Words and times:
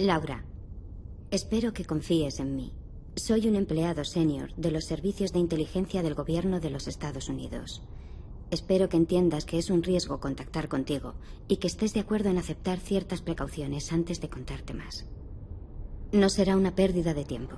Laura, 0.00 0.46
espero 1.30 1.74
que 1.74 1.84
confíes 1.84 2.40
en 2.40 2.56
mí. 2.56 2.72
Soy 3.16 3.46
un 3.46 3.54
empleado 3.54 4.02
senior 4.06 4.54
de 4.56 4.70
los 4.70 4.86
servicios 4.86 5.30
de 5.34 5.40
inteligencia 5.40 6.02
del 6.02 6.14
gobierno 6.14 6.58
de 6.58 6.70
los 6.70 6.88
Estados 6.88 7.28
Unidos. 7.28 7.82
Espero 8.50 8.88
que 8.88 8.96
entiendas 8.96 9.44
que 9.44 9.58
es 9.58 9.68
un 9.68 9.82
riesgo 9.82 10.18
contactar 10.18 10.70
contigo 10.70 11.16
y 11.48 11.58
que 11.58 11.66
estés 11.66 11.92
de 11.92 12.00
acuerdo 12.00 12.30
en 12.30 12.38
aceptar 12.38 12.78
ciertas 12.78 13.20
precauciones 13.20 13.92
antes 13.92 14.22
de 14.22 14.30
contarte 14.30 14.72
más. 14.72 15.04
No 16.12 16.30
será 16.30 16.56
una 16.56 16.74
pérdida 16.74 17.12
de 17.12 17.26
tiempo. 17.26 17.56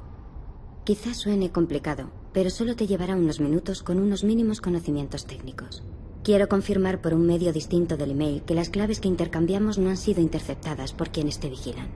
Quizás 0.83 1.19
suene 1.19 1.53
complicado, 1.53 2.11
pero 2.33 2.51
solo 2.51 2.75
te 2.75 2.89
llevará 2.89 3.15
unos 3.15 3.39
minutos 3.39 3.85
con 3.85 4.01
unos 4.01 4.25
mínimos 4.25 4.61
conocimientos 4.61 5.27
técnicos. 5.27 5.85
Quiero 6.25 6.49
confirmar 6.49 7.03
por 7.03 7.15
un 7.15 7.25
medio 7.25 7.53
distinto 7.53 7.97
del 7.97 8.11
email 8.11 8.43
que 8.43 8.55
las 8.55 8.69
claves 8.69 8.99
que 8.99 9.07
intercambiamos 9.07 9.79
no 9.79 9.91
han 9.91 9.97
sido 9.97 10.21
interceptadas 10.21 10.93
por 10.93 11.11
quienes 11.11 11.39
te 11.39 11.49
vigilan. 11.49 11.87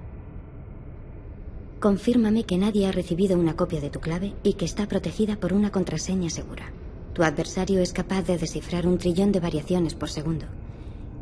Confírmame 1.86 2.42
que 2.42 2.58
nadie 2.58 2.88
ha 2.88 2.90
recibido 2.90 3.38
una 3.38 3.54
copia 3.54 3.80
de 3.80 3.90
tu 3.90 4.00
clave 4.00 4.34
y 4.42 4.54
que 4.54 4.64
está 4.64 4.88
protegida 4.88 5.38
por 5.38 5.52
una 5.52 5.70
contraseña 5.70 6.30
segura. 6.30 6.72
Tu 7.12 7.22
adversario 7.22 7.78
es 7.78 7.92
capaz 7.92 8.22
de 8.22 8.38
descifrar 8.38 8.88
un 8.88 8.98
trillón 8.98 9.30
de 9.30 9.38
variaciones 9.38 9.94
por 9.94 10.10
segundo. 10.10 10.46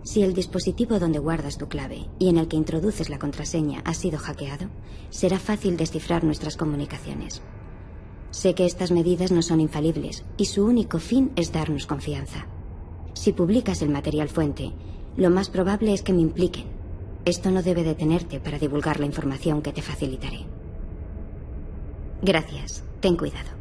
Si 0.05 0.23
el 0.23 0.33
dispositivo 0.33 0.99
donde 0.99 1.19
guardas 1.19 1.59
tu 1.59 1.69
clave 1.69 2.07
y 2.19 2.31
en 2.31 2.39
el 2.39 2.49
que 2.49 2.57
introduces 2.57 3.11
la 3.11 3.19
contraseña 3.19 3.83
ha 3.85 3.93
sido 3.93 4.19
hackeado, 4.19 4.71
será 5.11 5.39
fácil 5.39 5.77
descifrar 5.77 6.25
nuestras 6.25 6.57
comunicaciones. 6.57 7.43
Sé 8.31 8.55
que 8.55 8.65
estas 8.65 8.91
medidas 8.91 9.33
no 9.33 9.43
son 9.43 9.61
infalibles 9.61 10.25
y 10.39 10.47
su 10.47 10.65
único 10.65 10.99
fin 10.99 11.31
es 11.37 11.53
darnos 11.53 11.85
confianza. 11.85 12.47
Si 13.13 13.35
publicas 13.35 13.83
el 13.83 13.91
material 13.91 14.31
fuente, 14.31 14.73
lo 15.19 15.29
más 15.29 15.51
probable 15.51 15.93
es 15.93 16.01
que 16.01 16.15
me 16.15 16.23
impliquen. 16.23 16.65
Esto 17.27 17.51
no 17.51 17.63
debe 17.63 17.85
detenerte 17.85 18.41
para 18.41 18.59
divulgar 18.59 18.99
la 18.99 19.07
información 19.07 19.61
que 19.61 19.73
te 19.75 19.83
facilitaré. 19.83 20.54
Gracias. 22.23 22.85
Ten 23.01 23.17
cuidado. 23.17 23.54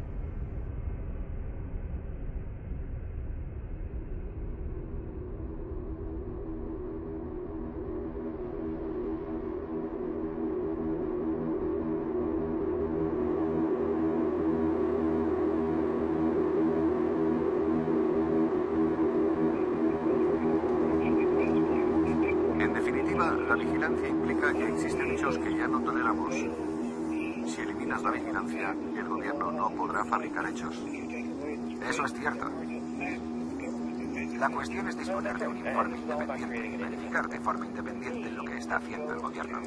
La 34.84 34.90
cuestión 34.90 35.26
es 35.26 35.34
disponer 35.34 35.38
de 35.38 35.48
un 35.48 35.56
informe 35.56 35.96
independiente 35.96 36.66
y 36.66 36.76
verificar 36.76 37.28
de 37.28 37.40
forma 37.40 37.66
independiente 37.66 38.30
lo 38.32 38.44
que 38.44 38.58
está 38.58 38.76
haciendo 38.76 39.14
el 39.14 39.20
gobierno. 39.20 39.62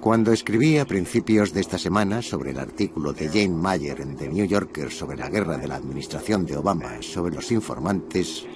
Cuando 0.00 0.30
escribí 0.30 0.76
a 0.76 0.84
principios 0.84 1.54
de 1.54 1.62
esta 1.62 1.78
semana 1.78 2.20
sobre 2.20 2.50
el 2.50 2.58
artículo 2.58 3.14
de 3.14 3.28
Jane 3.28 3.48
Mayer 3.48 4.00
en 4.02 4.16
The 4.16 4.28
New 4.28 4.44
Yorker 4.44 4.90
sobre 4.90 5.16
la 5.16 5.30
guerra 5.30 5.56
de 5.56 5.68
la 5.68 5.76
administración 5.76 6.44
de 6.44 6.58
Obama 6.58 7.00
sobre 7.00 7.34
los 7.34 7.50
informantes, 7.50 8.46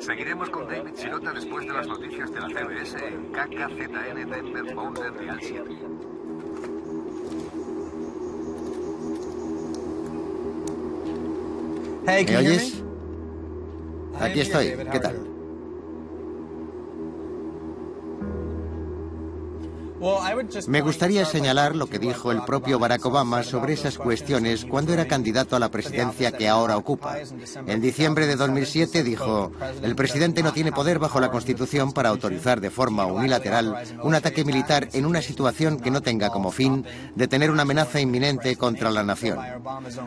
Seguiremos 0.00 0.50
con 0.50 0.68
David 0.68 0.90
Sirota 0.96 1.32
después 1.32 1.66
de 1.66 1.72
las 1.72 1.86
noticias 1.86 2.30
de 2.30 2.40
la 2.40 2.48
CBS 2.48 2.98
en 2.98 3.32
KKZN 3.32 4.30
Denver 4.30 4.74
Boulder 4.74 5.14
Real 5.14 5.38
7. 5.40 5.62
¿Me 12.04 12.36
oyes? 12.36 12.82
Aquí 14.20 14.40
estoy. 14.40 14.74
¿Qué 14.92 15.00
tal? 15.00 15.33
Me 20.66 20.82
gustaría 20.82 21.24
señalar 21.24 21.74
lo 21.74 21.86
que 21.86 21.98
dijo 21.98 22.30
el 22.30 22.42
propio 22.42 22.78
Barack 22.78 23.06
Obama 23.06 23.42
sobre 23.42 23.72
esas 23.72 23.96
cuestiones 23.96 24.66
cuando 24.66 24.92
era 24.92 25.06
candidato 25.06 25.56
a 25.56 25.58
la 25.58 25.70
presidencia 25.70 26.32
que 26.32 26.48
ahora 26.48 26.76
ocupa. 26.76 27.16
En 27.66 27.80
diciembre 27.80 28.26
de 28.26 28.36
2007 28.36 29.02
dijo, 29.02 29.50
el 29.82 29.96
presidente 29.96 30.42
no 30.42 30.52
tiene 30.52 30.72
poder 30.72 30.98
bajo 30.98 31.20
la 31.20 31.30
Constitución 31.30 31.92
para 31.92 32.10
autorizar 32.10 32.60
de 32.60 32.70
forma 32.70 33.06
unilateral 33.06 33.76
un 34.02 34.14
ataque 34.14 34.44
militar 34.44 34.88
en 34.92 35.06
una 35.06 35.22
situación 35.22 35.80
que 35.80 35.90
no 35.90 36.02
tenga 36.02 36.30
como 36.30 36.50
fin 36.50 36.84
detener 37.14 37.50
una 37.50 37.62
amenaza 37.62 38.00
inminente 38.00 38.56
contra 38.56 38.90
la 38.90 39.04
nación. 39.04 39.38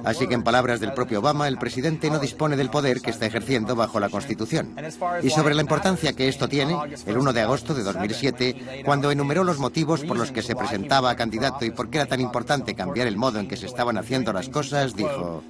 Así 0.03 0.27
que 0.27 0.35
en 0.35 0.43
palabras 0.43 0.79
del 0.79 0.93
propio 0.93 1.19
Obama, 1.19 1.47
el 1.47 1.57
presidente 1.57 2.11
no 2.11 2.19
dispone 2.19 2.55
del 2.55 2.69
poder 2.69 3.01
que 3.01 3.09
está 3.09 3.25
ejerciendo 3.25 3.75
bajo 3.75 3.99
la 3.99 4.09
Constitución. 4.09 4.75
Y 5.23 5.31
sobre 5.31 5.55
la 5.55 5.61
importancia 5.61 6.13
que 6.13 6.27
esto 6.27 6.47
tiene, 6.47 6.77
el 7.05 7.17
1 7.17 7.33
de 7.33 7.41
agosto 7.41 7.73
de 7.73 7.83
2007, 7.83 8.83
cuando 8.85 9.09
enumeró 9.09 9.43
los 9.43 9.57
motivos 9.57 9.86
por 9.87 10.17
los 10.17 10.31
que 10.31 10.41
se 10.41 10.55
presentaba 10.55 11.09
a 11.09 11.15
candidato 11.15 11.65
y 11.65 11.71
por 11.71 11.89
qué 11.89 11.99
era 11.99 12.07
tan 12.07 12.19
importante 12.19 12.75
cambiar 12.75 13.07
el 13.07 13.17
modo 13.17 13.39
en 13.39 13.47
que 13.47 13.57
se 13.57 13.65
estaban 13.65 13.97
haciendo 13.97 14.33
las 14.33 14.49
cosas, 14.49 14.95
dijo, 14.95 15.43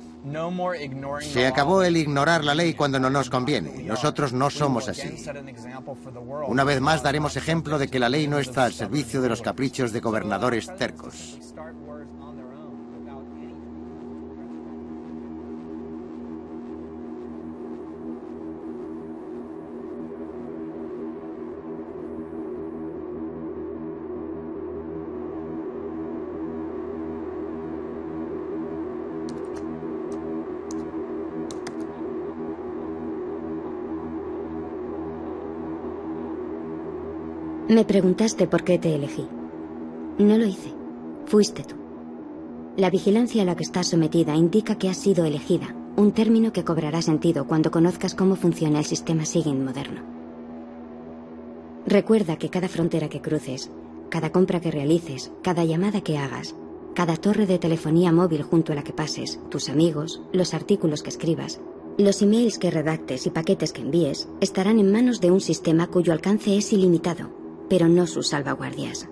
se 1.22 1.48
acabó 1.48 1.84
el 1.84 1.98
ignorar 1.98 2.44
la 2.44 2.54
ley 2.54 2.74
cuando 2.74 3.00
no 3.00 3.10
nos 3.10 3.30
conviene. 3.30 3.84
Nosotros 3.84 4.34
no 4.34 4.50
somos 4.50 4.90
así. 4.90 5.26
Una 6.48 6.64
vez 6.64 6.82
más 6.82 7.02
daremos 7.02 7.38
ejemplo 7.38 7.80
de 7.80 7.88
que 7.88 8.00
la 8.00 8.10
ley 8.10 8.28
no 8.28 8.40
está 8.40 8.66
al 8.66 8.74
servicio 8.74 9.22
de 9.22 9.30
los 9.30 9.42
caprichos 9.42 9.92
de 9.94 10.00
gobernadores 10.00 10.68
tercos. 10.76 11.40
Me 37.70 37.84
preguntaste 37.84 38.48
por 38.48 38.64
qué 38.64 38.80
te 38.80 38.96
elegí. 38.96 39.28
No 40.20 40.38
lo 40.38 40.46
hice. 40.46 40.74
Fuiste 41.26 41.64
tú. 41.64 41.76
La 42.78 42.90
vigilancia 42.90 43.42
a 43.42 43.46
la 43.46 43.58
que 43.58 43.64
estás 43.64 43.88
sometida 43.88 44.36
indica 44.36 44.78
que 44.78 44.88
has 44.88 44.96
sido 44.96 45.26
elegida, 45.26 45.76
un 45.98 46.14
término 46.14 46.54
que 46.54 46.64
cobrará 46.64 47.02
sentido 47.02 47.46
cuando 47.46 47.70
conozcas 47.70 48.16
cómo 48.16 48.38
funciona 48.38 48.80
el 48.80 48.86
sistema 48.86 49.26
SIGINT 49.26 49.66
moderno. 49.66 50.02
Recuerda 51.86 52.38
que 52.38 52.50
cada 52.50 52.70
frontera 52.70 53.10
que 53.10 53.22
cruces, 53.22 53.70
cada 54.10 54.32
compra 54.32 54.62
que 54.62 54.72
realices, 54.72 55.34
cada 55.42 55.66
llamada 55.66 56.00
que 56.00 56.18
hagas, 56.18 56.56
cada 56.96 57.18
torre 57.18 57.48
de 57.48 57.60
telefonía 57.60 58.14
móvil 58.14 58.44
junto 58.44 58.72
a 58.72 58.76
la 58.76 58.84
que 58.86 58.94
pases, 58.94 59.42
tus 59.50 59.68
amigos, 59.68 60.22
los 60.32 60.54
artículos 60.54 61.04
que 61.04 61.10
escribas, 61.10 61.60
los 61.98 62.22
emails 62.22 62.60
que 62.60 62.72
redactes 62.72 63.28
y 63.28 63.30
paquetes 63.30 63.74
que 63.74 63.82
envíes 63.82 64.30
estarán 64.40 64.80
en 64.80 64.90
manos 64.90 65.20
de 65.20 65.32
un 65.32 65.42
sistema 65.42 65.88
cuyo 65.88 66.14
alcance 66.14 66.56
es 66.56 66.72
ilimitado 66.72 67.37
pero 67.70 67.88
no 67.88 68.08
sus 68.08 68.30
salvaguardias. 68.30 69.08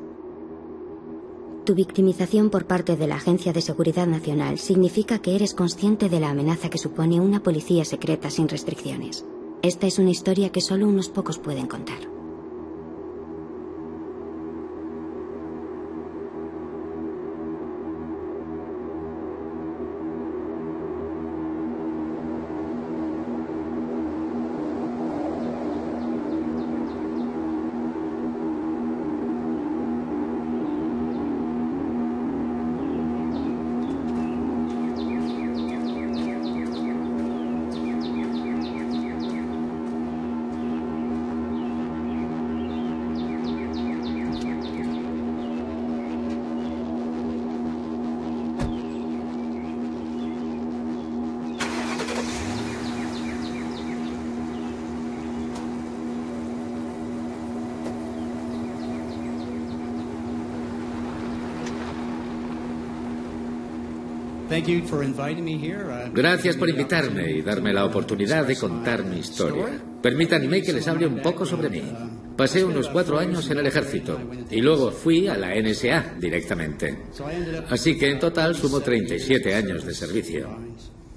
Tu 1.65 1.73
victimización 1.73 2.51
por 2.51 2.67
parte 2.67 2.95
de 2.95 3.07
la 3.07 3.15
Agencia 3.15 3.51
de 3.51 3.61
Seguridad 3.61 4.05
Nacional 4.05 4.59
significa 4.59 5.19
que 5.19 5.35
eres 5.35 5.55
consciente 5.55 6.09
de 6.09 6.19
la 6.19 6.29
amenaza 6.29 6.69
que 6.69 6.77
supone 6.77 7.19
una 7.19 7.41
policía 7.41 7.85
secreta 7.85 8.29
sin 8.29 8.47
restricciones. 8.47 9.25
Esta 9.63 9.87
es 9.87 9.97
una 9.97 10.11
historia 10.11 10.51
que 10.51 10.61
solo 10.61 10.87
unos 10.87 11.09
pocos 11.09 11.39
pueden 11.39 11.65
contar. 11.65 12.14
Gracias 66.13 66.55
por 66.57 66.69
invitarme 66.69 67.31
y 67.31 67.41
darme 67.41 67.73
la 67.73 67.85
oportunidad 67.85 68.45
de 68.45 68.55
contar 68.55 69.03
mi 69.05 69.19
historia. 69.19 69.65
Permítanme 70.01 70.61
que 70.61 70.73
les 70.73 70.87
hable 70.87 71.07
un 71.07 71.21
poco 71.21 71.45
sobre 71.45 71.69
mí. 71.69 71.83
Pasé 72.35 72.65
unos 72.65 72.89
cuatro 72.89 73.17
años 73.17 73.49
en 73.49 73.59
el 73.59 73.67
ejército 73.67 74.19
y 74.51 74.59
luego 74.61 74.91
fui 74.91 75.27
a 75.27 75.37
la 75.37 75.55
NSA 75.55 76.15
directamente. 76.19 77.05
Así 77.69 77.97
que 77.97 78.11
en 78.11 78.19
total 78.19 78.55
sumo 78.55 78.81
37 78.81 79.55
años 79.55 79.85
de 79.85 79.93
servicio. 79.93 80.49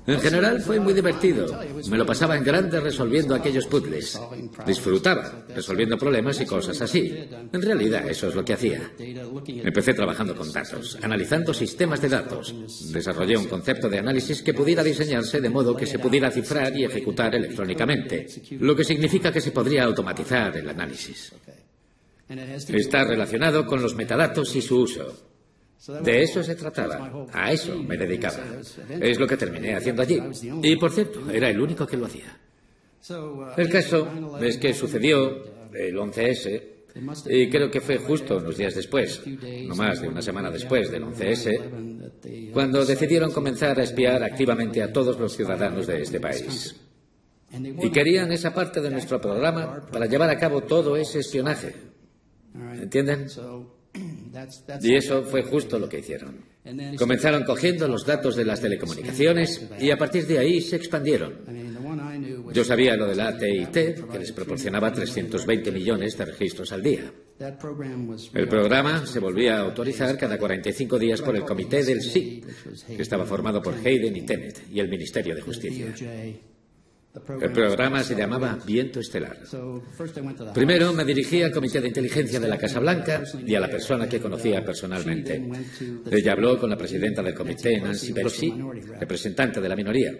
En 0.09 0.21
general 0.21 0.61
fue 0.63 0.81
muy 0.81 0.95
divertido. 0.95 1.61
Me 1.91 1.99
lo 1.99 2.07
pasaba 2.07 2.35
en 2.35 2.43
grande 2.43 2.81
resolviendo 2.81 3.35
aquellos 3.35 3.67
puzzles. 3.67 4.19
Disfrutaba 4.67 5.45
resolviendo 5.55 5.99
problemas 5.99 6.41
y 6.41 6.47
cosas 6.47 6.81
así. 6.81 7.29
En 7.53 7.61
realidad 7.61 8.09
eso 8.09 8.29
es 8.29 8.35
lo 8.35 8.43
que 8.43 8.55
hacía. 8.55 8.91
Empecé 9.47 9.93
trabajando 9.93 10.35
con 10.35 10.51
datos, 10.51 10.99
analizando 11.03 11.53
sistemas 11.53 12.01
de 12.01 12.09
datos. 12.09 12.55
Desarrollé 12.91 13.37
un 13.37 13.49
concepto 13.49 13.91
de 13.91 13.99
análisis 13.99 14.41
que 14.41 14.55
pudiera 14.55 14.83
diseñarse 14.83 15.43
de 15.43 15.51
modo 15.51 15.77
que 15.77 15.85
se 15.85 15.99
pudiera 15.99 16.31
cifrar 16.31 16.75
y 16.75 16.85
ejecutar 16.85 17.35
electrónicamente, 17.35 18.27
lo 18.61 18.75
que 18.75 18.85
significa 18.85 19.31
que 19.31 19.43
se 19.43 19.51
podría 19.51 19.85
automatizar 19.85 20.57
el 20.57 20.71
análisis. 20.71 21.35
Está 22.29 23.05
relacionado 23.05 23.67
con 23.67 23.83
los 23.83 23.95
metadatos 23.95 24.57
y 24.57 24.63
su 24.63 24.81
uso. 24.81 25.28
De 26.03 26.23
eso 26.23 26.43
se 26.43 26.55
trataba. 26.57 27.27
A 27.33 27.53
eso 27.53 27.81
me 27.83 27.97
dedicaba. 27.97 28.39
Es 29.01 29.19
lo 29.19 29.27
que 29.27 29.37
terminé 29.37 29.75
haciendo 29.75 30.03
allí. 30.03 30.21
Y 30.63 30.77
por 30.77 30.91
cierto, 30.91 31.31
era 31.31 31.49
el 31.49 31.61
único 31.61 31.87
que 31.87 31.97
lo 31.97 32.07
hacía. 32.07 32.37
El 33.57 33.71
caso 33.71 34.39
es 34.41 34.59
que 34.59 34.75
sucedió 34.75 35.71
el 35.73 35.97
11S 35.97 36.63
y 37.27 37.49
creo 37.49 37.71
que 37.71 37.81
fue 37.81 37.99
justo 37.99 38.39
unos 38.39 38.57
días 38.57 38.75
después, 38.75 39.23
no 39.67 39.77
más 39.77 40.01
de 40.01 40.09
una 40.09 40.21
semana 40.21 40.51
después 40.51 40.91
del 40.91 41.05
11S, 41.05 42.53
cuando 42.53 42.85
decidieron 42.85 43.31
comenzar 43.31 43.79
a 43.79 43.85
espiar 43.85 44.23
activamente 44.23 44.83
a 44.83 44.93
todos 44.93 45.19
los 45.19 45.37
ciudadanos 45.37 45.87
de 45.87 46.03
este 46.03 46.19
país. 46.19 46.75
Y 47.53 47.91
querían 47.91 48.33
esa 48.33 48.53
parte 48.53 48.81
de 48.81 48.91
nuestro 48.91 49.21
programa 49.21 49.87
para 49.91 50.07
llevar 50.07 50.29
a 50.31 50.39
cabo 50.39 50.63
todo 50.63 50.97
ese 50.97 51.21
espionaje. 51.21 51.75
¿Entienden? 52.55 53.29
Y 54.83 54.95
eso 54.95 55.23
fue 55.25 55.43
justo 55.43 55.79
lo 55.79 55.89
que 55.89 55.99
hicieron. 55.99 56.37
Comenzaron 56.99 57.45
cogiendo 57.45 57.89
los 57.89 58.05
datos 58.05 58.37
de 58.37 58.45
las 58.45 58.61
telecomunicaciones 58.61 59.67
y 59.81 59.91
a 59.91 59.97
partir 59.97 60.27
de 60.27 60.39
ahí 60.39 60.61
se 60.61 60.77
expandieron. 60.77 61.35
Yo 62.53 62.65
sabía 62.65 62.97
lo 62.97 63.07
de 63.07 63.15
la 63.15 63.29
AT&T, 63.29 63.95
que 64.11 64.19
les 64.19 64.33
proporcionaba 64.33 64.93
320 64.93 65.73
millones 65.73 66.17
de 66.17 66.25
registros 66.27 66.73
al 66.73 66.83
día. 66.83 67.13
El 68.35 68.49
programa 68.49 69.07
se 69.07 69.21
volvía 69.21 69.59
a 69.59 69.61
autorizar 69.61 70.19
cada 70.19 70.39
45 70.39 70.99
días 70.99 71.23
por 71.23 71.37
el 71.37 71.45
comité 71.45 71.85
del 71.85 72.03
SIP, 72.03 72.45
que 72.87 73.03
estaba 73.03 73.25
formado 73.25 73.63
por 73.63 73.75
Hayden 73.75 74.17
y 74.17 74.23
Tenet 74.23 74.65
y 74.73 74.81
el 74.81 74.89
Ministerio 74.89 75.35
de 75.35 75.41
Justicia. 75.41 75.95
El 77.15 77.53
programa 77.53 78.03
se 78.03 78.15
llamaba 78.15 78.59
Viento 78.67 79.01
Estelar. 79.01 79.39
Primero 80.53 80.93
me 80.93 81.05
dirigí 81.05 81.43
al 81.43 81.51
Comité 81.51 81.81
de 81.81 81.89
Inteligencia 81.89 82.39
de 82.39 82.49
la 82.49 82.59
Casa 82.59 82.81
Blanca 82.81 83.23
y 83.45 83.55
a 83.55 83.61
la 83.61 83.69
persona 83.69 84.09
que 84.09 84.21
conocía 84.21 84.65
personalmente. 84.65 85.43
Ella 86.11 86.33
habló 86.33 86.59
con 86.59 86.69
la 86.71 86.77
presidenta 86.77 87.23
del 87.23 87.35
comité, 87.35 87.81
Nancy 87.81 88.13
Pelosi, 88.13 88.55
representante 89.01 89.61
de 89.61 89.69
la 89.69 89.77
minoría. 89.77 90.13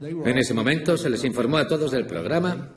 En 0.00 0.38
ese 0.38 0.52
momento 0.52 0.96
se 0.98 1.08
les 1.08 1.24
informó 1.24 1.58
a 1.58 1.68
todos 1.68 1.92
del 1.92 2.06
programa 2.06 2.74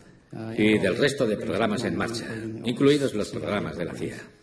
y 0.56 0.78
del 0.78 0.96
resto 0.98 1.26
de 1.26 1.36
programas 1.36 1.84
en 1.84 1.96
marcha, 1.98 2.28
incluidos 2.64 3.14
los 3.14 3.30
programas 3.30 3.78
de 3.78 3.86
la 3.86 3.94
CIA. 3.94 4.39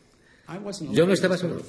Yo 0.92 1.06
no 1.06 1.12
estaba 1.12 1.36
solo. 1.36 1.60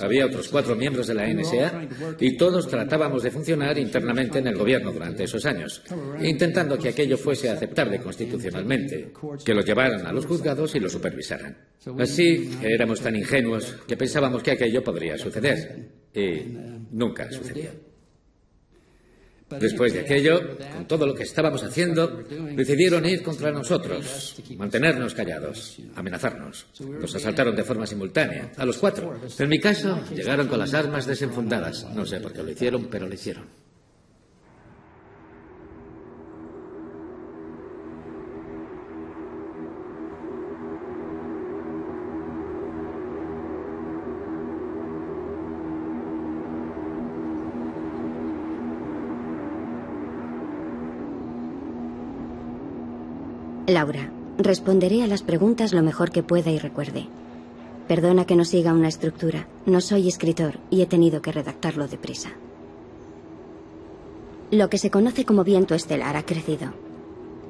Había 0.00 0.26
otros 0.26 0.48
cuatro 0.48 0.76
miembros 0.76 1.06
de 1.06 1.14
la 1.14 1.26
NSA 1.26 1.88
y 2.20 2.36
todos 2.36 2.68
tratábamos 2.68 3.22
de 3.22 3.30
funcionar 3.30 3.78
internamente 3.78 4.38
en 4.38 4.48
el 4.48 4.56
gobierno 4.56 4.92
durante 4.92 5.24
esos 5.24 5.44
años, 5.46 5.82
intentando 6.20 6.76
que 6.78 6.90
aquello 6.90 7.16
fuese 7.16 7.48
aceptable 7.48 7.98
constitucionalmente, 7.98 9.12
que 9.44 9.54
lo 9.54 9.62
llevaran 9.62 10.06
a 10.06 10.12
los 10.12 10.26
juzgados 10.26 10.74
y 10.74 10.80
lo 10.80 10.88
supervisaran. 10.88 11.56
Así 11.98 12.50
éramos 12.62 13.00
tan 13.00 13.16
ingenuos 13.16 13.76
que 13.86 13.96
pensábamos 13.96 14.42
que 14.42 14.50
aquello 14.52 14.84
podría 14.84 15.16
suceder 15.16 15.88
y 16.12 16.42
nunca 16.90 17.30
sucedió. 17.30 17.85
Después 19.48 19.92
de 19.92 20.00
aquello, 20.00 20.56
con 20.74 20.88
todo 20.88 21.06
lo 21.06 21.14
que 21.14 21.22
estábamos 21.22 21.62
haciendo, 21.62 22.24
decidieron 22.54 23.06
ir 23.06 23.22
contra 23.22 23.52
nosotros, 23.52 24.42
mantenernos 24.56 25.14
callados, 25.14 25.76
amenazarnos. 25.94 26.66
Nos 26.80 27.14
asaltaron 27.14 27.54
de 27.54 27.62
forma 27.62 27.86
simultánea, 27.86 28.50
a 28.56 28.66
los 28.66 28.78
cuatro. 28.78 29.20
En 29.38 29.48
mi 29.48 29.60
caso, 29.60 30.00
llegaron 30.12 30.48
con 30.48 30.58
las 30.58 30.74
armas 30.74 31.06
desenfundadas. 31.06 31.86
No 31.94 32.04
sé 32.04 32.20
por 32.20 32.32
qué 32.32 32.42
lo 32.42 32.50
hicieron, 32.50 32.86
pero 32.86 33.06
lo 33.06 33.14
hicieron. 33.14 33.65
Laura, 53.66 54.12
responderé 54.38 55.02
a 55.02 55.08
las 55.08 55.22
preguntas 55.22 55.72
lo 55.72 55.82
mejor 55.82 56.12
que 56.12 56.22
pueda 56.22 56.52
y 56.52 56.58
recuerde. 56.58 57.08
Perdona 57.88 58.24
que 58.24 58.36
no 58.36 58.44
siga 58.44 58.72
una 58.72 58.86
estructura. 58.86 59.48
No 59.66 59.80
soy 59.80 60.06
escritor 60.06 60.58
y 60.70 60.82
he 60.82 60.86
tenido 60.86 61.20
que 61.20 61.32
redactarlo 61.32 61.88
deprisa. 61.88 62.30
Lo 64.52 64.70
que 64.70 64.78
se 64.78 64.90
conoce 64.90 65.24
como 65.24 65.42
viento 65.42 65.74
estelar 65.74 66.16
ha 66.16 66.24
crecido. 66.24 66.74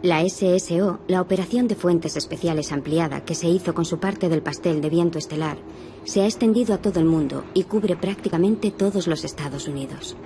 La 0.02 0.26
SSO, 0.26 1.00
la 1.06 1.20
operación 1.20 1.68
de 1.68 1.74
fuentes 1.74 2.16
especiales 2.16 2.72
ampliada 2.72 3.24
que 3.24 3.34
se 3.34 3.48
hizo 3.48 3.74
con 3.74 3.84
su 3.84 3.98
parte 3.98 4.30
del 4.30 4.42
pastel 4.42 4.80
de 4.80 4.88
viento 4.88 5.18
estelar, 5.18 5.58
se 6.04 6.22
ha 6.22 6.24
extendido 6.24 6.74
a 6.74 6.78
todo 6.78 6.98
el 6.98 7.06
mundo 7.06 7.44
y 7.52 7.64
cubre 7.64 7.96
prácticamente 7.96 8.70
todos 8.70 9.06
los 9.06 9.24
Estados 9.24 9.68
Unidos. 9.68 10.16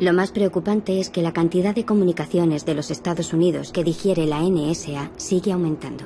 Lo 0.00 0.12
más 0.12 0.30
preocupante 0.30 1.00
es 1.00 1.10
que 1.10 1.22
la 1.22 1.32
cantidad 1.32 1.74
de 1.74 1.84
comunicaciones 1.84 2.64
de 2.64 2.74
los 2.74 2.92
Estados 2.92 3.32
Unidos 3.32 3.72
que 3.72 3.82
digiere 3.82 4.26
la 4.26 4.40
NSA 4.42 5.10
sigue 5.16 5.50
aumentando. 5.50 6.04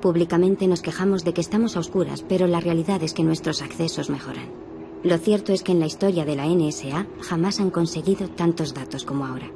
Públicamente 0.00 0.68
nos 0.68 0.80
quejamos 0.80 1.24
de 1.24 1.34
que 1.34 1.40
estamos 1.40 1.76
a 1.76 1.80
oscuras, 1.80 2.24
pero 2.28 2.46
la 2.46 2.60
realidad 2.60 3.02
es 3.02 3.14
que 3.14 3.24
nuestros 3.24 3.60
accesos 3.60 4.10
mejoran. 4.10 4.48
Lo 5.02 5.18
cierto 5.18 5.52
es 5.52 5.64
que 5.64 5.72
en 5.72 5.80
la 5.80 5.86
historia 5.86 6.24
de 6.24 6.36
la 6.36 6.46
NSA 6.46 7.08
jamás 7.20 7.58
han 7.58 7.70
conseguido 7.70 8.28
tantos 8.28 8.74
datos 8.74 9.04
como 9.04 9.26
ahora. 9.26 9.50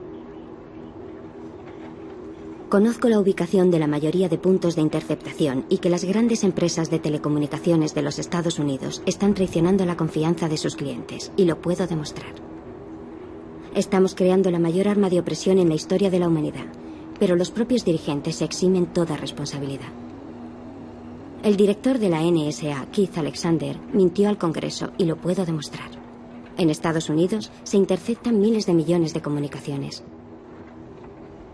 Conozco 2.68 3.08
la 3.08 3.20
ubicación 3.20 3.70
de 3.70 3.78
la 3.78 3.86
mayoría 3.86 4.28
de 4.28 4.38
puntos 4.38 4.74
de 4.74 4.82
interceptación 4.82 5.64
y 5.68 5.78
que 5.78 5.90
las 5.90 6.02
grandes 6.02 6.42
empresas 6.42 6.90
de 6.90 6.98
telecomunicaciones 6.98 7.94
de 7.94 8.02
los 8.02 8.18
Estados 8.18 8.58
Unidos 8.58 9.04
están 9.06 9.34
traicionando 9.34 9.86
la 9.86 9.96
confianza 9.96 10.48
de 10.48 10.56
sus 10.56 10.74
clientes, 10.74 11.30
y 11.36 11.44
lo 11.44 11.60
puedo 11.60 11.86
demostrar. 11.86 12.45
Estamos 13.76 14.14
creando 14.14 14.50
la 14.50 14.58
mayor 14.58 14.88
arma 14.88 15.10
de 15.10 15.20
opresión 15.20 15.58
en 15.58 15.68
la 15.68 15.74
historia 15.74 16.08
de 16.08 16.18
la 16.18 16.28
humanidad, 16.28 16.64
pero 17.20 17.36
los 17.36 17.50
propios 17.50 17.84
dirigentes 17.84 18.36
se 18.36 18.46
eximen 18.46 18.86
toda 18.86 19.18
responsabilidad. 19.18 19.92
El 21.42 21.58
director 21.58 21.98
de 21.98 22.08
la 22.08 22.22
NSA, 22.22 22.86
Keith 22.90 23.18
Alexander, 23.18 23.78
mintió 23.92 24.30
al 24.30 24.38
Congreso 24.38 24.92
y 24.96 25.04
lo 25.04 25.16
puedo 25.16 25.44
demostrar. 25.44 25.90
En 26.56 26.70
Estados 26.70 27.10
Unidos 27.10 27.52
se 27.64 27.76
interceptan 27.76 28.40
miles 28.40 28.64
de 28.64 28.72
millones 28.72 29.12
de 29.12 29.20
comunicaciones. 29.20 30.02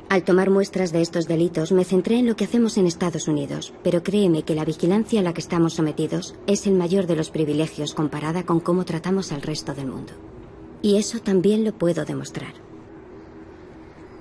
Al 0.09 0.23
tomar 0.23 0.49
muestras 0.49 0.93
de 0.93 1.03
estos 1.03 1.27
delitos 1.27 1.73
me 1.73 1.83
centré 1.83 2.21
en 2.21 2.27
lo 2.27 2.37
que 2.37 2.45
hacemos 2.45 2.79
en 2.79 2.87
Estados 2.87 3.27
Unidos, 3.27 3.75
pero 3.83 4.05
créeme 4.05 4.45
que 4.45 4.55
la 4.55 4.65
vigilancia 4.65 5.19
a 5.19 5.25
la 5.25 5.35
que 5.35 5.41
estamos 5.41 5.75
sometidos 5.75 6.37
es 6.47 6.69
el 6.69 6.75
mayor 6.75 7.09
de 7.09 7.17
los 7.17 7.31
privilegios 7.31 7.95
comparada 7.95 8.45
con 8.45 8.61
cómo 8.61 8.85
tratamos 8.85 9.33
al 9.33 9.43
resto 9.43 9.75
del 9.75 9.89
mundo. 9.89 10.13
Y 10.83 10.97
eso 10.97 11.21
también 11.21 11.65
lo 11.65 11.73
puedo 11.73 12.05
demostrar. 12.05 12.53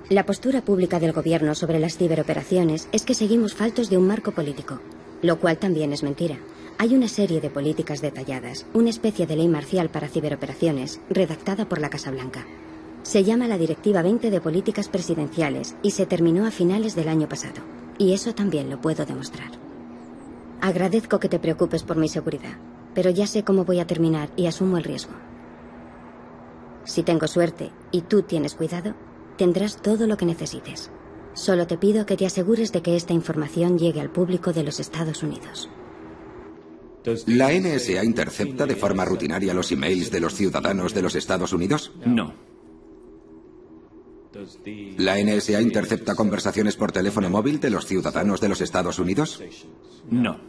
La 0.09 0.25
postura 0.25 0.61
pública 0.61 0.99
del 0.99 1.13
gobierno 1.13 1.55
sobre 1.55 1.79
las 1.79 1.97
ciberoperaciones 1.97 2.87
es 2.91 3.03
que 3.03 3.15
seguimos 3.15 3.55
faltos 3.55 3.89
de 3.89 3.97
un 3.97 4.05
marco 4.05 4.31
político, 4.31 4.79
lo 5.21 5.39
cual 5.39 5.57
también 5.57 5.93
es 5.93 6.03
mentira. 6.03 6.37
Hay 6.77 6.93
una 6.93 7.07
serie 7.07 7.41
de 7.41 7.49
políticas 7.49 8.01
detalladas, 8.01 8.65
una 8.73 8.89
especie 8.89 9.25
de 9.25 9.35
ley 9.35 9.47
marcial 9.47 9.89
para 9.89 10.07
ciberoperaciones, 10.07 10.99
redactada 11.09 11.67
por 11.67 11.79
la 11.79 11.89
Casa 11.89 12.11
Blanca. 12.11 12.45
Se 13.03 13.23
llama 13.23 13.47
la 13.47 13.57
Directiva 13.57 14.01
20 14.01 14.29
de 14.29 14.41
Políticas 14.41 14.87
Presidenciales 14.87 15.75
y 15.81 15.91
se 15.91 16.05
terminó 16.05 16.45
a 16.45 16.51
finales 16.51 16.95
del 16.95 17.07
año 17.07 17.27
pasado. 17.27 17.61
Y 17.97 18.13
eso 18.13 18.35
también 18.35 18.69
lo 18.69 18.81
puedo 18.81 19.05
demostrar. 19.05 19.51
Agradezco 20.59 21.19
que 21.19 21.29
te 21.29 21.39
preocupes 21.39 21.83
por 21.83 21.97
mi 21.97 22.09
seguridad, 22.09 22.57
pero 22.93 23.09
ya 23.09 23.25
sé 23.25 23.43
cómo 23.43 23.65
voy 23.65 23.79
a 23.79 23.87
terminar 23.87 24.29
y 24.35 24.45
asumo 24.45 24.77
el 24.77 24.83
riesgo. 24.83 25.13
Si 26.83 27.03
tengo 27.03 27.27
suerte 27.27 27.71
y 27.91 28.01
tú 28.01 28.23
tienes 28.23 28.55
cuidado, 28.55 28.95
tendrás 29.37 29.77
todo 29.81 30.07
lo 30.07 30.17
que 30.17 30.25
necesites. 30.25 30.91
Solo 31.33 31.67
te 31.67 31.77
pido 31.77 32.05
que 32.05 32.17
te 32.17 32.25
asegures 32.25 32.71
de 32.71 32.81
que 32.81 32.95
esta 32.95 33.13
información 33.13 33.77
llegue 33.77 34.01
al 34.01 34.11
público 34.11 34.51
de 34.51 34.63
los 34.63 34.79
Estados 34.79 35.23
Unidos. 35.23 35.69
¿La 37.25 37.51
NSA 37.51 38.03
intercepta 38.03 38.65
de 38.65 38.75
forma 38.75 39.05
rutinaria 39.05 39.53
los 39.53 39.71
emails 39.71 40.11
de 40.11 40.19
los 40.19 40.35
ciudadanos 40.35 40.93
de 40.93 41.01
los 41.01 41.15
Estados 41.15 41.51
Unidos? 41.53 41.91
No. 42.05 42.33
¿La 44.97 45.17
NSA 45.21 45.61
intercepta 45.61 46.15
conversaciones 46.15 46.75
por 46.75 46.91
teléfono 46.91 47.29
móvil 47.29 47.59
de 47.59 47.69
los 47.69 47.85
ciudadanos 47.85 48.39
de 48.39 48.49
los 48.49 48.61
Estados 48.61 48.99
Unidos? 48.99 49.43
No. 50.09 50.39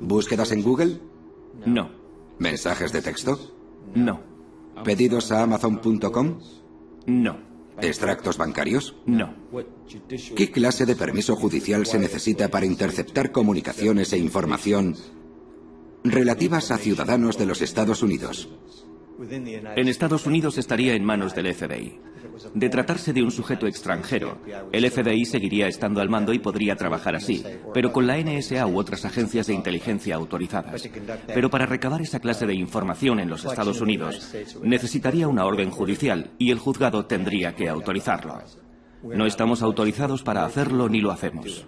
¿Búsquedas 0.00 0.52
en 0.52 0.62
Google? 0.62 1.00
No. 1.66 1.90
¿Mensajes 2.38 2.92
de 2.92 3.02
texto? 3.02 3.38
No. 3.94 4.33
¿Pedidos 4.82 5.30
a 5.32 5.42
amazon.com? 5.42 6.40
No. 7.06 7.38
¿Extractos 7.80 8.38
bancarios? 8.38 8.96
No. 9.06 9.34
¿Qué 10.36 10.50
clase 10.50 10.86
de 10.86 10.96
permiso 10.96 11.36
judicial 11.36 11.86
se 11.86 11.98
necesita 11.98 12.48
para 12.48 12.66
interceptar 12.66 13.32
comunicaciones 13.32 14.12
e 14.12 14.18
información 14.18 14.96
relativas 16.04 16.70
a 16.70 16.78
ciudadanos 16.78 17.38
de 17.38 17.46
los 17.46 17.62
Estados 17.62 18.02
Unidos? 18.02 18.48
En 19.20 19.88
Estados 19.88 20.26
Unidos 20.26 20.58
estaría 20.58 20.94
en 20.94 21.04
manos 21.04 21.34
del 21.34 21.52
FBI. 21.54 22.00
De 22.54 22.68
tratarse 22.68 23.12
de 23.12 23.22
un 23.22 23.30
sujeto 23.30 23.66
extranjero, 23.66 24.38
el 24.72 24.90
FBI 24.90 25.24
seguiría 25.24 25.68
estando 25.68 26.00
al 26.00 26.08
mando 26.08 26.32
y 26.32 26.38
podría 26.38 26.76
trabajar 26.76 27.14
así, 27.14 27.44
pero 27.72 27.92
con 27.92 28.06
la 28.06 28.18
NSA 28.18 28.66
u 28.66 28.78
otras 28.78 29.04
agencias 29.04 29.46
de 29.46 29.54
inteligencia 29.54 30.16
autorizadas. 30.16 30.88
Pero 31.26 31.50
para 31.50 31.66
recabar 31.66 32.00
esa 32.02 32.20
clase 32.20 32.46
de 32.46 32.54
información 32.54 33.20
en 33.20 33.30
los 33.30 33.44
Estados 33.44 33.80
Unidos, 33.80 34.34
necesitaría 34.62 35.28
una 35.28 35.44
orden 35.44 35.70
judicial 35.70 36.30
y 36.38 36.50
el 36.50 36.58
juzgado 36.58 37.06
tendría 37.06 37.54
que 37.54 37.68
autorizarlo. 37.68 38.42
No 39.02 39.26
estamos 39.26 39.62
autorizados 39.62 40.22
para 40.22 40.44
hacerlo 40.44 40.88
ni 40.88 41.00
lo 41.00 41.10
hacemos. 41.10 41.66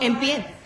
En. 0.00 0.59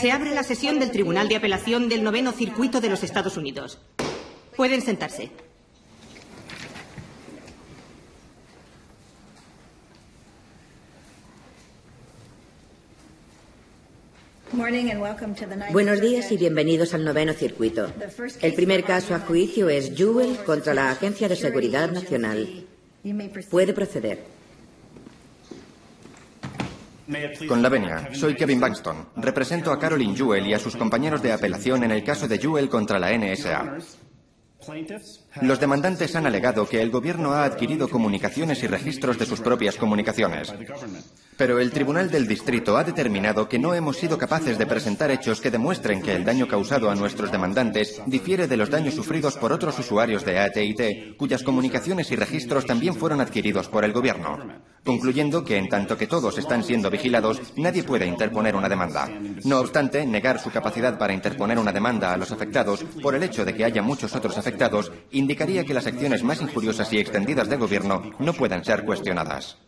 Se 0.00 0.10
abre 0.10 0.34
la 0.34 0.42
sesión 0.42 0.78
del 0.78 0.90
Tribunal 0.90 1.28
de 1.28 1.36
Apelación 1.36 1.88
del 1.88 2.02
Noveno 2.02 2.32
Circuito 2.32 2.80
de 2.80 2.88
los 2.88 3.02
Estados 3.02 3.36
Unidos. 3.36 3.78
Pueden 4.56 4.80
sentarse. 4.80 5.30
Buenos 15.72 16.00
días 16.00 16.32
y 16.32 16.38
bienvenidos 16.38 16.94
al 16.94 17.04
noveno 17.04 17.34
circuito. 17.34 17.92
El 18.40 18.54
primer 18.54 18.84
caso 18.84 19.14
a 19.14 19.20
juicio 19.20 19.68
es 19.68 19.94
Jewel 19.94 20.38
contra 20.46 20.72
la 20.72 20.90
Agencia 20.90 21.28
de 21.28 21.36
Seguridad 21.36 21.90
Nacional. 21.90 22.64
Puede 23.50 23.74
proceder. 23.74 24.35
Con 27.46 27.62
la 27.62 27.68
venia, 27.68 28.08
soy 28.12 28.34
Kevin 28.34 28.60
Bankston. 28.60 29.10
Represento 29.16 29.70
a 29.70 29.78
Caroline 29.78 30.16
Jewell 30.16 30.46
y 30.46 30.54
a 30.54 30.58
sus 30.58 30.76
compañeros 30.76 31.22
de 31.22 31.32
apelación 31.32 31.84
en 31.84 31.92
el 31.92 32.02
caso 32.02 32.26
de 32.26 32.38
Jewell 32.38 32.68
contra 32.68 32.98
la 32.98 33.16
NSA. 33.16 33.78
Los 35.42 35.60
demandantes 35.60 36.16
han 36.16 36.26
alegado 36.26 36.68
que 36.68 36.80
el 36.80 36.90
gobierno 36.90 37.32
ha 37.32 37.44
adquirido 37.44 37.88
comunicaciones 37.88 38.62
y 38.62 38.66
registros 38.66 39.18
de 39.18 39.26
sus 39.26 39.40
propias 39.40 39.76
comunicaciones. 39.76 40.52
Pero 41.36 41.58
el 41.58 41.70
Tribunal 41.70 42.10
del 42.10 42.26
Distrito 42.26 42.76
ha 42.76 42.84
determinado 42.84 43.48
que 43.48 43.58
no 43.58 43.74
hemos 43.74 43.98
sido 43.98 44.16
capaces 44.16 44.56
de 44.56 44.66
presentar 44.66 45.10
hechos 45.10 45.40
que 45.40 45.50
demuestren 45.50 46.00
que 46.00 46.14
el 46.14 46.24
daño 46.24 46.48
causado 46.48 46.90
a 46.90 46.94
nuestros 46.94 47.30
demandantes 47.30 48.00
difiere 48.06 48.48
de 48.48 48.56
los 48.56 48.70
daños 48.70 48.94
sufridos 48.94 49.36
por 49.36 49.52
otros 49.52 49.78
usuarios 49.78 50.24
de 50.24 50.38
AT&T, 50.38 51.14
cuyas 51.18 51.42
comunicaciones 51.42 52.10
y 52.10 52.16
registros 52.16 52.64
también 52.64 52.94
fueron 52.94 53.20
adquiridos 53.20 53.68
por 53.68 53.84
el 53.84 53.92
gobierno. 53.92 54.38
Concluyendo 54.84 55.44
que 55.44 55.56
en 55.56 55.68
tanto 55.68 55.98
que 55.98 56.06
todos 56.06 56.38
están 56.38 56.62
siendo 56.62 56.90
vigilados, 56.90 57.40
nadie 57.56 57.82
puede 57.82 58.06
interponer 58.06 58.54
una 58.54 58.68
demanda. 58.68 59.08
No 59.44 59.58
obstante, 59.58 60.06
negar 60.06 60.38
su 60.38 60.50
capacidad 60.50 60.96
para 60.96 61.12
interponer 61.12 61.58
una 61.58 61.72
demanda 61.72 62.12
a 62.12 62.16
los 62.16 62.30
afectados 62.30 62.84
por 63.02 63.16
el 63.16 63.24
hecho 63.24 63.44
de 63.44 63.52
que 63.52 63.64
haya 63.64 63.82
muchos 63.82 64.14
otros 64.14 64.38
afectados 64.38 64.92
indicaría 65.26 65.64
que 65.64 65.74
las 65.74 65.88
acciones 65.88 66.22
más 66.22 66.40
injuriosas 66.40 66.92
y 66.92 66.98
extendidas 67.00 67.48
del 67.48 67.58
gobierno 67.58 68.12
no 68.20 68.32
puedan 68.32 68.64
ser 68.64 68.84
cuestionadas. 68.84 69.58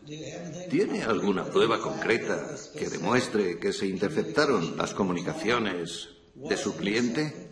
¿Tiene 0.70 1.02
alguna 1.02 1.44
prueba 1.46 1.80
concreta 1.80 2.46
que 2.78 2.88
demuestre 2.88 3.58
que 3.58 3.72
se 3.72 3.86
interceptaron 3.88 4.76
las 4.76 4.94
comunicaciones 4.94 6.10
de 6.36 6.56
su 6.56 6.76
cliente? 6.76 7.50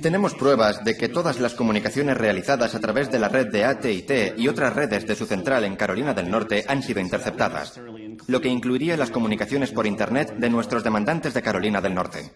Tenemos 0.00 0.34
pruebas 0.34 0.82
de 0.82 0.96
que 0.96 1.10
todas 1.10 1.38
las 1.38 1.52
comunicaciones 1.52 2.16
realizadas 2.16 2.74
a 2.74 2.80
través 2.80 3.12
de 3.12 3.18
la 3.18 3.28
red 3.28 3.48
de 3.48 3.64
AT&T 3.64 4.34
y 4.38 4.48
otras 4.48 4.74
redes 4.74 5.06
de 5.06 5.14
su 5.14 5.26
central 5.26 5.64
en 5.64 5.76
Carolina 5.76 6.14
del 6.14 6.30
Norte 6.30 6.64
han 6.66 6.82
sido 6.82 7.00
interceptadas, 7.00 7.78
lo 8.26 8.40
que 8.40 8.48
incluiría 8.48 8.96
las 8.96 9.10
comunicaciones 9.10 9.72
por 9.72 9.86
Internet 9.86 10.36
de 10.38 10.48
nuestros 10.48 10.82
demandantes 10.82 11.34
de 11.34 11.42
Carolina 11.42 11.82
del 11.82 11.94
Norte. 11.94 12.32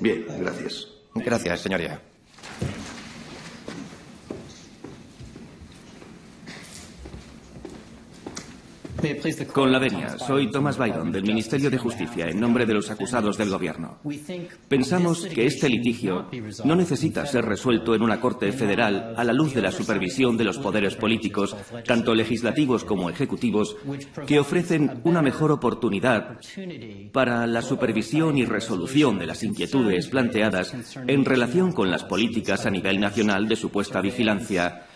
Bien, 0.00 0.26
gracias. 0.38 0.88
Gracias, 1.14 1.60
señoría. 1.60 2.02
Con 9.52 9.70
la 9.70 9.78
venia, 9.78 10.18
soy 10.18 10.50
Thomas 10.50 10.78
Byron 10.78 11.12
del 11.12 11.24
Ministerio 11.24 11.70
de 11.70 11.78
Justicia 11.78 12.28
en 12.28 12.40
nombre 12.40 12.64
de 12.64 12.74
los 12.74 12.90
acusados 12.90 13.36
del 13.36 13.50
gobierno. 13.50 13.98
Pensamos 14.68 15.26
que 15.26 15.46
este 15.46 15.68
litigio 15.68 16.26
no 16.64 16.74
necesita 16.74 17.26
ser 17.26 17.44
resuelto 17.44 17.94
en 17.94 18.02
una 18.02 18.20
corte 18.20 18.50
federal 18.52 19.14
a 19.16 19.24
la 19.24 19.32
luz 19.32 19.54
de 19.54 19.62
la 19.62 19.72
supervisión 19.72 20.36
de 20.36 20.44
los 20.44 20.58
poderes 20.58 20.94
políticos, 20.96 21.54
tanto 21.86 22.14
legislativos 22.14 22.84
como 22.84 23.10
ejecutivos, 23.10 23.76
que 24.26 24.38
ofrecen 24.38 25.00
una 25.04 25.22
mejor 25.22 25.52
oportunidad 25.52 26.38
para 27.12 27.46
la 27.46 27.62
supervisión 27.62 28.38
y 28.38 28.46
resolución 28.46 29.18
de 29.18 29.26
las 29.26 29.42
inquietudes 29.42 30.08
planteadas 30.08 30.74
en 31.06 31.24
relación 31.24 31.72
con 31.72 31.90
las 31.90 32.04
políticas 32.04 32.64
a 32.64 32.70
nivel 32.70 33.00
nacional 33.00 33.48
de 33.48 33.56
supuesta 33.56 34.00
vigilancia 34.00 34.86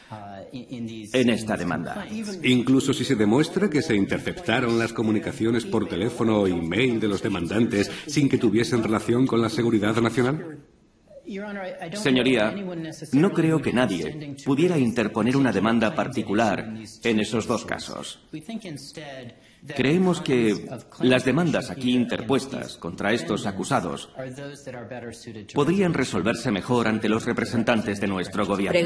en 0.52 1.30
esta 1.30 1.56
demanda. 1.56 2.06
Incluso 2.42 2.92
si 2.92 3.04
se 3.04 3.16
demuestra 3.16 3.70
que 3.70 3.82
se 3.82 3.94
interceptaron 3.94 4.78
las 4.78 4.92
comunicaciones 4.92 5.64
por 5.64 5.88
teléfono 5.88 6.40
o 6.40 6.46
email 6.46 7.00
de 7.00 7.08
los 7.08 7.22
demandantes 7.22 7.90
sin 8.06 8.28
que 8.28 8.38
tuviesen 8.38 8.82
relación 8.82 9.26
con 9.26 9.42
la 9.42 9.48
seguridad 9.48 9.96
nacional. 9.96 10.58
Señoría, 11.92 12.54
no 13.12 13.32
creo 13.32 13.60
que 13.60 13.72
nadie 13.72 14.34
pudiera 14.44 14.78
interponer 14.78 15.36
una 15.36 15.52
demanda 15.52 15.94
particular 15.94 16.74
en 17.04 17.20
esos 17.20 17.46
dos 17.46 17.66
casos. 17.66 18.20
Creemos 19.76 20.22
que 20.22 20.68
las 21.00 21.24
demandas 21.24 21.70
aquí 21.70 21.94
interpuestas 21.94 22.76
contra 22.76 23.12
estos 23.12 23.44
acusados 23.44 24.08
podrían 25.54 25.92
resolverse 25.92 26.50
mejor 26.50 26.88
ante 26.88 27.08
los 27.08 27.26
representantes 27.26 28.00
de 28.00 28.06
nuestro 28.06 28.46
gobierno. 28.46 28.80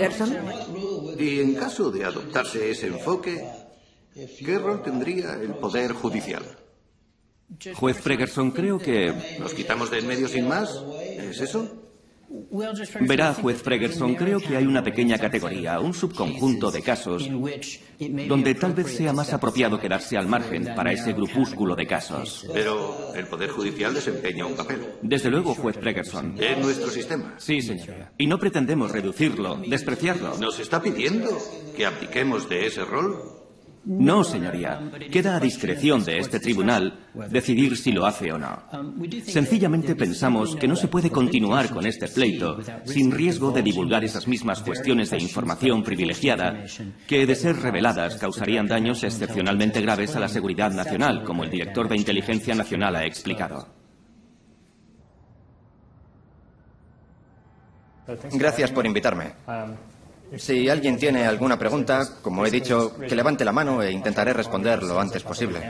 Y 1.19 1.41
en 1.41 1.55
caso 1.55 1.91
de 1.91 2.05
adoptarse 2.05 2.71
ese 2.71 2.89
enfoque, 2.89 3.45
¿qué 4.15 4.59
rol 4.59 4.83
tendría 4.83 5.35
el 5.35 5.55
Poder 5.55 5.93
Judicial? 5.93 6.45
Juez 7.75 8.01
Fregerson, 8.01 8.51
creo 8.51 8.79
que... 8.79 9.13
¿Nos 9.39 9.55
quitamos 9.55 9.91
de 9.91 9.99
en 9.99 10.07
medio 10.07 10.29
sin 10.29 10.49
más? 10.49 10.83
¿Es 11.19 11.41
eso? 11.41 11.82
Verá, 13.01 13.35
juez 13.35 13.63
Fregerson, 13.63 14.15
creo 14.15 14.41
que 14.41 14.57
hay 14.57 14.67
una 14.67 14.83
pequeña 14.83 15.19
categoría, 15.19 15.81
un 15.81 15.93
subconjunto 15.93 16.71
de 16.71 16.83
casos 16.83 17.29
donde 18.29 18.55
tal 18.55 18.73
vez 18.73 18.97
sea 18.97 19.13
más 19.13 19.33
apropiado 19.33 19.79
quedarse 19.79 20.17
al 20.17 20.27
margen 20.27 20.73
para 20.75 20.93
ese 20.93 21.13
grupúsculo 21.13 21.77
de 21.77 21.87
casos. 21.87 22.47
Pero 22.53 23.15
el 23.15 23.27
Poder 23.27 23.51
Judicial 23.51 23.95
desempeña 23.95 24.47
un 24.47 24.55
papel. 24.55 24.81
Desde 25.03 25.31
luego, 25.31 25.55
juez 25.55 25.77
Fregerson. 25.77 26.35
En 26.39 26.61
nuestro 26.61 26.89
sistema. 26.91 27.35
Sí, 27.39 27.61
señora. 27.61 28.13
Y 28.19 28.27
no 28.27 28.39
pretendemos 28.39 28.91
reducirlo, 28.91 29.57
despreciarlo. 29.67 30.37
¿Nos 30.39 30.59
está 30.59 30.81
pidiendo 30.83 31.29
que 31.77 31.87
abdiquemos 31.87 32.49
de 32.49 32.67
ese 32.67 32.85
rol? 32.85 33.42
No, 33.85 34.23
señoría. 34.23 34.81
Queda 35.11 35.37
a 35.37 35.41
discreción 35.41 36.05
de 36.05 36.19
este 36.19 36.39
tribunal 36.39 37.01
decidir 37.31 37.77
si 37.77 37.91
lo 37.91 38.07
hace 38.07 38.33
o 38.33 38.39
no. 38.39 38.63
Sencillamente 39.25 39.97
pensamos 39.97 40.55
que 40.55 40.69
no 40.69 40.77
se 40.77 40.87
puede 40.87 41.11
continuar 41.11 41.69
con 41.71 41.85
este 41.87 42.07
pleito 42.07 42.59
sin 42.85 43.11
riesgo 43.11 43.51
de 43.51 43.63
divulgar 43.63 44.05
esas 44.05 44.29
mismas 44.29 44.63
cuestiones 44.63 45.11
de 45.11 45.19
información 45.19 45.83
privilegiada 45.83 46.65
que, 47.09 47.27
de 47.27 47.35
ser 47.35 47.57
reveladas, 47.57 48.17
causarían 48.17 48.69
daños 48.69 49.03
excepcionalmente 49.03 49.81
graves 49.81 50.15
a 50.15 50.21
la 50.21 50.29
seguridad 50.29 50.71
nacional, 50.71 51.25
como 51.25 51.43
el 51.43 51.51
director 51.51 51.89
de 51.89 51.97
Inteligencia 51.97 52.55
Nacional 52.55 52.95
ha 52.95 53.05
explicado. 53.05 53.69
Gracias 58.33 58.71
por 58.71 58.87
invitarme. 58.87 59.35
Si 60.37 60.69
alguien 60.69 60.97
tiene 60.97 61.27
alguna 61.27 61.59
pregunta, 61.59 62.09
como 62.23 62.47
he 62.47 62.51
dicho, 62.51 62.97
que 62.97 63.15
levante 63.15 63.45
la 63.45 63.53
mano 63.53 63.83
e 63.83 63.91
intentaré 63.91 64.33
responder 64.33 64.83
lo 64.83 64.99
antes 64.99 65.23
posible. 65.23 65.61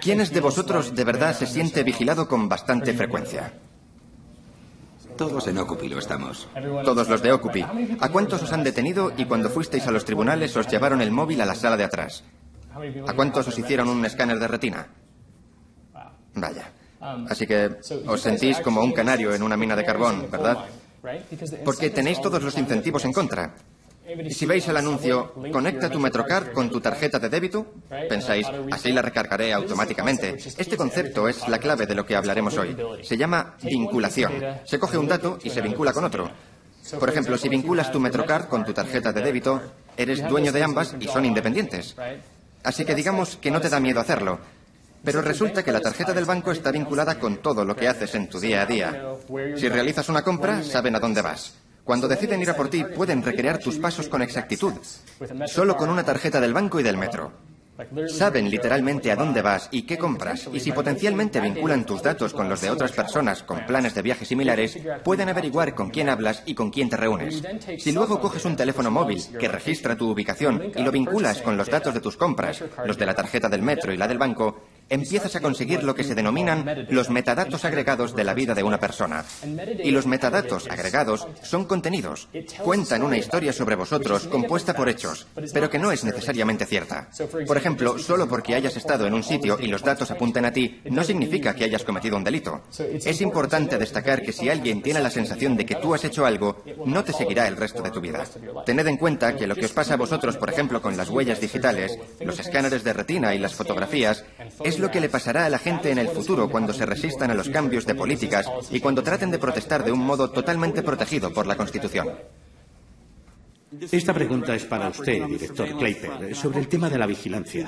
¿Quiénes 0.00 0.32
de 0.32 0.40
vosotros 0.40 0.94
de 0.94 1.04
verdad 1.04 1.36
se 1.36 1.46
siente 1.46 1.82
vigilado 1.82 2.26
con 2.26 2.48
bastante 2.48 2.92
frecuencia? 2.94 3.52
Todos 5.16 5.46
en 5.46 5.58
Occupy 5.58 5.88
lo 5.88 5.98
estamos. 5.98 6.48
Todos 6.84 7.08
los 7.08 7.22
de 7.22 7.32
Occupy. 7.32 7.64
¿A 8.00 8.08
cuántos 8.08 8.42
os 8.42 8.52
han 8.52 8.64
detenido 8.64 9.12
y 9.16 9.26
cuando 9.26 9.50
fuisteis 9.50 9.86
a 9.86 9.92
los 9.92 10.04
tribunales 10.04 10.56
os 10.56 10.66
llevaron 10.66 11.00
el 11.00 11.12
móvil 11.12 11.40
a 11.40 11.46
la 11.46 11.54
sala 11.54 11.76
de 11.76 11.84
atrás? 11.84 12.24
¿A 13.06 13.12
cuántos 13.12 13.46
os 13.46 13.58
hicieron 13.58 13.88
un 13.88 14.04
escáner 14.04 14.38
de 14.38 14.48
retina? 14.48 14.88
Vaya. 16.34 16.72
Así 17.28 17.46
que 17.46 17.76
os 18.06 18.20
sentís 18.20 18.58
como 18.60 18.82
un 18.82 18.92
canario 18.92 19.34
en 19.34 19.42
una 19.42 19.56
mina 19.56 19.76
de 19.76 19.84
carbón, 19.84 20.26
¿verdad? 20.30 20.64
Porque 21.64 21.90
tenéis 21.90 22.20
todos 22.20 22.42
los 22.42 22.56
incentivos 22.58 23.04
en 23.04 23.12
contra. 23.12 23.54
Y 24.06 24.34
si 24.34 24.44
veis 24.44 24.68
el 24.68 24.76
anuncio, 24.76 25.32
conecta 25.50 25.88
tu 25.88 25.98
Metrocard 25.98 26.52
con 26.52 26.70
tu 26.70 26.80
tarjeta 26.80 27.18
de 27.18 27.30
débito, 27.30 27.66
pensáis, 28.08 28.46
así 28.70 28.92
la 28.92 29.00
recargaré 29.00 29.52
automáticamente. 29.52 30.36
Este 30.58 30.76
concepto 30.76 31.26
es 31.26 31.48
la 31.48 31.58
clave 31.58 31.86
de 31.86 31.94
lo 31.94 32.04
que 32.04 32.14
hablaremos 32.14 32.56
hoy. 32.58 32.76
Se 33.02 33.16
llama 33.16 33.56
vinculación. 33.62 34.32
Se 34.64 34.78
coge 34.78 34.98
un 34.98 35.08
dato 35.08 35.38
y 35.42 35.48
se 35.48 35.62
vincula 35.62 35.92
con 35.92 36.04
otro. 36.04 36.30
Por 37.00 37.08
ejemplo, 37.08 37.38
si 37.38 37.48
vinculas 37.48 37.90
tu 37.90 37.98
Metrocard 37.98 38.46
con 38.46 38.62
tu 38.64 38.74
tarjeta 38.74 39.10
de 39.10 39.22
débito, 39.22 39.62
eres 39.96 40.26
dueño 40.28 40.52
de 40.52 40.62
ambas 40.62 40.94
y 41.00 41.08
son 41.08 41.24
independientes. 41.24 41.96
Así 42.62 42.84
que 42.84 42.94
digamos 42.94 43.36
que 43.36 43.50
no 43.50 43.60
te 43.60 43.70
da 43.70 43.80
miedo 43.80 44.00
hacerlo. 44.00 44.38
Pero 45.04 45.20
resulta 45.20 45.62
que 45.62 45.72
la 45.72 45.80
tarjeta 45.80 46.12
del 46.12 46.24
banco 46.24 46.50
está 46.50 46.72
vinculada 46.72 47.18
con 47.18 47.38
todo 47.38 47.64
lo 47.64 47.76
que 47.76 47.88
haces 47.88 48.14
en 48.14 48.28
tu 48.28 48.40
día 48.40 48.62
a 48.62 48.66
día. 48.66 49.02
Si 49.56 49.68
realizas 49.68 50.08
una 50.08 50.22
compra, 50.22 50.62
saben 50.62 50.96
a 50.96 51.00
dónde 51.00 51.22
vas. 51.22 51.54
Cuando 51.84 52.08
deciden 52.08 52.40
ir 52.40 52.50
a 52.50 52.56
por 52.56 52.70
ti, 52.70 52.82
pueden 52.82 53.22
recrear 53.22 53.58
tus 53.58 53.76
pasos 53.76 54.08
con 54.08 54.22
exactitud, 54.22 54.72
solo 55.46 55.76
con 55.76 55.90
una 55.90 56.02
tarjeta 56.02 56.40
del 56.40 56.54
banco 56.54 56.80
y 56.80 56.82
del 56.82 56.96
metro. 56.96 57.32
Saben 58.06 58.48
literalmente 58.48 59.10
a 59.10 59.16
dónde 59.16 59.42
vas 59.42 59.68
y 59.72 59.82
qué 59.82 59.98
compras, 59.98 60.48
y 60.52 60.60
si 60.60 60.70
potencialmente 60.70 61.40
vinculan 61.40 61.84
tus 61.84 62.02
datos 62.02 62.32
con 62.32 62.48
los 62.48 62.60
de 62.60 62.70
otras 62.70 62.92
personas 62.92 63.42
con 63.42 63.66
planes 63.66 63.94
de 63.94 64.02
viaje 64.02 64.24
similares, 64.24 64.78
pueden 65.02 65.28
averiguar 65.28 65.74
con 65.74 65.90
quién 65.90 66.08
hablas 66.08 66.44
y 66.46 66.54
con 66.54 66.70
quién 66.70 66.88
te 66.88 66.96
reúnes. 66.96 67.42
Si 67.78 67.90
luego 67.90 68.20
coges 68.20 68.44
un 68.44 68.54
teléfono 68.54 68.92
móvil 68.92 69.20
que 69.38 69.48
registra 69.48 69.96
tu 69.96 70.08
ubicación 70.08 70.70
y 70.74 70.82
lo 70.82 70.92
vinculas 70.92 71.42
con 71.42 71.56
los 71.56 71.68
datos 71.68 71.92
de 71.92 72.00
tus 72.00 72.16
compras, 72.16 72.62
los 72.86 72.96
de 72.96 73.06
la 73.06 73.14
tarjeta 73.14 73.48
del 73.48 73.62
metro 73.62 73.92
y 73.92 73.96
la 73.96 74.06
del 74.06 74.18
banco, 74.18 74.62
empiezas 74.88 75.36
a 75.36 75.40
conseguir 75.40 75.82
lo 75.82 75.94
que 75.94 76.04
se 76.04 76.14
denominan 76.14 76.86
los 76.90 77.10
metadatos 77.10 77.64
agregados 77.64 78.14
de 78.14 78.24
la 78.24 78.34
vida 78.34 78.54
de 78.54 78.62
una 78.62 78.78
persona. 78.78 79.24
Y 79.82 79.90
los 79.90 80.06
metadatos 80.06 80.68
agregados 80.68 81.26
son 81.42 81.64
contenidos. 81.64 82.28
Cuentan 82.62 83.02
una 83.02 83.16
historia 83.16 83.52
sobre 83.52 83.76
vosotros 83.76 84.26
compuesta 84.26 84.74
por 84.74 84.88
hechos, 84.88 85.26
pero 85.52 85.70
que 85.70 85.78
no 85.78 85.92
es 85.92 86.04
necesariamente 86.04 86.66
cierta. 86.66 87.08
Por 87.46 87.56
ejemplo, 87.56 87.98
solo 87.98 88.28
porque 88.28 88.54
hayas 88.54 88.76
estado 88.76 89.06
en 89.06 89.14
un 89.14 89.22
sitio 89.22 89.58
y 89.60 89.66
los 89.66 89.82
datos 89.82 90.10
apunten 90.10 90.44
a 90.44 90.52
ti, 90.52 90.80
no 90.84 91.02
significa 91.04 91.54
que 91.54 91.64
hayas 91.64 91.84
cometido 91.84 92.16
un 92.16 92.24
delito. 92.24 92.62
Es 92.78 93.20
importante 93.20 93.78
destacar 93.78 94.22
que 94.22 94.32
si 94.32 94.48
alguien 94.48 94.82
tiene 94.82 95.00
la 95.00 95.10
sensación 95.10 95.56
de 95.56 95.66
que 95.66 95.76
tú 95.76 95.94
has 95.94 96.04
hecho 96.04 96.26
algo, 96.26 96.62
no 96.84 97.04
te 97.04 97.12
seguirá 97.12 97.48
el 97.48 97.56
resto 97.56 97.82
de 97.82 97.90
tu 97.90 98.00
vida. 98.00 98.24
Tened 98.64 98.86
en 98.86 98.96
cuenta 98.96 99.36
que 99.36 99.46
lo 99.46 99.54
que 99.54 99.66
os 99.66 99.72
pasa 99.72 99.94
a 99.94 99.98
vosotros, 99.98 100.36
por 100.36 100.50
ejemplo, 100.50 100.80
con 100.82 100.96
las 100.96 101.08
huellas 101.08 101.40
digitales, 101.40 101.98
los 102.20 102.38
escáneres 102.38 102.84
de 102.84 102.92
retina 102.92 103.34
y 103.34 103.38
las 103.38 103.54
fotografías, 103.54 104.24
es 104.74 104.80
lo 104.80 104.90
que 104.90 105.00
le 105.00 105.08
pasará 105.08 105.46
a 105.46 105.48
la 105.48 105.58
gente 105.58 105.90
en 105.90 105.98
el 105.98 106.08
futuro 106.08 106.50
cuando 106.50 106.72
se 106.72 106.84
resistan 106.84 107.30
a 107.30 107.34
los 107.34 107.48
cambios 107.48 107.86
de 107.86 107.94
políticas 107.94 108.46
y 108.70 108.80
cuando 108.80 109.02
traten 109.02 109.30
de 109.30 109.38
protestar 109.38 109.84
de 109.84 109.92
un 109.92 110.00
modo 110.00 110.30
totalmente 110.30 110.82
protegido 110.82 111.32
por 111.32 111.46
la 111.46 111.56
Constitución. 111.56 112.08
Esta 113.90 114.14
pregunta 114.14 114.54
es 114.54 114.64
para 114.64 114.88
usted, 114.88 115.24
director 115.26 115.76
Kleiper, 115.76 116.34
sobre 116.34 116.60
el 116.60 116.68
tema 116.68 116.88
de 116.88 116.98
la 116.98 117.06
vigilancia. 117.06 117.66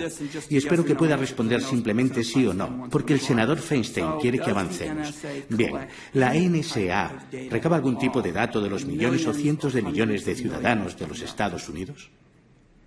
Y 0.48 0.56
espero 0.56 0.84
que 0.84 0.94
pueda 0.94 1.16
responder 1.16 1.60
simplemente 1.62 2.22
sí 2.22 2.46
o 2.46 2.54
no, 2.54 2.88
porque 2.90 3.12
el 3.12 3.20
senador 3.20 3.58
Feinstein 3.58 4.18
quiere 4.20 4.38
que 4.38 4.50
avancemos. 4.50 5.14
Bien, 5.48 5.88
¿la 6.12 6.34
NSA 6.34 7.28
recaba 7.50 7.76
algún 7.76 7.98
tipo 7.98 8.22
de 8.22 8.32
dato 8.32 8.60
de 8.60 8.70
los 8.70 8.84
millones 8.84 9.26
o 9.26 9.34
cientos 9.34 9.74
de 9.74 9.82
millones 9.82 10.24
de 10.24 10.34
ciudadanos 10.34 10.96
de 10.96 11.06
los 11.06 11.20
Estados 11.22 11.68
Unidos? 11.68 12.10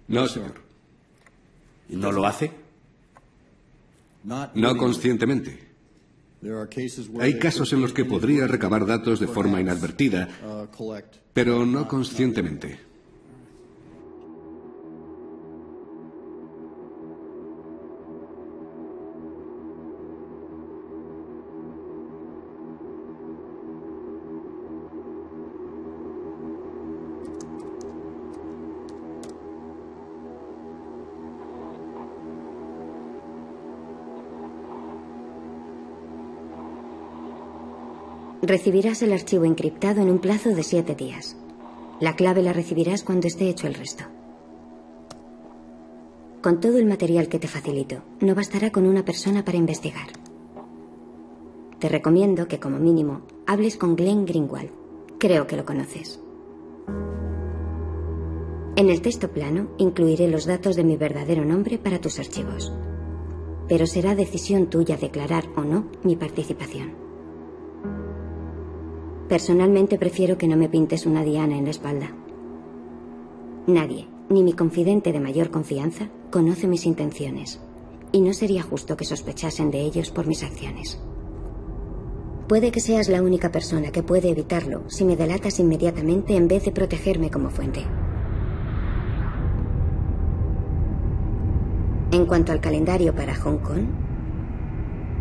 No, 0.07 0.27
señor. 0.27 0.55
¿No 1.89 2.11
lo 2.11 2.25
hace? 2.25 2.68
No 4.23 4.77
conscientemente. 4.77 5.69
Hay 7.19 7.37
casos 7.37 7.73
en 7.73 7.81
los 7.81 7.91
que 7.93 8.05
podría 8.05 8.47
recabar 8.47 8.85
datos 8.85 9.19
de 9.19 9.27
forma 9.27 9.59
inadvertida, 9.59 10.29
pero 11.33 11.65
no 11.65 11.87
conscientemente. 11.87 12.88
Recibirás 38.49 39.03
el 39.03 39.13
archivo 39.13 39.45
encriptado 39.45 40.01
en 40.01 40.09
un 40.09 40.17
plazo 40.17 40.49
de 40.49 40.63
siete 40.63 40.95
días. 40.95 41.37
La 41.99 42.15
clave 42.15 42.41
la 42.41 42.51
recibirás 42.51 43.03
cuando 43.03 43.27
esté 43.27 43.47
hecho 43.47 43.67
el 43.67 43.75
resto. 43.75 44.05
Con 46.41 46.59
todo 46.59 46.79
el 46.79 46.87
material 46.87 47.27
que 47.27 47.37
te 47.37 47.47
facilito, 47.47 48.01
no 48.21 48.33
bastará 48.33 48.71
con 48.71 48.87
una 48.87 49.05
persona 49.05 49.45
para 49.45 49.59
investigar. 49.59 50.07
Te 51.77 51.89
recomiendo 51.89 52.47
que, 52.47 52.59
como 52.59 52.79
mínimo, 52.79 53.21
hables 53.45 53.77
con 53.77 53.95
Glenn 53.95 54.25
Greenwald. 54.25 54.71
Creo 55.19 55.45
que 55.45 55.55
lo 55.55 55.63
conoces. 55.63 56.19
En 58.75 58.89
el 58.89 59.03
texto 59.03 59.29
plano 59.29 59.67
incluiré 59.77 60.27
los 60.27 60.47
datos 60.47 60.75
de 60.75 60.83
mi 60.83 60.97
verdadero 60.97 61.45
nombre 61.45 61.77
para 61.77 62.01
tus 62.01 62.17
archivos. 62.17 62.73
Pero 63.67 63.85
será 63.85 64.15
decisión 64.15 64.71
tuya 64.71 64.97
declarar 64.97 65.45
o 65.55 65.61
no 65.61 65.85
mi 66.01 66.15
participación. 66.15 67.08
Personalmente 69.29 69.99
prefiero 69.99 70.39
que 70.39 70.47
no 70.47 70.57
me 70.57 70.69
pintes 70.69 71.05
una 71.05 71.23
diana 71.23 71.55
en 71.55 71.65
la 71.65 71.69
espalda. 71.69 72.11
Nadie, 73.67 74.07
ni 74.27 74.43
mi 74.43 74.53
confidente 74.53 75.11
de 75.13 75.19
mayor 75.19 75.51
confianza, 75.51 76.09
conoce 76.31 76.67
mis 76.67 76.87
intenciones, 76.87 77.59
y 78.11 78.21
no 78.21 78.33
sería 78.33 78.63
justo 78.63 78.97
que 78.97 79.05
sospechasen 79.05 79.69
de 79.69 79.81
ellos 79.81 80.09
por 80.09 80.25
mis 80.25 80.43
acciones. 80.43 80.99
Puede 82.47 82.71
que 82.71 82.79
seas 82.79 83.07
la 83.07 83.21
única 83.21 83.51
persona 83.51 83.91
que 83.91 84.01
puede 84.01 84.31
evitarlo 84.31 84.81
si 84.87 85.05
me 85.05 85.15
delatas 85.15 85.59
inmediatamente 85.59 86.35
en 86.35 86.47
vez 86.47 86.65
de 86.65 86.71
protegerme 86.71 87.29
como 87.29 87.51
fuente. 87.51 87.85
En 92.11 92.25
cuanto 92.25 92.51
al 92.51 92.61
calendario 92.61 93.13
para 93.13 93.35
Hong 93.35 93.59
Kong, 93.59 93.85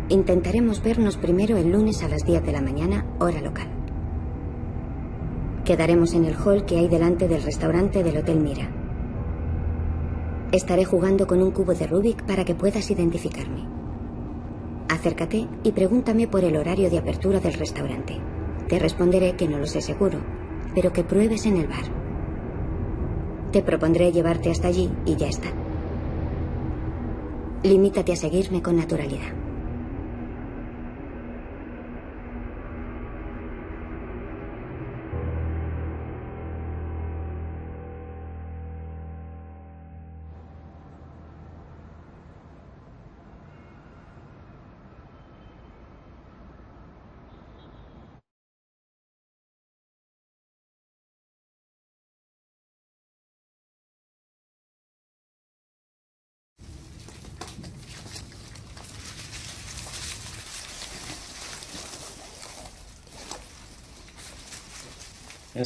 intentaremos 0.09 0.81
vernos 0.81 1.17
primero 1.17 1.57
el 1.57 1.71
lunes 1.71 2.01
a 2.01 2.07
las 2.07 2.25
10 2.25 2.43
de 2.43 2.51
la 2.51 2.61
mañana, 2.61 3.05
hora 3.19 3.41
local. 3.41 3.78
Quedaremos 5.69 6.15
en 6.15 6.25
el 6.25 6.35
hall 6.35 6.65
que 6.65 6.79
hay 6.79 6.87
delante 6.87 7.27
del 7.27 7.43
restaurante 7.43 8.03
del 8.03 8.17
Hotel 8.17 8.39
Mira. 8.39 8.67
Estaré 10.51 10.83
jugando 10.83 11.27
con 11.27 11.43
un 11.43 11.51
cubo 11.51 11.75
de 11.75 11.85
Rubik 11.85 12.23
para 12.23 12.43
que 12.43 12.55
puedas 12.55 12.89
identificarme. 12.89 13.67
Acércate 14.89 15.47
y 15.63 15.71
pregúntame 15.71 16.27
por 16.27 16.43
el 16.43 16.57
horario 16.57 16.89
de 16.89 16.97
apertura 16.97 17.39
del 17.39 17.53
restaurante. 17.53 18.17
Te 18.67 18.79
responderé 18.79 19.35
que 19.35 19.47
no 19.47 19.59
lo 19.59 19.67
sé 19.67 19.81
seguro, 19.81 20.17
pero 20.73 20.91
que 20.91 21.03
pruebes 21.03 21.45
en 21.45 21.57
el 21.57 21.67
bar. 21.67 21.85
Te 23.51 23.61
propondré 23.61 24.11
llevarte 24.11 24.49
hasta 24.49 24.69
allí 24.69 24.89
y 25.05 25.17
ya 25.17 25.27
está. 25.27 25.49
Limítate 27.61 28.13
a 28.13 28.15
seguirme 28.15 28.63
con 28.63 28.75
naturalidad. 28.75 29.38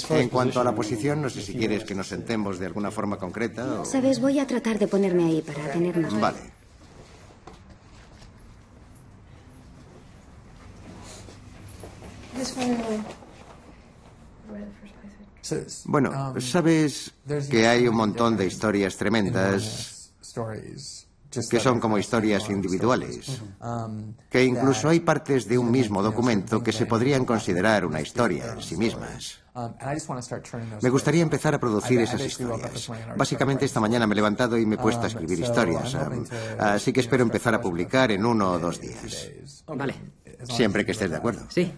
En 0.09 0.29
cuanto 0.29 0.59
a 0.59 0.63
la 0.63 0.73
posición, 0.73 1.21
no 1.21 1.29
sé 1.29 1.41
si 1.41 1.53
quieres 1.53 1.83
que 1.83 1.93
nos 1.93 2.07
sentemos 2.07 2.57
de 2.59 2.65
alguna 2.65 2.89
forma 2.89 3.17
concreta 3.17 3.81
o... 3.81 3.85
Sabes, 3.85 4.19
voy 4.19 4.39
a 4.39 4.47
tratar 4.47 4.79
de 4.79 4.87
ponerme 4.87 5.25
ahí 5.25 5.41
para 5.41 5.71
tener 5.71 5.97
más. 5.97 6.19
Vale. 6.19 6.39
Bueno, 15.85 16.33
sabes 16.39 17.11
que 17.49 17.67
hay 17.67 17.87
un 17.87 17.95
montón 17.95 18.37
de 18.37 18.45
historias 18.45 18.97
tremendas 18.97 20.11
que 21.49 21.59
son 21.59 21.79
como 21.79 21.97
historias 21.97 22.49
individuales, 22.49 23.41
que 24.29 24.43
incluso 24.43 24.89
hay 24.89 24.99
partes 24.99 25.47
de 25.47 25.57
un 25.57 25.71
mismo 25.71 26.01
documento 26.01 26.61
que 26.61 26.71
se 26.71 26.85
podrían 26.85 27.25
considerar 27.25 27.85
una 27.85 28.01
historia 28.01 28.53
en 28.53 28.61
sí 28.61 28.77
mismas. 28.77 29.39
Me 30.81 30.89
gustaría 30.89 31.21
empezar 31.21 31.53
a 31.53 31.59
producir 31.59 31.99
esas 31.99 32.21
historias. 32.21 32.89
Básicamente 33.15 33.65
esta 33.65 33.79
mañana 33.79 34.07
me 34.07 34.13
he 34.13 34.15
levantado 34.15 34.57
y 34.57 34.65
me 34.65 34.75
he 34.75 34.77
puesto 34.79 35.03
a 35.03 35.07
escribir 35.07 35.39
historias, 35.39 35.95
así 36.59 36.91
que 36.91 37.01
espero 37.01 37.23
empezar 37.23 37.53
a 37.53 37.61
publicar 37.61 38.11
en 38.11 38.25
uno 38.25 38.53
o 38.53 38.59
dos 38.59 38.81
días. 38.81 39.63
Vale. 39.67 39.95
Siempre 40.43 40.85
que 40.85 40.91
estés 40.91 41.09
de 41.09 41.17
acuerdo. 41.17 41.45
Sí. 41.49 41.71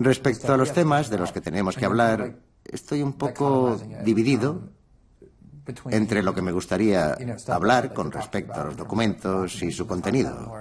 Respecto 0.00 0.52
a 0.52 0.56
los 0.56 0.72
temas 0.72 1.10
de 1.10 1.18
los 1.18 1.30
que 1.30 1.40
tenemos 1.40 1.76
que 1.76 1.84
hablar, 1.84 2.36
estoy 2.64 3.02
un 3.02 3.12
poco 3.12 3.78
dividido 4.04 4.70
entre 5.90 6.22
lo 6.22 6.34
que 6.34 6.42
me 6.42 6.52
gustaría 6.52 7.16
hablar 7.48 7.92
con 7.92 8.10
respecto 8.10 8.60
a 8.60 8.64
los 8.64 8.76
documentos 8.76 9.62
y 9.62 9.72
su 9.72 9.86
contenido. 9.86 10.52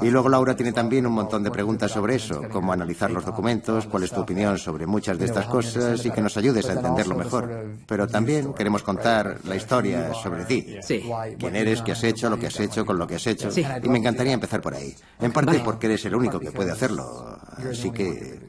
Y 0.00 0.10
luego 0.10 0.28
Laura 0.28 0.54
tiene 0.54 0.72
también 0.72 1.06
un 1.06 1.12
montón 1.12 1.42
de 1.42 1.50
preguntas 1.50 1.90
sobre 1.90 2.16
eso, 2.16 2.42
cómo 2.50 2.72
analizar 2.72 3.10
los 3.10 3.24
documentos, 3.24 3.86
cuál 3.86 4.04
es 4.04 4.10
tu 4.10 4.20
opinión 4.20 4.58
sobre 4.58 4.86
muchas 4.86 5.18
de 5.18 5.26
estas 5.26 5.46
cosas 5.46 6.04
y 6.04 6.10
que 6.10 6.20
nos 6.20 6.36
ayudes 6.36 6.68
a 6.68 6.74
entenderlo 6.74 7.14
mejor. 7.14 7.66
Pero 7.86 8.06
también 8.06 8.52
queremos 8.54 8.82
contar 8.82 9.38
la 9.44 9.56
historia 9.56 10.12
sobre 10.14 10.44
ti. 10.44 10.76
Sí. 10.82 11.02
Quién 11.38 11.56
eres, 11.56 11.82
qué 11.82 11.92
has 11.92 12.04
hecho, 12.04 12.30
lo 12.30 12.38
que 12.38 12.46
has 12.46 12.60
hecho, 12.60 12.84
con 12.84 12.98
lo 12.98 13.06
que 13.06 13.16
has 13.16 13.26
hecho. 13.26 13.48
Y 13.82 13.88
me 13.88 13.98
encantaría 13.98 14.32
empezar 14.32 14.60
por 14.60 14.74
ahí. 14.74 14.94
En 15.20 15.32
parte 15.32 15.60
porque 15.64 15.86
eres 15.86 16.04
el 16.04 16.14
único 16.14 16.38
que 16.38 16.52
puede 16.52 16.72
hacerlo. 16.72 17.38
Así 17.70 17.90
que 17.90 18.40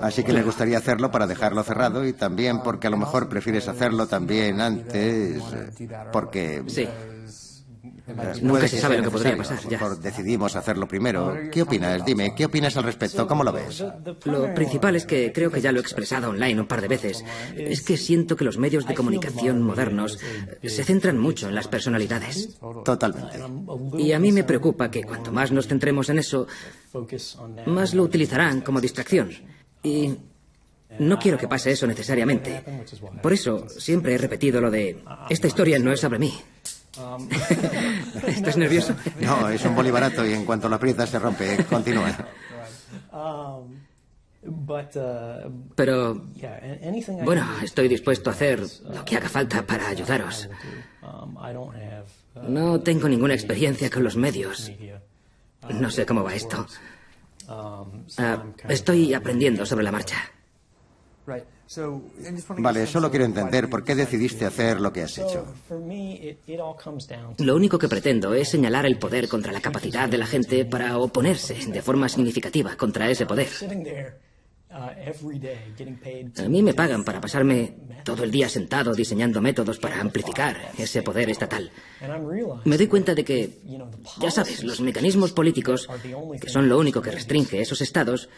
Así 0.00 0.22
que 0.22 0.32
le 0.32 0.42
gustaría 0.42 0.78
hacerlo 0.78 1.10
para 1.10 1.26
dejarlo 1.26 1.62
cerrado 1.62 2.06
y 2.06 2.12
también 2.12 2.62
porque 2.62 2.86
a 2.86 2.90
lo 2.90 2.96
mejor 2.96 3.28
prefieres 3.28 3.68
hacerlo 3.68 4.06
también 4.06 4.60
antes, 4.60 5.42
porque... 6.12 6.62
Sí. 6.66 6.88
Eh, 8.08 8.40
Nunca 8.40 8.66
se 8.66 8.78
sabe 8.78 8.96
lo 8.98 9.04
que 9.04 9.10
podría 9.10 9.36
pasar, 9.36 9.58
ya. 9.68 9.78
Decidimos 10.00 10.56
hacerlo 10.56 10.88
primero. 10.88 11.36
¿Qué 11.52 11.62
opinas? 11.62 12.04
Dime, 12.04 12.34
¿qué 12.34 12.46
opinas 12.46 12.76
al 12.76 12.84
respecto? 12.84 13.26
¿Cómo 13.26 13.44
lo 13.44 13.52
ves? 13.52 13.84
Lo 14.24 14.54
principal 14.54 14.96
es 14.96 15.04
que 15.04 15.30
creo 15.32 15.50
que 15.50 15.60
ya 15.60 15.72
lo 15.72 15.78
he 15.78 15.82
expresado 15.82 16.30
online 16.30 16.60
un 16.60 16.66
par 16.66 16.80
de 16.80 16.88
veces. 16.88 17.24
Es 17.54 17.82
que 17.82 17.96
siento 17.96 18.34
que 18.34 18.44
los 18.44 18.56
medios 18.56 18.86
de 18.86 18.94
comunicación 18.94 19.62
modernos 19.62 20.18
se 20.62 20.84
centran 20.84 21.18
mucho 21.18 21.48
en 21.48 21.54
las 21.54 21.68
personalidades. 21.68 22.58
Totalmente. 22.84 23.40
Y 23.98 24.12
a 24.12 24.18
mí 24.18 24.32
me 24.32 24.44
preocupa 24.44 24.90
que 24.90 25.04
cuanto 25.04 25.30
más 25.30 25.52
nos 25.52 25.66
centremos 25.66 26.08
en 26.08 26.18
eso, 26.18 26.46
más 27.66 27.92
lo 27.92 28.04
utilizarán 28.04 28.62
como 28.62 28.80
distracción. 28.80 29.30
Y 29.88 30.18
no 30.98 31.18
quiero 31.18 31.38
que 31.38 31.48
pase 31.48 31.70
eso 31.70 31.86
necesariamente. 31.86 32.62
Por 33.22 33.32
eso 33.32 33.68
siempre 33.68 34.14
he 34.14 34.18
repetido 34.18 34.60
lo 34.60 34.70
de, 34.70 35.02
esta 35.28 35.46
historia 35.46 35.78
no 35.78 35.92
es 35.92 36.00
sobre 36.00 36.18
mí. 36.18 36.34
¿Estás 38.26 38.56
nervioso? 38.56 38.94
No, 39.20 39.48
es 39.48 39.64
un 39.64 39.76
bolivarato 39.76 40.26
y 40.26 40.32
en 40.32 40.44
cuanto 40.44 40.68
lo 40.68 40.76
aprietas 40.76 41.10
se 41.10 41.18
rompe. 41.18 41.64
Continúa. 41.64 42.12
Pero, 45.74 46.22
bueno, 47.24 47.46
estoy 47.62 47.88
dispuesto 47.88 48.30
a 48.30 48.32
hacer 48.32 48.60
lo 48.60 49.04
que 49.04 49.16
haga 49.16 49.28
falta 49.28 49.62
para 49.62 49.88
ayudaros. 49.88 50.48
No 52.48 52.80
tengo 52.80 53.08
ninguna 53.08 53.34
experiencia 53.34 53.90
con 53.90 54.04
los 54.04 54.16
medios. 54.16 54.72
No 55.68 55.90
sé 55.90 56.06
cómo 56.06 56.24
va 56.24 56.34
esto. 56.34 56.66
Ah, 57.48 58.44
estoy 58.68 59.14
aprendiendo 59.14 59.64
sobre 59.64 59.84
la 59.84 59.92
marcha. 59.92 60.16
Vale, 62.58 62.86
solo 62.86 63.10
quiero 63.10 63.26
entender 63.26 63.68
por 63.68 63.84
qué 63.84 63.94
decidiste 63.94 64.46
hacer 64.46 64.80
lo 64.80 64.92
que 64.92 65.02
has 65.02 65.18
hecho. 65.18 65.44
Lo 67.38 67.56
único 67.56 67.78
que 67.78 67.88
pretendo 67.88 68.32
es 68.32 68.48
señalar 68.48 68.86
el 68.86 68.98
poder 68.98 69.28
contra 69.28 69.52
la 69.52 69.60
capacidad 69.60 70.08
de 70.08 70.18
la 70.18 70.26
gente 70.26 70.64
para 70.64 70.98
oponerse 70.98 71.54
de 71.66 71.82
forma 71.82 72.08
significativa 72.08 72.74
contra 72.76 73.10
ese 73.10 73.26
poder. 73.26 73.48
A 74.78 76.48
mí 76.48 76.62
me 76.62 76.74
pagan 76.74 77.04
para 77.04 77.20
pasarme 77.20 77.74
todo 78.04 78.22
el 78.22 78.30
día 78.30 78.48
sentado 78.48 78.94
diseñando 78.94 79.40
métodos 79.40 79.78
para 79.78 80.00
amplificar 80.00 80.70
ese 80.78 81.02
poder 81.02 81.28
estatal. 81.30 81.70
Me 82.64 82.76
doy 82.76 82.86
cuenta 82.86 83.14
de 83.14 83.24
que, 83.24 83.58
ya 84.20 84.30
sabes, 84.30 84.62
los 84.62 84.80
mecanismos 84.80 85.32
políticos, 85.32 85.88
que 86.40 86.48
son 86.48 86.68
lo 86.68 86.78
único 86.78 87.02
que 87.02 87.10
restringe 87.10 87.60
esos 87.60 87.80
estados, 87.80 88.28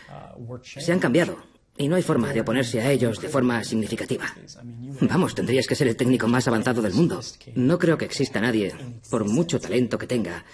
se 0.63 0.93
han 0.93 0.99
cambiado 0.99 1.37
y 1.77 1.89
no 1.89 1.97
hay 1.97 2.03
forma 2.03 2.33
de 2.33 2.43
oponerse 2.43 2.81
a 2.81 2.91
ellos 2.91 3.21
de 3.21 3.29
forma 3.29 3.65
significativa. 3.65 4.27
Vamos, 5.01 5.35
tendrías 5.35 5.67
que 5.67 5.75
ser 5.75 5.89
el 5.89 5.97
técnico 5.97 6.29
más 6.29 6.47
avanzado 6.47 6.83
del 6.83 6.93
mundo. 6.93 7.21
No 7.55 7.79
creo 7.79 7.97
que 7.97 8.05
exista 8.05 8.41
nadie, 8.41 8.75
por 9.09 9.25
mucho 9.25 9.59
talento 9.59 9.97
que 9.97 10.07
tenga, 10.07 10.45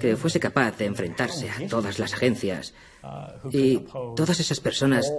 que 0.00 0.16
fuese 0.16 0.40
capaz 0.40 0.76
de 0.78 0.86
enfrentarse 0.86 1.48
a 1.48 1.68
todas 1.68 1.98
las 1.98 2.12
agencias 2.12 2.74
y 3.52 3.78
todas 4.16 4.40
esas 4.40 4.58
personas 4.58 5.12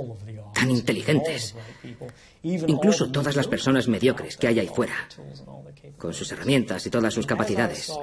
tan 0.54 0.70
inteligentes, 0.72 1.56
incluso 2.44 3.10
todas 3.10 3.36
las 3.36 3.48
personas 3.48 3.88
mediocres 3.88 4.36
que 4.36 4.48
hay 4.48 4.60
ahí 4.60 4.68
fuera, 4.68 5.08
con 5.98 6.14
sus 6.14 6.32
herramientas 6.32 6.86
y 6.86 6.90
todas 6.90 7.14
sus 7.14 7.26
capacidades. 7.26 7.94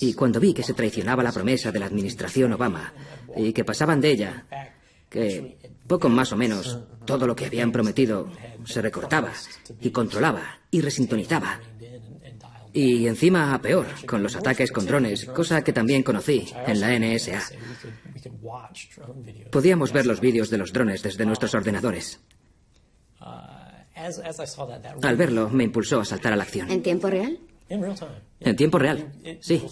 Y 0.00 0.14
cuando 0.14 0.38
vi 0.38 0.54
que 0.54 0.62
se 0.62 0.74
traicionaba 0.74 1.22
la 1.22 1.32
promesa 1.32 1.72
de 1.72 1.80
la 1.80 1.86
administración 1.86 2.52
Obama 2.52 2.92
y 3.36 3.52
que 3.52 3.64
pasaban 3.64 4.00
de 4.00 4.10
ella, 4.10 4.46
que 5.10 5.58
poco 5.86 6.08
más 6.08 6.32
o 6.32 6.36
menos 6.36 6.78
todo 7.04 7.26
lo 7.26 7.34
que 7.34 7.46
habían 7.46 7.72
prometido 7.72 8.30
se 8.64 8.80
recortaba 8.80 9.32
y 9.80 9.90
controlaba 9.90 10.60
y 10.70 10.80
resintonizaba. 10.80 11.60
Y 12.72 13.08
encima 13.08 13.52
a 13.52 13.60
peor, 13.60 13.86
con 14.06 14.22
los 14.22 14.36
ataques 14.36 14.70
con 14.70 14.86
drones, 14.86 15.24
cosa 15.24 15.62
que 15.62 15.72
también 15.72 16.04
conocí 16.04 16.46
en 16.66 16.80
la 16.80 16.96
NSA. 16.96 17.42
Podíamos 19.50 19.92
ver 19.92 20.06
los 20.06 20.20
vídeos 20.20 20.50
de 20.50 20.58
los 20.58 20.72
drones 20.72 21.02
desde 21.02 21.26
nuestros 21.26 21.52
ordenadores. 21.54 22.20
Al 25.02 25.16
verlo, 25.16 25.50
me 25.50 25.64
impulsó 25.64 26.00
a 26.00 26.04
saltar 26.04 26.32
a 26.32 26.36
la 26.36 26.44
acción. 26.44 26.70
¿En 26.70 26.82
tiempo 26.82 27.10
real? 27.10 27.38
En 27.68 28.56
tiempo 28.56 28.78
real, 28.78 29.12
sí. 29.40 29.62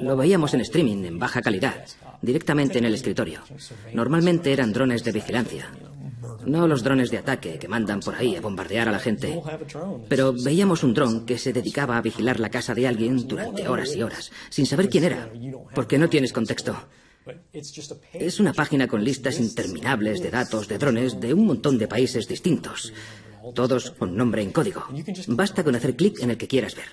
Lo 0.00 0.16
veíamos 0.16 0.54
en 0.54 0.60
streaming, 0.60 1.04
en 1.04 1.18
baja 1.18 1.42
calidad, 1.42 1.84
directamente 2.20 2.78
en 2.78 2.84
el 2.84 2.94
escritorio. 2.94 3.40
Normalmente 3.92 4.52
eran 4.52 4.72
drones 4.72 5.04
de 5.04 5.12
vigilancia. 5.12 5.70
No 6.46 6.66
los 6.66 6.82
drones 6.82 7.10
de 7.10 7.18
ataque 7.18 7.58
que 7.58 7.68
mandan 7.68 8.00
por 8.00 8.14
ahí 8.14 8.34
a 8.36 8.40
bombardear 8.40 8.88
a 8.88 8.92
la 8.92 8.98
gente. 8.98 9.40
Pero 10.08 10.32
veíamos 10.32 10.82
un 10.82 10.94
dron 10.94 11.26
que 11.26 11.38
se 11.38 11.52
dedicaba 11.52 11.96
a 11.96 12.02
vigilar 12.02 12.40
la 12.40 12.50
casa 12.50 12.74
de 12.74 12.86
alguien 12.86 13.28
durante 13.28 13.68
horas 13.68 13.94
y 13.94 14.02
horas, 14.02 14.32
sin 14.50 14.66
saber 14.66 14.88
quién 14.88 15.04
era, 15.04 15.30
porque 15.74 15.98
no 15.98 16.08
tienes 16.08 16.32
contexto. 16.32 16.76
Es 18.12 18.40
una 18.40 18.52
página 18.52 18.88
con 18.88 19.04
listas 19.04 19.38
interminables 19.38 20.20
de 20.22 20.30
datos 20.30 20.66
de 20.66 20.78
drones 20.78 21.20
de 21.20 21.34
un 21.34 21.46
montón 21.46 21.78
de 21.78 21.86
países 21.86 22.26
distintos, 22.26 22.92
todos 23.54 23.92
con 23.92 24.16
nombre 24.16 24.42
en 24.42 24.50
código. 24.50 24.84
Basta 25.28 25.62
con 25.62 25.76
hacer 25.76 25.94
clic 25.94 26.20
en 26.20 26.30
el 26.30 26.36
que 26.36 26.48
quieras 26.48 26.74
ver. 26.74 26.88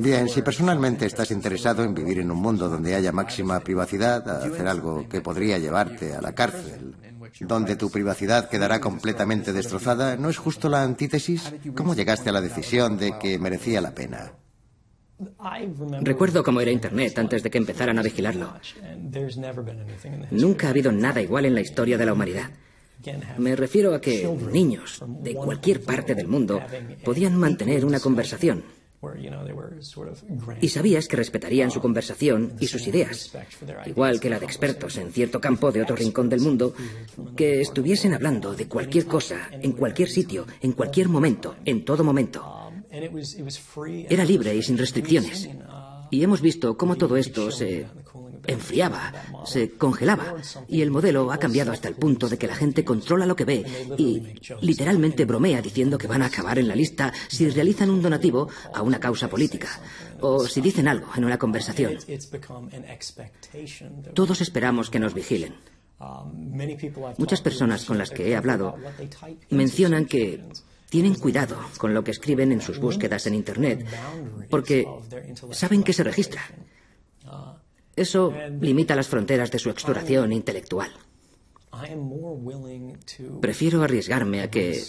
Bien, 0.00 0.28
si 0.28 0.42
personalmente 0.42 1.06
estás 1.06 1.30
interesado 1.30 1.82
en 1.82 1.94
vivir 1.94 2.20
en 2.20 2.30
un 2.30 2.38
mundo 2.38 2.68
donde 2.68 2.94
haya 2.94 3.12
máxima 3.12 3.60
privacidad, 3.60 4.28
hacer 4.28 4.66
algo 4.66 5.08
que 5.08 5.20
podría 5.20 5.58
llevarte 5.58 6.14
a 6.14 6.20
la 6.20 6.34
cárcel, 6.34 6.94
donde 7.40 7.76
tu 7.76 7.90
privacidad 7.90 8.48
quedará 8.48 8.80
completamente 8.80 9.52
destrozada, 9.52 10.16
¿no 10.16 10.30
es 10.30 10.38
justo 10.38 10.68
la 10.68 10.82
antítesis? 10.82 11.52
¿Cómo 11.74 11.94
llegaste 11.94 12.30
a 12.30 12.32
la 12.32 12.40
decisión 12.40 12.96
de 12.96 13.18
que 13.18 13.38
merecía 13.38 13.80
la 13.80 13.94
pena? 13.94 14.32
Recuerdo 16.02 16.42
cómo 16.42 16.60
era 16.60 16.70
Internet 16.70 17.18
antes 17.18 17.42
de 17.42 17.50
que 17.50 17.58
empezaran 17.58 17.98
a 17.98 18.02
vigilarlo. 18.02 18.52
Nunca 20.30 20.66
ha 20.66 20.70
habido 20.70 20.92
nada 20.92 21.22
igual 21.22 21.46
en 21.46 21.54
la 21.54 21.60
historia 21.60 21.98
de 21.98 22.06
la 22.06 22.12
humanidad. 22.12 22.50
Me 23.38 23.54
refiero 23.54 23.94
a 23.94 24.00
que 24.00 24.26
niños 24.52 25.02
de 25.22 25.34
cualquier 25.34 25.82
parte 25.82 26.14
del 26.14 26.28
mundo 26.28 26.60
podían 27.04 27.36
mantener 27.36 27.84
una 27.84 28.00
conversación. 28.00 28.64
Y 30.60 30.68
sabías 30.68 31.08
que 31.08 31.16
respetarían 31.16 31.70
su 31.70 31.80
conversación 31.80 32.54
y 32.60 32.66
sus 32.66 32.86
ideas, 32.86 33.32
igual 33.86 34.20
que 34.20 34.30
la 34.30 34.38
de 34.38 34.46
expertos 34.46 34.96
en 34.96 35.12
cierto 35.12 35.40
campo 35.40 35.72
de 35.72 35.82
otro 35.82 35.96
rincón 35.96 36.28
del 36.28 36.40
mundo, 36.40 36.74
que 37.36 37.60
estuviesen 37.60 38.14
hablando 38.14 38.54
de 38.54 38.68
cualquier 38.68 39.06
cosa, 39.06 39.48
en 39.52 39.72
cualquier 39.72 40.08
sitio, 40.08 40.46
en 40.60 40.72
cualquier 40.72 41.08
momento, 41.08 41.56
en 41.64 41.84
todo 41.84 42.04
momento. 42.04 42.72
Era 42.90 44.24
libre 44.24 44.54
y 44.54 44.62
sin 44.62 44.78
restricciones. 44.78 45.48
Y 46.10 46.22
hemos 46.22 46.40
visto 46.40 46.76
cómo 46.76 46.96
todo 46.96 47.16
esto 47.16 47.50
se 47.50 47.86
enfriaba, 48.46 49.12
se 49.44 49.70
congelaba. 49.72 50.34
Y 50.68 50.82
el 50.82 50.90
modelo 50.90 51.30
ha 51.32 51.38
cambiado 51.38 51.72
hasta 51.72 51.88
el 51.88 51.94
punto 51.94 52.28
de 52.28 52.38
que 52.38 52.46
la 52.46 52.54
gente 52.54 52.84
controla 52.84 53.26
lo 53.26 53.36
que 53.36 53.44
ve 53.44 53.64
y 53.98 54.22
literalmente 54.60 55.24
bromea 55.24 55.62
diciendo 55.62 55.98
que 55.98 56.06
van 56.06 56.22
a 56.22 56.26
acabar 56.26 56.58
en 56.58 56.68
la 56.68 56.76
lista 56.76 57.12
si 57.28 57.48
realizan 57.48 57.90
un 57.90 58.02
donativo 58.02 58.48
a 58.72 58.82
una 58.82 59.00
causa 59.00 59.28
política 59.28 59.68
o 60.20 60.46
si 60.46 60.60
dicen 60.60 60.88
algo 60.88 61.08
en 61.16 61.24
una 61.24 61.38
conversación. 61.38 61.98
Todos 64.14 64.40
esperamos 64.40 64.90
que 64.90 64.98
nos 64.98 65.14
vigilen. 65.14 65.54
Muchas 67.18 67.40
personas 67.40 67.84
con 67.84 67.98
las 67.98 68.10
que 68.10 68.28
he 68.28 68.36
hablado 68.36 68.76
mencionan 69.50 70.06
que 70.06 70.42
tienen 70.90 71.14
cuidado 71.14 71.58
con 71.78 71.94
lo 71.94 72.04
que 72.04 72.10
escriben 72.10 72.52
en 72.52 72.60
sus 72.60 72.78
búsquedas 72.78 73.26
en 73.26 73.34
Internet 73.34 73.86
porque 74.50 74.86
saben 75.50 75.82
que 75.82 75.92
se 75.92 76.04
registra. 76.04 76.42
Eso 77.96 78.32
limita 78.60 78.96
las 78.96 79.08
fronteras 79.08 79.50
de 79.50 79.58
su 79.58 79.70
exploración 79.70 80.32
intelectual. 80.32 80.90
Prefiero 83.40 83.82
arriesgarme 83.82 84.42
a 84.42 84.50
que 84.50 84.80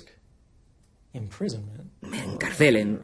me 2.02 2.24
encarcelen 2.24 3.02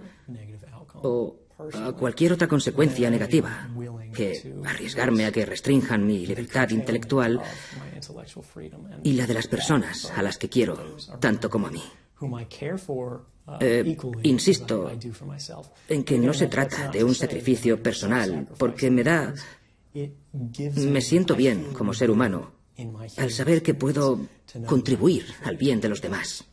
o 1.03 1.37
a 1.73 1.91
cualquier 1.93 2.33
otra 2.33 2.47
consecuencia 2.47 3.09
negativa 3.09 3.69
que 4.13 4.55
arriesgarme 4.65 5.25
a 5.25 5.31
que 5.31 5.45
restrinjan 5.45 6.05
mi 6.05 6.25
libertad 6.25 6.69
intelectual 6.69 7.39
y 9.03 9.13
la 9.13 9.27
de 9.27 9.33
las 9.33 9.47
personas 9.47 10.11
a 10.15 10.23
las 10.23 10.37
que 10.37 10.49
quiero 10.49 10.97
tanto 11.19 11.49
como 11.49 11.67
a 11.67 11.71
mí. 11.71 11.83
Eh, 13.59 13.97
insisto 14.23 14.91
en 15.89 16.03
que 16.03 16.17
no 16.19 16.33
se 16.33 16.47
trata 16.47 16.89
de 16.89 17.03
un 17.03 17.15
sacrificio 17.15 17.81
personal, 17.81 18.47
porque 18.57 18.89
me 18.89 19.03
da... 19.03 19.33
Me 19.93 21.01
siento 21.01 21.35
bien 21.35 21.73
como 21.73 21.93
ser 21.93 22.09
humano 22.11 22.51
al 23.17 23.31
saber 23.31 23.61
que 23.61 23.73
puedo 23.73 24.19
contribuir 24.65 25.25
al 25.43 25.57
bien 25.57 25.81
de 25.81 25.89
los 25.89 26.01
demás. 26.01 26.45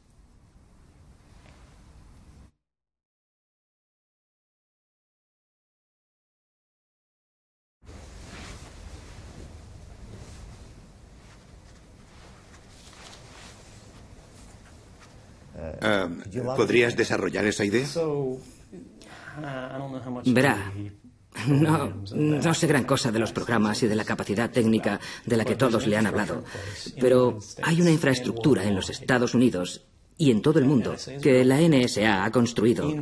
Ah, 15.80 16.08
¿Podrías 16.56 16.96
desarrollar 16.96 17.44
esa 17.46 17.64
idea? 17.64 17.86
Verá, 20.26 20.72
no, 21.46 22.02
no 22.14 22.54
sé 22.54 22.66
gran 22.66 22.84
cosa 22.84 23.12
de 23.12 23.18
los 23.18 23.32
programas 23.32 23.82
y 23.82 23.86
de 23.86 23.96
la 23.96 24.04
capacidad 24.04 24.50
técnica 24.50 25.00
de 25.24 25.36
la 25.36 25.44
que 25.44 25.56
todos 25.56 25.86
le 25.86 25.96
han 25.96 26.06
hablado, 26.06 26.44
pero 27.00 27.38
hay 27.62 27.80
una 27.80 27.90
infraestructura 27.90 28.64
en 28.64 28.74
los 28.74 28.90
Estados 28.90 29.34
Unidos 29.34 29.82
y 30.16 30.30
en 30.30 30.42
todo 30.42 30.58
el 30.58 30.64
mundo 30.64 30.96
que 31.22 31.44
la 31.44 31.60
NSA 31.60 32.24
ha 32.24 32.30
construido, 32.30 32.92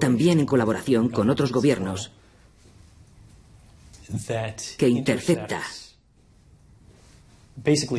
también 0.00 0.40
en 0.40 0.46
colaboración 0.46 1.08
con 1.08 1.30
otros 1.30 1.52
gobiernos, 1.52 2.10
que 4.76 4.88
intercepta 4.88 5.62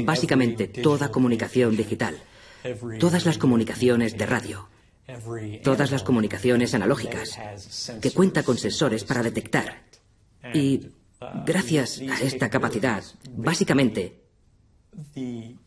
básicamente 0.04 0.68
toda 0.68 1.10
comunicación 1.10 1.76
digital 1.76 2.18
todas 3.00 3.26
las 3.26 3.38
comunicaciones 3.38 4.18
de 4.18 4.26
radio, 4.26 4.68
todas 5.64 5.92
las 5.92 6.04
comunicaciones 6.04 6.74
analógicas, 6.74 7.40
que 8.02 8.12
cuenta 8.12 8.44
con 8.44 8.58
sensores 8.58 9.04
para 9.04 9.24
detectar. 9.24 9.84
Y 10.54 10.90
gracias 11.46 12.02
a 12.02 12.22
esta 12.22 12.50
capacidad, 12.50 13.04
básicamente, 13.36 14.22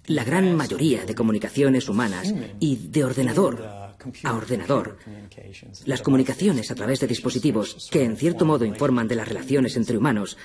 la 0.06 0.24
gran 0.24 0.56
mayoría 0.56 1.04
de 1.04 1.14
comunicaciones 1.14 1.88
humanas 1.88 2.34
y 2.58 2.76
de 2.88 3.04
ordenador 3.04 3.88
a 4.22 4.34
ordenador, 4.34 4.98
las 5.84 6.02
comunicaciones 6.02 6.70
a 6.70 6.74
través 6.74 7.00
de 7.00 7.06
dispositivos 7.06 7.88
que 7.90 8.04
en 8.04 8.16
cierto 8.16 8.44
modo 8.44 8.64
informan 8.64 9.08
de 9.08 9.16
las 9.16 9.28
relaciones 9.28 9.76
entre 9.76 9.98
humanos, 9.98 10.36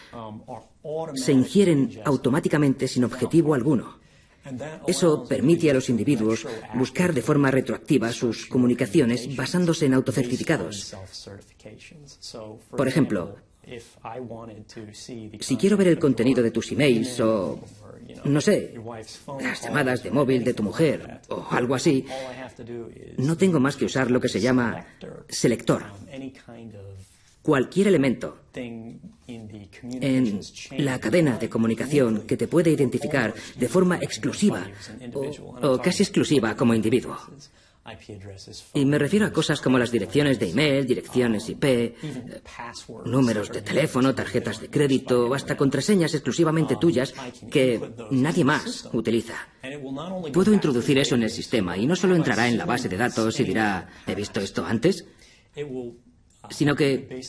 se 1.13 1.31
ingieren 1.31 2.01
automáticamente 2.03 2.87
sin 2.87 3.03
objetivo 3.03 3.53
alguno. 3.53 3.99
Eso 4.87 5.23
permite 5.23 5.71
a 5.71 5.73
los 5.73 5.89
individuos 5.89 6.45
buscar 6.73 7.13
de 7.13 7.21
forma 7.21 7.49
retroactiva 7.51 8.11
sus 8.11 8.45
comunicaciones 8.45 9.35
basándose 9.35 9.85
en 9.85 9.93
autocertificados. 9.93 10.95
Por 12.69 12.87
ejemplo, 12.87 13.35
si 15.39 15.57
quiero 15.57 15.77
ver 15.77 15.87
el 15.87 15.99
contenido 15.99 16.43
de 16.43 16.51
tus 16.51 16.71
emails 16.71 17.19
o, 17.21 17.59
no 18.25 18.41
sé, 18.41 18.75
las 19.39 19.61
llamadas 19.61 20.03
de 20.03 20.11
móvil 20.11 20.43
de 20.43 20.53
tu 20.53 20.63
mujer 20.63 21.21
o 21.29 21.47
algo 21.51 21.75
así, 21.75 22.05
no 23.17 23.37
tengo 23.37 23.59
más 23.59 23.77
que 23.77 23.85
usar 23.85 24.11
lo 24.11 24.19
que 24.19 24.27
se 24.27 24.41
llama 24.41 24.85
selector 25.29 25.83
cualquier 27.43 27.87
elemento 27.89 28.37
en 29.27 30.39
la 30.77 30.99
cadena 30.99 31.37
de 31.37 31.49
comunicación 31.49 32.23
que 32.27 32.37
te 32.37 32.47
puede 32.47 32.71
identificar 32.71 33.33
de 33.55 33.67
forma 33.67 33.97
exclusiva 33.97 34.67
o, 35.61 35.77
casi 35.79 36.03
exclusiva 36.03 36.55
como 36.55 36.73
individuo. 36.73 37.17
Y 38.73 38.85
me 38.85 38.97
refiero 38.97 39.25
a 39.25 39.33
cosas 39.33 39.59
como 39.59 39.77
las 39.77 39.91
direcciones 39.91 40.39
de 40.39 40.51
email, 40.51 40.87
direcciones 40.87 41.49
IP, 41.49 41.95
números 43.05 43.51
de 43.51 43.61
teléfono, 43.61 44.15
tarjetas 44.15 44.61
de 44.61 44.69
crédito, 44.69 45.27
o 45.27 45.33
hasta 45.33 45.57
contraseñas 45.57 46.13
exclusivamente 46.13 46.77
tuyas 46.77 47.13
que 47.51 47.81
nadie 48.11 48.45
más 48.45 48.87
utiliza. 48.93 49.35
Puedo 50.31 50.53
introducir 50.53 50.97
eso 50.97 51.15
en 51.15 51.23
el 51.23 51.29
sistema 51.29 51.77
y 51.77 51.85
no 51.85 51.97
solo 51.97 52.15
entrará 52.15 52.47
en 52.47 52.57
la 52.57 52.65
base 52.65 52.87
de 52.87 52.95
datos 52.95 53.37
y 53.41 53.43
dirá, 53.43 53.89
¿he 54.07 54.15
visto 54.15 54.39
esto 54.39 54.65
antes? 54.65 55.05
Sino 56.49 56.75
que 56.75 57.21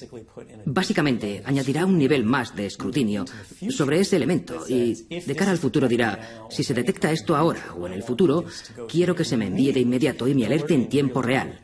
básicamente 0.64 1.42
añadirá 1.44 1.86
un 1.86 1.98
nivel 1.98 2.24
más 2.24 2.54
de 2.54 2.66
escrutinio 2.66 3.24
sobre 3.70 4.00
ese 4.00 4.16
elemento 4.16 4.64
y 4.68 5.06
de 5.08 5.36
cara 5.36 5.52
al 5.52 5.58
futuro 5.58 5.88
dirá, 5.88 6.46
si 6.50 6.64
se 6.64 6.74
detecta 6.74 7.12
esto 7.12 7.36
ahora 7.36 7.74
o 7.78 7.86
en 7.86 7.92
el 7.92 8.02
futuro, 8.02 8.44
quiero 8.88 9.14
que 9.14 9.24
se 9.24 9.36
me 9.36 9.46
envíe 9.46 9.72
de 9.72 9.80
inmediato 9.80 10.26
y 10.26 10.34
me 10.34 10.46
alerte 10.46 10.74
en 10.74 10.88
tiempo 10.88 11.22
real 11.22 11.60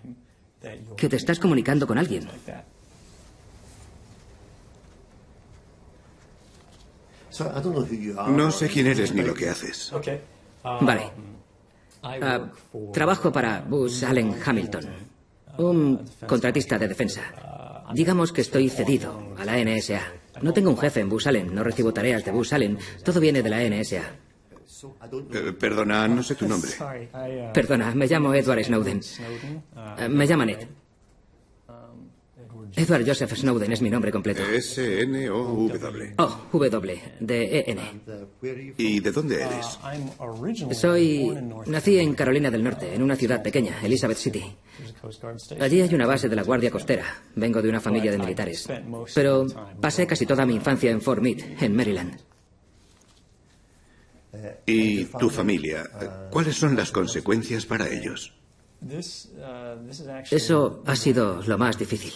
que 0.97 1.09
te 1.09 1.17
estás 1.17 1.39
comunicando 1.39 1.87
con 1.87 1.99
alguien. 1.99 2.29
No 8.29 8.51
sé 8.51 8.69
quién 8.69 8.87
eres 8.87 9.15
ni 9.15 9.23
lo 9.23 9.35
que 9.35 9.49
haces. 9.49 9.93
Vale. 10.63 11.11
Ah, 12.03 12.51
trabajo 12.93 13.31
para 13.33 13.61
Bus 13.61 14.03
Allen 14.03 14.35
Hamilton. 14.45 15.10
Un 15.61 16.01
contratista 16.27 16.79
de 16.79 16.89
defensa. 16.89 17.23
Digamos 17.93 18.33
que 18.33 18.41
estoy 18.41 18.69
cedido 18.71 19.35
a 19.37 19.45
la 19.45 19.63
NSA. 19.63 20.01
No 20.43 20.53
tengo 20.53 20.71
un 20.71 20.79
jefe 20.79 21.01
en 21.01 21.09
Bus 21.09 21.27
Allen, 21.27 21.55
no 21.55 21.63
recibo 21.63 21.93
tareas 21.93 22.25
de 22.25 22.31
Bus 22.31 22.53
Allen. 22.53 22.79
Todo 23.05 23.21
viene 23.21 23.43
de 23.43 23.51
la 23.51 23.63
NSA. 23.63 24.03
Eh, 25.35 25.53
perdona, 25.59 26.09
no 26.09 26.23
sé 26.23 26.35
tu 26.35 26.49
nombre. 26.49 26.71
Perdona, 27.53 27.95
me 27.95 28.07
llamo 28.07 28.33
Edward 28.33 28.65
Snowden. 28.65 29.01
Eh, 29.99 30.09
me 30.09 30.27
llama 30.27 30.47
Ned. 30.47 30.67
Edward 32.81 33.07
Joseph 33.07 33.37
Snowden 33.37 33.73
es 33.73 33.83
mi 33.83 33.91
nombre 33.91 34.11
completo. 34.11 34.43
S-N-O-W. 34.43 36.15
Oh, 36.17 36.49
W, 36.51 37.03
de 37.21 37.59
E-N. 37.59 37.83
¿Y 38.79 39.01
de 39.01 39.13
dónde 39.13 39.43
eres? 39.43 39.79
Soy. 40.73 41.31
Nací 41.67 41.99
en 41.99 42.15
Carolina 42.15 42.51
del 42.51 42.65
Norte, 42.65 42.95
en 42.95 43.03
una 43.03 43.17
ciudad 43.17 43.43
pequeña, 43.43 43.77
Elizabeth 43.83 44.17
City. 44.17 44.45
Allí 45.61 45.83
hay 45.83 45.95
una 45.95 46.07
base 46.07 46.31
de 46.31 46.37
la 46.37 46.43
Guardia 46.43 46.71
Costera. 46.71 47.05
Vengo 47.37 47.61
de 47.61 47.69
una 47.69 47.81
familia 47.81 48.11
de 48.13 48.19
militares. 48.19 48.67
Pero 49.15 49.47
pasé 49.79 50.07
casi 50.07 50.25
toda 50.25 50.47
mi 50.47 50.55
infancia 50.55 50.91
en 50.91 51.03
Fort 51.03 51.21
Meade, 51.23 51.57
en 51.61 51.77
Maryland. 51.77 52.19
¿Y 54.65 55.05
tu 55.05 55.29
familia? 55.29 55.85
¿Cuáles 56.31 56.57
son 56.57 56.77
las 56.77 56.93
consecuencias 56.93 57.67
para 57.67 57.89
ellos? 57.91 58.40
Eso 60.31 60.83
ha 60.87 60.97
sido 60.97 61.43
lo 61.43 61.59
más 61.59 61.79
difícil. 61.79 62.13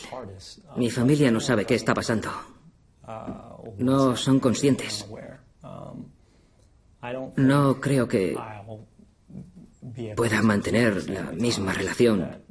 Mi 0.77 0.91
familia 0.91 1.31
no 1.31 1.41
sabe 1.41 1.67
qué 1.67 1.75
está 1.75 1.95
pasando. 1.95 2.31
No 3.79 4.17
son 4.17 4.41
conscientes. 4.41 5.07
No 7.37 7.81
creo 7.81 8.09
que 8.09 8.37
pueda 10.17 10.43
mantener 10.43 11.09
la 11.11 11.33
misma 11.33 11.73
relación 11.73 12.43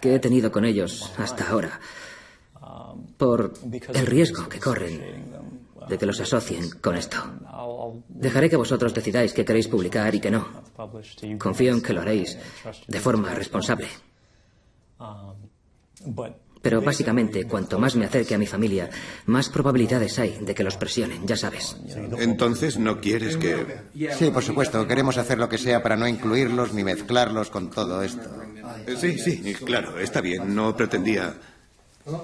que 0.00 0.14
he 0.14 0.18
tenido 0.20 0.52
con 0.52 0.64
ellos 0.64 1.12
hasta 1.18 1.50
ahora 1.50 1.80
por 3.16 3.52
el 3.94 4.06
riesgo 4.06 4.48
que 4.48 4.60
corren 4.60 5.27
de 5.88 5.98
que 5.98 6.06
los 6.06 6.20
asocien 6.20 6.70
con 6.80 6.96
esto. 6.96 7.16
Dejaré 8.08 8.50
que 8.50 8.56
vosotros 8.56 8.94
decidáis 8.94 9.32
qué 9.32 9.44
queréis 9.44 9.68
publicar 9.68 10.14
y 10.14 10.20
qué 10.20 10.30
no. 10.30 10.62
Confío 11.38 11.72
en 11.72 11.82
que 11.82 11.92
lo 11.92 12.02
haréis 12.02 12.36
de 12.86 13.00
forma 13.00 13.34
responsable. 13.34 13.88
Pero 16.60 16.82
básicamente, 16.82 17.46
cuanto 17.46 17.78
más 17.78 17.94
me 17.94 18.04
acerque 18.04 18.34
a 18.34 18.38
mi 18.38 18.46
familia, 18.46 18.90
más 19.26 19.48
probabilidades 19.48 20.18
hay 20.18 20.38
de 20.40 20.54
que 20.54 20.64
los 20.64 20.76
presionen, 20.76 21.26
ya 21.26 21.36
sabes. 21.36 21.76
Entonces, 22.18 22.78
¿no 22.78 23.00
quieres 23.00 23.36
que...? 23.36 23.64
Sí, 24.18 24.30
por 24.30 24.42
supuesto. 24.42 24.86
Queremos 24.86 25.18
hacer 25.18 25.38
lo 25.38 25.48
que 25.48 25.58
sea 25.58 25.82
para 25.82 25.96
no 25.96 26.08
incluirlos 26.08 26.74
ni 26.74 26.82
mezclarlos 26.82 27.50
con 27.50 27.70
todo 27.70 28.02
esto. 28.02 28.28
Sí, 28.96 29.18
sí, 29.18 29.54
claro, 29.54 29.98
está 29.98 30.20
bien. 30.20 30.54
No 30.54 30.76
pretendía... 30.76 31.34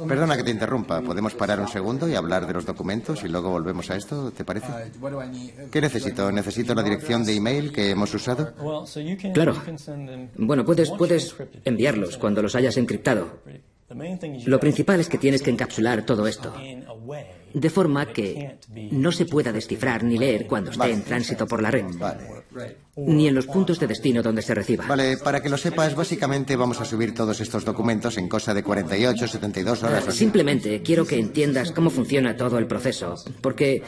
Perdona 0.08 0.36
que 0.36 0.44
te 0.44 0.50
interrumpa. 0.50 1.00
¿Podemos 1.00 1.34
parar 1.34 1.60
un 1.60 1.68
segundo 1.68 2.08
y 2.08 2.14
hablar 2.14 2.46
de 2.46 2.54
los 2.54 2.64
documentos 2.64 3.22
y 3.24 3.28
luego 3.28 3.50
volvemos 3.50 3.90
a 3.90 3.96
esto? 3.96 4.30
¿Te 4.30 4.44
parece? 4.44 4.66
¿Qué 5.70 5.80
necesito? 5.80 6.30
¿Necesito 6.32 6.74
la 6.74 6.82
dirección 6.82 7.24
de 7.24 7.34
email 7.34 7.72
que 7.72 7.90
hemos 7.90 8.12
usado? 8.14 8.52
Claro. 9.32 9.54
Bueno, 10.36 10.64
puedes, 10.64 10.90
puedes 10.90 11.34
enviarlos 11.64 12.16
cuando 12.18 12.42
los 12.42 12.54
hayas 12.54 12.76
encriptado. 12.76 13.40
Lo 14.46 14.58
principal 14.58 15.00
es 15.00 15.08
que 15.08 15.18
tienes 15.18 15.42
que 15.42 15.50
encapsular 15.50 16.04
todo 16.04 16.26
esto 16.26 16.52
de 17.54 17.70
forma 17.70 18.06
que 18.06 18.58
no 18.90 19.12
se 19.12 19.26
pueda 19.26 19.52
descifrar 19.52 20.02
ni 20.02 20.18
leer 20.18 20.46
cuando 20.46 20.72
esté 20.72 20.90
en 20.90 21.02
tránsito 21.02 21.46
por 21.46 21.62
la 21.62 21.70
red. 21.70 21.84
Ni 22.96 23.28
en 23.28 23.34
los 23.34 23.46
puntos 23.46 23.78
de 23.78 23.86
destino 23.86 24.22
donde 24.22 24.42
se 24.42 24.54
reciba. 24.54 24.86
Vale, 24.86 25.16
para 25.18 25.40
que 25.40 25.48
lo 25.48 25.56
sepas, 25.56 25.94
básicamente 25.94 26.56
vamos 26.56 26.80
a 26.80 26.84
subir 26.84 27.14
todos 27.14 27.40
estos 27.40 27.64
documentos 27.64 28.18
en 28.18 28.28
cosa 28.28 28.52
de 28.52 28.62
48, 28.62 29.28
72 29.28 29.82
horas. 29.82 30.14
Simplemente 30.14 30.82
quiero 30.82 31.06
que 31.06 31.18
entiendas 31.18 31.72
cómo 31.72 31.90
funciona 31.90 32.36
todo 32.36 32.58
el 32.58 32.66
proceso, 32.66 33.14
porque 33.40 33.82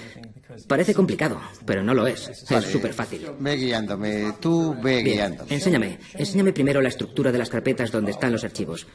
Parece 0.67 0.95
complicado, 0.95 1.39
pero 1.67 1.83
no 1.83 1.93
lo 1.93 2.07
es. 2.07 2.29
Es 2.29 2.65
súper 2.65 2.95
fácil. 2.95 3.27
Ve 3.39 3.57
guiándome, 3.57 4.33
tú 4.41 4.75
ve 4.83 5.03
guiándome. 5.03 5.55
Enséñame, 5.55 5.99
enséñame 6.15 6.53
primero 6.53 6.81
la 6.81 6.89
estructura 6.89 7.31
de 7.31 7.39
las 7.39 7.51
carpetas 7.51 7.91
donde 7.91 8.13
están 8.13 8.33
los 8.33 8.43
archivos. 8.43 8.87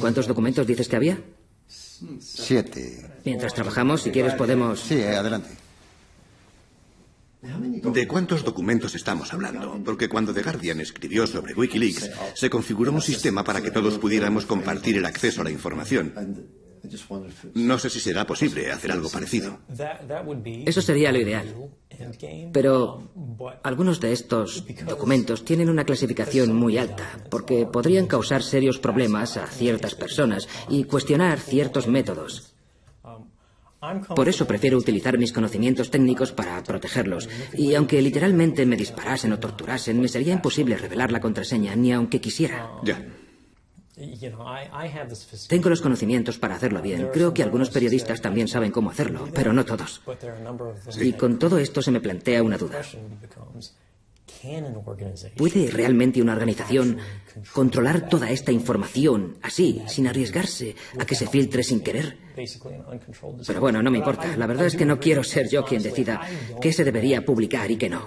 ¿Cuántos 0.00 0.26
documentos 0.26 0.66
dices 0.66 0.88
que 0.88 0.96
había? 0.96 1.18
Siete. 2.20 3.10
Mientras 3.24 3.54
trabajamos, 3.54 4.02
si 4.02 4.10
quieres 4.10 4.34
podemos... 4.34 4.80
Sí, 4.80 5.02
adelante. 5.02 5.50
¿De 7.42 8.06
cuántos 8.06 8.44
documentos 8.44 8.94
estamos 8.94 9.32
hablando? 9.32 9.80
Porque 9.84 10.08
cuando 10.08 10.32
The 10.32 10.42
Guardian 10.42 10.80
escribió 10.80 11.26
sobre 11.26 11.54
Wikileaks, 11.54 12.10
se 12.34 12.48
configuró 12.48 12.92
un 12.92 13.02
sistema 13.02 13.42
para 13.42 13.60
que 13.60 13.72
todos 13.72 13.98
pudiéramos 13.98 14.46
compartir 14.46 14.96
el 14.96 15.04
acceso 15.04 15.40
a 15.40 15.44
la 15.44 15.50
información. 15.50 16.12
No 17.54 17.78
sé 17.78 17.90
si 17.90 18.00
será 18.00 18.26
posible 18.26 18.70
hacer 18.70 18.92
algo 18.92 19.08
parecido. 19.10 19.58
Eso 20.66 20.82
sería 20.82 21.12
lo 21.12 21.18
ideal. 21.18 21.54
Pero 22.52 23.10
algunos 23.62 24.00
de 24.00 24.12
estos 24.12 24.64
documentos 24.86 25.44
tienen 25.44 25.68
una 25.68 25.84
clasificación 25.84 26.54
muy 26.54 26.78
alta, 26.78 27.06
porque 27.30 27.66
podrían 27.66 28.06
causar 28.06 28.42
serios 28.42 28.78
problemas 28.78 29.36
a 29.36 29.46
ciertas 29.46 29.94
personas 29.94 30.48
y 30.68 30.84
cuestionar 30.84 31.38
ciertos 31.38 31.86
métodos. 31.86 32.54
Por 34.14 34.28
eso 34.28 34.46
prefiero 34.46 34.78
utilizar 34.78 35.18
mis 35.18 35.32
conocimientos 35.32 35.90
técnicos 35.90 36.30
para 36.30 36.62
protegerlos. 36.62 37.28
Y 37.54 37.74
aunque 37.74 38.00
literalmente 38.00 38.64
me 38.64 38.76
disparasen 38.76 39.32
o 39.32 39.40
torturasen, 39.40 40.00
me 40.00 40.06
sería 40.06 40.32
imposible 40.32 40.76
revelar 40.76 41.10
la 41.10 41.20
contraseña, 41.20 41.74
ni 41.74 41.92
aunque 41.92 42.20
quisiera. 42.20 42.70
Ya. 42.84 43.04
Tengo 45.48 45.68
los 45.68 45.82
conocimientos 45.82 46.38
para 46.38 46.54
hacerlo 46.54 46.80
bien. 46.80 47.10
Creo 47.12 47.34
que 47.34 47.42
algunos 47.42 47.70
periodistas 47.70 48.22
también 48.22 48.48
saben 48.48 48.70
cómo 48.70 48.90
hacerlo, 48.90 49.28
pero 49.34 49.52
no 49.52 49.64
todos. 49.64 50.00
Y 51.00 51.12
con 51.12 51.38
todo 51.38 51.58
esto 51.58 51.82
se 51.82 51.90
me 51.90 52.00
plantea 52.00 52.42
una 52.42 52.56
duda. 52.56 52.80
¿Puede 55.36 55.70
realmente 55.70 56.20
una 56.20 56.32
organización 56.32 56.98
controlar 57.52 58.08
toda 58.08 58.30
esta 58.30 58.52
información 58.52 59.38
así, 59.42 59.82
sin 59.86 60.06
arriesgarse 60.06 60.74
a 60.98 61.06
que 61.06 61.14
se 61.14 61.26
filtre 61.26 61.62
sin 61.62 61.80
querer? 61.80 62.18
Pero 63.46 63.60
bueno, 63.60 63.82
no 63.82 63.90
me 63.90 63.98
importa. 63.98 64.36
La 64.36 64.46
verdad 64.46 64.66
es 64.66 64.76
que 64.76 64.84
no 64.84 64.98
quiero 64.98 65.22
ser 65.22 65.48
yo 65.48 65.64
quien 65.64 65.82
decida 65.82 66.20
qué 66.60 66.72
se 66.72 66.84
debería 66.84 67.24
publicar 67.24 67.70
y 67.70 67.76
qué 67.76 67.88
no. 67.88 68.06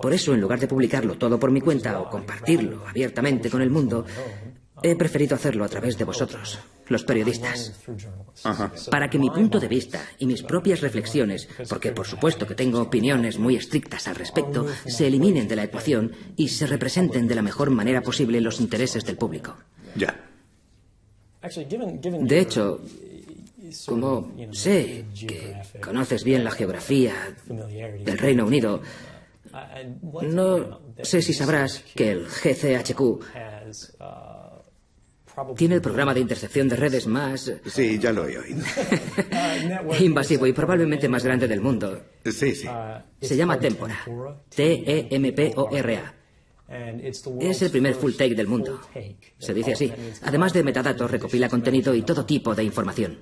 Por 0.00 0.12
eso, 0.12 0.34
en 0.34 0.40
lugar 0.40 0.60
de 0.60 0.68
publicarlo 0.68 1.16
todo 1.16 1.38
por 1.38 1.50
mi 1.50 1.60
cuenta 1.60 2.00
o 2.00 2.08
compartirlo 2.08 2.86
abiertamente 2.86 3.50
con 3.50 3.62
el 3.62 3.70
mundo, 3.70 4.04
he 4.84 4.96
preferido 4.96 5.34
hacerlo 5.34 5.64
a 5.64 5.68
través 5.68 5.96
de 5.96 6.04
vosotros, 6.04 6.58
los 6.88 7.04
periodistas. 7.04 7.72
Para 8.90 9.08
que 9.08 9.18
mi 9.18 9.30
punto 9.30 9.58
de 9.58 9.66
vista 9.66 10.02
y 10.18 10.26
mis 10.26 10.42
propias 10.42 10.82
reflexiones, 10.82 11.48
porque 11.70 11.92
por 11.92 12.06
supuesto 12.06 12.46
que 12.46 12.54
tengo 12.54 12.82
opiniones 12.82 13.38
muy 13.38 13.56
estrictas 13.56 14.06
al 14.08 14.16
respecto, 14.16 14.66
se 14.86 15.06
eliminen 15.06 15.48
de 15.48 15.56
la 15.56 15.64
ecuación 15.64 16.12
y 16.36 16.48
se 16.48 16.66
representen 16.66 17.26
de 17.26 17.34
la 17.34 17.40
mejor 17.40 17.70
manera 17.70 18.02
posible 18.02 18.42
los 18.42 18.60
intereses 18.60 19.04
del 19.06 19.16
público. 19.16 19.56
Ya. 19.96 20.14
De 22.20 22.38
hecho, 22.38 22.80
como 23.86 24.32
sé 24.52 25.06
que 25.18 25.62
conoces 25.82 26.24
bien 26.24 26.44
la 26.44 26.50
geografía 26.50 27.14
del 27.46 28.18
Reino 28.18 28.44
Unido, 28.44 28.82
no 30.22 30.80
sé 31.02 31.22
si 31.22 31.32
sabrás 31.32 31.82
que 31.94 32.10
el 32.10 32.26
GCHQ 32.26 33.24
tiene 35.56 35.76
el 35.76 35.80
programa 35.80 36.14
de 36.14 36.20
intercepción 36.20 36.68
de 36.68 36.76
redes 36.76 37.06
más... 37.06 37.52
Sí, 37.66 37.98
ya 37.98 38.12
lo 38.12 38.28
he 38.28 38.38
oído. 38.38 38.64
invasivo 40.00 40.46
y 40.46 40.52
probablemente 40.52 41.08
más 41.08 41.24
grande 41.24 41.48
del 41.48 41.60
mundo. 41.60 42.00
Sí, 42.24 42.54
sí. 42.54 42.68
Se 43.20 43.36
llama 43.36 43.58
Tempora. 43.58 44.04
T-E-M-P-O-R-A. 44.54 46.14
Es 47.40 47.62
el 47.62 47.70
primer 47.70 47.94
full 47.94 48.12
take 48.12 48.34
del 48.34 48.46
mundo. 48.46 48.80
Se 49.38 49.54
dice 49.54 49.72
así. 49.72 49.92
Además 50.22 50.52
de 50.52 50.62
metadatos, 50.62 51.10
recopila 51.10 51.48
contenido 51.48 51.94
y 51.94 52.02
todo 52.02 52.24
tipo 52.24 52.54
de 52.54 52.64
información. 52.64 53.18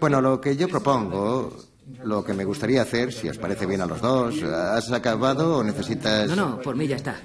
Bueno, 0.00 0.20
lo 0.20 0.40
que 0.40 0.56
yo 0.56 0.68
propongo, 0.68 1.56
lo 2.04 2.22
que 2.22 2.34
me 2.34 2.44
gustaría 2.44 2.82
hacer, 2.82 3.12
si 3.12 3.28
os 3.28 3.38
parece 3.38 3.66
bien 3.66 3.80
a 3.80 3.86
los 3.86 4.00
dos, 4.00 4.42
¿has 4.42 4.92
acabado 4.92 5.58
o 5.58 5.64
necesitas...? 5.64 6.28
No, 6.28 6.36
no, 6.36 6.60
por 6.60 6.76
mí 6.76 6.86
ya 6.86 6.96
está. 6.96 7.16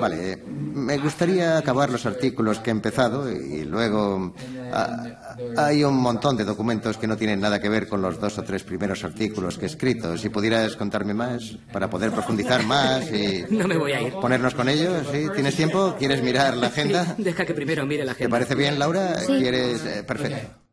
Vale, 0.00 0.42
me 0.46 0.98
gustaría 0.98 1.58
acabar 1.58 1.90
los 1.90 2.06
artículos 2.06 2.58
que 2.60 2.70
he 2.70 2.72
empezado 2.72 3.30
y 3.30 3.64
luego 3.64 4.34
ah, 4.72 5.36
hay 5.56 5.84
un 5.84 5.96
montón 5.96 6.36
de 6.36 6.44
documentos 6.44 6.96
que 6.96 7.06
no 7.06 7.16
tienen 7.16 7.40
nada 7.40 7.60
que 7.60 7.68
ver 7.68 7.88
con 7.88 8.02
los 8.02 8.20
dos 8.20 8.38
o 8.38 8.42
tres 8.42 8.62
primeros 8.62 9.04
artículos 9.04 9.58
que 9.58 9.66
he 9.66 9.68
escrito. 9.68 10.16
Si 10.16 10.28
pudieras 10.28 10.76
contarme 10.76 11.14
más 11.14 11.56
para 11.72 11.90
poder 11.90 12.10
profundizar 12.10 12.64
más 12.64 13.10
y 13.12 13.44
no 13.50 13.68
me 13.68 13.76
voy 13.76 13.92
a 13.92 14.02
ir. 14.02 14.12
ponernos 14.14 14.54
con 14.54 14.68
ellos, 14.68 15.06
¿sí? 15.12 15.26
¿Tienes 15.34 15.54
tiempo? 15.56 15.94
¿Quieres 15.98 16.22
mirar 16.22 16.56
la 16.56 16.68
agenda? 16.68 17.14
deja 17.18 17.44
que 17.44 17.54
primero 17.54 17.86
mire 17.86 18.04
la 18.04 18.12
agenda. 18.12 18.38
¿Te 18.38 18.44
parece 18.44 18.54
bien, 18.54 18.78
Laura? 18.78 19.16
¿Quieres? 19.26 19.84
Eh, 19.84 20.02
perfecto. 20.06 20.65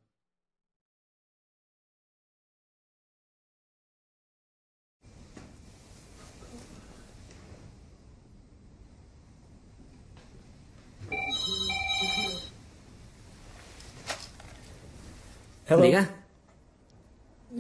Diga. 15.82 16.10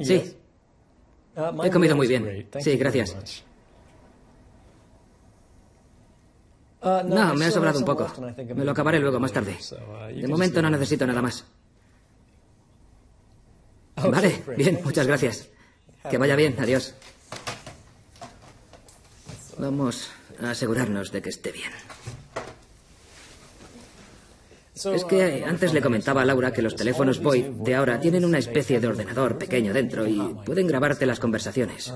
Sí. 0.01 0.37
He 1.63 1.69
comido 1.71 1.95
muy 1.95 2.07
bien. 2.07 2.47
Sí, 2.59 2.77
gracias. 2.77 3.43
No, 6.83 7.33
me 7.35 7.45
ha 7.45 7.51
sobrado 7.51 7.79
un 7.79 7.85
poco. 7.85 8.11
Me 8.55 8.65
lo 8.65 8.71
acabaré 8.71 8.99
luego, 8.99 9.19
más 9.19 9.31
tarde. 9.31 9.57
De 10.13 10.27
momento 10.27 10.61
no 10.61 10.69
necesito 10.69 11.07
nada 11.07 11.21
más. 11.21 11.45
Vale, 13.95 14.43
bien, 14.57 14.79
muchas 14.83 15.07
gracias. 15.07 15.49
Que 16.09 16.17
vaya 16.17 16.35
bien, 16.35 16.55
adiós. 16.59 16.93
Vamos 19.57 20.11
a 20.41 20.51
asegurarnos 20.51 21.11
de 21.11 21.21
que 21.21 21.29
esté 21.29 21.51
bien. 21.51 21.71
Es 24.85 25.05
que 25.05 25.43
antes 25.45 25.73
le 25.73 25.81
comentaba 25.81 26.21
a 26.21 26.25
Laura 26.25 26.51
que 26.51 26.61
los 26.61 26.75
teléfonos 26.75 27.21
VoIP 27.21 27.47
de 27.63 27.75
ahora 27.75 27.99
tienen 27.99 28.25
una 28.25 28.39
especie 28.39 28.79
de 28.79 28.87
ordenador 28.87 29.37
pequeño 29.37 29.73
dentro 29.73 30.07
y 30.07 30.19
pueden 30.45 30.67
grabarte 30.67 31.05
las 31.05 31.19
conversaciones. 31.19 31.93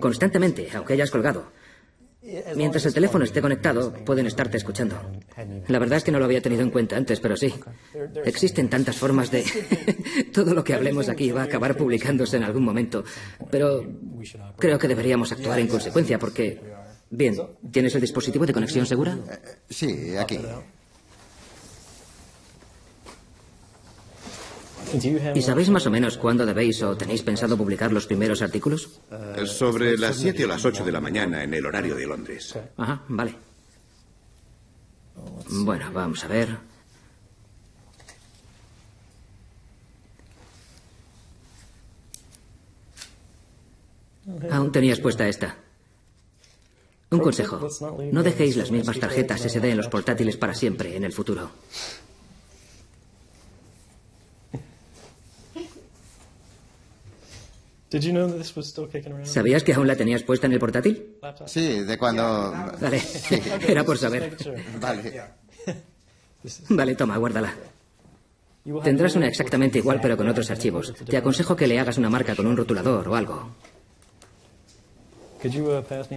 Constantemente, 0.00 0.68
aunque 0.74 0.94
hayas 0.94 1.10
colgado. 1.10 1.52
Mientras 2.56 2.84
el 2.86 2.94
teléfono 2.94 3.24
esté 3.24 3.40
conectado, 3.40 3.92
pueden 3.92 4.26
estarte 4.26 4.56
escuchando. 4.56 5.00
La 5.68 5.78
verdad 5.78 5.98
es 5.98 6.04
que 6.04 6.10
no 6.10 6.18
lo 6.18 6.24
había 6.24 6.40
tenido 6.42 6.62
en 6.62 6.70
cuenta 6.70 6.96
antes, 6.96 7.20
pero 7.20 7.36
sí. 7.36 7.54
Existen 8.24 8.68
tantas 8.68 8.96
formas 8.96 9.30
de... 9.30 9.44
Todo 10.32 10.52
lo 10.52 10.64
que 10.64 10.74
hablemos 10.74 11.08
aquí 11.08 11.30
va 11.30 11.42
a 11.42 11.44
acabar 11.44 11.76
publicándose 11.76 12.36
en 12.36 12.42
algún 12.42 12.64
momento. 12.64 13.04
Pero 13.50 13.84
creo 14.58 14.78
que 14.78 14.88
deberíamos 14.88 15.30
actuar 15.30 15.60
en 15.60 15.68
consecuencia 15.68 16.18
porque... 16.18 16.60
Bien, 17.08 17.36
¿tienes 17.70 17.94
el 17.94 18.00
dispositivo 18.00 18.44
de 18.44 18.52
conexión 18.52 18.84
segura? 18.84 19.16
Sí, 19.70 20.16
aquí. 20.16 20.40
¿Y 25.34 25.42
sabéis 25.42 25.68
más 25.68 25.86
o 25.86 25.90
menos 25.90 26.16
cuándo 26.16 26.46
debéis 26.46 26.82
o 26.82 26.96
tenéis 26.96 27.22
pensado 27.22 27.56
publicar 27.56 27.92
los 27.92 28.06
primeros 28.06 28.42
artículos? 28.42 29.00
Sobre 29.46 29.96
las 29.98 30.16
7 30.16 30.44
o 30.44 30.48
las 30.48 30.64
8 30.64 30.84
de 30.84 30.92
la 30.92 31.00
mañana 31.00 31.42
en 31.42 31.54
el 31.54 31.66
horario 31.66 31.96
de 31.96 32.06
Londres. 32.06 32.56
Ajá, 32.76 33.02
vale. 33.08 33.34
Bueno, 35.50 35.90
vamos 35.92 36.24
a 36.24 36.28
ver. 36.28 36.56
Aún 44.50 44.72
tenías 44.72 45.00
puesta 45.00 45.28
esta. 45.28 45.56
Un 47.10 47.20
consejo. 47.20 47.68
No 48.12 48.22
dejéis 48.22 48.56
las 48.56 48.70
mismas 48.70 48.98
tarjetas 48.98 49.40
SD 49.40 49.70
en 49.70 49.76
los 49.76 49.88
portátiles 49.88 50.36
para 50.36 50.54
siempre 50.54 50.96
en 50.96 51.04
el 51.04 51.12
futuro. 51.12 51.50
¿Sabías 59.24 59.62
que 59.62 59.72
aún 59.72 59.86
la 59.86 59.96
tenías 59.96 60.22
puesta 60.22 60.46
en 60.46 60.52
el 60.52 60.58
portátil? 60.58 61.16
Sí, 61.46 61.82
de 61.82 61.96
cuando... 61.96 62.52
Vale, 62.80 63.00
era 63.68 63.84
por 63.84 63.96
saber. 63.96 64.36
Vale. 64.80 65.22
Vale, 66.68 66.94
toma, 66.94 67.16
guárdala. 67.16 67.54
Tendrás 68.82 69.14
una 69.14 69.28
exactamente 69.28 69.78
igual 69.78 70.00
pero 70.00 70.16
con 70.16 70.28
otros 70.28 70.50
archivos. 70.50 70.92
Te 71.04 71.16
aconsejo 71.16 71.54
que 71.54 71.68
le 71.68 71.78
hagas 71.78 71.98
una 71.98 72.10
marca 72.10 72.34
con 72.34 72.46
un 72.46 72.56
rotulador 72.56 73.08
o 73.08 73.14
algo. 73.14 73.50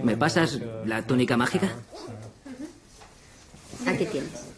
¿Me 0.02 0.16
pasas 0.16 0.58
la 0.84 1.06
túnica 1.06 1.36
mágica? 1.36 1.72
Aquí 3.86 4.04
tienes. 4.06 4.49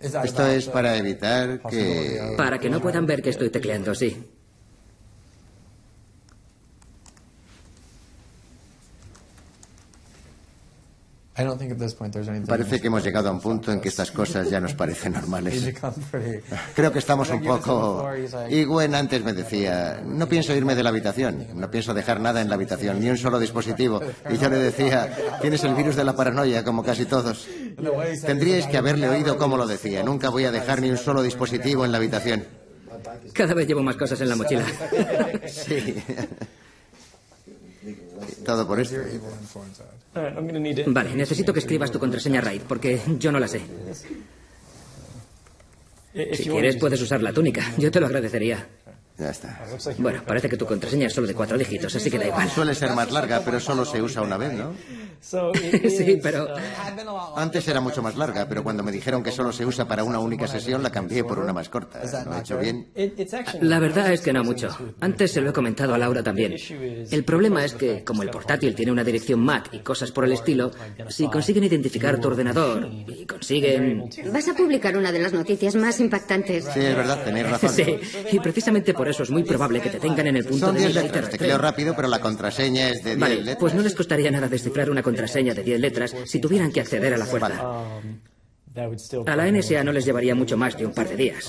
Esto 0.00 0.46
es 0.46 0.66
para 0.68 0.96
evitar 0.96 1.60
que... 1.68 2.34
Para 2.36 2.58
que 2.58 2.70
no 2.70 2.80
puedan 2.80 3.06
ver 3.06 3.22
que 3.22 3.30
estoy 3.30 3.50
tecleando, 3.50 3.94
sí. 3.94 4.16
Parece 12.46 12.80
que 12.80 12.88
hemos 12.88 13.04
llegado 13.04 13.28
a 13.28 13.32
un 13.32 13.40
punto 13.40 13.70
en 13.70 13.80
que 13.80 13.88
estas 13.88 14.10
cosas 14.10 14.50
ya 14.50 14.60
nos 14.60 14.74
parecen 14.74 15.12
normales. 15.20 15.72
Creo 16.74 16.92
que 16.92 16.98
estamos 16.98 17.30
un 17.30 17.42
poco... 17.42 18.08
Y 18.48 18.64
Gwen 18.64 18.94
antes 18.94 19.22
me 19.22 19.32
decía, 19.32 20.02
no 20.04 20.28
pienso 20.28 20.54
irme 20.54 20.74
de 20.74 20.82
la 20.82 20.90
habitación, 20.90 21.46
no 21.54 21.70
pienso 21.70 21.94
dejar 21.94 22.20
nada 22.20 22.40
en 22.40 22.48
la 22.48 22.56
habitación, 22.56 23.00
ni 23.00 23.08
un 23.08 23.16
solo 23.16 23.38
dispositivo. 23.38 24.00
Y 24.30 24.38
yo 24.38 24.48
le 24.50 24.58
decía, 24.58 25.16
tienes 25.40 25.62
el 25.64 25.74
virus 25.74 25.96
de 25.96 26.04
la 26.04 26.16
paranoia, 26.16 26.64
como 26.64 26.82
casi 26.82 27.04
todos. 27.04 27.46
Tendríais 28.24 28.66
que 28.66 28.76
haberle 28.76 29.08
oído 29.08 29.38
cómo 29.38 29.56
lo 29.56 29.66
decía, 29.66 30.02
nunca 30.02 30.30
voy 30.30 30.44
a 30.44 30.50
dejar 30.50 30.80
ni 30.80 30.90
un 30.90 30.98
solo 30.98 31.22
dispositivo 31.22 31.84
en 31.84 31.92
la 31.92 31.98
habitación. 31.98 32.44
Cada 33.32 33.54
vez 33.54 33.68
llevo 33.68 33.82
más 33.82 33.96
cosas 33.96 34.20
en 34.20 34.28
la 34.28 34.36
mochila. 34.36 34.64
Sí. 35.46 36.02
Todo 38.44 38.66
por 38.66 38.80
esto. 38.80 38.96
Vale, 40.86 41.14
necesito 41.14 41.52
que 41.52 41.60
escribas 41.60 41.90
tu 41.90 41.98
contraseña 41.98 42.40
RAID, 42.40 42.62
porque 42.62 43.00
yo 43.18 43.30
no 43.32 43.38
la 43.38 43.48
sé. 43.48 43.60
Si 46.32 46.48
quieres, 46.48 46.76
puedes 46.76 47.00
usar 47.00 47.22
la 47.22 47.32
túnica. 47.32 47.62
Yo 47.76 47.90
te 47.90 48.00
lo 48.00 48.06
agradecería. 48.06 48.66
Ya 49.18 49.30
está. 49.30 49.58
Bueno, 49.98 50.22
parece 50.24 50.48
que 50.48 50.56
tu 50.56 50.64
contraseña 50.64 51.08
es 51.08 51.12
solo 51.12 51.26
de 51.26 51.34
cuatro 51.34 51.58
dígitos, 51.58 51.94
así 51.96 52.08
que 52.08 52.18
da 52.18 52.28
igual. 52.28 52.48
Suele 52.50 52.72
ser 52.72 52.92
más 52.92 53.10
larga, 53.10 53.42
pero 53.44 53.58
solo 53.58 53.84
se 53.84 54.00
usa 54.00 54.22
una 54.22 54.36
vez, 54.36 54.52
¿no? 54.52 54.72
sí, 55.90 56.20
pero... 56.22 56.46
Antes 57.36 57.66
era 57.66 57.80
mucho 57.80 58.00
más 58.00 58.16
larga, 58.16 58.48
pero 58.48 58.62
cuando 58.62 58.84
me 58.84 58.92
dijeron 58.92 59.24
que 59.24 59.32
solo 59.32 59.50
se 59.50 59.66
usa 59.66 59.88
para 59.88 60.04
una 60.04 60.20
única 60.20 60.46
sesión, 60.46 60.84
la 60.84 60.90
cambié 60.90 61.24
por 61.24 61.40
una 61.40 61.52
más 61.52 61.68
corta. 61.68 62.00
¿Lo 62.24 62.36
he 62.36 62.40
hecho 62.40 62.58
bien? 62.58 62.86
La 63.60 63.80
verdad 63.80 64.12
es 64.12 64.20
que 64.20 64.32
no 64.32 64.44
mucho. 64.44 64.68
Antes 65.00 65.32
se 65.32 65.40
lo 65.40 65.50
he 65.50 65.52
comentado 65.52 65.94
a 65.94 65.98
Laura 65.98 66.22
también. 66.22 66.54
El 67.10 67.24
problema 67.24 67.64
es 67.64 67.74
que, 67.74 68.04
como 68.04 68.22
el 68.22 68.30
portátil 68.30 68.76
tiene 68.76 68.92
una 68.92 69.02
dirección 69.02 69.40
MAC 69.40 69.74
y 69.74 69.80
cosas 69.80 70.12
por 70.12 70.24
el 70.24 70.32
estilo, 70.32 70.70
si 71.08 71.26
consiguen 71.28 71.64
identificar 71.64 72.20
tu 72.20 72.28
ordenador 72.28 72.88
y 72.88 73.26
consiguen... 73.26 74.08
Vas 74.32 74.48
a 74.48 74.54
publicar 74.54 74.96
una 74.96 75.10
de 75.10 75.18
las 75.18 75.32
noticias 75.32 75.74
más 75.74 75.98
impactantes. 75.98 76.66
Sí, 76.72 76.80
es 76.80 76.96
verdad, 76.96 77.24
tenéis 77.24 77.50
razón. 77.50 77.68
Sí, 77.78 77.98
y 78.32 78.40
precisamente 78.40 78.92
por 78.94 79.07
eso 79.10 79.22
es 79.22 79.30
muy 79.30 79.44
probable 79.44 79.80
que 79.80 79.90
te 79.90 80.00
tengan 80.00 80.26
en 80.26 80.36
el 80.36 80.44
punto 80.44 80.66
Son 80.66 80.74
de 80.74 80.80
10 80.80 80.92
vista 80.92 81.00
y 81.00 81.08
te 81.08 81.14
letras, 81.16 81.30
tecleo 81.30 81.58
rápido, 81.58 81.94
pero 81.96 82.08
la 82.08 82.20
contraseña 82.20 82.90
es 82.90 83.02
de 83.02 83.10
10 83.10 83.18
Vale, 83.18 83.36
letras. 83.36 83.56
pues 83.58 83.74
no 83.74 83.82
les 83.82 83.94
costaría 83.94 84.30
nada 84.30 84.48
descifrar 84.48 84.90
una 84.90 85.02
contraseña 85.02 85.54
de 85.54 85.62
10 85.62 85.80
letras 85.80 86.14
si 86.24 86.40
tuvieran 86.40 86.72
que 86.72 86.80
acceder 86.80 87.14
a 87.14 87.18
la 87.18 87.26
fuerza. 87.26 87.60
A 89.26 89.36
la 89.36 89.50
NSA 89.50 89.82
no 89.84 89.92
les 89.92 90.04
llevaría 90.04 90.34
mucho 90.34 90.56
más 90.56 90.76
de 90.78 90.86
un 90.86 90.92
par 90.92 91.08
de 91.08 91.16
días. 91.16 91.44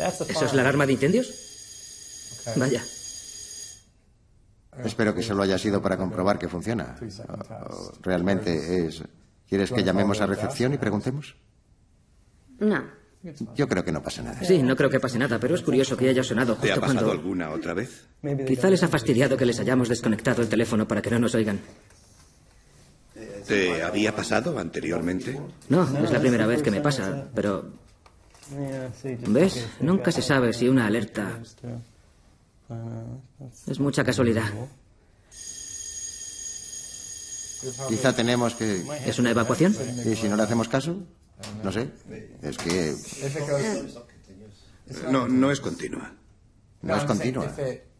¿Eso 0.00 0.44
es 0.46 0.54
la 0.54 0.62
alarma 0.62 0.86
de 0.86 0.92
incendios? 0.92 1.30
Vaya. 2.56 2.82
Espero 4.84 5.14
que 5.14 5.22
solo 5.22 5.42
haya 5.42 5.58
sido 5.58 5.82
para 5.82 5.96
comprobar 5.96 6.38
que 6.38 6.48
funciona. 6.48 6.96
O 7.68 7.92
realmente 8.02 8.86
es... 8.86 9.02
¿Quieres 9.48 9.72
que 9.72 9.82
llamemos 9.82 10.20
a 10.20 10.26
recepción 10.26 10.72
y 10.72 10.78
preguntemos? 10.78 11.34
No. 12.60 12.99
Yo 13.54 13.68
creo 13.68 13.84
que 13.84 13.92
no 13.92 14.02
pasa 14.02 14.22
nada. 14.22 14.42
Sí, 14.42 14.62
no 14.62 14.74
creo 14.74 14.88
que 14.88 14.98
pase 14.98 15.18
nada, 15.18 15.38
pero 15.38 15.54
es 15.54 15.60
curioso 15.62 15.96
que 15.96 16.08
haya 16.08 16.24
sonado 16.24 16.54
¿Te 16.54 16.70
ha 16.70 16.74
justo 16.74 16.80
pasado 16.80 17.06
cuando... 17.06 17.12
alguna 17.12 17.50
otra 17.50 17.74
vez? 17.74 18.06
Quizá 18.46 18.70
les 18.70 18.82
ha 18.82 18.88
fastidiado 18.88 19.36
que 19.36 19.44
les 19.44 19.60
hayamos 19.60 19.88
desconectado 19.88 20.40
el 20.40 20.48
teléfono 20.48 20.88
para 20.88 21.02
que 21.02 21.10
no 21.10 21.18
nos 21.18 21.34
oigan. 21.34 21.60
¿Te 23.46 23.82
había 23.82 24.14
pasado 24.14 24.58
anteriormente? 24.58 25.38
No, 25.68 25.82
es 26.02 26.10
la 26.10 26.20
primera 26.20 26.46
vez 26.46 26.62
que 26.62 26.70
me 26.70 26.80
pasa, 26.80 27.28
pero... 27.34 27.72
¿Ves? 29.28 29.66
Nunca 29.80 30.12
se 30.12 30.22
sabe 30.22 30.52
si 30.52 30.68
una 30.68 30.86
alerta... 30.86 31.40
Es 33.66 33.80
mucha 33.80 34.02
casualidad. 34.04 34.48
Quizá 37.88 38.14
tenemos 38.14 38.54
que... 38.54 38.82
¿Es 39.04 39.18
una 39.18 39.30
evacuación? 39.30 39.76
¿Y 40.06 40.16
si 40.16 40.28
no 40.28 40.36
le 40.36 40.42
hacemos 40.42 40.68
caso? 40.68 40.96
No 41.62 41.72
sé. 41.72 41.88
Es 42.42 42.58
que 42.58 42.94
No, 45.10 45.28
no 45.28 45.50
es 45.50 45.60
continua. 45.60 46.12
no 46.82 46.96
es 46.96 47.04
continua. 47.04 47.52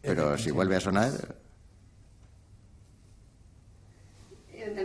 Pero 0.03 0.39
si 0.39 0.51
vuelve 0.51 0.77
a 0.77 0.81
sonar... 0.81 1.13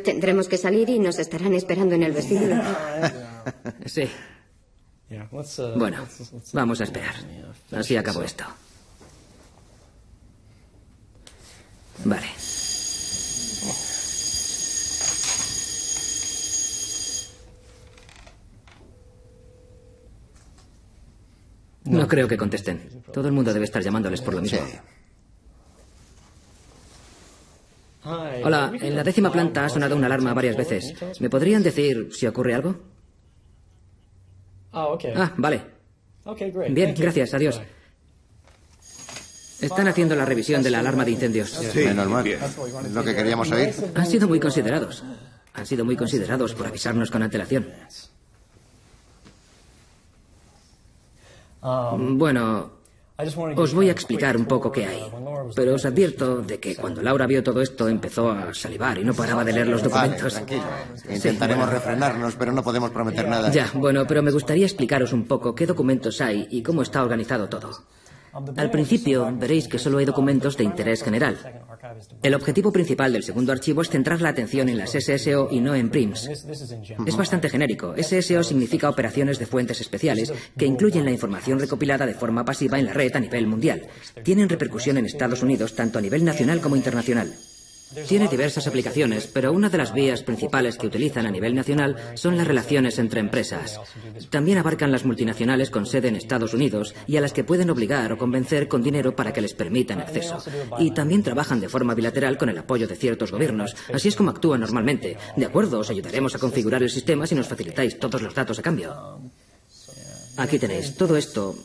Tendremos 0.03 0.47
que 0.47 0.57
salir 0.57 0.89
y 0.89 0.99
nos 0.99 1.19
estarán 1.19 1.53
esperando 1.53 1.95
en 1.95 2.03
el 2.03 2.11
vestíbulo. 2.13 2.55
Sí. 3.85 4.09
Bueno, 5.77 6.07
vamos 6.53 6.81
a 6.81 6.83
esperar. 6.85 7.13
Así 7.71 7.95
acabó 7.95 8.23
esto. 8.23 8.43
Vale. 12.03 12.27
No 21.85 22.07
creo 22.07 22.27
que 22.27 22.37
contesten. 22.37 23.03
Todo 23.13 23.27
el 23.27 23.33
mundo 23.33 23.53
debe 23.53 23.65
estar 23.65 23.81
llamándoles 23.81 24.21
por 24.21 24.33
lo 24.33 24.41
mismo. 24.41 24.59
Hola, 28.43 28.71
en 28.79 28.95
la 28.95 29.03
décima 29.03 29.31
planta 29.31 29.65
ha 29.65 29.69
sonado 29.69 29.95
una 29.95 30.05
alarma 30.05 30.33
varias 30.33 30.55
veces. 30.55 30.93
¿Me 31.19 31.29
podrían 31.29 31.63
decir 31.63 32.09
si 32.11 32.27
ocurre 32.27 32.53
algo? 32.53 32.75
Ah, 34.73 35.33
vale. 35.37 35.61
Bien, 36.69 36.93
gracias, 36.97 37.33
adiós. 37.33 37.61
Están 39.61 39.87
haciendo 39.87 40.15
la 40.15 40.25
revisión 40.25 40.61
de 40.61 40.69
la 40.69 40.79
alarma 40.79 41.05
de 41.05 41.11
incendios. 41.11 41.59
Menos 41.75 42.07
mal. 42.07 42.27
Es 42.27 42.91
lo 42.91 43.03
que 43.03 43.15
queríamos 43.15 43.51
oír. 43.51 43.73
Han 43.95 44.05
sido 44.05 44.27
muy 44.27 44.39
considerados. 44.39 45.03
Han 45.53 45.65
sido 45.65 45.85
muy 45.85 45.95
considerados 45.95 46.53
por 46.53 46.67
avisarnos 46.67 47.09
con 47.09 47.23
antelación. 47.23 47.67
Bueno, 51.97 52.69
os 53.55 53.73
voy 53.73 53.89
a 53.89 53.91
explicar 53.91 54.37
un 54.37 54.45
poco 54.45 54.71
qué 54.71 54.85
hay. 54.85 55.01
Pero 55.55 55.75
os 55.75 55.85
advierto 55.85 56.41
de 56.41 56.59
que 56.59 56.75
cuando 56.75 57.01
Laura 57.01 57.25
vio 57.25 57.43
todo 57.43 57.61
esto 57.61 57.87
empezó 57.87 58.29
a 58.29 58.53
salivar 58.53 58.97
y 58.97 59.03
no 59.03 59.13
paraba 59.13 59.43
de 59.43 59.53
leer 59.53 59.67
los 59.67 59.81
Vale, 59.83 59.93
documentos. 59.93 60.33
tranquilo. 60.33 60.63
Intentaremos 61.09 61.69
refrenarnos, 61.69 62.35
pero 62.35 62.51
no 62.51 62.61
podemos 62.63 62.91
prometer 62.91 63.27
nada. 63.27 63.51
Ya, 63.51 63.69
bueno, 63.73 64.05
pero 64.07 64.21
me 64.21 64.31
gustaría 64.31 64.65
explicaros 64.65 65.13
un 65.13 65.25
poco 65.25 65.55
qué 65.55 65.65
documentos 65.65 66.19
hay 66.21 66.47
y 66.51 66.61
cómo 66.61 66.81
está 66.81 67.01
organizado 67.01 67.47
todo. 67.49 67.71
Al 68.57 68.69
principio 68.69 69.31
veréis 69.39 69.67
que 69.67 69.79
solo 69.79 69.97
hay 69.97 70.05
documentos 70.05 70.57
de 70.57 70.65
interés 70.65 71.03
general. 71.03 71.37
El 72.21 72.33
objetivo 72.33 72.71
principal 72.71 73.13
del 73.13 73.23
segundo 73.23 73.53
archivo 73.53 73.81
es 73.81 73.89
centrar 73.89 74.21
la 74.21 74.29
atención 74.29 74.67
en 74.67 74.77
las 74.77 74.91
SSO 74.91 75.47
y 75.51 75.61
no 75.61 75.73
en 75.73 75.89
PRIMS. 75.89 76.29
Es 77.05 77.15
bastante 77.15 77.49
genérico. 77.49 77.95
SSO 77.95 78.43
significa 78.43 78.89
operaciones 78.89 79.39
de 79.39 79.45
fuentes 79.45 79.79
especiales 79.79 80.33
que 80.57 80.65
incluyen 80.65 81.05
la 81.05 81.11
información 81.11 81.59
recopilada 81.59 82.05
de 82.05 82.13
forma 82.13 82.43
pasiva 82.43 82.77
en 82.77 82.85
la 82.87 82.93
red 82.93 83.15
a 83.15 83.19
nivel 83.19 83.47
mundial. 83.47 83.87
Tienen 84.23 84.49
repercusión 84.49 84.97
en 84.97 85.05
Estados 85.05 85.41
Unidos 85.41 85.73
tanto 85.73 85.99
a 85.99 86.01
nivel 86.01 86.25
nacional 86.25 86.59
como 86.59 86.75
internacional. 86.75 87.33
Tiene 88.07 88.27
diversas 88.27 88.67
aplicaciones, 88.67 89.27
pero 89.27 89.53
una 89.53 89.69
de 89.69 89.77
las 89.77 89.93
vías 89.93 90.23
principales 90.23 90.77
que 90.77 90.87
utilizan 90.87 91.27
a 91.27 91.31
nivel 91.31 91.53
nacional 91.53 91.95
son 92.15 92.35
las 92.35 92.47
relaciones 92.47 92.97
entre 92.99 93.19
empresas. 93.19 93.79
También 94.29 94.57
abarcan 94.57 94.91
las 94.91 95.05
multinacionales 95.05 95.69
con 95.69 95.85
sede 95.85 96.07
en 96.07 96.15
Estados 96.15 96.53
Unidos 96.53 96.95
y 97.07 97.17
a 97.17 97.21
las 97.21 97.31
que 97.31 97.43
pueden 97.43 97.69
obligar 97.69 98.11
o 98.11 98.17
convencer 98.17 98.67
con 98.67 98.81
dinero 98.81 99.15
para 99.15 99.31
que 99.31 99.41
les 99.41 99.53
permitan 99.53 100.01
acceso. 100.01 100.43
Y 100.79 100.91
también 100.91 101.23
trabajan 101.23 101.59
de 101.59 101.69
forma 101.69 101.93
bilateral 101.93 102.37
con 102.37 102.49
el 102.49 102.57
apoyo 102.57 102.87
de 102.87 102.95
ciertos 102.95 103.31
gobiernos. 103.31 103.75
Así 103.93 104.07
es 104.07 104.15
como 104.15 104.31
actúan 104.31 104.61
normalmente. 104.61 105.17
De 105.37 105.45
acuerdo, 105.45 105.79
os 105.79 105.89
ayudaremos 105.89 106.35
a 106.35 106.39
configurar 106.39 106.81
el 106.81 106.89
sistema 106.89 107.27
si 107.27 107.35
nos 107.35 107.47
facilitáis 107.47 107.99
todos 107.99 108.21
los 108.21 108.33
datos 108.33 108.59
a 108.59 108.63
cambio. 108.63 109.19
Aquí 110.37 110.59
tenéis. 110.59 110.95
Todo 110.95 111.15
esto 111.15 111.55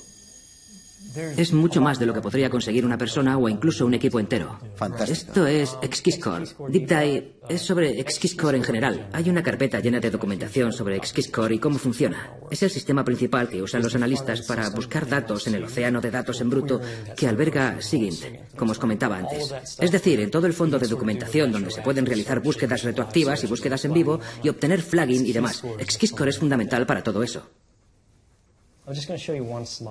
Es 1.16 1.52
mucho 1.52 1.80
más 1.80 1.98
de 1.98 2.06
lo 2.06 2.14
que 2.14 2.20
podría 2.20 2.50
conseguir 2.50 2.84
una 2.84 2.98
persona 2.98 3.36
o 3.36 3.48
incluso 3.48 3.86
un 3.86 3.94
equipo 3.94 4.20
entero. 4.20 4.58
Fantástico. 4.76 5.12
Esto 5.12 5.46
es 5.46 5.76
XKeyscore. 5.82 6.46
DeepDye 6.68 7.34
es 7.48 7.62
sobre 7.62 8.00
XKeyscore 8.02 8.56
en 8.56 8.64
general. 8.64 9.08
Hay 9.12 9.28
una 9.28 9.42
carpeta 9.42 9.80
llena 9.80 9.98
de 10.00 10.10
documentación 10.10 10.72
sobre 10.72 10.98
XKeyscore 10.98 11.54
y 11.54 11.58
cómo 11.58 11.78
funciona. 11.78 12.34
Es 12.50 12.62
el 12.62 12.70
sistema 12.70 13.04
principal 13.04 13.48
que 13.48 13.62
usan 13.62 13.82
los 13.82 13.94
analistas 13.94 14.42
para 14.42 14.68
buscar 14.70 15.08
datos 15.08 15.46
en 15.46 15.54
el 15.54 15.64
océano 15.64 16.00
de 16.00 16.10
datos 16.10 16.40
en 16.40 16.50
bruto 16.50 16.80
que 17.16 17.26
alberga 17.26 17.80
SIGINT, 17.80 18.54
como 18.56 18.72
os 18.72 18.78
comentaba 18.78 19.18
antes. 19.18 19.54
Es 19.78 19.90
decir, 19.90 20.20
en 20.20 20.30
todo 20.30 20.46
el 20.46 20.52
fondo 20.52 20.78
de 20.78 20.86
documentación 20.86 21.50
donde 21.50 21.70
se 21.70 21.82
pueden 21.82 22.06
realizar 22.06 22.40
búsquedas 22.40 22.82
retroactivas 22.84 23.42
y 23.42 23.46
búsquedas 23.46 23.84
en 23.84 23.92
vivo 23.92 24.20
y 24.42 24.48
obtener 24.48 24.82
flagging 24.82 25.26
y 25.26 25.32
demás. 25.32 25.62
XKeyscore 25.78 26.30
es 26.30 26.38
fundamental 26.38 26.86
para 26.86 27.02
todo 27.02 27.22
eso. 27.22 27.48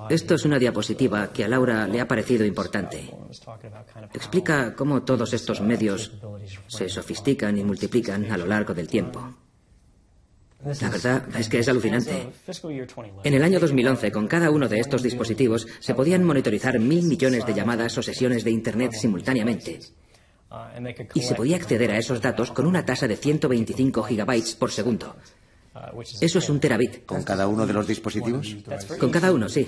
Esto 0.10 0.36
es 0.36 0.46
una 0.46 0.60
diapositiva 0.60 1.32
que 1.32 1.44
a 1.44 1.48
Laura 1.48 1.88
le 1.88 2.02
ha 2.02 2.08
parecido 2.08 2.46
importante. 2.46 3.10
Explica 4.14 4.76
cómo 4.76 5.04
todos 5.04 5.34
estos 5.34 5.62
medios 5.62 6.12
se 6.68 6.90
sofistican 6.90 7.58
y 7.58 7.64
multiplican 7.64 8.32
a 8.32 8.38
lo 8.38 8.46
largo 8.46 8.74
del 8.74 8.88
tiempo. 8.88 9.36
La 10.82 10.90
verdad 10.90 11.24
es 11.38 11.48
que 11.48 11.60
es 11.60 11.70
alucinante. 11.70 12.28
En 13.24 13.34
el 13.34 13.44
año 13.44 13.60
2011, 13.60 14.12
con 14.12 14.28
cada 14.28 14.52
uno 14.52 14.68
de 14.68 14.80
estos 14.80 15.02
dispositivos, 15.02 15.66
se 15.80 15.96
podían 15.96 16.26
monitorizar 16.26 16.78
mil 16.80 17.06
millones 17.06 17.46
de 17.46 17.54
llamadas 17.54 17.98
o 17.98 18.04
sesiones 18.04 18.44
de 18.44 18.52
Internet 18.52 18.92
simultáneamente. 18.92 19.80
Y 21.14 21.22
se 21.22 21.36
podía 21.36 21.56
acceder 21.56 21.92
a 21.92 21.98
esos 21.98 22.22
datos 22.22 22.52
con 22.52 22.66
una 22.66 22.86
tasa 22.86 23.08
de 23.08 23.16
125 23.16 24.04
gigabytes 24.04 24.56
por 24.56 24.72
segundo. 24.72 25.16
Eso 26.22 26.40
es 26.40 26.50
un 26.50 26.60
terabit. 26.60 27.06
¿Con 27.06 27.24
cada 27.24 27.48
uno 27.48 27.66
de 27.66 27.74
los 27.74 27.88
dispositivos? 27.88 28.56
Con 29.00 29.10
cada 29.12 29.32
uno, 29.32 29.50
sí. 29.50 29.68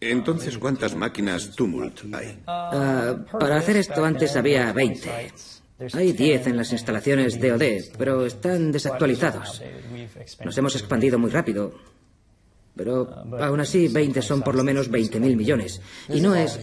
Entonces, 0.00 0.56
¿cuántas 0.58 0.94
máquinas 0.94 1.50
Tumult 1.50 2.00
hay? 2.14 2.38
Ah, 2.46 3.16
para 3.38 3.56
hacer 3.56 3.76
esto 3.76 4.04
antes 4.04 4.34
había 4.36 4.72
20. 4.72 5.10
Hay 5.94 6.12
10 6.12 6.48
en 6.48 6.56
las 6.58 6.72
instalaciones 6.72 7.40
DoD, 7.40 7.96
pero 7.96 8.26
están 8.26 8.70
desactualizados. 8.70 9.62
Nos 10.44 10.58
hemos 10.58 10.74
expandido 10.76 11.18
muy 11.18 11.30
rápido. 11.30 11.72
Pero 12.76 13.08
aún 13.40 13.60
así, 13.60 13.88
20 13.88 14.22
son 14.22 14.42
por 14.42 14.54
lo 14.54 14.64
menos 14.64 14.90
20.000 14.90 15.36
millones. 15.36 15.80
Y 16.08 16.20
no 16.20 16.34
es... 16.34 16.58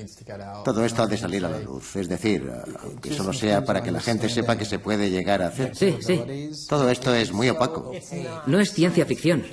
Todo 0.64 0.84
esto 0.86 1.04
ha 1.04 1.08
de 1.08 1.18
salir 1.18 1.46
a 1.46 1.50
la 1.50 1.60
luz. 1.60 1.96
Es 1.96 2.10
decir, 2.10 2.50
que 3.02 3.14
solo 3.14 3.34
sea 3.34 3.64
para 3.64 3.84
que 3.84 3.92
la 3.92 4.00
gente 4.00 4.30
sepa 4.30 4.58
que 4.58 4.66
se 4.66 4.80
puede 4.80 5.10
llegar 5.10 5.42
a 5.42 5.48
hacer. 5.48 5.76
Sí, 5.76 5.98
sí. 6.00 6.50
Todo 6.68 6.90
esto 6.90 7.14
es 7.14 7.32
muy 7.32 7.50
opaco. 7.50 7.92
No 8.48 8.60
es 8.60 8.74
ciencia 8.74 9.06
ficción. 9.06 9.44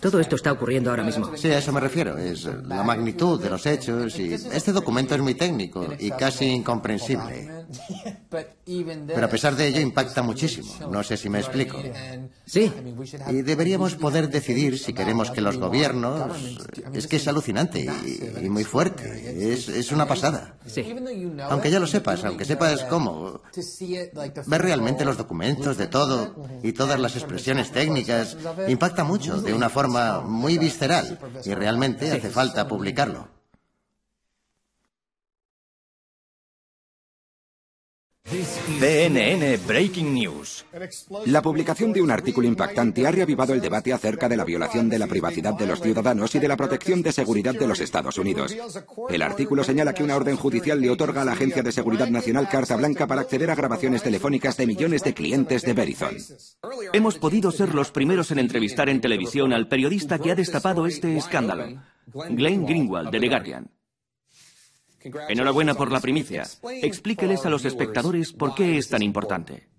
Todo 0.00 0.20
esto 0.20 0.36
está 0.36 0.52
ocurriendo 0.52 0.90
ahora 0.90 1.04
mismo. 1.04 1.36
Sí, 1.36 1.48
a 1.50 1.58
eso 1.58 1.72
me 1.72 1.80
refiero. 1.80 2.16
Es 2.18 2.44
la 2.44 2.82
magnitud 2.82 3.40
de 3.40 3.50
los 3.50 3.64
hechos 3.66 4.18
y 4.18 4.32
este 4.34 4.72
documento 4.72 5.14
es 5.14 5.20
muy 5.20 5.34
técnico 5.34 5.86
y 5.98 6.10
casi 6.10 6.46
incomprensible. 6.46 7.66
Pero 9.06 9.26
a 9.26 9.28
pesar 9.28 9.56
de 9.56 9.68
ello 9.68 9.80
impacta 9.80 10.22
muchísimo. 10.22 10.72
No 10.90 11.02
sé 11.02 11.16
si 11.16 11.28
me 11.28 11.38
explico. 11.40 11.78
Sí. 12.46 12.72
Y 13.30 13.42
deberíamos 13.42 13.94
poder 13.96 14.28
decidir 14.28 14.78
si 14.78 14.92
queremos 14.92 15.30
que 15.30 15.40
los 15.40 15.58
gobiernos... 15.58 16.36
Es 16.92 17.06
que 17.06 17.16
es 17.16 17.28
alucinante 17.28 17.80
y, 17.80 18.44
y 18.44 18.48
muy 18.50 18.64
fuerte. 18.64 19.52
Es, 19.52 19.68
es, 19.68 19.92
una 19.92 20.06
pasada. 20.06 20.56
Sí. 20.66 20.84
Aunque 21.48 21.70
ya 21.70 21.80
lo 21.80 21.86
sepas, 21.86 22.24
aunque 22.24 22.44
sepas 22.44 22.84
cómo. 22.84 23.40
Ver 24.46 24.62
realmente 24.62 25.04
los 25.04 25.16
documentos 25.16 25.76
de 25.76 25.86
todo 25.86 26.34
y 26.62 26.72
todas 26.72 27.00
las 27.00 27.16
expresiones 27.16 27.72
técnicas 27.72 28.36
impacta 28.68 29.04
mucho 29.04 29.40
de 29.40 29.54
una 29.54 29.61
forma 29.68 30.20
muy 30.20 30.58
visceral 30.58 31.18
y 31.44 31.54
realmente 31.54 32.10
hace 32.12 32.30
falta 32.30 32.68
publicarlo. 32.68 33.28
CNN 38.32 39.58
Breaking 39.66 40.14
News. 40.14 40.64
La 41.26 41.42
publicación 41.42 41.92
de 41.92 42.00
un 42.00 42.10
artículo 42.10 42.48
impactante 42.48 43.06
ha 43.06 43.10
reavivado 43.10 43.52
el 43.52 43.60
debate 43.60 43.92
acerca 43.92 44.26
de 44.26 44.38
la 44.38 44.44
violación 44.44 44.88
de 44.88 44.98
la 44.98 45.06
privacidad 45.06 45.52
de 45.52 45.66
los 45.66 45.82
ciudadanos 45.82 46.34
y 46.34 46.38
de 46.38 46.48
la 46.48 46.56
protección 46.56 47.02
de 47.02 47.12
seguridad 47.12 47.54
de 47.54 47.66
los 47.66 47.80
Estados 47.80 48.16
Unidos. 48.16 48.56
El 49.10 49.20
artículo 49.20 49.64
señala 49.64 49.92
que 49.92 50.02
una 50.02 50.16
orden 50.16 50.36
judicial 50.36 50.80
le 50.80 50.88
otorga 50.88 51.22
a 51.22 51.24
la 51.26 51.32
Agencia 51.32 51.62
de 51.62 51.72
Seguridad 51.72 52.08
Nacional 52.08 52.48
carta 52.48 52.76
blanca 52.76 53.06
para 53.06 53.20
acceder 53.20 53.50
a 53.50 53.54
grabaciones 53.54 54.02
telefónicas 54.02 54.56
de 54.56 54.66
millones 54.66 55.04
de 55.04 55.12
clientes 55.12 55.62
de 55.62 55.74
Verizon. 55.74 56.16
Hemos 56.94 57.18
podido 57.18 57.50
ser 57.50 57.74
los 57.74 57.90
primeros 57.90 58.30
en 58.30 58.38
entrevistar 58.38 58.88
en 58.88 59.02
televisión 59.02 59.52
al 59.52 59.68
periodista 59.68 60.18
que 60.18 60.30
ha 60.30 60.34
destapado 60.34 60.86
este 60.86 61.18
escándalo, 61.18 61.82
Glenn 62.30 62.64
Greenwald, 62.64 63.10
de 63.10 63.20
The 63.20 63.28
Guardian. 63.28 63.81
Enhorabuena 65.28 65.74
por 65.74 65.90
la 65.90 66.00
primicia. 66.00 66.44
Explíqueles 66.82 67.44
a 67.46 67.50
los 67.50 67.64
espectadores 67.64 68.32
por 68.32 68.54
qué 68.54 68.78
es 68.78 68.88
tan 68.88 69.02
importante. 69.02 69.71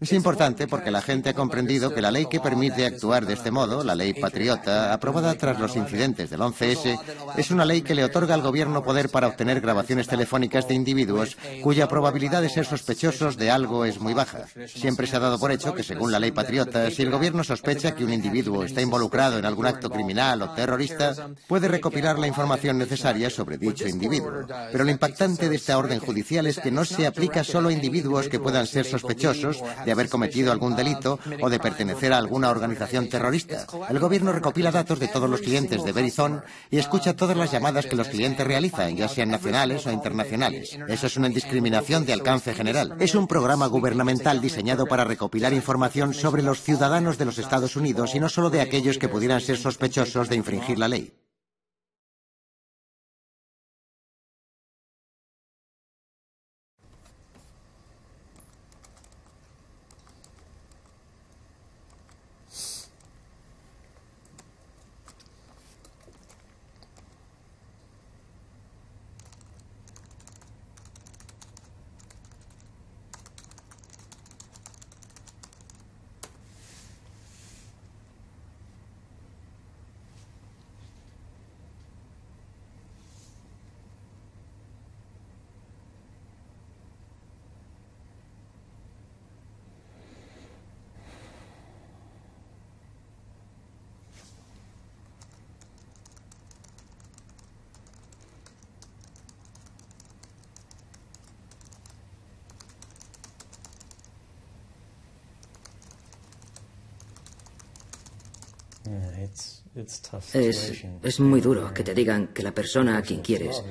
Es 0.00 0.12
importante 0.12 0.66
porque 0.66 0.90
la 0.90 1.00
gente 1.00 1.30
ha 1.30 1.34
comprendido 1.34 1.94
que 1.94 2.02
la 2.02 2.10
ley 2.10 2.26
que 2.26 2.40
permite 2.40 2.84
actuar 2.84 3.24
de 3.24 3.34
este 3.34 3.50
modo, 3.50 3.84
la 3.84 3.94
ley 3.94 4.12
patriota, 4.12 4.92
aprobada 4.92 5.34
tras 5.34 5.58
los 5.58 5.76
incidentes 5.76 6.28
del 6.30 6.40
11S, 6.40 7.00
es 7.36 7.50
una 7.50 7.64
ley 7.64 7.80
que 7.80 7.94
le 7.94 8.04
otorga 8.04 8.34
al 8.34 8.42
gobierno 8.42 8.82
poder 8.82 9.08
para 9.08 9.28
obtener 9.28 9.60
grabaciones 9.60 10.06
telefónicas 10.06 10.68
de 10.68 10.74
individuos 10.74 11.38
cuya 11.62 11.88
probabilidad 11.88 12.42
de 12.42 12.50
ser 12.50 12.66
sospechosos 12.66 13.36
de 13.36 13.50
algo 13.50 13.84
es 13.84 14.00
muy 14.00 14.14
baja. 14.14 14.46
Siempre 14.66 15.06
se 15.06 15.16
ha 15.16 15.20
dado 15.20 15.38
por 15.38 15.52
hecho 15.52 15.74
que, 15.74 15.82
según 15.82 16.12
la 16.12 16.18
ley 16.18 16.32
patriota, 16.32 16.90
si 16.90 17.02
el 17.02 17.10
gobierno 17.10 17.42
sospecha 17.44 17.94
que 17.94 18.04
un 18.04 18.12
individuo 18.12 18.64
está 18.64 18.82
involucrado 18.82 19.38
en 19.38 19.46
algún 19.46 19.66
acto 19.66 19.90
criminal 19.90 20.42
o 20.42 20.50
terrorista, 20.50 21.30
puede 21.46 21.68
recopilar 21.68 22.18
la 22.18 22.26
información 22.26 22.76
necesaria 22.78 23.30
sobre 23.30 23.58
dicho 23.58 23.88
individuo. 23.88 24.44
Pero 24.70 24.84
lo 24.84 24.90
impactante 24.90 25.48
de 25.48 25.56
esta 25.56 25.78
orden 25.78 26.00
judicial 26.00 26.46
es 26.46 26.58
que 26.58 26.72
no 26.72 26.84
se 26.84 27.06
aplica 27.06 27.42
solo 27.42 27.68
a 27.70 27.72
individuos 27.72 28.28
que 28.28 28.40
puedan 28.40 28.66
ser 28.66 28.84
sospechosos 28.84 29.62
de 29.84 29.93
haber 29.94 30.08
cometido 30.08 30.52
algún 30.52 30.76
delito 30.76 31.18
o 31.40 31.50
de 31.50 31.58
pertenecer 31.58 32.12
a 32.12 32.18
alguna 32.18 32.50
organización 32.50 33.08
terrorista. 33.08 33.66
El 33.88 33.98
gobierno 33.98 34.32
recopila 34.32 34.70
datos 34.70 35.00
de 35.00 35.08
todos 35.08 35.30
los 35.30 35.40
clientes 35.40 35.82
de 35.82 35.92
Verizon 35.92 36.42
y 36.70 36.78
escucha 36.78 37.16
todas 37.16 37.36
las 37.36 37.50
llamadas 37.50 37.86
que 37.86 37.96
los 37.96 38.08
clientes 38.08 38.46
realizan, 38.46 38.96
ya 38.96 39.08
sean 39.08 39.30
nacionales 39.30 39.86
o 39.86 39.92
internacionales. 39.92 40.78
Eso 40.88 41.06
es 41.06 41.16
una 41.16 41.28
indiscriminación 41.28 42.04
de 42.04 42.12
alcance 42.12 42.54
general. 42.54 42.96
Es 43.00 43.14
un 43.14 43.26
programa 43.26 43.66
gubernamental 43.66 44.40
diseñado 44.40 44.86
para 44.86 45.04
recopilar 45.04 45.52
información 45.52 46.14
sobre 46.14 46.42
los 46.42 46.62
ciudadanos 46.62 47.18
de 47.18 47.24
los 47.24 47.38
Estados 47.38 47.76
Unidos 47.76 48.14
y 48.14 48.20
no 48.20 48.28
solo 48.28 48.50
de 48.50 48.60
aquellos 48.60 48.98
que 48.98 49.08
pudieran 49.08 49.40
ser 49.40 49.56
sospechosos 49.56 50.28
de 50.28 50.36
infringir 50.36 50.78
la 50.78 50.88
ley. 50.88 51.23
Es, 110.32 110.84
es 111.02 111.20
muy 111.20 111.40
duro 111.40 111.72
que 111.74 111.84
te 111.84 111.94
digan 111.94 112.28
que 112.28 112.42
la 112.42 112.52
persona 112.52 112.96
a 112.96 113.02
quien 113.02 113.20
quieres, 113.20 113.62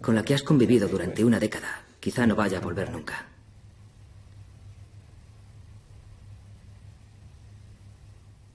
con 0.00 0.14
la 0.14 0.22
que 0.22 0.34
has 0.34 0.42
convivido 0.42 0.88
durante 0.88 1.24
una 1.24 1.38
década, 1.38 1.84
quizá 2.00 2.26
no 2.26 2.34
vaya 2.34 2.58
a 2.58 2.60
volver 2.60 2.90
nunca. 2.90 3.26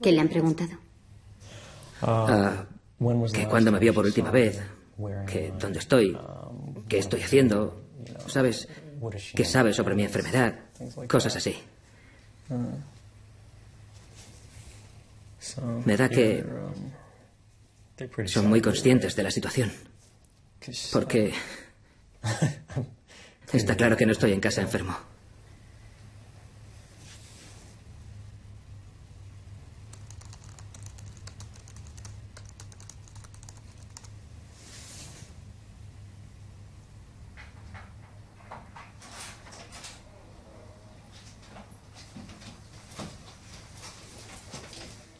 ¿Qué 0.00 0.12
le 0.12 0.20
han 0.20 0.28
preguntado? 0.28 0.70
Ah, 2.02 2.64
que 3.32 3.46
cuando 3.48 3.72
me 3.72 3.78
vio 3.78 3.92
por 3.92 4.04
última 4.04 4.30
vez, 4.30 4.60
que 5.26 5.52
dónde 5.58 5.80
estoy, 5.80 6.16
qué 6.88 6.98
estoy 6.98 7.22
haciendo, 7.22 7.82
¿sabes? 8.26 8.68
¿Qué 9.34 9.44
sabe 9.44 9.72
sobre 9.72 9.94
mi 9.94 10.04
enfermedad? 10.04 10.54
Cosas 11.08 11.34
así. 11.36 11.56
Me 15.84 15.96
da 15.96 16.08
que 16.08 16.44
son 18.26 18.48
muy 18.48 18.60
conscientes 18.60 19.16
de 19.16 19.22
la 19.22 19.30
situación. 19.30 19.72
Porque 20.92 21.32
está 23.52 23.76
claro 23.76 23.96
que 23.96 24.06
no 24.06 24.12
estoy 24.12 24.32
en 24.32 24.40
casa 24.40 24.60
enfermo. 24.60 24.96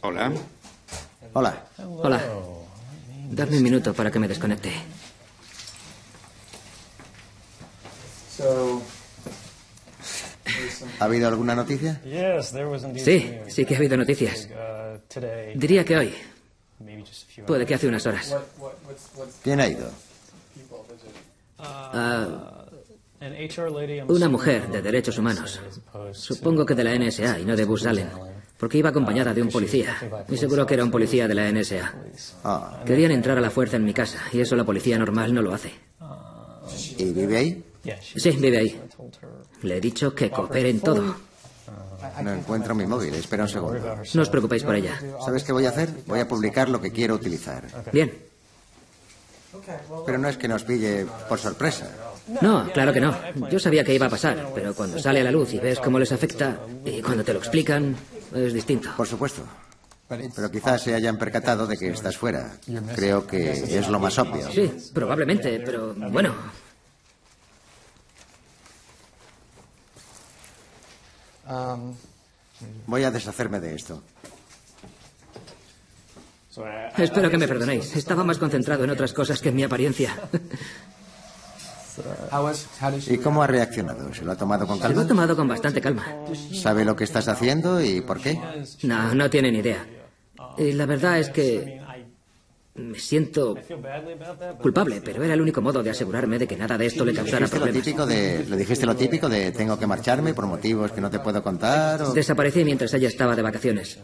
Hola. 0.01 0.33
Hola. 1.35 1.65
Hola. 1.77 2.23
Dame 3.31 3.59
un 3.59 3.63
minuto 3.63 3.93
para 3.93 4.11
que 4.11 4.19
me 4.19 4.27
desconecte. 4.27 4.73
¿Ha 10.99 11.05
habido 11.05 11.29
alguna 11.49 11.55
noticia? 11.55 12.01
Sí, 12.97 13.39
sí 13.47 13.65
que 13.65 13.75
ha 13.75 13.79
habido 13.79 13.97
noticias. 13.97 14.49
Diría 15.55 15.85
que 15.85 15.97
hoy. 15.97 16.15
Puede 17.47 17.67
que 17.67 17.75
hace 17.75 17.89
unas 17.89 18.07
horas. 18.07 18.37
¿Quién 19.43 19.61
ha 19.61 19.69
ido? 19.69 19.91
Ah, 21.59 22.65
una 24.09 24.29
mujer 24.29 24.69
de 24.69 24.83
derechos 24.83 25.19
humanos. 25.19 25.61
Supongo 26.13 26.65
que 26.65 26.75
de 26.75 26.85
la 26.85 26.95
NSA 26.97 27.41
y 27.41 27.45
no 27.45 27.57
de 27.57 27.65
Bus 27.65 27.87
Allen. 27.87 28.09
Porque 28.59 28.79
iba 28.79 28.91
acompañada 28.91 29.33
de 29.33 29.43
un 29.43 29.49
policía. 29.49 29.97
Y 30.29 30.37
seguro 30.37 30.67
que 30.67 30.75
era 30.75 30.85
un 30.85 30.91
policía 30.91 31.29
de 31.29 31.35
la 31.35 31.51
NSA. 31.51 31.95
Ah, 32.45 32.83
Querían 32.85 33.13
entrar 33.13 33.39
a 33.39 33.41
la 33.41 33.51
fuerza 33.51 33.77
en 33.77 33.85
mi 33.85 33.95
casa. 33.95 34.21
Y 34.33 34.41
eso 34.41 34.57
la 34.57 34.65
policía 34.65 34.99
normal 34.99 35.33
no 35.33 35.43
lo 35.43 35.55
hace. 35.55 35.73
¿Y 36.97 37.05
vive 37.13 37.37
ahí? 37.37 37.65
Sí, 38.17 38.31
vive 38.33 38.59
ahí. 38.59 38.81
Le 39.63 39.77
he 39.77 39.81
dicho 39.81 40.15
que 40.15 40.31
coopere 40.31 40.71
en 40.71 40.81
todo. 40.81 41.28
No 42.23 42.33
encuentro 42.33 42.75
mi 42.75 42.87
móvil. 42.87 43.15
Espera 43.15 43.45
un 43.45 43.49
segundo. 43.49 43.97
No 44.15 44.23
os 44.23 44.29
preocupéis 44.29 44.63
por 44.63 44.75
ella. 44.75 44.99
¿Sabes 45.25 45.45
qué 45.45 45.53
voy 45.53 45.67
a 45.67 45.71
hacer? 45.71 45.91
Voy 46.07 46.21
a 46.21 46.29
publicar 46.29 46.69
lo 46.69 46.81
que 46.81 46.93
quiero 46.93 47.15
utilizar. 47.15 47.65
Bien. 47.93 48.13
Pero 50.07 50.19
no 50.19 50.29
es 50.29 50.37
que 50.37 50.49
nos 50.49 50.65
pille 50.65 51.07
por 51.29 51.39
sorpresa. 51.39 51.91
No, 52.41 52.71
claro 52.73 52.93
que 52.93 53.01
no. 53.01 53.17
Yo 53.51 53.59
sabía 53.59 53.83
que 53.83 53.95
iba 53.95 54.07
a 54.07 54.11
pasar, 54.11 54.51
pero 54.55 54.75
cuando 54.75 54.99
sale 54.99 55.21
a 55.21 55.25
la 55.25 55.31
luz 55.31 55.53
y 55.55 55.59
ves 55.59 55.81
cómo 55.81 55.99
les 55.99 56.13
afecta, 56.13 56.59
y 56.85 57.01
cuando 57.01 57.25
te 57.25 57.33
lo 57.33 57.39
explican, 57.39 57.97
es 58.35 58.53
distinto. 58.53 58.91
Por 58.97 59.07
supuesto. 59.07 59.43
Pero 60.09 60.51
quizás 60.51 60.83
se 60.83 60.95
hayan 60.95 61.19
percatado 61.19 61.67
de 61.67 61.77
que 61.77 61.91
estás 61.91 62.17
fuera. 62.17 62.53
Creo 62.95 63.27
que 63.27 63.51
es 63.79 63.89
lo 63.89 63.99
más 63.99 64.19
obvio. 64.19 64.51
Sí, 64.51 64.71
probablemente, 64.93 65.61
pero 65.65 65.95
bueno. 65.95 66.35
Voy 72.87 73.05
a 73.05 73.11
deshacerme 73.11 73.61
de 73.61 73.75
esto. 73.75 74.03
Espero 76.97 77.31
que 77.31 77.39
me 77.39 77.47
perdonéis. 77.47 77.95
Estaba 77.95 78.25
más 78.25 78.39
concentrado 78.39 78.85
en 78.85 78.91
otras 78.91 79.13
cosas 79.13 79.41
que 79.41 79.51
en 79.51 79.57
mi 79.57 79.63
apariencia. 79.63 80.17
¿Y 83.09 83.19
cómo 83.19 83.43
ha 83.43 83.47
reaccionado? 83.47 84.13
¿Se 84.15 84.25
lo 84.25 84.33
ha 84.33 84.37
tomado 84.37 84.67
con 84.67 84.77
Se 84.77 84.83
lo 84.85 84.89
calma? 84.89 85.03
he 85.03 85.07
tomado 85.07 85.37
con 85.37 85.49
bastante 85.49 85.81
calma. 85.81 86.05
¿Sabe 86.55 86.85
lo 86.85 86.97
que 86.97 87.05
estás 87.05 87.29
haciendo 87.29 87.81
y 87.81 88.01
por 88.01 88.21
qué? 88.21 88.39
No, 88.83 89.15
no 89.15 89.31
tiene 89.31 89.51
ni 89.53 89.59
idea. 89.59 89.87
Y 90.57 90.73
la 90.73 90.87
verdad 90.87 91.19
es 91.19 91.31
que 91.31 91.81
me 92.79 92.99
siento 92.99 93.57
culpable, 94.61 95.01
pero 95.05 95.23
era 95.23 95.35
el 95.35 95.41
único 95.41 95.61
modo 95.61 95.83
de 95.83 95.91
asegurarme 95.91 96.39
de 96.39 96.47
que 96.47 96.57
nada 96.57 96.79
de 96.79 96.87
esto 96.87 97.05
le 97.05 97.13
causara 97.13 97.39
¿Dijiste 97.47 97.57
lo 97.59 97.65
problemas. 97.65 97.85
típico 97.85 98.07
de, 98.07 98.45
¿Le 98.49 98.57
dijiste 98.57 98.87
lo 98.87 98.97
típico 98.97 99.29
de 99.29 99.53
tengo 99.53 99.79
que 99.79 99.87
marcharme 99.87 100.35
por 100.35 100.47
motivos 100.47 100.93
que 100.93 101.01
no 101.01 101.11
te 101.11 101.19
puedo 101.19 101.43
contar? 101.43 102.03
o- 102.03 102.13
Desaparecí 102.13 102.65
mientras 102.65 102.93
ella 102.95 103.09
estaba 103.09 103.35
de 103.37 103.43
vacaciones. 103.43 103.99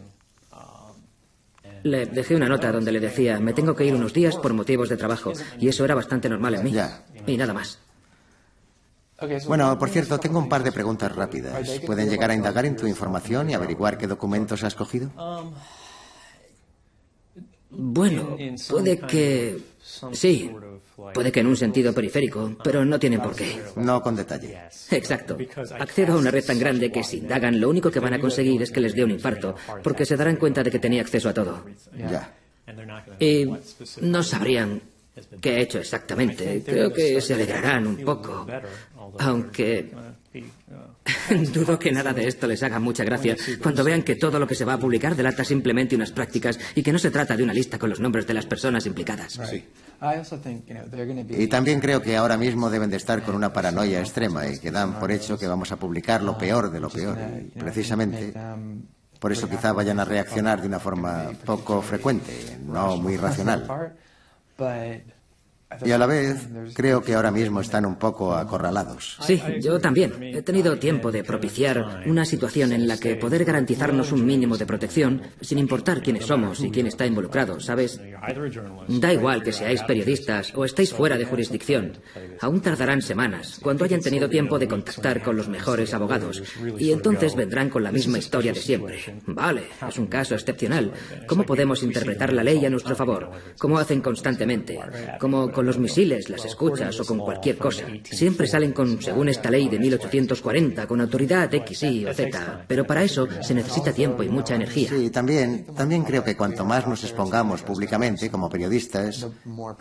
Le 1.83 2.07
dejé 2.07 2.35
una 2.35 2.49
nota 2.49 2.73
donde 2.73 2.91
le 2.93 2.99
decía, 3.01 3.39
me 3.39 3.53
tengo 3.53 3.75
que 3.77 3.85
ir 3.85 3.95
unos 3.95 4.13
días 4.15 4.37
por 4.37 4.55
motivos 4.55 4.89
de 4.89 4.97
trabajo, 4.97 5.33
y 5.59 5.69
eso 5.69 5.85
era 5.85 5.95
bastante 5.95 6.29
normal 6.31 6.55
en 6.55 6.65
mí. 6.65 6.75
Y 7.27 7.37
nada 7.37 7.53
más. 7.53 7.79
Bueno, 9.47 9.79
por 9.79 9.91
cierto, 9.91 10.19
tengo 10.19 10.39
un 10.39 10.49
par 10.49 10.63
de 10.63 10.73
preguntas 10.73 11.15
rápidas. 11.15 11.69
¿Pueden 11.87 12.09
llegar 12.09 12.31
a 12.31 12.35
indagar 12.35 12.65
en 12.67 12.77
tu 12.77 12.87
información 12.87 13.51
y 13.51 13.55
averiguar 13.55 13.99
qué 13.99 14.07
documentos 14.07 14.65
has 14.65 14.75
cogido? 14.75 15.11
Bueno, 17.77 18.37
puede 18.69 18.99
que... 18.99 19.59
Sí, 20.13 20.51
puede 21.13 21.31
que 21.31 21.41
en 21.41 21.47
un 21.47 21.57
sentido 21.57 21.93
periférico, 21.93 22.57
pero 22.63 22.85
no 22.85 22.99
tienen 22.99 23.21
por 23.21 23.35
qué. 23.35 23.61
No 23.77 24.01
con 24.03 24.17
detalle. 24.17 24.59
Exacto. 24.91 25.37
Accedo 25.79 26.15
a 26.15 26.17
una 26.17 26.31
red 26.31 26.45
tan 26.45 26.59
grande 26.59 26.91
que 26.91 27.05
si 27.05 27.19
indagan 27.19 27.61
lo 27.61 27.69
único 27.69 27.91
que 27.91 28.01
van 28.01 28.15
a 28.15 28.19
conseguir 28.19 28.63
es 28.63 28.71
que 28.71 28.81
les 28.81 28.95
dé 28.95 29.05
un 29.05 29.11
infarto, 29.11 29.55
porque 29.83 30.07
se 30.07 30.17
darán 30.17 30.37
cuenta 30.37 30.63
de 30.63 30.71
que 30.71 30.79
tenía 30.79 31.03
acceso 31.03 31.29
a 31.29 31.35
todo. 31.35 31.65
Ya. 31.97 32.33
Y 33.21 33.47
no 34.01 34.23
sabrían 34.23 34.81
qué 35.41 35.59
he 35.59 35.61
hecho 35.63 35.79
exactamente. 35.79 36.63
Creo 36.65 36.93
que 36.93 37.21
se 37.21 37.35
alegrarán 37.35 37.87
un 37.87 37.97
poco, 37.99 38.47
aunque 39.19 39.91
dudo 41.53 41.79
que 41.79 41.93
nada 41.93 42.13
de 42.13 42.27
esto 42.27 42.47
les 42.47 42.63
haga 42.63 42.79
mucha 42.79 43.05
gracia 43.05 43.37
cuando 43.63 43.85
vean 43.85 44.03
que 44.03 44.17
todo 44.17 44.39
lo 44.39 44.47
que 44.47 44.55
se 44.55 44.65
va 44.65 44.75
a 44.75 44.79
publicar 44.79 45.15
delata 45.15 45.45
simplemente 45.45 45.95
unas 45.95 46.13
prácticas 46.13 46.59
y 46.75 46.83
que 46.83 46.93
no 46.93 46.99
se 46.99 47.11
trata 47.11 47.37
de 47.37 47.43
una 47.43 47.53
lista 47.53 47.79
con 47.79 47.91
los 47.91 48.01
nombres 48.01 48.27
de 48.27 48.35
las 48.35 48.47
personas 48.47 48.87
implicadas. 48.87 49.39
Y 51.39 51.47
también 51.47 51.81
creo 51.81 52.01
que 52.01 52.17
ahora 52.17 52.37
mismo 52.37 52.71
deben 52.71 52.91
de 52.91 52.97
estar 52.97 53.23
con 53.23 53.35
una 53.35 53.53
paranoia 53.53 54.01
extrema 54.01 54.49
y 54.49 54.59
que 54.59 54.71
dan 54.71 54.99
por 54.99 55.11
hecho 55.11 55.39
que 55.39 55.47
vamos 55.47 55.73
a 55.73 55.77
publicar 55.77 56.23
lo 56.23 56.37
peor 56.39 56.71
de 56.71 56.81
lo 56.81 56.89
peor. 56.89 57.19
Y 57.39 57.59
precisamente 57.59 58.33
por 59.19 59.33
eso 59.33 59.49
quizá 59.49 59.73
vayan 59.73 60.01
a 60.01 60.05
reaccionar 60.05 60.61
de 60.61 60.67
una 60.67 60.79
forma 60.79 61.31
poco 61.45 61.81
frecuente, 61.81 62.59
no 62.67 62.97
muy 62.97 63.17
racional. 63.17 63.95
Y 65.85 65.91
a 65.91 65.99
la 65.99 66.07
vez, 66.07 66.49
creo 66.75 67.03
que 67.03 67.15
ahora 67.15 67.31
mismo 67.31 67.61
están 67.61 67.85
un 67.85 67.97
poco 67.97 68.35
acorralados. 68.35 69.19
Sí, 69.21 69.43
yo 69.61 69.81
también. 69.81 70.13
He 70.23 70.43
tenido 70.43 70.79
tiempo 70.79 71.11
de 71.11 71.25
propiciar 71.25 72.05
una 72.07 72.25
situación 72.25 72.73
en 72.73 72.87
la 72.87 72.99
que 72.99 73.17
poder 73.17 73.45
garantizarnos 73.45 74.13
un 74.13 74.25
mínimo 74.25 74.57
de 74.57 74.67
protección, 74.67 75.23
sin 75.41 75.59
importar 75.59 76.03
quiénes 76.03 76.27
somos 76.27 76.61
y 76.61 76.71
quién 76.71 76.87
está 76.87 77.07
involucrado, 77.07 77.61
¿sabes? 77.61 78.01
Da 78.89 79.13
igual 79.13 79.43
que 79.43 79.53
seáis 79.53 79.83
periodistas 79.83 80.53
o 80.55 80.65
estéis 80.65 80.93
fuera 80.93 81.17
de 81.17 81.25
jurisdicción. 81.25 81.99
Aún 82.41 82.61
tardarán 82.61 83.03
semanas, 83.03 83.59
cuando 83.63 83.85
hayan 83.85 84.01
tenido 84.01 84.29
tiempo 84.29 84.59
de 84.59 84.69
contactar 84.69 85.23
con 85.23 85.37
los 85.37 85.49
mejores 85.49 85.93
abogados. 85.93 86.43
Y 86.79 86.93
entonces 86.93 87.35
vendrán 87.35 87.71
con 87.71 87.83
la 87.83 87.93
misma 87.93 88.19
historia 88.19 88.53
de 88.53 88.61
siempre. 88.61 89.01
Vale, 89.27 89.65
es 89.89 89.99
un 89.99 90.07
caso 90.07 90.35
excepcional. 90.35 90.93
¿Cómo 91.27 91.45
podemos 91.45 91.83
interpretar 91.83 92.33
la 92.33 92.45
ley 92.45 92.65
a 92.65 92.71
nuestro 92.71 92.95
favor? 92.95 93.31
¿Cómo 93.59 93.79
hacen 93.79 94.01
constantemente? 94.01 94.79
Como 95.19 95.51
con 95.51 95.64
los 95.65 95.79
misiles, 95.79 96.29
las 96.29 96.45
escuchas 96.45 96.99
o 97.01 97.05
con 97.05 97.19
cualquier 97.19 97.59
cosa. 97.59 97.85
Siempre 98.05 98.47
salen 98.47 98.73
con, 98.73 99.01
según 99.01 99.29
esta 99.29 99.51
ley 99.51 99.69
de 99.69 99.79
1840, 99.79 100.87
con 100.87 101.01
autoridad 101.01 101.53
X, 101.53 101.83
Y 101.83 102.07
o 102.07 102.15
Z. 102.15 102.65
Pero 102.67 102.87
para 102.87 103.03
eso 103.03 103.29
se 103.43 103.55
necesita 103.55 103.93
tiempo 103.93 104.23
y 104.23 104.29
mucha 104.29 104.55
energía. 104.55 104.89
Sí, 104.91 105.11
también, 105.11 105.67
también 105.75 106.05
creo 106.05 106.25
que 106.25 106.37
cuanto 106.37 106.65
más 106.65 106.87
nos 106.87 107.03
expongamos 107.05 107.63
públicamente 107.63 108.31
como 108.31 108.49
periodistas, 108.49 109.27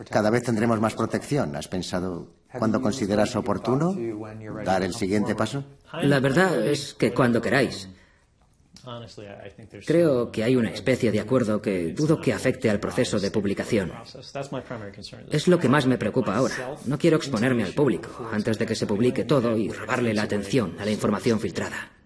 cada 0.09 0.29
vez 0.29 0.43
tendremos 0.43 0.79
más 0.79 0.95
protección. 0.95 1.55
¿Has 1.55 1.67
pensado 1.67 2.27
cuándo 2.57 2.81
consideras 2.81 3.35
oportuno 3.35 3.95
dar 4.63 4.83
el 4.83 4.93
siguiente 4.93 5.35
paso? 5.35 5.63
La 6.01 6.19
verdad 6.19 6.65
es 6.65 6.93
que 6.93 7.13
cuando 7.13 7.41
queráis. 7.41 7.87
Creo 9.85 10.31
que 10.31 10.43
hay 10.43 10.55
una 10.55 10.71
especie 10.71 11.11
de 11.11 11.19
acuerdo 11.19 11.61
que 11.61 11.93
dudo 11.93 12.19
que 12.19 12.33
afecte 12.33 12.69
al 12.69 12.79
proceso 12.79 13.19
de 13.19 13.31
publicación. 13.31 13.91
Es 15.31 15.47
lo 15.47 15.59
que 15.59 15.69
más 15.69 15.85
me 15.85 15.97
preocupa 15.97 16.35
ahora. 16.35 16.75
No 16.85 16.97
quiero 16.97 17.17
exponerme 17.17 17.63
al 17.63 17.73
público 17.73 18.29
antes 18.31 18.59
de 18.59 18.65
que 18.65 18.75
se 18.75 18.85
publique 18.85 19.23
todo 19.23 19.57
y 19.57 19.69
robarle 19.69 20.13
la 20.13 20.23
atención 20.23 20.75
a 20.79 20.85
la 20.85 20.91
información 20.91 21.39
filtrada. 21.39 22.02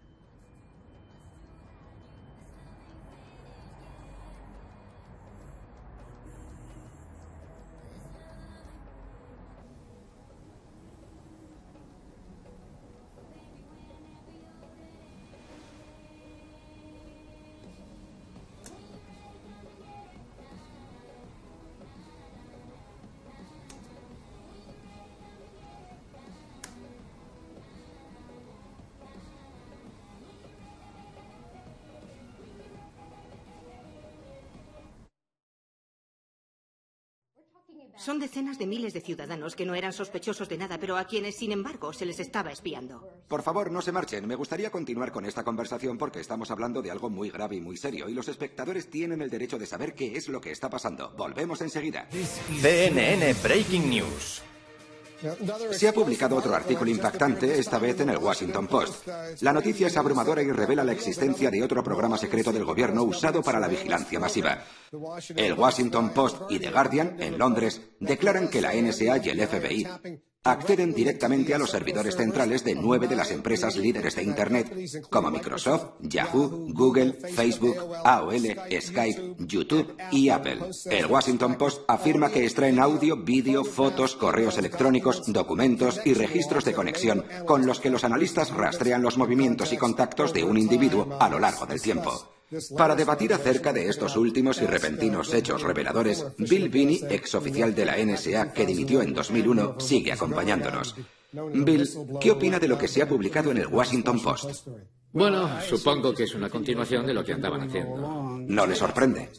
Son 37.98 38.20
decenas 38.20 38.60
de 38.60 38.68
miles 38.68 38.94
de 38.94 39.02
ciudadanos 39.02 39.56
que 39.56 39.66
no 39.66 39.74
eran 39.74 39.92
sospechosos 39.92 40.48
de 40.48 40.58
nada, 40.58 40.78
pero 40.78 40.98
a 40.98 41.06
quienes, 41.06 41.36
sin 41.36 41.52
embargo, 41.52 41.92
se 41.94 42.06
les 42.06 42.20
estaba 42.20 42.52
espiando. 42.52 43.10
Por 43.28 43.42
favor, 43.42 43.72
no 43.72 43.82
se 43.82 43.92
marchen. 43.92 44.28
Me 44.28 44.36
gustaría 44.36 44.70
continuar 44.70 45.12
con 45.12 45.26
esta 45.26 45.44
conversación 45.44 45.98
porque 45.98 46.20
estamos 46.20 46.52
hablando 46.52 46.82
de 46.82 46.92
algo 46.92 47.10
muy 47.10 47.30
grave 47.30 47.56
y 47.56 47.62
muy 47.62 47.76
serio 47.76 48.08
y 48.08 48.14
los 48.14 48.28
espectadores 48.28 48.90
tienen 48.90 49.22
el 49.22 49.30
derecho 49.30 49.58
de 49.58 49.66
saber 49.66 49.96
qué 49.96 50.16
es 50.16 50.30
lo 50.30 50.40
que 50.40 50.52
está 50.52 50.70
pasando. 50.70 51.14
Volvemos 51.18 51.62
enseguida. 51.62 52.08
CNN 52.62 53.34
Breaking 53.44 53.90
News. 53.90 54.44
Se 55.72 55.88
ha 55.88 55.94
publicado 55.94 56.36
otro 56.36 56.56
artículo 56.56 56.92
impactante, 56.92 57.58
esta 57.60 57.80
vez 57.80 58.00
en 58.00 58.10
el 58.10 58.18
Washington 58.18 58.68
Post. 58.68 59.08
La 59.42 59.54
noticia 59.54 59.88
es 59.88 59.98
abrumadora 59.98 60.42
y 60.42 60.52
revela 60.52 60.84
la 60.84 60.92
existencia 60.92 61.50
de 61.50 61.64
otro 61.64 61.84
programa 61.84 62.18
secreto 62.18 62.52
del 62.52 62.66
gobierno 62.66 63.04
usado 63.04 63.42
para 63.42 63.60
la 63.60 63.68
vigilancia 63.68 64.20
masiva. 64.20 64.64
El 65.36 65.54
Washington 65.54 66.12
Post 66.12 66.44
y 66.50 66.60
The 66.60 66.72
Guardian, 66.72 67.22
en 67.22 67.38
Londres, 67.38 67.82
declaran 68.00 68.50
que 68.50 68.62
la 68.62 68.74
NSA 68.74 69.18
y 69.18 69.30
el 69.30 69.48
FBI 69.48 69.88
acceden 70.52 70.94
directamente 70.94 71.54
a 71.54 71.58
los 71.58 71.72
servidores 71.72 72.16
centrales 72.16 72.64
de 72.64 72.76
nueve 72.76 73.08
de 73.08 73.16
las 73.16 73.32
empresas 73.32 73.76
líderes 73.76 74.16
de 74.16 74.24
Internet, 74.24 74.74
como 75.10 75.32
Microsoft, 75.32 75.94
Yahoo, 76.02 76.68
Google, 76.74 77.14
Facebook, 77.36 77.78
AOL, 78.04 78.56
Skype, 78.80 79.36
YouTube 79.40 79.96
y 80.12 80.30
Apple. 80.30 80.60
El 80.90 81.06
Washington 81.06 81.56
Post 81.56 81.82
afirma 81.88 82.30
que 82.30 82.44
extraen 82.44 82.80
audio, 82.80 83.18
vídeo, 83.18 83.64
fotos, 83.64 84.16
correos 84.16 84.58
electrónicos, 84.58 85.24
documentos 85.28 86.00
y 86.06 86.14
registros 86.14 86.66
de 86.66 86.74
conexión 86.74 87.26
con 87.46 87.66
los 87.66 87.80
que 87.80 87.90
los 87.90 88.04
analistas 88.04 88.52
rastrean 88.52 89.02
los 89.02 89.18
movimientos 89.18 89.74
y 89.74 89.78
contactos 89.78 90.34
de 90.34 90.44
un 90.44 90.58
individuo 90.58 91.18
a 91.20 91.30
lo 91.30 91.40
largo 91.40 91.66
del 91.66 91.82
tiempo. 91.82 92.37
Para 92.78 92.96
debatir 92.96 93.34
acerca 93.34 93.74
de 93.74 93.90
estos 93.90 94.16
últimos 94.16 94.62
y 94.62 94.66
repentinos 94.66 95.34
hechos 95.34 95.64
reveladores, 95.64 96.26
Bill 96.38 96.70
Binney, 96.70 97.02
exoficial 97.10 97.76
de 97.76 97.86
la 97.86 97.98
NSA 97.98 98.54
que 98.54 98.66
dimitió 98.66 99.02
en 99.02 99.14
2001, 99.14 99.80
sigue 99.80 100.14
acompañándonos. 100.14 100.96
Bill, 101.32 101.90
¿qué 102.22 102.32
opina 102.32 102.58
de 102.58 102.70
lo 102.70 102.78
que 102.78 102.88
se 102.88 103.02
ha 103.02 103.10
publicado 103.10 103.52
en 103.52 103.58
el 103.58 103.68
Washington 103.68 104.22
Post? 104.22 104.68
Bueno, 105.12 105.62
supongo 105.62 106.14
que 106.14 106.24
es 106.24 106.36
una 106.36 106.50
continuación 106.50 107.06
de 107.06 107.14
lo 107.14 107.24
que 107.24 107.34
andaban 107.34 107.68
haciendo. 107.68 108.38
¿No 108.48 108.66
le 108.66 108.76
sorprende? 108.76 109.30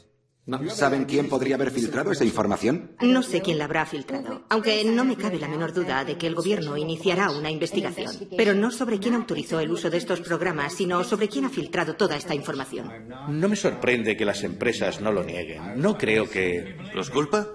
¿Saben 0.68 1.04
quién 1.04 1.28
podría 1.28 1.56
haber 1.56 1.70
filtrado 1.70 2.10
esa 2.10 2.24
información? 2.24 2.92
No 3.00 3.22
sé 3.22 3.42
quién 3.42 3.58
la 3.58 3.64
habrá 3.64 3.84
filtrado, 3.84 4.44
aunque 4.48 4.82
no 4.84 5.04
me 5.04 5.16
cabe 5.16 5.38
la 5.38 5.48
menor 5.48 5.72
duda 5.72 6.04
de 6.04 6.16
que 6.16 6.26
el 6.26 6.34
gobierno 6.34 6.76
iniciará 6.76 7.30
una 7.30 7.50
investigación. 7.50 8.12
Pero 8.36 8.54
no 8.54 8.70
sobre 8.70 8.98
quién 8.98 9.14
autorizó 9.14 9.60
el 9.60 9.70
uso 9.70 9.90
de 9.90 9.98
estos 9.98 10.20
programas, 10.20 10.72
sino 10.72 11.04
sobre 11.04 11.28
quién 11.28 11.44
ha 11.44 11.50
filtrado 11.50 11.94
toda 11.96 12.16
esta 12.16 12.34
información. 12.34 12.90
No 13.28 13.48
me 13.48 13.56
sorprende 13.56 14.16
que 14.16 14.24
las 14.24 14.42
empresas 14.42 15.00
no 15.00 15.12
lo 15.12 15.22
nieguen. 15.22 15.80
No 15.80 15.98
creo 15.98 16.28
que... 16.28 16.76
¿Los 16.94 17.10
culpa? 17.10 17.46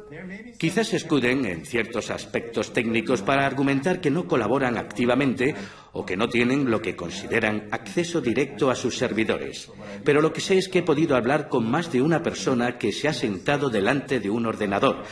Quizás 0.57 0.87
se 0.87 0.97
escuden 0.97 1.45
en 1.45 1.65
ciertos 1.65 2.11
aspectos 2.11 2.73
técnicos 2.73 3.21
para 3.21 3.45
argumentar 3.45 4.01
que 4.01 4.11
no 4.11 4.27
colaboran 4.27 4.77
activamente 4.77 5.55
o 5.93 6.05
que 6.05 6.17
no 6.17 6.27
tienen 6.27 6.69
lo 6.69 6.81
que 6.81 6.95
consideran 6.95 7.69
acceso 7.71 8.19
directo 8.19 8.69
a 8.69 8.75
sus 8.75 8.97
servidores. 8.97 9.71
Pero 10.03 10.21
lo 10.21 10.33
que 10.33 10.41
sé 10.41 10.57
es 10.57 10.67
que 10.67 10.79
he 10.79 10.83
podido 10.83 11.15
hablar 11.15 11.47
con 11.47 11.69
más 11.69 11.91
de 11.91 12.01
una 12.01 12.21
persona 12.21 12.77
que 12.77 12.91
se 12.91 13.07
ha 13.07 13.13
sentado 13.13 13.69
delante 13.69 14.19
de 14.19 14.29
un 14.29 14.45
ordenador, 14.45 15.03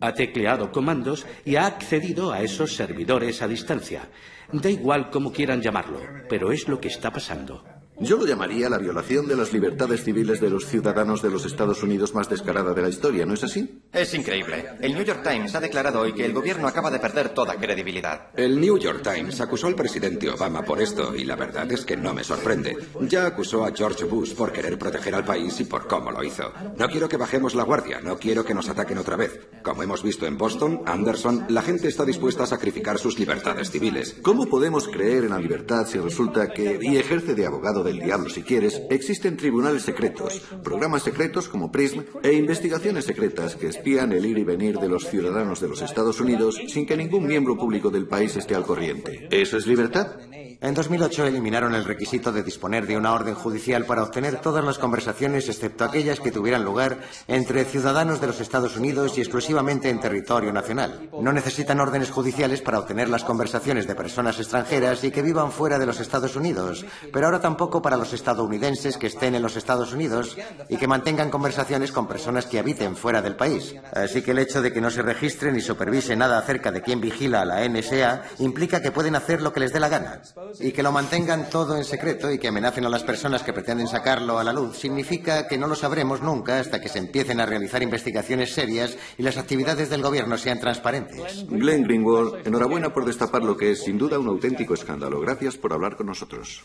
ha 0.00 0.12
tecleado 0.12 0.70
comandos 0.70 1.26
y 1.44 1.56
ha 1.56 1.66
accedido 1.66 2.32
a 2.32 2.42
esos 2.42 2.76
servidores 2.76 3.40
a 3.40 3.48
distancia. 3.48 4.10
Da 4.52 4.70
igual 4.70 5.10
cómo 5.10 5.32
quieran 5.32 5.62
llamarlo, 5.62 6.00
pero 6.28 6.52
es 6.52 6.68
lo 6.68 6.80
que 6.80 6.88
está 6.88 7.10
pasando. 7.10 7.64
Yo 7.98 8.18
lo 8.18 8.26
llamaría 8.26 8.68
la 8.68 8.76
violación 8.76 9.26
de 9.26 9.36
las 9.36 9.54
libertades 9.54 10.04
civiles 10.04 10.38
de 10.38 10.50
los 10.50 10.66
ciudadanos 10.66 11.22
de 11.22 11.30
los 11.30 11.46
Estados 11.46 11.82
Unidos 11.82 12.14
más 12.14 12.28
descarada 12.28 12.74
de 12.74 12.82
la 12.82 12.90
historia, 12.90 13.24
¿no 13.24 13.32
es 13.32 13.42
así? 13.42 13.80
Es 13.90 14.12
increíble. 14.12 14.66
El 14.80 14.92
New 14.92 15.02
York 15.02 15.22
Times 15.22 15.54
ha 15.54 15.60
declarado 15.60 16.00
hoy 16.00 16.12
que 16.12 16.26
el 16.26 16.34
gobierno 16.34 16.68
acaba 16.68 16.90
de 16.90 16.98
perder 16.98 17.30
toda 17.30 17.56
credibilidad. 17.56 18.28
El 18.36 18.60
New 18.60 18.76
York 18.76 19.00
Times 19.02 19.40
acusó 19.40 19.68
al 19.68 19.74
presidente 19.74 20.28
Obama 20.28 20.62
por 20.62 20.82
esto 20.82 21.16
y 21.16 21.24
la 21.24 21.36
verdad 21.36 21.72
es 21.72 21.86
que 21.86 21.96
no 21.96 22.12
me 22.12 22.22
sorprende. 22.22 22.76
Ya 23.00 23.24
acusó 23.24 23.64
a 23.64 23.72
George 23.74 24.04
Bush 24.04 24.34
por 24.34 24.52
querer 24.52 24.78
proteger 24.78 25.14
al 25.14 25.24
país 25.24 25.58
y 25.60 25.64
por 25.64 25.86
cómo 25.86 26.10
lo 26.12 26.22
hizo. 26.22 26.52
No 26.76 26.88
quiero 26.88 27.08
que 27.08 27.16
bajemos 27.16 27.54
la 27.54 27.62
guardia, 27.62 28.00
no 28.02 28.18
quiero 28.18 28.44
que 28.44 28.52
nos 28.52 28.68
ataquen 28.68 28.98
otra 28.98 29.16
vez. 29.16 29.40
Como 29.62 29.82
hemos 29.82 30.02
visto 30.02 30.26
en 30.26 30.36
Boston, 30.36 30.82
Anderson, 30.84 31.46
la 31.48 31.62
gente 31.62 31.88
está 31.88 32.04
dispuesta 32.04 32.42
a 32.42 32.46
sacrificar 32.46 32.98
sus 32.98 33.18
libertades 33.18 33.70
civiles. 33.70 34.16
¿Cómo 34.20 34.44
podemos 34.46 34.86
creer 34.86 35.24
en 35.24 35.30
la 35.30 35.38
libertad 35.38 35.86
si 35.86 35.98
resulta 35.98 36.48
que, 36.48 36.78
y 36.82 36.98
ejerce 36.98 37.34
de 37.34 37.46
abogado 37.46 37.85
del 37.86 38.00
diablo 38.00 38.28
si 38.28 38.42
quieres, 38.42 38.82
existen 38.90 39.36
tribunales 39.36 39.82
secretos, 39.82 40.42
programas 40.62 41.02
secretos 41.02 41.48
como 41.48 41.72
PRISM 41.72 42.02
e 42.22 42.32
investigaciones 42.32 43.04
secretas 43.04 43.56
que 43.56 43.68
espían 43.68 44.12
el 44.12 44.26
ir 44.26 44.38
y 44.38 44.44
venir 44.44 44.78
de 44.78 44.88
los 44.88 45.08
ciudadanos 45.08 45.60
de 45.60 45.68
los 45.68 45.82
Estados 45.82 46.20
Unidos 46.20 46.60
sin 46.68 46.86
que 46.86 46.96
ningún 46.96 47.26
miembro 47.26 47.56
público 47.56 47.90
del 47.90 48.06
país 48.06 48.36
esté 48.36 48.54
al 48.54 48.64
corriente? 48.64 49.28
¿Eso 49.30 49.56
es 49.56 49.66
libertad? 49.66 50.18
En 50.60 50.74
2008 50.74 51.26
eliminaron 51.26 51.74
el 51.74 51.84
requisito 51.84 52.32
de 52.32 52.42
disponer 52.42 52.86
de 52.86 52.96
una 52.96 53.12
orden 53.12 53.34
judicial 53.34 53.84
para 53.84 54.02
obtener 54.02 54.40
todas 54.40 54.64
las 54.64 54.78
conversaciones, 54.78 55.48
excepto 55.48 55.84
aquellas 55.84 56.18
que 56.18 56.32
tuvieran 56.32 56.64
lugar 56.64 56.98
entre 57.28 57.64
ciudadanos 57.64 58.20
de 58.20 58.28
los 58.28 58.40
Estados 58.40 58.76
Unidos 58.76 59.18
y 59.18 59.20
exclusivamente 59.20 59.90
en 59.90 60.00
territorio 60.00 60.52
nacional. 60.52 61.10
No 61.20 61.32
necesitan 61.32 61.80
órdenes 61.80 62.10
judiciales 62.10 62.62
para 62.62 62.78
obtener 62.78 63.10
las 63.10 63.22
conversaciones 63.22 63.86
de 63.86 63.94
personas 63.94 64.38
extranjeras 64.38 65.04
y 65.04 65.10
que 65.10 65.22
vivan 65.22 65.52
fuera 65.52 65.78
de 65.78 65.86
los 65.86 66.00
Estados 66.00 66.36
Unidos, 66.36 66.86
pero 67.12 67.26
ahora 67.26 67.40
tampoco 67.40 67.82
para 67.82 67.96
los 67.98 68.14
estadounidenses 68.14 68.96
que 68.96 69.08
estén 69.08 69.34
en 69.34 69.42
los 69.42 69.56
Estados 69.56 69.92
Unidos 69.92 70.36
y 70.68 70.78
que 70.78 70.88
mantengan 70.88 71.30
conversaciones 71.30 71.92
con 71.92 72.08
personas 72.08 72.46
que 72.46 72.58
habiten 72.58 72.96
fuera 72.96 73.20
del 73.20 73.36
país. 73.36 73.74
Así 73.92 74.22
que 74.22 74.30
el 74.30 74.38
hecho 74.38 74.62
de 74.62 74.72
que 74.72 74.80
no 74.80 74.90
se 74.90 75.02
registre 75.02 75.52
ni 75.52 75.60
supervise 75.60 76.16
nada 76.16 76.38
acerca 76.38 76.72
de 76.72 76.80
quién 76.80 77.00
vigila 77.00 77.42
a 77.42 77.44
la 77.44 77.68
NSA 77.68 78.22
implica 78.38 78.80
que 78.80 78.90
pueden 78.90 79.16
hacer 79.16 79.42
lo 79.42 79.52
que 79.52 79.60
les 79.60 79.72
dé 79.72 79.80
la 79.80 79.88
gana. 79.88 80.22
Y 80.60 80.72
que 80.72 80.82
lo 80.82 80.92
mantengan 80.92 81.50
todo 81.50 81.76
en 81.76 81.84
secreto 81.84 82.30
y 82.30 82.38
que 82.38 82.48
amenacen 82.48 82.84
a 82.84 82.88
las 82.88 83.02
personas 83.02 83.42
que 83.42 83.52
pretenden 83.52 83.88
sacarlo 83.88 84.38
a 84.38 84.44
la 84.44 84.52
luz 84.52 84.78
significa 84.78 85.46
que 85.46 85.58
no 85.58 85.66
lo 85.66 85.74
sabremos 85.74 86.22
nunca 86.22 86.58
hasta 86.58 86.80
que 86.80 86.88
se 86.88 86.98
empiecen 86.98 87.40
a 87.40 87.46
realizar 87.46 87.82
investigaciones 87.82 88.52
serias 88.52 88.96
y 89.18 89.22
las 89.22 89.36
actividades 89.36 89.90
del 89.90 90.02
gobierno 90.02 90.38
sean 90.38 90.60
transparentes. 90.60 91.46
Glenn 91.48 91.84
Greenwald, 91.84 92.46
enhorabuena 92.46 92.92
por 92.92 93.04
destapar 93.04 93.42
lo 93.42 93.56
que 93.56 93.72
es 93.72 93.84
sin 93.84 93.98
duda 93.98 94.18
un 94.18 94.28
auténtico 94.28 94.74
escándalo. 94.74 95.20
Gracias 95.20 95.56
por 95.56 95.72
hablar 95.72 95.96
con 95.96 96.06
nosotros. 96.06 96.62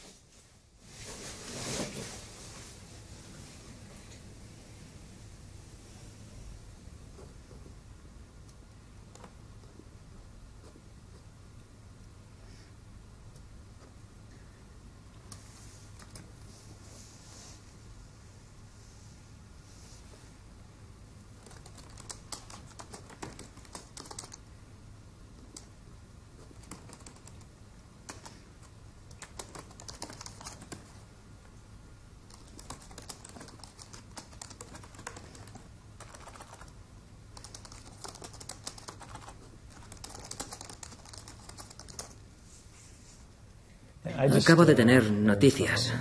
Acabo 44.42 44.66
de 44.66 44.74
tener 44.74 45.12
noticias 45.12 45.94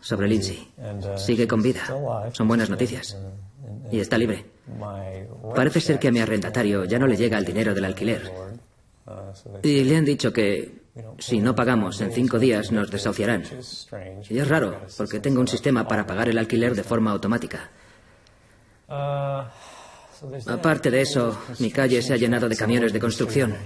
sobre 0.00 0.28
Lindsay. 0.28 0.72
Sigue 1.16 1.48
con 1.48 1.62
vida. 1.62 1.82
Son 2.32 2.46
buenas 2.46 2.70
noticias. 2.70 3.16
Y 3.90 3.98
está 3.98 4.16
libre. 4.16 4.46
Parece 5.54 5.80
ser 5.80 5.98
que 5.98 6.08
a 6.08 6.12
mi 6.12 6.20
arrendatario 6.20 6.84
ya 6.84 6.98
no 6.98 7.06
le 7.06 7.16
llega 7.16 7.38
el 7.38 7.44
dinero 7.44 7.74
del 7.74 7.84
alquiler. 7.84 8.30
Y 9.62 9.84
le 9.84 9.96
han 9.96 10.04
dicho 10.04 10.32
que 10.32 10.82
si 11.18 11.40
no 11.40 11.54
pagamos 11.54 12.00
en 12.00 12.12
cinco 12.12 12.38
días 12.38 12.70
nos 12.70 12.90
desahuciarán. 12.90 13.44
Y 14.28 14.38
es 14.38 14.48
raro, 14.48 14.80
porque 14.96 15.18
tengo 15.20 15.40
un 15.40 15.48
sistema 15.48 15.88
para 15.88 16.06
pagar 16.06 16.28
el 16.28 16.38
alquiler 16.38 16.74
de 16.76 16.84
forma 16.84 17.10
automática. 17.10 17.70
Aparte 20.46 20.90
de 20.90 21.00
eso, 21.00 21.36
mi 21.58 21.70
calle 21.70 22.02
se 22.02 22.14
ha 22.14 22.16
llenado 22.16 22.48
de 22.48 22.56
camiones 22.56 22.92
de 22.92 23.00
construcción. 23.00 23.56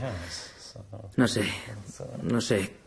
No 1.17 1.29
sé, 1.29 1.45
no 2.23 2.41
sé. 2.41 2.82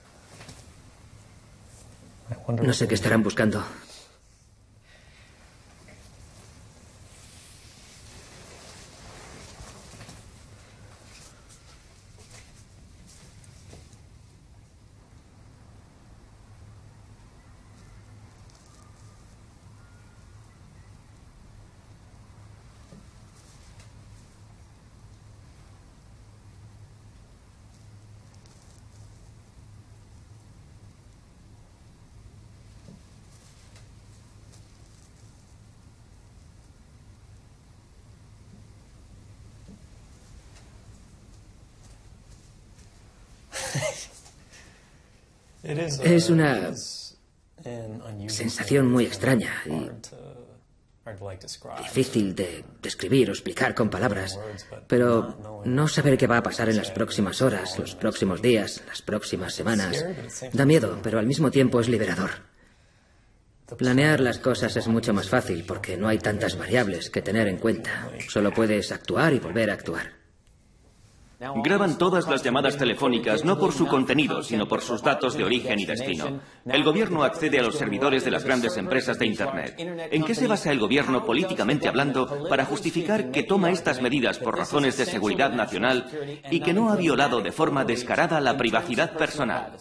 No 2.61 2.73
sé 2.73 2.87
qué 2.87 2.95
estarán 2.95 3.23
buscando. 3.23 3.63
Es 46.03 46.29
una 46.29 46.73
sensación 48.27 48.91
muy 48.91 49.05
extraña 49.05 49.53
y 49.65 49.89
difícil 51.83 52.33
de 52.33 52.63
describir 52.81 53.29
o 53.29 53.33
explicar 53.33 53.75
con 53.75 53.89
palabras, 53.89 54.39
pero 54.87 55.61
no 55.63 55.87
saber 55.87 56.17
qué 56.17 56.25
va 56.25 56.37
a 56.37 56.43
pasar 56.43 56.69
en 56.69 56.77
las 56.77 56.91
próximas 56.91 57.41
horas, 57.41 57.77
los 57.77 57.95
próximos 57.95 58.41
días, 58.41 58.81
las 58.87 59.01
próximas 59.01 59.53
semanas, 59.53 60.03
da 60.51 60.65
miedo, 60.65 60.99
pero 61.03 61.19
al 61.19 61.27
mismo 61.27 61.51
tiempo 61.51 61.79
es 61.79 61.89
liberador. 61.89 62.31
Planear 63.77 64.19
las 64.19 64.37
cosas 64.39 64.75
es 64.77 64.87
mucho 64.87 65.13
más 65.13 65.27
fácil 65.27 65.63
porque 65.65 65.97
no 65.97 66.07
hay 66.07 66.19
tantas 66.19 66.57
variables 66.57 67.09
que 67.09 67.21
tener 67.21 67.47
en 67.47 67.57
cuenta. 67.57 68.09
Solo 68.29 68.53
puedes 68.53 68.91
actuar 68.91 69.33
y 69.33 69.39
volver 69.39 69.71
a 69.71 69.73
actuar. 69.73 70.24
Graban 71.39 71.97
todas 71.97 72.27
las 72.27 72.43
llamadas 72.43 72.77
telefónicas 72.77 73.43
no 73.43 73.57
por 73.57 73.73
su 73.73 73.87
contenido, 73.87 74.41
sino 74.43 74.67
por 74.67 74.81
sus 74.81 75.01
datos 75.01 75.37
de 75.37 75.43
origen 75.43 75.79
y 75.79 75.85
destino. 75.85 76.39
El 76.65 76.83
gobierno 76.83 77.23
accede 77.23 77.59
a 77.59 77.63
los 77.63 77.75
servidores 77.75 78.23
de 78.23 78.31
las 78.31 78.43
grandes 78.43 78.77
empresas 78.77 79.19
de 79.19 79.25
Internet. 79.25 79.75
¿En 79.77 80.23
qué 80.23 80.35
se 80.35 80.47
basa 80.47 80.71
el 80.71 80.79
gobierno 80.79 81.25
políticamente 81.25 81.87
hablando 81.87 82.47
para 82.47 82.65
justificar 82.65 83.31
que 83.31 83.43
toma 83.43 83.71
estas 83.71 84.01
medidas 84.01 84.39
por 84.39 84.57
razones 84.57 84.97
de 84.97 85.05
seguridad 85.05 85.51
nacional 85.51 86.07
y 86.49 86.59
que 86.59 86.73
no 86.73 86.89
ha 86.89 86.95
violado 86.95 87.41
de 87.41 87.51
forma 87.51 87.85
descarada 87.85 88.39
la 88.39 88.57
privacidad 88.57 89.17
personal? 89.17 89.77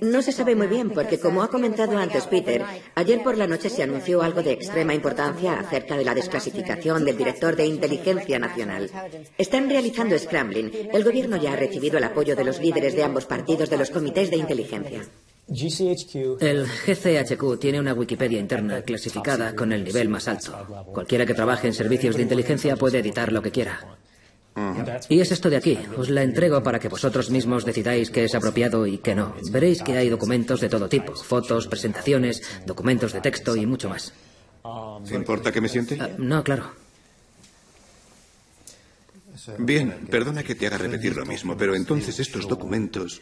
No 0.00 0.20
se 0.20 0.32
sabe 0.32 0.56
muy 0.56 0.66
bien 0.66 0.90
porque, 0.90 1.20
como 1.20 1.42
ha 1.42 1.48
comentado 1.48 1.96
antes 1.96 2.26
Peter, 2.26 2.62
ayer 2.96 3.22
por 3.22 3.38
la 3.38 3.46
noche 3.46 3.70
se 3.70 3.84
anunció 3.84 4.20
algo 4.20 4.42
de 4.42 4.52
extrema 4.52 4.94
importancia 4.94 5.60
acerca 5.60 5.96
de 5.96 6.04
la 6.04 6.14
desclasificación 6.14 7.04
del 7.04 7.16
director 7.16 7.54
de 7.54 7.66
Inteligencia 7.66 8.38
Nacional. 8.38 8.90
Están 9.38 9.70
realizando 9.70 10.18
scrambling. 10.18 10.70
El 10.92 11.04
gobierno 11.04 11.36
ya 11.36 11.52
ha 11.52 11.56
recibido 11.56 11.98
el 11.98 12.04
apoyo 12.04 12.34
de 12.34 12.44
los 12.44 12.60
líderes 12.60 12.96
de 12.96 13.04
ambos 13.04 13.26
partidos 13.26 13.70
de 13.70 13.78
los 13.78 13.90
comités 13.90 14.30
de 14.30 14.36
inteligencia. 14.36 15.02
El 16.40 16.66
GCHQ 16.66 17.58
tiene 17.60 17.78
una 17.78 17.94
Wikipedia 17.94 18.40
interna 18.40 18.82
clasificada 18.82 19.54
con 19.54 19.72
el 19.72 19.84
nivel 19.84 20.08
más 20.08 20.26
alto. 20.26 20.52
Cualquiera 20.92 21.24
que 21.24 21.34
trabaje 21.34 21.68
en 21.68 21.72
servicios 21.72 22.16
de 22.16 22.22
inteligencia 22.22 22.76
puede 22.76 22.98
editar 22.98 23.30
lo 23.32 23.40
que 23.40 23.52
quiera. 23.52 23.96
Y 25.08 25.20
es 25.20 25.32
esto 25.32 25.50
de 25.50 25.56
aquí. 25.56 25.78
Os 25.96 26.08
la 26.10 26.22
entrego 26.22 26.62
para 26.62 26.78
que 26.78 26.88
vosotros 26.88 27.30
mismos 27.30 27.64
decidáis 27.64 28.10
qué 28.10 28.24
es 28.24 28.34
apropiado 28.34 28.86
y 28.86 28.98
qué 28.98 29.14
no. 29.14 29.34
Veréis 29.50 29.82
que 29.82 29.96
hay 29.96 30.08
documentos 30.08 30.60
de 30.60 30.68
todo 30.68 30.88
tipo. 30.88 31.14
Fotos, 31.14 31.66
presentaciones, 31.68 32.42
documentos 32.66 33.12
de 33.12 33.20
texto 33.20 33.56
y 33.56 33.66
mucho 33.66 33.88
más. 33.88 34.12
¿Te 35.06 35.14
importa 35.14 35.52
que 35.52 35.60
me 35.60 35.68
siente? 35.68 35.98
Ah, 36.00 36.10
no, 36.18 36.42
claro. 36.42 36.85
Bien, 39.58 40.06
perdona 40.10 40.42
que 40.42 40.54
te 40.54 40.66
haga 40.66 40.78
repetir 40.78 41.16
lo 41.16 41.24
mismo, 41.24 41.56
pero 41.56 41.74
entonces 41.74 42.18
estos 42.18 42.48
documentos... 42.48 43.20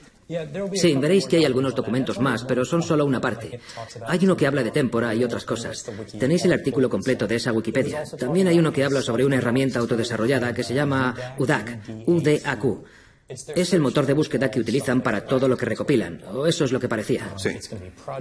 Sí, 0.75 0.95
veréis 0.97 1.27
que 1.27 1.37
hay 1.37 1.45
algunos 1.45 1.75
documentos 1.75 2.19
más, 2.19 2.45
pero 2.45 2.65
son 2.65 2.83
solo 2.83 3.05
una 3.05 3.21
parte. 3.21 3.61
Hay 4.07 4.25
uno 4.25 4.37
que 4.37 4.47
habla 4.47 4.63
de 4.63 4.71
témpora 4.71 5.15
y 5.15 5.23
otras 5.23 5.45
cosas. 5.45 5.85
Tenéis 6.19 6.45
el 6.45 6.53
artículo 6.53 6.89
completo 6.89 7.27
de 7.27 7.37
esa 7.37 7.53
Wikipedia. 7.53 8.05
También 8.19 8.49
hay 8.49 8.59
uno 8.59 8.73
que 8.73 8.85
habla 8.85 9.03
sobre 9.03 9.25
una 9.25 9.37
herramienta 9.37 9.79
autodesarrollada 9.79 10.55
que 10.55 10.63
se 10.63 10.75
llama 10.75 11.15
UDAC, 11.39 12.07
UDAQ. 12.07 12.85
Es 13.29 13.73
el 13.73 13.81
motor 13.81 14.05
de 14.07 14.13
búsqueda 14.13 14.51
que 14.51 14.61
utilizan 14.61 15.01
para 15.01 15.25
todo 15.25 15.49
lo 15.49 15.57
que 15.57 15.65
recopilan, 15.65 16.23
o 16.33 16.47
eso 16.47 16.65
es 16.65 16.73
lo 16.73 16.81
que 16.81 16.89
parecía. 16.89 17.33
Sí. 17.39 17.51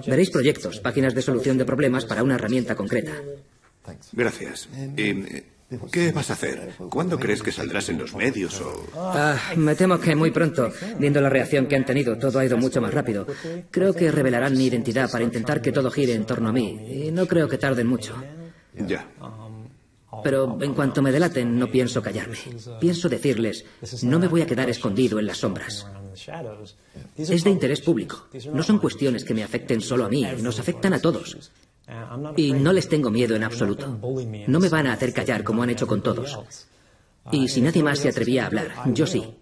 Veréis 0.08 0.30
proyectos, 0.30 0.80
páginas 0.80 1.14
de 1.14 1.22
solución 1.22 1.58
de 1.58 1.66
problemas 1.66 2.06
para 2.06 2.24
una 2.24 2.36
herramienta 2.36 2.76
concreta. 2.76 3.12
Gracias. 4.14 4.70
¿Y 4.96 5.44
qué 5.92 6.12
vas 6.12 6.30
a 6.30 6.34
hacer? 6.34 6.74
¿Cuándo 6.90 7.20
crees 7.20 7.42
que 7.42 7.52
saldrás 7.52 7.90
en 7.90 8.00
los 8.00 8.16
medios 8.16 8.60
o...? 8.62 8.86
Ah, 8.96 9.38
me 9.56 9.76
temo 9.76 10.00
que 10.00 10.16
muy 10.16 10.32
pronto, 10.32 10.72
viendo 11.00 11.22
la 11.22 11.30
reacción 11.30 11.68
que 11.68 11.76
han 11.76 11.86
tenido, 11.86 12.18
todo 12.18 12.40
ha 12.40 12.46
ido 12.46 12.58
mucho 12.58 12.82
más 12.82 12.94
rápido. 12.94 13.28
Creo 13.72 13.94
que 13.94 14.12
revelarán 14.12 14.58
mi 14.58 14.66
identidad 14.66 15.12
para 15.12 15.24
intentar 15.24 15.62
que 15.62 15.72
todo 15.72 15.92
gire 15.92 16.14
en 16.14 16.26
torno 16.26 16.50
a 16.50 16.54
mí, 16.54 17.08
y 17.08 17.12
no 17.12 17.28
creo 17.28 17.48
que 17.48 17.58
tarden 17.58 17.88
mucho. 17.88 18.16
Ya. 18.76 19.08
Pero 20.24 20.58
en 20.62 20.74
cuanto 20.74 21.02
me 21.02 21.12
delaten, 21.12 21.58
no 21.58 21.70
pienso 21.70 22.02
callarme. 22.02 22.38
Pienso 22.80 23.10
decirles, 23.10 23.66
no 24.04 24.20
me 24.20 24.28
voy 24.28 24.42
a 24.42 24.46
quedar 24.46 24.70
escondido 24.70 25.20
en 25.20 25.26
las 25.26 25.38
sombras. 25.38 25.88
Es 27.18 27.44
de 27.44 27.50
interés 27.50 27.82
público. 27.82 28.28
No 28.54 28.62
son 28.62 28.78
cuestiones 28.78 29.24
que 29.24 29.34
me 29.34 29.44
afecten 29.44 29.82
solo 29.82 30.06
a 30.06 30.10
mí, 30.10 30.26
nos 30.42 30.60
afectan 30.60 30.94
a 30.94 31.00
todos. 31.00 31.52
Y 32.38 32.54
no 32.54 32.72
les 32.72 32.88
tengo 32.88 33.10
miedo 33.10 33.36
en 33.36 33.44
absoluto. 33.44 34.00
No 34.48 34.60
me 34.60 34.70
van 34.70 34.88
a 34.88 34.94
hacer 34.94 35.14
callar 35.14 35.44
como 35.44 35.64
han 35.64 35.70
hecho 35.70 35.88
con 35.88 36.02
todos. 36.02 36.40
Y 37.32 37.48
si 37.48 37.62
nadie 37.62 37.84
más 37.84 38.00
se 38.00 38.10
atrevía 38.10 38.44
a 38.44 38.48
hablar, 38.48 38.72
yo 38.94 39.06
sí. 39.06 39.36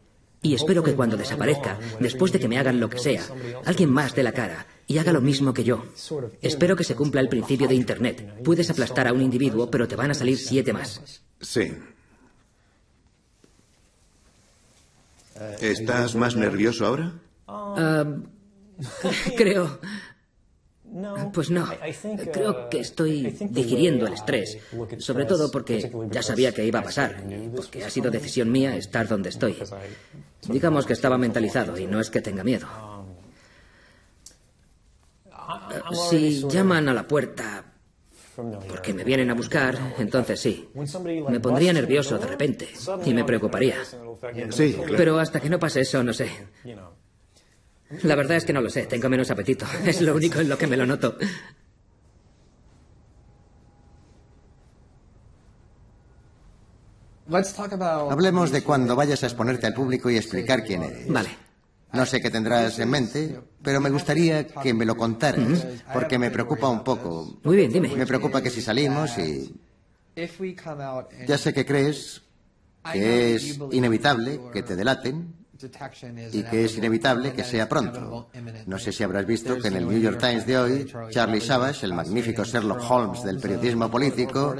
Y 0.43 0.55
espero 0.55 0.81
que 0.81 0.95
cuando 0.95 1.17
desaparezca, 1.17 1.77
después 1.99 2.31
de 2.31 2.39
que 2.39 2.47
me 2.47 2.57
hagan 2.57 2.79
lo 2.79 2.89
que 2.89 2.97
sea, 2.97 3.23
alguien 3.65 3.91
más 3.91 4.15
dé 4.15 4.23
la 4.23 4.31
cara 4.31 4.65
y 4.87 4.97
haga 4.97 5.13
lo 5.13 5.21
mismo 5.21 5.53
que 5.53 5.63
yo. 5.63 5.85
Espero 6.41 6.75
que 6.75 6.83
se 6.83 6.95
cumpla 6.95 7.21
el 7.21 7.29
principio 7.29 7.67
de 7.67 7.75
Internet. 7.75 8.41
Puedes 8.43 8.69
aplastar 8.71 9.07
a 9.07 9.13
un 9.13 9.21
individuo, 9.21 9.69
pero 9.69 9.87
te 9.87 9.95
van 9.95 10.11
a 10.11 10.15
salir 10.15 10.37
siete 10.37 10.73
más. 10.73 11.21
Sí. 11.39 11.71
¿Estás 15.59 16.15
más 16.15 16.35
nervioso 16.35 16.85
ahora? 16.87 17.13
Ah, 17.47 18.05
creo... 19.37 19.79
Pues 21.33 21.49
no, 21.49 21.67
creo 22.33 22.69
que 22.69 22.79
estoy 22.79 23.23
digiriendo 23.49 24.07
el 24.07 24.13
estrés, 24.13 24.57
sobre 24.97 25.25
todo 25.25 25.49
porque 25.49 25.89
ya 26.09 26.21
sabía 26.21 26.53
que 26.53 26.65
iba 26.65 26.79
a 26.79 26.83
pasar, 26.83 27.23
porque 27.55 27.83
ha 27.83 27.89
sido 27.89 28.11
decisión 28.11 28.51
mía 28.51 28.75
estar 28.75 29.07
donde 29.07 29.29
estoy. 29.29 29.57
Digamos 30.49 30.85
que 30.85 30.93
estaba 30.93 31.17
mentalizado 31.17 31.77
y 31.77 31.87
no 31.87 32.01
es 32.01 32.09
que 32.09 32.21
tenga 32.21 32.43
miedo. 32.43 32.67
Si 36.09 36.47
llaman 36.49 36.89
a 36.89 36.93
la 36.93 37.07
puerta 37.07 37.65
porque 38.67 38.93
me 38.93 39.03
vienen 39.03 39.29
a 39.29 39.33
buscar, 39.33 39.77
entonces 39.97 40.39
sí. 40.39 40.69
Me 41.29 41.39
pondría 41.39 41.71
nervioso 41.71 42.17
de 42.17 42.27
repente 42.27 42.69
y 43.05 43.13
me 43.13 43.23
preocuparía. 43.23 43.77
Sí, 44.49 44.77
Pero 44.97 45.19
hasta 45.19 45.39
que 45.39 45.49
no 45.49 45.59
pase 45.59 45.81
eso, 45.81 46.03
no 46.03 46.11
sé. 46.13 46.29
La 48.03 48.15
verdad 48.15 48.37
es 48.37 48.45
que 48.45 48.53
no 48.53 48.61
lo 48.61 48.69
sé, 48.69 48.83
tengo 48.85 49.09
menos 49.09 49.29
apetito. 49.31 49.65
Es 49.85 50.01
lo 50.01 50.15
único 50.15 50.39
en 50.39 50.49
lo 50.49 50.57
que 50.57 50.67
me 50.67 50.77
lo 50.77 50.85
noto. 50.85 51.17
Hablemos 58.09 58.51
de 58.51 58.63
cuando 58.63 58.95
vayas 58.95 59.23
a 59.23 59.27
exponerte 59.27 59.67
al 59.67 59.73
público 59.73 60.09
y 60.09 60.17
explicar 60.17 60.63
quién 60.63 60.83
eres. 60.83 61.07
Vale. 61.07 61.29
No 61.93 62.05
sé 62.05 62.21
qué 62.21 62.29
tendrás 62.29 62.79
en 62.79 62.89
mente, 62.89 63.37
pero 63.61 63.81
me 63.81 63.89
gustaría 63.89 64.47
que 64.47 64.73
me 64.73 64.85
lo 64.85 64.95
contaras, 64.95 65.65
porque 65.93 66.17
me 66.17 66.31
preocupa 66.31 66.69
un 66.69 66.83
poco. 66.83 67.39
Muy 67.43 67.57
bien, 67.57 67.71
dime. 67.71 67.89
Me 67.95 68.05
preocupa 68.05 68.41
que 68.41 68.49
si 68.49 68.61
salimos 68.61 69.17
y... 69.17 69.53
Ya 71.27 71.37
sé 71.37 71.53
que 71.53 71.65
crees 71.65 72.21
que 72.91 73.35
es 73.35 73.59
inevitable 73.71 74.39
que 74.53 74.63
te 74.63 74.75
delaten, 74.75 75.40
y 76.31 76.43
que 76.43 76.65
es 76.65 76.77
inevitable 76.77 77.33
que 77.33 77.43
sea 77.43 77.67
pronto. 77.67 78.29
No 78.65 78.79
sé 78.79 78.91
si 78.91 79.03
habrás 79.03 79.25
visto 79.25 79.57
que 79.57 79.67
en 79.67 79.75
el 79.75 79.87
New 79.87 79.99
York 79.99 80.19
Times 80.19 80.45
de 80.45 80.57
hoy, 80.57 80.93
Charlie 81.09 81.41
Savage, 81.41 81.85
el 81.85 81.93
magnífico 81.93 82.43
Sherlock 82.43 82.81
Holmes 82.89 83.23
del 83.23 83.39
periodismo 83.39 83.89
político, 83.89 84.55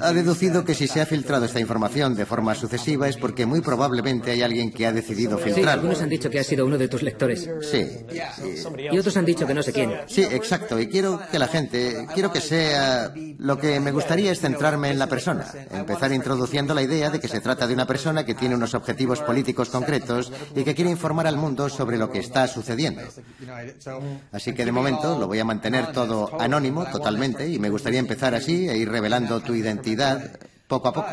ha 0.00 0.12
deducido 0.12 0.64
que 0.64 0.74
si 0.74 0.86
se 0.88 1.00
ha 1.00 1.06
filtrado 1.06 1.44
esta 1.44 1.60
información 1.60 2.14
de 2.14 2.26
forma 2.26 2.54
sucesiva 2.54 3.08
es 3.08 3.16
porque 3.16 3.46
muy 3.46 3.60
probablemente 3.60 4.30
hay 4.30 4.42
alguien 4.42 4.70
que 4.72 4.86
ha 4.86 4.92
decidido 4.92 5.36
Sí, 5.38 5.44
filtrarla. 5.44 5.72
algunos 5.72 6.00
han 6.00 6.08
dicho 6.08 6.30
que 6.30 6.38
ha 6.38 6.44
sido 6.44 6.64
uno 6.66 6.78
de 6.78 6.88
tus 6.88 7.02
lectores. 7.02 7.48
Sí. 7.70 7.86
Y 8.90 8.98
otros 8.98 9.16
han 9.16 9.24
dicho 9.24 9.46
que 9.46 9.54
no 9.54 9.62
sé 9.62 9.72
quién. 9.72 9.92
Sí, 10.06 10.22
exacto. 10.22 10.78
Y 10.80 10.88
quiero 10.88 11.20
que 11.30 11.38
la 11.38 11.48
gente, 11.48 12.06
quiero 12.14 12.32
que 12.32 12.40
sea... 12.40 13.12
Lo 13.38 13.58
que 13.58 13.78
me 13.80 13.92
gustaría 13.92 14.32
es 14.32 14.40
centrarme 14.40 14.90
en 14.90 14.98
la 14.98 15.06
persona. 15.08 15.46
Empezar 15.70 16.12
introduciendo 16.12 16.72
la 16.72 16.82
idea 16.82 17.10
de 17.10 17.20
que 17.20 17.28
se 17.28 17.40
trata 17.40 17.66
de 17.66 17.74
una 17.74 17.86
persona 17.86 18.24
que 18.24 18.34
tiene 18.34 18.54
unos 18.54 18.74
objetivos 18.74 19.20
políticos 19.20 19.68
concretos 19.68 20.32
y 20.56 20.64
que 20.64 20.74
quiere 20.74 20.90
informar 20.90 21.26
al 21.26 21.36
mundo 21.36 21.68
sobre 21.68 21.98
lo 21.98 22.10
que 22.10 22.20
está 22.20 22.46
sucediendo. 22.48 23.02
Así 24.32 24.54
que 24.54 24.64
de 24.64 24.72
momento 24.72 25.18
lo 25.18 25.26
voy 25.26 25.40
a 25.40 25.44
mantener 25.44 25.92
todo 25.92 26.30
anónimo 26.40 26.86
totalmente 26.86 27.46
y 27.48 27.58
me 27.58 27.68
gustaría 27.70 27.98
empezar 28.00 28.34
así 28.34 28.68
e 28.68 28.76
ir 28.78 28.88
revelando 28.88 29.40
tu 29.40 29.52
identidad 29.54 29.73
poco 30.66 30.88
a 30.88 30.92
poco. 30.92 31.08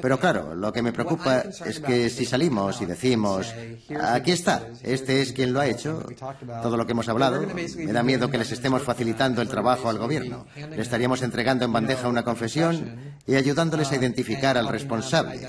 Pero 0.00 0.18
claro, 0.18 0.54
lo 0.54 0.72
que 0.72 0.82
me 0.82 0.92
preocupa 0.92 1.40
es 1.40 1.80
que 1.80 2.08
si 2.10 2.24
salimos 2.24 2.80
y 2.80 2.86
decimos, 2.86 3.52
aquí 4.00 4.32
está, 4.32 4.68
este 4.82 5.20
es 5.20 5.32
quien 5.32 5.52
lo 5.52 5.60
ha 5.60 5.66
hecho, 5.66 6.04
todo 6.62 6.76
lo 6.76 6.86
que 6.86 6.92
hemos 6.92 7.08
hablado, 7.08 7.42
me 7.76 7.92
da 7.92 8.02
miedo 8.02 8.30
que 8.30 8.38
les 8.38 8.52
estemos 8.52 8.82
facilitando 8.82 9.42
el 9.42 9.48
trabajo 9.48 9.88
al 9.88 9.98
gobierno. 9.98 10.46
Le 10.56 10.80
estaríamos 10.80 11.22
entregando 11.22 11.64
en 11.64 11.72
bandeja 11.72 12.08
una 12.08 12.22
confesión 12.22 13.16
y 13.26 13.34
ayudándoles 13.34 13.90
a 13.90 13.96
identificar 13.96 14.56
al 14.56 14.68
responsable. 14.68 15.40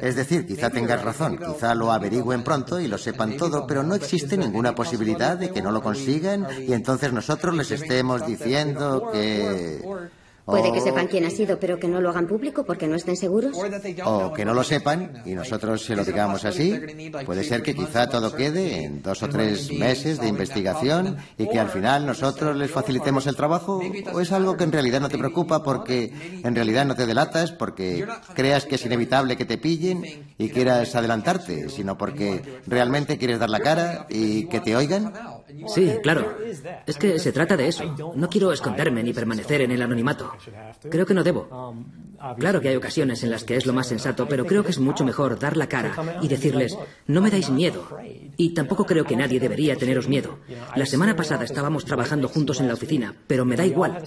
Es 0.00 0.16
decir, 0.16 0.46
quizá 0.46 0.70
tengas 0.70 1.02
razón, 1.02 1.38
quizá 1.38 1.74
lo 1.74 1.92
averigüen 1.92 2.42
pronto 2.42 2.80
y 2.80 2.88
lo 2.88 2.96
sepan 2.96 3.36
todo, 3.36 3.66
pero 3.66 3.82
no 3.82 3.94
existe 3.94 4.36
ninguna 4.38 4.74
posibilidad 4.74 5.36
de 5.36 5.50
que 5.50 5.62
no 5.62 5.70
lo 5.70 5.82
consigan 5.82 6.46
y 6.66 6.72
entonces 6.72 7.12
nosotros 7.12 7.54
les 7.54 7.70
estemos 7.70 8.26
diciendo 8.26 9.10
que... 9.12 10.10
Puede 10.50 10.72
que 10.72 10.80
sepan 10.80 11.06
quién 11.06 11.24
ha 11.24 11.30
sido, 11.30 11.58
pero 11.58 11.78
que 11.78 11.88
no 11.88 12.00
lo 12.00 12.10
hagan 12.10 12.26
público 12.26 12.64
porque 12.64 12.86
no 12.86 12.96
estén 12.96 13.16
seguros. 13.16 13.56
O 14.04 14.32
que 14.32 14.44
no 14.44 14.54
lo 14.54 14.64
sepan 14.64 15.22
y 15.24 15.34
nosotros 15.34 15.84
se 15.84 15.96
lo 15.96 16.04
digamos 16.04 16.44
así. 16.44 16.78
Puede 17.24 17.44
ser 17.44 17.62
que 17.62 17.74
quizá 17.74 18.08
todo 18.08 18.34
quede 18.34 18.84
en 18.84 19.02
dos 19.02 19.22
o 19.22 19.28
tres 19.28 19.72
meses 19.72 20.20
de 20.20 20.28
investigación 20.28 21.16
y 21.38 21.48
que 21.48 21.58
al 21.58 21.68
final 21.68 22.06
nosotros 22.06 22.56
les 22.56 22.70
facilitemos 22.70 23.26
el 23.26 23.36
trabajo. 23.36 23.80
¿O 24.12 24.20
es 24.20 24.32
algo 24.32 24.56
que 24.56 24.64
en 24.64 24.72
realidad 24.72 25.00
no 25.00 25.08
te 25.08 25.18
preocupa 25.18 25.62
porque 25.62 26.12
en 26.42 26.54
realidad 26.54 26.84
no 26.84 26.94
te 26.94 27.06
delatas, 27.06 27.52
porque 27.52 28.06
creas 28.34 28.66
que 28.66 28.74
es 28.76 28.84
inevitable 28.84 29.36
que 29.36 29.44
te 29.44 29.58
pillen 29.58 30.04
y 30.38 30.48
quieras 30.50 30.94
adelantarte, 30.94 31.68
sino 31.68 31.96
porque 31.96 32.60
realmente 32.66 33.18
quieres 33.18 33.38
dar 33.38 33.50
la 33.50 33.60
cara 33.60 34.06
y 34.08 34.46
que 34.46 34.60
te 34.60 34.76
oigan? 34.76 35.12
Sí, 35.66 35.92
claro. 36.02 36.36
Es 36.86 36.96
que 36.96 37.18
se 37.18 37.32
trata 37.32 37.56
de 37.56 37.68
eso. 37.68 37.84
No 38.14 38.28
quiero 38.28 38.52
esconderme 38.52 39.02
ni 39.02 39.12
permanecer 39.12 39.62
en 39.62 39.70
el 39.70 39.82
anonimato. 39.82 40.32
Creo 40.90 41.06
que 41.06 41.14
no 41.14 41.22
debo. 41.22 41.74
Claro 42.38 42.60
que 42.60 42.68
hay 42.68 42.76
ocasiones 42.76 43.22
en 43.22 43.30
las 43.30 43.44
que 43.44 43.56
es 43.56 43.66
lo 43.66 43.72
más 43.72 43.88
sensato, 43.88 44.26
pero 44.28 44.44
creo 44.44 44.62
que 44.62 44.70
es 44.70 44.78
mucho 44.78 45.04
mejor 45.04 45.38
dar 45.38 45.56
la 45.56 45.68
cara 45.68 46.18
y 46.20 46.28
decirles, 46.28 46.76
no 47.06 47.20
me 47.22 47.30
dais 47.30 47.50
miedo. 47.50 47.88
Y 48.36 48.50
tampoco 48.50 48.84
creo 48.84 49.04
que 49.04 49.16
nadie 49.16 49.40
debería 49.40 49.76
teneros 49.76 50.08
miedo. 50.08 50.38
La 50.76 50.86
semana 50.86 51.16
pasada 51.16 51.44
estábamos 51.44 51.84
trabajando 51.84 52.28
juntos 52.28 52.60
en 52.60 52.68
la 52.68 52.74
oficina, 52.74 53.14
pero 53.26 53.44
me 53.44 53.56
da 53.56 53.64
igual. 53.64 54.02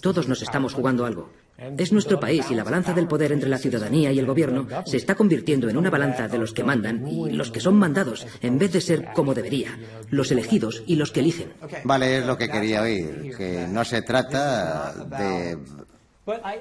Todos 0.00 0.28
nos 0.28 0.42
estamos 0.42 0.74
jugando 0.74 1.04
algo. 1.04 1.30
Es 1.76 1.92
nuestro 1.92 2.20
país 2.20 2.48
y 2.50 2.54
la 2.54 2.62
balanza 2.62 2.94
del 2.94 3.08
poder 3.08 3.32
entre 3.32 3.48
la 3.48 3.58
ciudadanía 3.58 4.12
y 4.12 4.20
el 4.20 4.26
gobierno 4.26 4.68
se 4.86 4.96
está 4.96 5.16
convirtiendo 5.16 5.68
en 5.68 5.76
una 5.76 5.90
balanza 5.90 6.28
de 6.28 6.38
los 6.38 6.52
que 6.52 6.62
mandan 6.62 7.08
y 7.08 7.32
los 7.32 7.50
que 7.50 7.58
son 7.58 7.74
mandados, 7.74 8.26
en 8.40 8.58
vez 8.58 8.72
de 8.72 8.80
ser 8.80 9.08
como 9.12 9.34
debería, 9.34 9.76
los 10.08 10.30
elegidos 10.30 10.84
y 10.88 10.96
los 10.96 11.12
que 11.12 11.20
eligen. 11.20 11.52
Vale, 11.84 12.18
es 12.18 12.26
lo 12.26 12.36
que 12.36 12.48
quería 12.48 12.82
oír, 12.82 13.34
que 13.36 13.66
no 13.68 13.84
se 13.84 14.02
trata 14.02 14.92
de... 14.92 15.58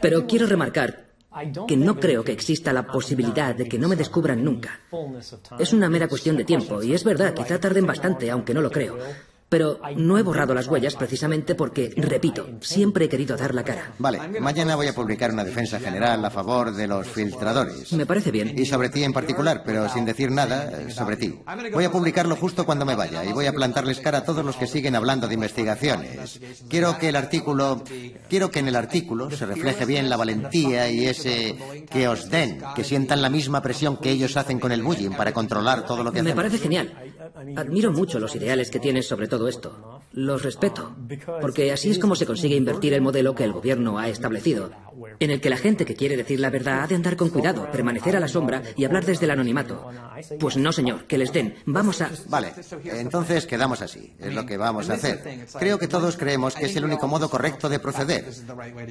Pero 0.01 0.27
quiero 0.27 0.45
remarcar 0.45 1.07
que 1.67 1.77
no 1.77 1.99
creo 1.99 2.23
que 2.23 2.31
exista 2.31 2.73
la 2.73 2.85
posibilidad 2.87 3.55
de 3.55 3.67
que 3.67 3.79
no 3.79 3.87
me 3.87 3.95
descubran 3.95 4.43
nunca. 4.43 4.79
Es 5.57 5.71
una 5.71 5.89
mera 5.89 6.07
cuestión 6.07 6.35
de 6.35 6.43
tiempo, 6.43 6.83
y 6.83 6.93
es 6.93 7.03
verdad, 7.03 7.33
quizá 7.33 7.59
tarden 7.59 7.85
bastante, 7.85 8.29
aunque 8.29 8.53
no 8.53 8.61
lo 8.61 8.71
creo. 8.71 8.97
Pero 9.49 9.79
no 9.95 10.17
he 10.17 10.23
borrado 10.23 10.53
las 10.53 10.67
huellas 10.67 10.95
precisamente 10.95 11.55
porque, 11.55 11.93
repito, 11.95 12.47
siempre 12.59 13.05
he 13.05 13.09
querido 13.09 13.37
dar 13.37 13.55
la 13.55 13.63
cara. 13.63 13.93
Vale, 13.97 14.19
mañana 14.41 14.75
voy 14.75 14.87
a 14.87 14.93
publicar 14.93 15.31
una 15.31 15.45
defensa 15.45 15.79
general 15.79 16.23
a 16.25 16.29
favor 16.29 16.73
de 16.73 16.85
los 16.85 17.07
filtradores. 17.07 17.93
Me 17.93 18.05
parece 18.05 18.31
bien. 18.31 18.53
Y 18.57 18.65
sobre 18.65 18.89
ti 18.89 19.03
en 19.03 19.13
particular, 19.13 19.63
pero 19.65 19.87
sin 19.87 20.03
decir 20.03 20.31
nada 20.31 20.89
sobre 20.91 21.15
ti. 21.15 21.39
Voy 21.71 21.85
a 21.85 21.91
publicarlo 21.91 22.35
justo 22.35 22.65
cuando 22.65 22.85
me 22.85 22.95
vaya 22.95 23.23
y 23.23 23.31
voy 23.31 23.45
a 23.45 23.53
plantarles 23.53 24.01
cara 24.01 24.19
a 24.19 24.23
todos 24.25 24.43
los 24.43 24.57
que 24.57 24.67
siguen 24.67 24.95
hablando 24.95 25.27
de 25.27 25.35
investigaciones. 25.35 26.39
Quiero 26.67 26.97
que 26.97 27.09
el 27.09 27.15
artículo, 27.15 27.83
quiero 28.29 28.51
que 28.51 28.59
en 28.59 28.67
el 28.67 28.75
artículo 28.75 29.31
se 29.31 29.45
refleje 29.45 29.85
bien 29.85 30.09
la 30.09 30.17
valentía 30.17 30.89
y 30.89 31.05
ese 31.05 31.55
que 31.89 32.07
os 32.09 32.29
den, 32.29 32.61
que 32.75 32.83
sientan 32.83 33.21
la 33.21 33.29
misma 33.29 33.61
presión 33.61 33.97
que 33.97 34.11
ellos 34.11 34.35
hacen 34.35 34.59
con 34.59 34.73
el 34.73 34.83
bullying 34.83 35.11
para 35.11 35.31
controlar 35.31 35.85
todo 35.85 36.03
lo 36.03 36.11
que 36.11 36.19
hacen. 36.19 36.31
Me 36.31 36.35
parece 36.35 36.57
genial. 36.57 37.06
Admiro 37.55 37.91
mucho 37.91 38.19
los 38.19 38.35
ideales 38.35 38.69
que 38.69 38.79
tienes 38.79 39.07
sobre 39.07 39.27
todo 39.27 39.47
esto. 39.47 39.96
Los 40.13 40.41
respeto, 40.41 40.95
porque 41.41 41.71
así 41.71 41.91
es 41.91 41.99
como 41.99 42.15
se 42.15 42.25
consigue 42.25 42.55
invertir 42.55 42.93
el 42.93 43.01
modelo 43.01 43.35
que 43.35 43.43
el 43.43 43.51
gobierno 43.51 43.99
ha 43.99 44.07
establecido, 44.07 44.71
en 45.19 45.31
el 45.31 45.41
que 45.41 45.49
la 45.49 45.57
gente 45.57 45.85
que 45.85 45.95
quiere 45.95 46.17
decir 46.17 46.39
la 46.39 46.49
verdad 46.49 46.83
ha 46.83 46.87
de 46.87 46.95
andar 46.95 47.15
con 47.17 47.29
cuidado, 47.29 47.69
permanecer 47.71 48.15
a 48.15 48.19
la 48.19 48.27
sombra 48.27 48.63
y 48.75 48.85
hablar 48.85 49.05
desde 49.05 49.25
el 49.25 49.31
anonimato. 49.31 49.91
Pues 50.39 50.57
no, 50.57 50.71
señor, 50.71 51.05
que 51.05 51.17
les 51.17 51.31
den. 51.31 51.55
Vamos 51.65 52.01
a... 52.01 52.09
Vale, 52.29 52.53
entonces 52.85 53.45
quedamos 53.45 53.81
así. 53.81 54.13
Es 54.19 54.33
lo 54.33 54.45
que 54.45 54.57
vamos 54.57 54.89
a 54.89 54.93
hacer. 54.93 55.45
Creo 55.59 55.77
que 55.77 55.87
todos 55.87 56.17
creemos 56.17 56.55
que 56.55 56.65
es 56.65 56.75
el 56.75 56.85
único 56.85 57.07
modo 57.07 57.29
correcto 57.29 57.69
de 57.69 57.79
proceder. 57.79 58.25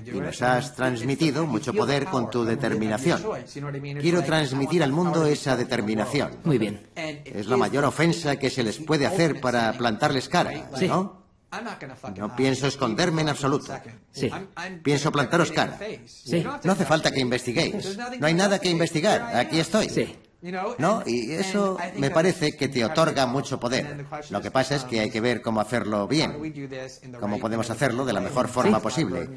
Y 0.07 0.19
nos 0.19 0.43
has 0.43 0.77
transmitido 0.77 1.47
mucho 1.47 1.73
poder 1.73 2.05
con 2.05 2.31
tu 2.31 2.45
determinación. 2.45 3.23
Quiero 4.01 4.23
transmitir 4.23 4.83
al 4.83 4.93
mundo 4.93 5.27
esa 5.27 5.57
determinación. 5.57 6.37
Muy 6.45 6.59
bien. 6.59 6.87
Es 6.95 7.47
la 7.47 7.57
mayor 7.57 7.85
ofensa 7.85 8.37
que 8.37 8.51
se 8.51 8.63
les 8.63 8.79
puede 8.79 9.07
hacer 9.07 9.41
para 9.41 9.73
plantarles 9.73 10.29
cara, 10.29 10.69
¿no? 10.87 11.16
No 12.17 12.37
pienso 12.37 12.67
esconderme 12.67 13.23
en 13.23 13.29
absoluto. 13.29 13.73
Sí. 14.11 14.31
Pienso 14.83 15.13
plantaros 15.13 15.53
cara. 15.53 15.79
Sí. 16.07 16.45
No 16.65 16.73
hace 16.73 16.85
falta 16.85 17.11
que 17.11 17.21
investiguéis. 17.21 17.97
No 18.19 18.27
hay 18.27 18.35
nada 18.35 18.59
que 18.59 18.69
investigar. 18.69 19.37
Aquí 19.37 19.59
estoy. 19.59 19.89
Sí. 19.89 20.17
¿No? 20.79 21.03
Y 21.07 21.33
eso 21.33 21.79
me 21.97 22.11
parece 22.11 22.57
que 22.57 22.69
te 22.69 22.85
otorga 22.85 23.27
mucho 23.27 23.59
poder. 23.59 24.07
Lo 24.31 24.41
que 24.41 24.51
pasa 24.51 24.77
es 24.77 24.85
que 24.85 25.01
hay 25.01 25.11
que 25.11 25.21
ver 25.21 25.43
cómo 25.43 25.61
hacerlo 25.61 26.07
bien, 26.07 26.37
cómo 27.19 27.39
podemos 27.39 27.71
hacerlo 27.71 28.05
de 28.05 28.13
la 28.13 28.21
mejor 28.21 28.49
forma 28.49 28.81
posible. 28.81 29.29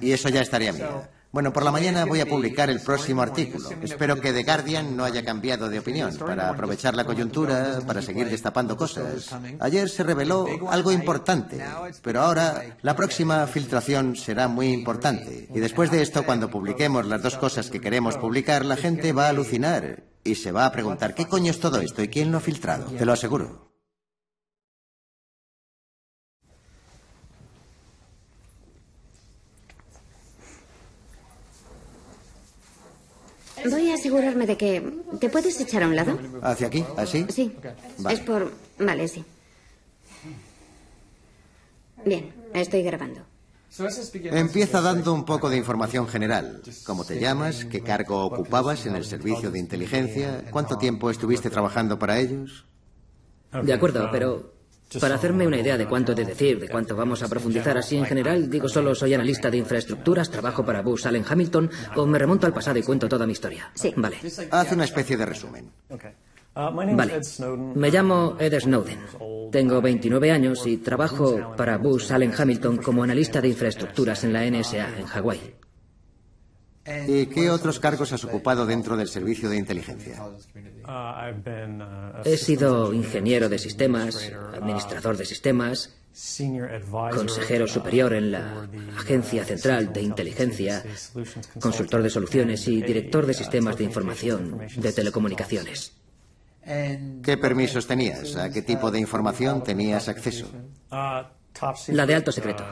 Y 0.00 0.12
eso 0.12 0.28
ya 0.28 0.40
estaría 0.40 0.72
bien. 0.72 0.86
Bueno, 1.32 1.50
por 1.50 1.64
la 1.64 1.72
mañana 1.72 2.04
voy 2.04 2.20
a 2.20 2.26
publicar 2.26 2.68
el 2.68 2.80
próximo 2.80 3.22
artículo. 3.22 3.70
Espero 3.80 4.20
que 4.20 4.34
The 4.34 4.44
Guardian 4.44 4.94
no 4.94 5.04
haya 5.04 5.24
cambiado 5.24 5.70
de 5.70 5.78
opinión 5.78 6.14
para 6.18 6.50
aprovechar 6.50 6.94
la 6.94 7.06
coyuntura, 7.06 7.80
para 7.86 8.02
seguir 8.02 8.28
destapando 8.28 8.76
cosas. 8.76 9.34
Ayer 9.58 9.88
se 9.88 10.02
reveló 10.02 10.46
algo 10.68 10.92
importante, 10.92 11.58
pero 12.02 12.20
ahora 12.20 12.76
la 12.82 12.94
próxima 12.94 13.46
filtración 13.46 14.14
será 14.14 14.46
muy 14.46 14.74
importante. 14.74 15.48
Y 15.54 15.58
después 15.58 15.90
de 15.90 16.02
esto, 16.02 16.22
cuando 16.24 16.50
publiquemos 16.50 17.06
las 17.06 17.22
dos 17.22 17.38
cosas 17.38 17.70
que 17.70 17.80
queremos 17.80 18.18
publicar, 18.18 18.66
la 18.66 18.76
gente 18.76 19.14
va 19.14 19.26
a 19.26 19.30
alucinar 19.30 20.02
y 20.24 20.34
se 20.34 20.52
va 20.52 20.66
a 20.66 20.72
preguntar, 20.72 21.14
¿qué 21.14 21.26
coño 21.26 21.50
es 21.50 21.60
todo 21.60 21.80
esto 21.80 22.02
y 22.02 22.08
quién 22.08 22.30
lo 22.30 22.38
ha 22.38 22.42
filtrado? 22.42 22.84
Te 22.90 23.06
lo 23.06 23.12
aseguro. 23.14 23.71
Voy 33.70 33.90
a 33.90 33.94
asegurarme 33.94 34.46
de 34.46 34.56
que... 34.56 34.82
¿Te 35.20 35.28
puedes 35.28 35.60
echar 35.60 35.82
a 35.82 35.88
un 35.88 35.96
lado? 35.96 36.18
¿Hacia 36.42 36.66
aquí? 36.66 36.84
¿Así? 36.96 37.26
Sí. 37.28 37.52
Vale. 37.98 38.16
Es 38.16 38.22
por... 38.22 38.52
Vale, 38.78 39.08
sí. 39.08 39.24
Bien, 42.04 42.32
estoy 42.54 42.82
grabando. 42.82 43.20
Empieza 44.24 44.82
dando 44.82 45.14
un 45.14 45.24
poco 45.24 45.48
de 45.48 45.56
información 45.56 46.06
general. 46.06 46.60
¿Cómo 46.84 47.04
te 47.04 47.18
llamas? 47.18 47.64
¿Qué 47.64 47.80
cargo 47.80 48.24
ocupabas 48.26 48.84
en 48.84 48.96
el 48.96 49.04
servicio 49.04 49.50
de 49.50 49.58
inteligencia? 49.58 50.44
¿Cuánto 50.50 50.76
tiempo 50.76 51.10
estuviste 51.10 51.48
trabajando 51.48 51.98
para 51.98 52.18
ellos? 52.18 52.66
De 53.62 53.72
acuerdo, 53.72 54.08
pero 54.10 54.52
para 55.00 55.14
hacerme 55.14 55.46
una 55.46 55.58
idea 55.58 55.76
de 55.76 55.86
cuánto 55.86 56.12
he 56.12 56.14
de 56.14 56.24
decir, 56.24 56.60
de 56.60 56.68
cuánto 56.68 56.96
vamos 56.96 57.22
a 57.22 57.28
profundizar 57.28 57.76
así 57.78 57.96
en 57.96 58.04
general, 58.04 58.50
digo 58.50 58.68
solo 58.68 58.94
soy 58.94 59.14
analista 59.14 59.50
de 59.50 59.58
infraestructuras, 59.58 60.30
trabajo 60.30 60.64
para 60.64 60.82
Bus 60.82 61.06
Allen 61.06 61.24
Hamilton, 61.28 61.70
o 61.96 62.06
me 62.06 62.18
remonto 62.18 62.46
al 62.46 62.52
pasado 62.52 62.78
y 62.78 62.82
cuento 62.82 63.08
toda 63.08 63.26
mi 63.26 63.32
historia. 63.32 63.70
Sí. 63.74 63.92
Vale. 63.96 64.16
Haz 64.50 64.72
una 64.72 64.84
especie 64.84 65.16
de 65.16 65.26
resumen. 65.26 65.70
Vale. 66.54 67.20
Me 67.74 67.90
llamo 67.90 68.36
Ed 68.38 68.60
Snowden. 68.60 68.98
Tengo 69.50 69.80
29 69.80 70.30
años 70.30 70.66
y 70.66 70.78
trabajo 70.78 71.54
para 71.56 71.78
Bus 71.78 72.10
Allen 72.10 72.32
Hamilton 72.36 72.76
como 72.78 73.02
analista 73.02 73.40
de 73.40 73.48
infraestructuras 73.48 74.24
en 74.24 74.32
la 74.32 74.44
NSA 74.44 74.98
en 74.98 75.06
Hawái. 75.06 75.54
¿Y 76.84 77.26
qué 77.26 77.48
otros 77.50 77.78
cargos 77.78 78.12
has 78.12 78.24
ocupado 78.24 78.66
dentro 78.66 78.96
del 78.96 79.08
servicio 79.08 79.48
de 79.48 79.56
inteligencia? 79.56 80.20
He 82.24 82.36
sido 82.36 82.92
ingeniero 82.92 83.48
de 83.48 83.58
sistemas, 83.58 84.32
administrador 84.52 85.16
de 85.16 85.24
sistemas, 85.24 85.94
consejero 87.12 87.68
superior 87.68 88.12
en 88.14 88.32
la 88.32 88.68
Agencia 88.96 89.44
Central 89.44 89.92
de 89.92 90.02
Inteligencia, 90.02 90.82
consultor 91.60 92.02
de 92.02 92.10
soluciones 92.10 92.66
y 92.66 92.82
director 92.82 93.26
de 93.26 93.34
sistemas 93.34 93.76
de 93.76 93.84
información 93.84 94.60
de 94.76 94.92
telecomunicaciones. 94.92 95.92
¿Qué 96.64 97.36
permisos 97.40 97.86
tenías? 97.86 98.36
¿A 98.36 98.50
qué 98.50 98.62
tipo 98.62 98.90
de 98.90 98.98
información 98.98 99.62
tenías 99.62 100.08
acceso? 100.08 100.50
La 100.90 102.06
de 102.06 102.14
alto 102.14 102.32
secreto. 102.32 102.64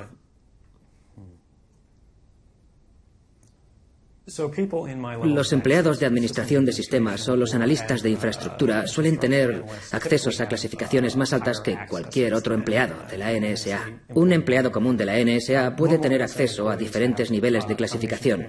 Los 5.25 5.53
empleados 5.53 5.99
de 5.99 6.07
administración 6.07 6.65
de 6.65 6.73
sistemas 6.73 7.29
o 7.29 7.37
los 7.37 7.55
analistas 7.55 8.03
de 8.03 8.11
infraestructura 8.11 8.87
suelen 8.87 9.19
tener 9.19 9.65
accesos 9.91 10.41
a 10.41 10.47
clasificaciones 10.47 11.17
más 11.17 11.33
altas 11.33 11.61
que 11.61 11.77
cualquier 11.89 12.35
otro 12.35 12.55
empleado 12.55 12.95
de 13.11 13.19
la 13.19 13.33
NSA. 13.33 14.03
Un 14.15 14.33
empleado 14.33 14.71
común 14.71 14.97
de 14.97 15.07
la 15.07 15.19
NSA 15.19 15.75
puede 15.75 15.99
tener 15.99 16.23
acceso 16.23 16.69
a 16.69 16.77
diferentes 16.77 17.31
niveles 17.31 17.67
de 17.67 17.77
clasificación. 17.77 18.47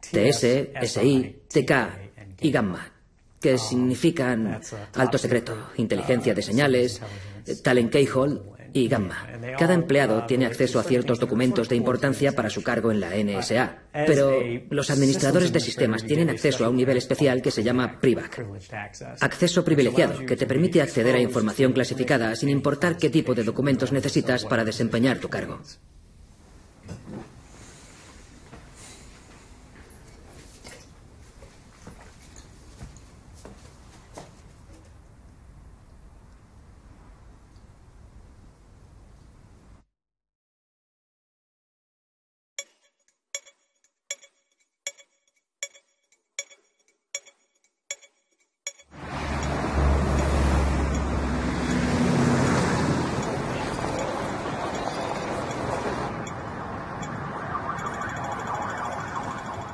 TS, 0.00 0.70
SI, 0.82 1.36
TK 1.48 1.72
y 2.40 2.50
Gamma, 2.50 2.92
que 3.40 3.58
significan 3.58 4.60
alto 4.94 5.18
secreto, 5.18 5.70
inteligencia 5.76 6.34
de 6.34 6.42
señales, 6.42 7.00
talent 7.62 7.92
keyhole 7.92 8.40
y 8.72 8.88
Gamma. 8.88 9.26
Cada 9.58 9.74
empleado 9.74 10.24
tiene 10.26 10.46
acceso 10.46 10.78
a 10.78 10.82
ciertos 10.82 11.18
documentos 11.18 11.68
de 11.68 11.76
importancia 11.76 12.32
para 12.32 12.50
su 12.50 12.62
cargo 12.62 12.90
en 12.90 13.00
la 13.00 13.10
NSA, 13.10 13.82
pero 13.92 14.40
los 14.70 14.90
administradores 14.90 15.52
de 15.52 15.60
sistemas 15.60 16.04
tienen 16.04 16.30
acceso 16.30 16.64
a 16.64 16.68
un 16.68 16.76
nivel 16.76 16.96
especial 16.96 17.42
que 17.42 17.50
se 17.50 17.62
llama 17.62 18.00
PRIVAC. 18.00 18.44
Acceso 19.20 19.64
privilegiado, 19.64 20.24
que 20.24 20.36
te 20.36 20.46
permite 20.46 20.82
acceder 20.82 21.14
a 21.14 21.20
información 21.20 21.72
clasificada 21.72 22.34
sin 22.36 22.48
importar 22.48 22.96
qué 22.96 23.10
tipo 23.10 23.34
de 23.34 23.44
documentos 23.44 23.92
necesitas 23.92 24.44
para 24.44 24.64
desempeñar 24.64 25.18
tu 25.18 25.28
cargo. 25.28 25.60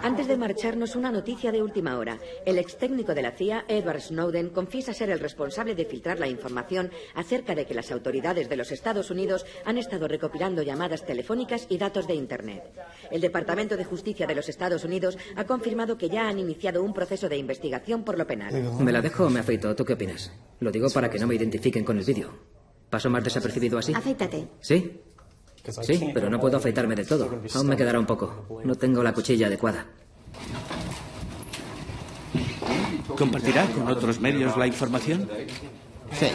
Antes 0.07 0.29
de 0.29 0.36
marcharnos, 0.47 0.95
una 0.95 1.11
noticia 1.11 1.51
de 1.51 1.61
última 1.61 1.99
hora. 1.99 2.21
El 2.45 2.59
ex 2.59 2.79
técnico 2.79 3.17
de 3.17 3.23
la 3.23 3.33
CIA, 3.33 3.65
Edward 3.67 4.01
Snowden, 4.01 4.51
confiesa 4.51 4.95
ser 4.95 5.11
el 5.11 5.19
responsable 5.19 5.75
de 5.75 5.85
filtrar 5.85 6.21
la 6.21 6.29
información 6.29 6.93
acerca 7.17 7.57
de 7.57 7.67
que 7.67 7.75
las 7.75 7.91
autoridades 7.91 8.49
de 8.49 8.57
los 8.57 8.71
Estados 8.71 9.11
Unidos 9.11 9.45
han 9.65 9.77
estado 9.77 10.07
recopilando 10.07 10.63
llamadas 10.63 11.05
telefónicas 11.05 11.67
y 11.69 11.79
datos 11.79 12.07
de 12.07 12.15
Internet. 12.15 12.63
El 13.11 13.21
Departamento 13.23 13.77
de 13.77 13.85
Justicia 13.85 14.29
de 14.29 14.37
los 14.37 14.49
Estados 14.49 14.85
Unidos 14.85 15.19
ha 15.35 15.43
confirmado 15.47 15.99
que 15.99 16.09
ya 16.09 16.29
han 16.29 16.39
iniciado 16.39 16.85
un 16.85 16.95
proceso 16.95 17.29
de 17.29 17.39
investigación 17.39 18.05
por 18.05 18.17
lo 18.17 18.25
penal. 18.25 18.55
¿Me 18.79 18.93
la 18.93 19.03
dejo 19.03 19.27
o 19.27 19.31
me 19.31 19.41
afeito? 19.41 19.75
¿Tú 19.75 19.85
qué 19.85 19.95
opinas? 19.95 20.31
Lo 20.61 20.71
digo 20.71 20.89
para 20.91 21.11
que 21.11 21.19
no 21.19 21.27
me 21.27 21.35
identifiquen 21.35 21.83
con 21.83 21.99
el 21.99 22.05
vídeo. 22.05 22.31
¿Paso 22.89 23.11
más 23.11 23.25
desapercibido 23.25 23.79
así? 23.79 23.93
Afeítate. 23.95 24.47
¿Sí? 24.61 25.01
Sí, 25.83 26.11
pero 26.15 26.31
no 26.31 26.39
puedo 26.39 26.59
afeitarme 26.59 26.95
del 26.95 27.09
todo. 27.09 27.41
Aún 27.53 27.67
me 27.67 27.77
quedará 27.77 27.99
un 27.99 28.07
poco. 28.07 28.47
No 28.65 28.77
tengo 28.77 29.03
la 29.03 29.13
cuchilla 29.13 29.49
adecuada. 29.49 29.87
¿Compartirá 33.17 33.67
con 33.67 33.89
otros 33.89 34.21
medios 34.21 34.57
la 34.57 34.67
información? 34.67 35.29
Sí. 36.19 36.29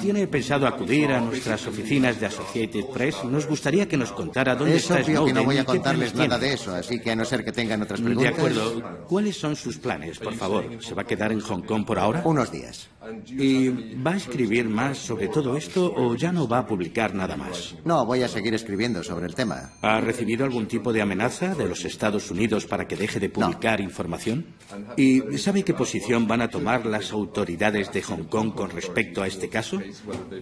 ¿Tiene 0.00 0.26
pensado 0.26 0.66
acudir 0.66 1.12
a 1.12 1.20
nuestras 1.20 1.66
oficinas 1.66 2.18
de 2.18 2.26
Associated 2.26 2.86
Press? 2.86 3.22
Nos 3.24 3.46
gustaría 3.46 3.86
que 3.86 3.96
nos 3.96 4.10
contara 4.12 4.56
dónde 4.56 4.76
Es 4.76 4.82
está 4.82 4.94
obvio 4.94 5.04
que 5.06 5.12
Snowden 5.12 5.34
no 5.34 5.44
voy 5.44 5.58
a 5.58 5.64
contarles 5.64 6.14
nada 6.14 6.38
de 6.38 6.52
eso, 6.54 6.74
así 6.74 6.98
que 7.00 7.12
a 7.12 7.16
no 7.16 7.24
ser 7.24 7.44
que 7.44 7.52
tengan 7.52 7.82
otras 7.82 8.00
De 8.00 8.06
preguntas. 8.06 8.32
acuerdo. 8.34 9.06
¿Cuáles 9.06 9.36
son 9.36 9.54
sus 9.54 9.78
planes, 9.78 10.18
por 10.18 10.34
favor? 10.34 10.64
¿Se 10.80 10.94
va 10.94 11.02
a 11.02 11.06
quedar 11.06 11.30
en 11.32 11.40
Hong 11.40 11.62
Kong 11.62 11.84
por 11.84 11.98
ahora? 11.98 12.22
Unos 12.24 12.50
días. 12.50 12.88
¿Y 13.28 13.68
va 14.02 14.12
a 14.12 14.16
escribir 14.16 14.68
más 14.68 14.98
sobre 14.98 15.28
todo 15.28 15.56
esto 15.56 15.92
o 15.96 16.14
ya 16.14 16.32
no 16.32 16.46
va 16.48 16.58
a 16.58 16.66
publicar 16.66 17.14
nada 17.14 17.36
más? 17.36 17.74
No, 17.84 18.04
voy 18.04 18.22
a 18.22 18.28
seguir 18.28 18.54
escribiendo 18.54 19.02
sobre 19.02 19.26
el 19.26 19.34
tema. 19.34 19.70
¿Ha 19.82 20.00
recibido 20.00 20.44
algún 20.44 20.66
tipo 20.66 20.92
de 20.92 21.00
amenaza 21.02 21.54
de 21.54 21.68
los 21.68 21.84
Estados 21.84 22.30
Unidos 22.30 22.66
para 22.66 22.86
que 22.86 22.96
deje 22.96 23.20
de 23.20 23.30
publicar 23.30 23.80
información? 23.80 24.46
¿Y 24.96 25.20
sabe 25.38 25.62
qué 25.62 25.72
posición 25.72 26.26
van 26.26 26.42
a 26.42 26.48
tomar 26.48 26.84
las 26.84 27.12
autoridades 27.12 27.92
de 27.92 28.02
Hong 28.02 28.24
Kong 28.24 28.52
con 28.54 28.70
respecto 28.70 29.22
a 29.22 29.26
este 29.26 29.48
caso? 29.48 29.67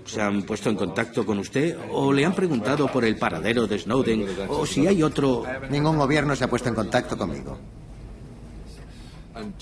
¿Se 0.04 0.20
han 0.20 0.42
puesto 0.42 0.70
en 0.70 0.76
contacto 0.76 1.24
con 1.24 1.38
usted 1.38 1.76
o 1.90 2.12
le 2.12 2.24
han 2.24 2.34
preguntado 2.34 2.86
por 2.88 3.04
el 3.04 3.16
paradero 3.16 3.66
de 3.66 3.78
Snowden 3.78 4.26
o 4.48 4.66
si 4.66 4.86
hay 4.86 5.02
otro... 5.02 5.44
Ningún 5.70 5.96
gobierno 5.96 6.36
se 6.36 6.44
ha 6.44 6.50
puesto 6.50 6.68
en 6.68 6.74
contacto 6.74 7.16
conmigo. 7.16 7.58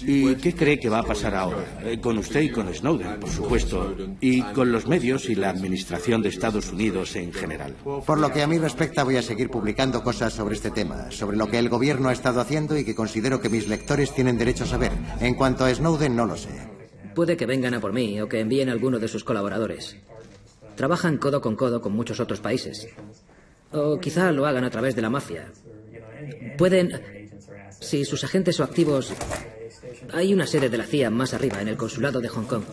¿Y 0.00 0.36
qué 0.36 0.54
cree 0.54 0.78
que 0.78 0.88
va 0.88 1.00
a 1.00 1.02
pasar 1.02 1.34
ahora? 1.34 1.80
Eh, 1.82 1.98
con 2.00 2.18
usted 2.18 2.42
y 2.42 2.50
con 2.50 2.72
Snowden, 2.72 3.18
por 3.20 3.30
supuesto, 3.30 3.96
y 4.20 4.42
con 4.42 4.70
los 4.70 4.86
medios 4.86 5.28
y 5.28 5.34
la 5.34 5.50
administración 5.50 6.22
de 6.22 6.28
Estados 6.28 6.70
Unidos 6.72 7.16
en 7.16 7.32
general. 7.32 7.74
Por 8.06 8.18
lo 8.18 8.30
que 8.30 8.42
a 8.42 8.46
mí 8.46 8.58
respecta, 8.58 9.04
voy 9.04 9.16
a 9.16 9.22
seguir 9.22 9.50
publicando 9.50 10.02
cosas 10.02 10.32
sobre 10.32 10.54
este 10.54 10.70
tema, 10.70 11.10
sobre 11.10 11.36
lo 11.36 11.48
que 11.48 11.58
el 11.58 11.68
gobierno 11.68 12.08
ha 12.08 12.12
estado 12.12 12.40
haciendo 12.40 12.76
y 12.78 12.84
que 12.84 12.94
considero 12.94 13.40
que 13.40 13.48
mis 13.48 13.68
lectores 13.68 14.14
tienen 14.14 14.38
derecho 14.38 14.64
a 14.64 14.68
saber. 14.68 14.92
En 15.20 15.34
cuanto 15.34 15.64
a 15.64 15.74
Snowden, 15.74 16.14
no 16.14 16.26
lo 16.26 16.36
sé. 16.36 16.74
Puede 17.14 17.36
que 17.36 17.46
vengan 17.46 17.74
a 17.74 17.80
por 17.80 17.92
mí 17.92 18.20
o 18.20 18.28
que 18.28 18.40
envíen 18.40 18.68
a 18.68 18.72
alguno 18.72 18.98
de 18.98 19.08
sus 19.08 19.22
colaboradores. 19.22 19.96
Trabajan 20.74 21.18
codo 21.18 21.40
con 21.40 21.54
codo 21.54 21.80
con 21.80 21.92
muchos 21.92 22.18
otros 22.18 22.40
países. 22.40 22.88
O 23.72 23.98
quizá 24.00 24.32
lo 24.32 24.46
hagan 24.46 24.64
a 24.64 24.70
través 24.70 24.96
de 24.96 25.02
la 25.02 25.10
mafia. 25.10 25.52
Pueden... 26.58 27.30
Si 27.80 28.04
sus 28.04 28.24
agentes 28.24 28.58
o 28.60 28.64
activos... 28.64 29.12
Hay 30.12 30.34
una 30.34 30.46
sede 30.46 30.68
de 30.68 30.78
la 30.78 30.84
CIA 30.84 31.10
más 31.10 31.34
arriba, 31.34 31.60
en 31.60 31.68
el 31.68 31.76
consulado 31.76 32.20
de 32.20 32.28
Hong 32.28 32.44
Kong. 32.44 32.64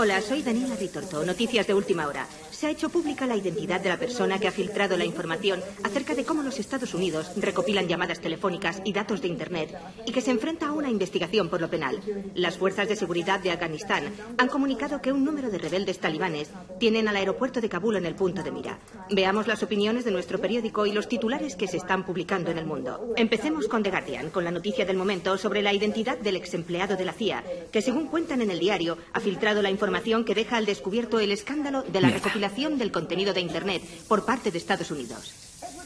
Hola, 0.00 0.22
soy 0.22 0.42
Daniela 0.42 0.76
Ritorto, 0.76 1.24
Noticias 1.26 1.66
de 1.66 1.74
Última 1.74 2.06
Hora. 2.06 2.24
Se 2.58 2.66
ha 2.66 2.70
hecho 2.70 2.88
pública 2.88 3.24
la 3.24 3.36
identidad 3.36 3.80
de 3.80 3.88
la 3.88 4.00
persona 4.00 4.40
que 4.40 4.48
ha 4.48 4.50
filtrado 4.50 4.96
la 4.96 5.04
información 5.04 5.62
acerca 5.84 6.16
de 6.16 6.24
cómo 6.24 6.42
los 6.42 6.58
Estados 6.58 6.92
Unidos 6.92 7.30
recopilan 7.36 7.86
llamadas 7.86 8.20
telefónicas 8.20 8.82
y 8.84 8.92
datos 8.92 9.22
de 9.22 9.28
Internet 9.28 9.78
y 10.04 10.10
que 10.10 10.20
se 10.20 10.32
enfrenta 10.32 10.66
a 10.66 10.72
una 10.72 10.90
investigación 10.90 11.50
por 11.50 11.60
lo 11.60 11.70
penal. 11.70 12.00
Las 12.34 12.58
fuerzas 12.58 12.88
de 12.88 12.96
seguridad 12.96 13.38
de 13.38 13.52
Afganistán 13.52 14.12
han 14.38 14.48
comunicado 14.48 15.00
que 15.00 15.12
un 15.12 15.24
número 15.24 15.50
de 15.50 15.58
rebeldes 15.58 16.00
talibanes 16.00 16.50
tienen 16.80 17.06
al 17.06 17.14
aeropuerto 17.14 17.60
de 17.60 17.68
Kabul 17.68 17.94
en 17.94 18.06
el 18.06 18.16
punto 18.16 18.42
de 18.42 18.50
mira. 18.50 18.80
Veamos 19.08 19.46
las 19.46 19.62
opiniones 19.62 20.04
de 20.04 20.10
nuestro 20.10 20.40
periódico 20.40 20.84
y 20.84 20.90
los 20.90 21.08
titulares 21.08 21.54
que 21.54 21.68
se 21.68 21.76
están 21.76 22.04
publicando 22.04 22.50
en 22.50 22.58
el 22.58 22.66
mundo. 22.66 23.14
Empecemos 23.14 23.68
con 23.68 23.84
The 23.84 23.90
Guardian, 23.90 24.30
con 24.30 24.42
la 24.42 24.50
noticia 24.50 24.84
del 24.84 24.96
momento 24.96 25.38
sobre 25.38 25.62
la 25.62 25.72
identidad 25.72 26.18
del 26.18 26.34
ex 26.34 26.54
empleado 26.54 26.96
de 26.96 27.04
la 27.04 27.12
CIA, 27.12 27.44
que 27.70 27.82
según 27.82 28.08
cuentan 28.08 28.42
en 28.42 28.50
el 28.50 28.58
diario, 28.58 28.98
ha 29.12 29.20
filtrado 29.20 29.62
la 29.62 29.70
información 29.70 30.24
que 30.24 30.34
deja 30.34 30.56
al 30.56 30.66
descubierto 30.66 31.20
el 31.20 31.30
escándalo 31.30 31.84
de 31.84 32.00
la 32.00 32.08
Mierda. 32.08 32.47
Del 32.48 32.90
contenido 32.90 33.32
de 33.32 33.40
Internet 33.40 33.82
por 34.08 34.24
parte 34.24 34.50
de 34.50 34.58
Estados 34.58 34.90
Unidos. 34.90 35.32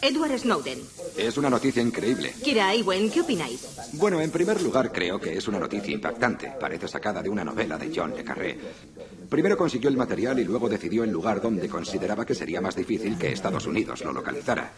Edward 0.00 0.38
Snowden. 0.38 0.80
Es 1.16 1.36
una 1.36 1.48
noticia 1.48 1.82
increíble. 1.82 2.34
Kira 2.42 2.74
Ewen, 2.74 3.10
¿qué 3.10 3.20
opináis? 3.20 3.68
Bueno, 3.92 4.20
en 4.20 4.30
primer 4.30 4.60
lugar, 4.60 4.90
creo 4.90 5.20
que 5.20 5.36
es 5.36 5.46
una 5.48 5.58
noticia 5.58 5.92
impactante. 5.92 6.52
Parece 6.58 6.88
sacada 6.88 7.22
de 7.22 7.28
una 7.28 7.44
novela 7.44 7.78
de 7.78 7.92
John 7.94 8.14
Le 8.16 8.24
Carré. 8.24 8.58
Primero 9.32 9.56
consiguió 9.56 9.88
el 9.88 9.96
material 9.96 10.38
y 10.40 10.44
luego 10.44 10.68
decidió 10.68 11.04
el 11.04 11.10
lugar 11.10 11.40
donde 11.40 11.66
consideraba 11.66 12.26
que 12.26 12.34
sería 12.34 12.60
más 12.60 12.76
difícil 12.76 13.16
que 13.16 13.32
Estados 13.32 13.66
Unidos 13.66 14.04
lo 14.04 14.12
localizara. 14.12 14.70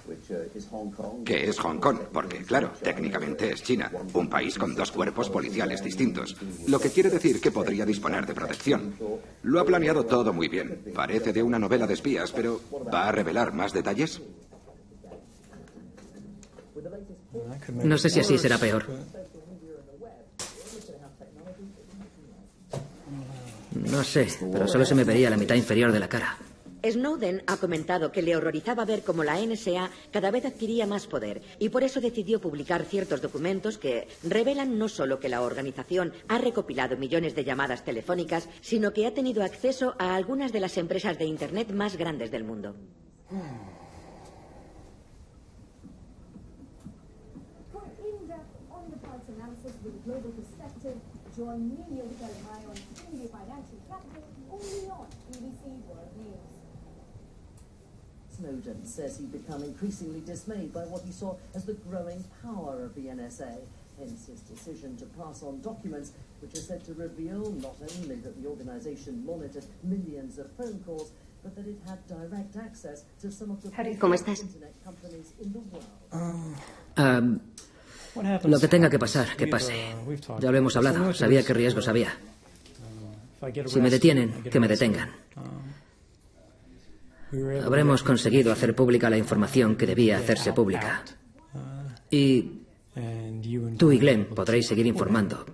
Que 1.24 1.48
es 1.48 1.59
Hong 1.59 1.81
Kong, 1.81 1.98
porque, 2.12 2.44
claro, 2.44 2.70
técnicamente 2.81 3.51
es 3.52 3.64
China, 3.64 3.90
un 4.12 4.31
país 4.31 4.56
con 4.56 4.76
dos 4.76 4.93
cuerpos 4.93 5.28
policiales 5.28 5.82
distintos, 5.82 6.36
lo 6.68 6.78
que 6.78 6.90
quiere 6.90 7.10
decir 7.10 7.40
que 7.40 7.51
podría 7.51 7.85
disponer 7.85 8.26
de 8.26 8.35
protección. 8.35 8.94
Lo 9.43 9.59
ha 9.59 9.64
planeado 9.64 10.05
todo 10.05 10.32
muy 10.32 10.47
bien. 10.47 10.85
Parece 10.94 11.32
de 11.32 11.43
una 11.43 11.59
novela 11.59 11.89
de 11.89 11.94
espías, 11.94 12.31
pero 12.31 12.60
¿va 12.94 13.09
a 13.09 13.12
revelar 13.12 13.52
más 13.52 13.72
detalles? 13.72 14.22
No 17.82 17.98
sé 17.98 18.09
si 18.09 18.20
así 18.20 18.39
será 18.39 18.59
peor. 18.59 18.86
No 23.74 24.05
sé, 24.05 24.28
pero 24.52 24.68
solo 24.68 24.84
se 24.84 24.94
me 24.94 25.05
vería 25.05 25.30
la 25.30 25.36
mitad 25.36 25.55
inferior 25.55 25.92
de 25.92 26.01
la 26.01 26.09
cara. 26.09 26.38
Snowden 26.90 27.42
ha 27.46 27.56
comentado 27.56 28.12
que 28.12 28.20
le 28.20 28.36
horrorizaba 28.36 28.84
ver 28.84 29.02
cómo 29.02 29.24
la 29.24 29.40
NSA 29.40 29.90
cada 30.12 30.30
vez 30.30 30.44
adquiría 30.44 30.86
más 30.86 31.06
poder 31.06 31.40
y 31.59 31.70
por 31.70 31.82
eso 31.82 32.01
decidió 32.01 32.40
publicar 32.40 32.84
ciertos 32.84 33.22
documentos 33.22 33.78
que 33.78 34.06
revelan 34.22 34.78
no 34.78 34.88
solo 34.88 35.18
que 35.18 35.30
la 35.30 35.40
organización 35.40 36.12
ha 36.28 36.38
recopilado 36.38 36.96
millones 36.98 37.34
de 37.34 37.44
llamadas 37.44 37.84
telefónicas, 37.84 38.48
sino 38.60 38.92
que 38.92 39.06
ha 39.06 39.14
tenido 39.14 39.42
acceso 39.42 39.94
a 39.98 40.14
algunas 40.14 40.52
de 40.52 40.60
las 40.60 40.76
empresas 40.76 41.18
de 41.18 41.24
Internet 41.24 41.72
más 41.72 41.96
grandes 41.96 42.30
del 42.30 42.44
mundo. 42.44 42.76
Snowden 58.44 58.84
says 58.84 59.16
he'd 59.16 59.32
become 59.32 59.62
increasingly 59.64 60.20
dismayed 60.20 60.72
by 60.72 60.84
what 60.92 61.02
he 61.04 61.12
saw 61.12 61.34
as 61.54 61.64
the 61.64 61.72
growing 61.88 62.22
power 62.42 62.84
of 62.84 62.94
the 62.94 63.06
NSA, 63.08 63.56
hence 63.98 64.26
his 64.26 64.40
decision 64.40 64.96
to 64.98 65.06
pass 65.16 65.42
on 65.42 65.62
documents 65.62 66.12
which 66.42 66.52
are 66.52 66.60
said 66.60 66.84
to 66.84 66.92
reveal 66.92 67.52
not 67.62 67.74
only 67.80 68.16
that 68.16 68.36
the 68.42 68.46
organization 68.46 69.24
monitored 69.24 69.64
millions 69.82 70.38
of 70.38 70.50
phone 70.58 70.78
calls, 70.84 71.10
but 71.42 71.56
that 71.56 71.66
it 71.66 71.78
had 71.88 71.98
direct 72.06 72.56
access 72.56 73.04
to 73.20 73.32
some 73.32 73.50
of 73.50 73.62
the 73.62 73.70
¿Cómo 73.96 74.14
estás? 74.14 74.40
internet 74.40 74.74
companies 74.84 75.32
in 75.40 75.52
the 75.52 75.60
world. 75.72 76.56
Ah, 76.96 77.20
lo 78.44 78.60
que 78.60 78.68
tenga 78.68 78.90
que 78.90 78.98
pasar, 78.98 79.36
que 79.36 79.46
pase. 79.46 79.72
Ya 80.40 80.50
lo 80.50 80.58
hemos 80.58 80.76
hablado. 80.76 81.14
Sabía 81.14 81.42
qué 81.42 81.54
riesgos 81.54 81.88
había. 81.88 82.12
Si 83.66 83.80
me 83.80 83.88
detienen, 83.90 84.42
que 84.44 84.60
me 84.60 84.68
detengan. 84.68 85.10
Habremos 87.65 88.02
conseguido 88.02 88.52
hacer 88.52 88.74
pública 88.74 89.11
la 89.11 89.19
información 89.19 89.77
que 89.77 89.86
debía 89.86 90.19
hacerse 90.19 90.52
pública. 90.52 91.05
Y 92.11 92.61
tú 93.78 93.90
y 93.93 93.98
Glenn 93.98 94.27
podréis 94.27 94.66
seguir 94.66 94.86
informando, 94.86 95.44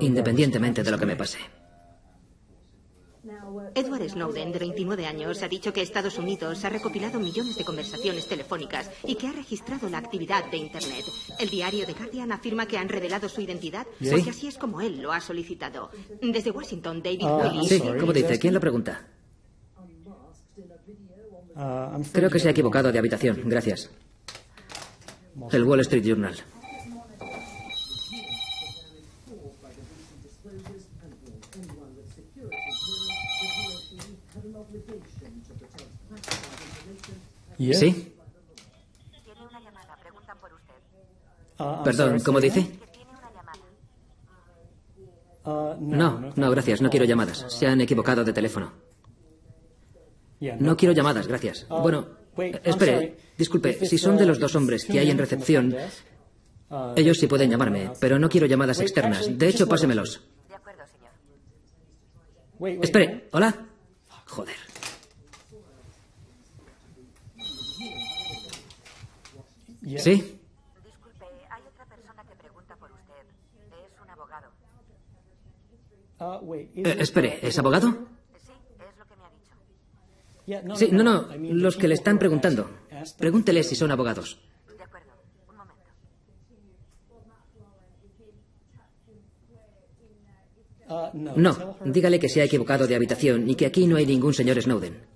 independientemente 0.00 0.82
de 0.82 0.90
lo 0.90 0.98
que 0.98 1.06
me 1.06 1.16
pase. 1.16 1.38
Edward 3.74 4.08
Snowden, 4.08 4.50
de 4.52 4.58
29 4.58 5.06
años, 5.06 5.42
ha 5.42 5.48
dicho 5.48 5.72
que 5.72 5.80
Estados 5.80 6.18
Unidos 6.18 6.64
ha 6.64 6.68
recopilado 6.68 7.20
millones 7.20 7.56
de 7.56 7.64
conversaciones 7.64 8.26
telefónicas 8.26 8.90
y 9.04 9.14
que 9.14 9.28
ha 9.28 9.32
registrado 9.32 9.88
la 9.88 9.98
actividad 9.98 10.50
de 10.50 10.56
Internet. 10.56 11.04
El 11.38 11.48
diario 11.48 11.86
The 11.86 11.92
Guardian 11.92 12.32
afirma 12.32 12.66
que 12.66 12.78
han 12.78 12.88
revelado 12.88 13.28
su 13.28 13.40
identidad 13.40 13.86
¿Sí? 14.00 14.10
porque 14.10 14.30
así 14.30 14.48
es 14.48 14.58
como 14.58 14.80
él 14.80 15.00
lo 15.00 15.12
ha 15.12 15.20
solicitado. 15.20 15.90
Desde 16.20 16.50
Washington, 16.50 17.02
David 17.02 17.20
Ah, 17.24 17.50
Willis. 17.52 17.68
sí, 17.68 17.82
¿cómo 18.00 18.12
dice? 18.12 18.38
¿Quién 18.38 18.54
lo 18.54 18.60
pregunta? 18.60 19.06
Creo 22.12 22.30
que 22.30 22.38
se 22.38 22.48
ha 22.48 22.50
equivocado 22.50 22.90
de 22.90 22.98
habitación. 22.98 23.42
Gracias. 23.44 23.90
El 25.50 25.64
Wall 25.64 25.80
Street 25.80 26.04
Journal. 26.04 26.34
¿Sí? 37.72 38.14
Perdón, 41.84 42.20
¿cómo 42.20 42.40
dice? 42.40 42.78
No, 45.44 46.32
no, 46.34 46.50
gracias. 46.50 46.80
No 46.80 46.90
quiero 46.90 47.04
llamadas. 47.04 47.44
Se 47.48 47.66
han 47.66 47.80
equivocado 47.80 48.24
de 48.24 48.32
teléfono. 48.32 48.72
No 50.58 50.76
quiero 50.76 50.92
llamadas, 50.92 51.26
gracias. 51.28 51.66
Bueno, 51.68 52.08
eh, 52.36 52.60
espere, 52.64 53.16
disculpe, 53.38 53.86
si 53.86 53.96
son 53.96 54.16
de 54.16 54.26
los 54.26 54.38
dos 54.40 54.54
hombres 54.56 54.84
que 54.84 54.98
hay 54.98 55.10
en 55.10 55.18
recepción, 55.18 55.74
ellos 56.96 57.18
sí 57.18 57.26
pueden 57.26 57.50
llamarme, 57.50 57.92
pero 58.00 58.18
no 58.18 58.28
quiero 58.28 58.46
llamadas 58.46 58.80
externas. 58.80 59.38
De 59.38 59.48
hecho, 59.48 59.68
pásemelos. 59.68 60.22
Espere, 62.80 63.28
¿hola? 63.32 63.66
Joder. 64.26 64.56
¿Sí? 69.98 70.38
Eh, 76.76 76.96
espere, 77.00 77.40
¿es 77.42 77.58
abogado? 77.58 78.11
Sí, 80.74 80.88
no, 80.90 81.02
no, 81.02 81.28
los 81.38 81.76
que 81.76 81.88
le 81.88 81.94
están 81.94 82.18
preguntando. 82.18 82.68
Pregúntele 83.18 83.62
si 83.62 83.76
son 83.76 83.90
abogados. 83.90 84.38
No, 91.14 91.76
dígale 91.84 92.18
que 92.18 92.28
se 92.28 92.42
ha 92.42 92.44
equivocado 92.44 92.86
de 92.86 92.94
habitación 92.94 93.48
y 93.48 93.54
que 93.54 93.66
aquí 93.66 93.86
no 93.86 93.96
hay 93.96 94.06
ningún 94.06 94.34
señor 94.34 94.60
Snowden. 94.60 95.06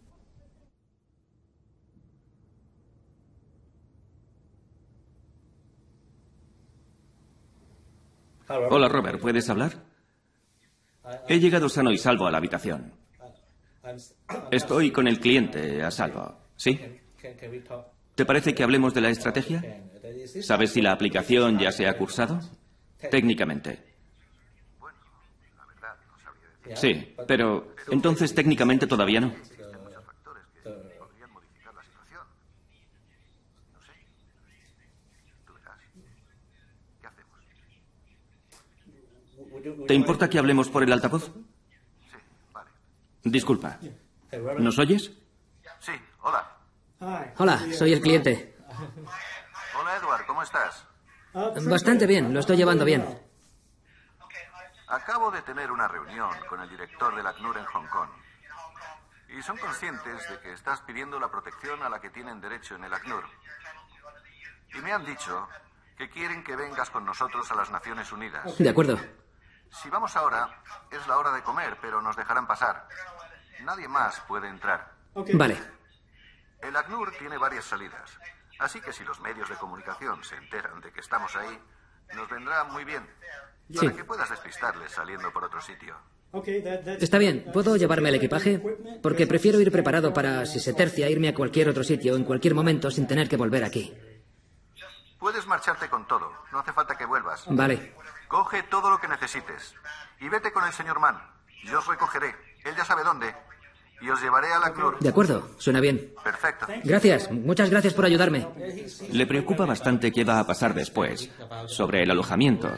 Hola, 8.49 8.89
Robert, 8.89 9.21
¿puedes 9.21 9.51
hablar? 9.51 9.85
He 11.29 11.41
llegado 11.41 11.69
sano 11.69 11.91
y 11.91 11.99
salvo 11.99 12.27
a 12.27 12.31
la 12.31 12.39
habitación. 12.39 12.93
Estoy 14.51 14.91
con 14.91 15.07
el 15.07 15.21
cliente 15.21 15.83
a 15.83 15.91
salvo. 15.91 16.37
¿Sí? 16.57 16.81
¿Te 18.15 18.25
parece 18.25 18.55
que 18.55 18.63
hablemos 18.63 18.95
de 18.95 19.01
la 19.01 19.11
estrategia? 19.11 19.63
¿Sabes 20.43 20.73
si 20.73 20.81
la 20.81 20.93
aplicación 20.93 21.59
ya 21.59 21.71
se 21.71 21.87
ha 21.87 21.97
cursado? 21.97 22.41
Técnicamente. 23.11 23.85
Sí, 26.75 27.15
pero 27.27 27.75
entonces 27.91 28.35
técnicamente 28.35 28.87
todavía 28.87 29.21
no. 29.21 29.33
¿Te 39.87 39.95
importa 39.95 40.29
que 40.29 40.39
hablemos 40.39 40.69
por 40.69 40.83
el 40.83 40.93
altavoz? 40.93 41.31
Disculpa. 43.27 43.79
¿Nos 44.59 44.79
oyes? 44.79 45.11
Sí, 45.81 45.93
hola. 46.21 46.47
Hola, 47.39 47.59
soy 47.73 47.93
el 47.93 48.01
cliente. 48.01 48.57
Hola, 49.79 49.97
Edward, 49.97 50.27
¿cómo 50.27 50.43
estás? 50.43 50.87
Bastante 51.67 52.07
bien, 52.07 52.33
lo 52.33 52.41
estoy 52.41 52.57
llevando 52.57 52.85
bien. 52.85 53.05
Acabo 54.89 55.33
de 55.33 55.43
tener 55.43 55.73
una 55.73 55.89
reunión 55.89 56.31
con 56.49 56.61
el 56.61 56.69
director 56.71 57.15
del 57.17 57.27
ACNUR 57.27 57.59
en 57.59 57.65
Hong 57.65 57.87
Kong. 57.89 58.09
Y 59.37 59.43
son 59.43 59.59
conscientes 59.59 60.31
de 60.31 60.39
que 60.39 60.53
estás 60.53 60.81
pidiendo 60.83 61.19
la 61.19 61.29
protección 61.29 61.83
a 61.83 61.89
la 61.89 62.01
que 62.01 62.11
tienen 62.11 62.41
derecho 62.41 62.77
en 62.77 62.85
el 62.85 62.95
ACNUR. 62.95 63.25
Y 64.73 64.79
me 64.79 64.93
han 64.93 65.05
dicho 65.05 65.49
que 65.99 66.09
quieren 66.09 66.45
que 66.45 66.55
vengas 66.55 66.91
con 66.91 67.05
nosotros 67.05 67.51
a 67.51 67.57
las 67.57 67.71
Naciones 67.71 68.13
Unidas. 68.13 68.57
De 68.57 68.69
acuerdo. 68.69 68.99
Si 69.71 69.91
vamos 69.91 70.15
ahora, 70.17 70.63
es 70.91 71.07
la 71.09 71.19
hora 71.19 71.33
de 71.33 71.43
comer, 71.43 71.77
pero 71.83 72.01
nos 72.01 72.17
dejarán 72.17 72.47
pasar. 72.47 72.87
Nadie 73.63 73.89
más 73.89 74.21
puede 74.29 74.49
entrar. 74.49 74.93
Vale. 75.35 75.57
El 76.63 76.77
ACNUR 76.77 77.13
tiene 77.19 77.39
varias 77.39 77.65
salidas. 77.65 78.19
Así 78.59 78.81
que 78.81 78.93
si 78.93 79.05
los 79.05 79.21
medios 79.21 79.49
de 79.49 79.57
comunicación 79.57 80.23
se 80.25 80.37
enteran 80.37 80.81
de 80.81 80.91
que 80.93 81.01
estamos 81.01 81.35
ahí, 81.37 81.59
nos 82.15 82.29
vendrá 82.29 82.65
muy 82.65 82.85
bien. 82.85 83.07
Para 83.75 83.91
Sí. 83.91 83.97
que 83.97 84.05
puedas 84.05 84.31
despistarles 84.31 84.93
saliendo 84.93 85.33
por 85.33 85.45
otro 85.45 85.61
sitio. 85.61 85.97
Está 87.01 87.19
bien, 87.19 87.47
¿puedo 87.53 87.77
llevarme 87.77 88.11
el 88.11 88.17
equipaje? 88.17 88.61
Porque 89.03 89.27
prefiero 89.27 89.59
ir 89.61 89.73
preparado 89.73 90.13
para, 90.13 90.45
si 90.47 90.61
se 90.61 90.75
tercia, 90.75 91.09
irme 91.09 91.29
a 91.29 91.35
cualquier 91.35 91.69
otro 91.69 91.83
sitio 91.83 92.15
en 92.17 92.25
cualquier 92.25 92.55
momento 92.55 92.91
sin 92.91 93.07
tener 93.07 93.29
que 93.29 93.37
volver 93.37 93.65
aquí. 93.65 93.97
Puedes 95.19 95.47
marcharte 95.47 95.89
con 95.89 96.07
todo. 96.07 96.31
No 96.53 96.59
hace 96.61 96.73
falta 96.73 96.97
que 96.97 97.07
vuelvas. 97.07 97.45
Vale. 97.49 97.95
Coge 98.29 98.63
todo 98.65 98.91
lo 98.91 99.01
que 99.01 99.09
necesites. 99.09 99.75
Y 100.21 100.29
vete 100.29 100.53
con 100.53 100.65
el 100.65 100.73
señor 100.73 101.01
Mann. 101.01 101.19
Yo 101.65 101.79
os 101.79 101.87
recogeré. 101.87 102.35
Él 102.67 102.75
ya 102.77 102.85
sabe 102.85 103.03
dónde. 103.05 103.35
Y 104.01 104.11
os 104.11 104.21
llevaré 104.21 104.53
al 104.53 104.63
ACNUR. 104.63 104.99
De 104.99 105.09
acuerdo, 105.09 105.49
suena 105.57 105.81
bien. 105.81 106.13
Perfecto. 106.23 106.67
Gracias, 106.85 107.31
muchas 107.31 107.71
gracias 107.71 107.95
por 107.95 108.05
ayudarme. 108.05 108.47
Le 109.11 109.27
preocupa 109.27 109.65
bastante 109.65 110.13
qué 110.13 110.23
va 110.23 110.39
a 110.39 110.47
pasar 110.47 110.75
después, 110.75 111.31
sobre 111.67 112.03
el 112.03 112.11
alojamiento, 112.11 112.71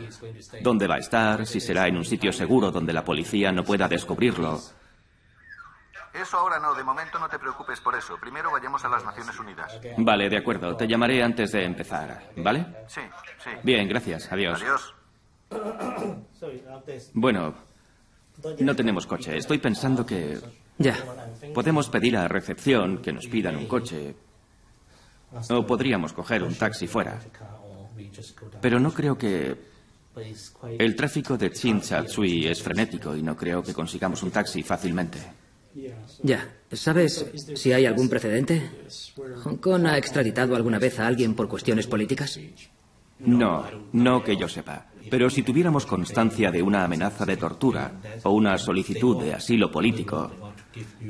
dónde 0.62 0.86
va 0.86 0.94
a 0.94 0.98
estar, 0.98 1.44
si 1.44 1.60
será 1.60 1.88
en 1.88 1.96
un 1.96 2.04
sitio 2.04 2.32
seguro 2.32 2.70
donde 2.70 2.92
la 2.92 3.04
policía 3.04 3.50
no 3.50 3.64
pueda 3.64 3.88
descubrirlo. 3.88 4.60
Eso 6.14 6.38
ahora 6.38 6.58
no. 6.58 6.74
De 6.74 6.84
momento 6.84 7.18
no 7.18 7.28
te 7.28 7.38
preocupes 7.38 7.80
por 7.80 7.94
eso. 7.94 8.16
Primero 8.18 8.50
vayamos 8.50 8.84
a 8.84 8.88
las 8.88 9.04
Naciones 9.04 9.38
Unidas. 9.38 9.80
Vale, 9.98 10.28
de 10.28 10.36
acuerdo. 10.36 10.76
Te 10.76 10.86
llamaré 10.86 11.22
antes 11.22 11.52
de 11.52 11.64
empezar, 11.64 12.30
¿vale? 12.36 12.84
Sí, 12.86 13.00
sí. 13.42 13.50
Bien, 13.62 13.88
gracias. 13.88 14.30
Adiós. 14.32 14.60
Adiós. 14.62 14.94
Bueno, 17.12 17.54
no 18.60 18.76
tenemos 18.76 19.06
coche. 19.06 19.36
Estoy 19.36 19.58
pensando 19.58 20.04
que... 20.04 20.38
Ya. 20.78 20.96
Podemos 21.54 21.88
pedir 21.88 22.16
a 22.16 22.28
recepción 22.28 22.98
que 22.98 23.12
nos 23.12 23.26
pidan 23.26 23.56
un 23.56 23.66
coche. 23.66 24.14
O 25.50 25.66
podríamos 25.66 26.12
coger 26.12 26.42
un 26.42 26.54
taxi 26.54 26.86
fuera. 26.86 27.20
Pero 28.60 28.80
no 28.80 28.92
creo 28.92 29.16
que... 29.16 29.56
El 30.78 30.96
tráfico 30.96 31.36
de 31.36 31.50
Tsui 31.50 32.46
es 32.46 32.62
frenético 32.62 33.14
y 33.14 33.22
no 33.22 33.36
creo 33.36 33.62
que 33.62 33.72
consigamos 33.72 34.22
un 34.22 34.30
taxi 34.30 34.62
fácilmente. 34.62 35.18
Ya. 36.22 36.48
¿Sabes 36.72 37.26
si 37.54 37.72
hay 37.72 37.86
algún 37.86 38.08
precedente? 38.08 38.70
¿Hong 39.44 39.56
Kong 39.56 39.86
ha 39.86 39.96
extraditado 39.96 40.56
alguna 40.56 40.78
vez 40.78 40.98
a 40.98 41.06
alguien 41.06 41.34
por 41.34 41.48
cuestiones 41.48 41.86
políticas? 41.86 42.38
No, 43.20 43.64
no 43.92 44.22
que 44.22 44.36
yo 44.36 44.48
sepa. 44.48 44.86
Pero 45.10 45.30
si 45.30 45.42
tuviéramos 45.42 45.86
constancia 45.86 46.50
de 46.50 46.62
una 46.62 46.84
amenaza 46.84 47.24
de 47.24 47.36
tortura 47.36 47.92
o 48.24 48.32
una 48.32 48.58
solicitud 48.58 49.22
de 49.22 49.34
asilo 49.34 49.70
político, 49.70 50.30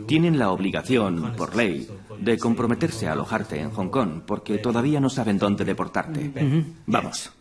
tienen 0.07 0.39
la 0.39 0.51
obligación, 0.51 1.35
por 1.37 1.57
ley, 1.57 1.89
de 2.19 2.39
comprometerse 2.39 3.09
a 3.09 3.13
alojarte 3.13 3.61
en 3.61 3.71
Hong 3.71 3.89
Kong 3.89 4.23
porque 4.27 4.59
todavía 4.59 5.01
no 5.01 5.11
saben 5.11 5.39
dónde 5.39 5.65
deportarte. 5.65 6.33
Vamos. 6.87 7.33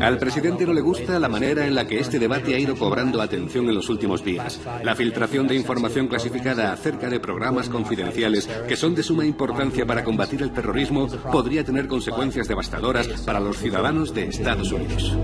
Al 0.00 0.18
presidente 0.18 0.66
no 0.66 0.72
le 0.72 0.80
gusta 0.80 1.18
la 1.18 1.28
manera 1.28 1.66
en 1.66 1.74
la 1.74 1.86
que 1.86 1.98
este 1.98 2.18
debate 2.18 2.54
ha 2.54 2.58
ido 2.58 2.76
cobrando 2.76 3.20
atención 3.20 3.68
en 3.68 3.74
los 3.74 3.88
últimos 3.88 4.24
días. 4.24 4.60
La 4.82 4.94
filtración 4.94 5.46
de 5.46 5.54
información 5.54 6.08
clasificada 6.08 6.72
acerca 6.72 7.08
de 7.08 7.20
programas 7.20 7.68
confidenciales 7.68 8.48
que 8.68 8.76
son 8.76 8.94
de 8.94 9.02
suma 9.02 9.24
importancia 9.24 9.86
para 9.86 10.04
combatir 10.04 10.42
el 10.42 10.52
terrorismo 10.52 11.08
podría 11.32 11.64
tener 11.64 11.86
consecuencias 11.88 12.48
devastadoras 12.48 13.08
para 13.22 13.40
los 13.40 13.58
ciudadanos 13.58 14.14
de 14.14 14.28
Estados 14.28 14.72
Unidos. 14.72 15.16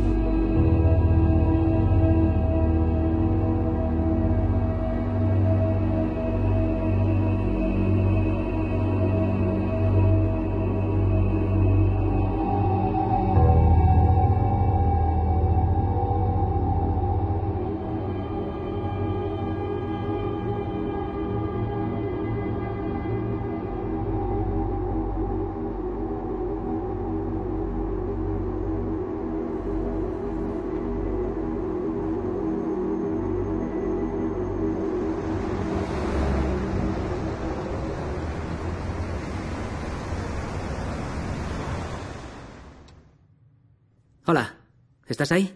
¿Estás 45.25 45.33
ahí? 45.33 45.55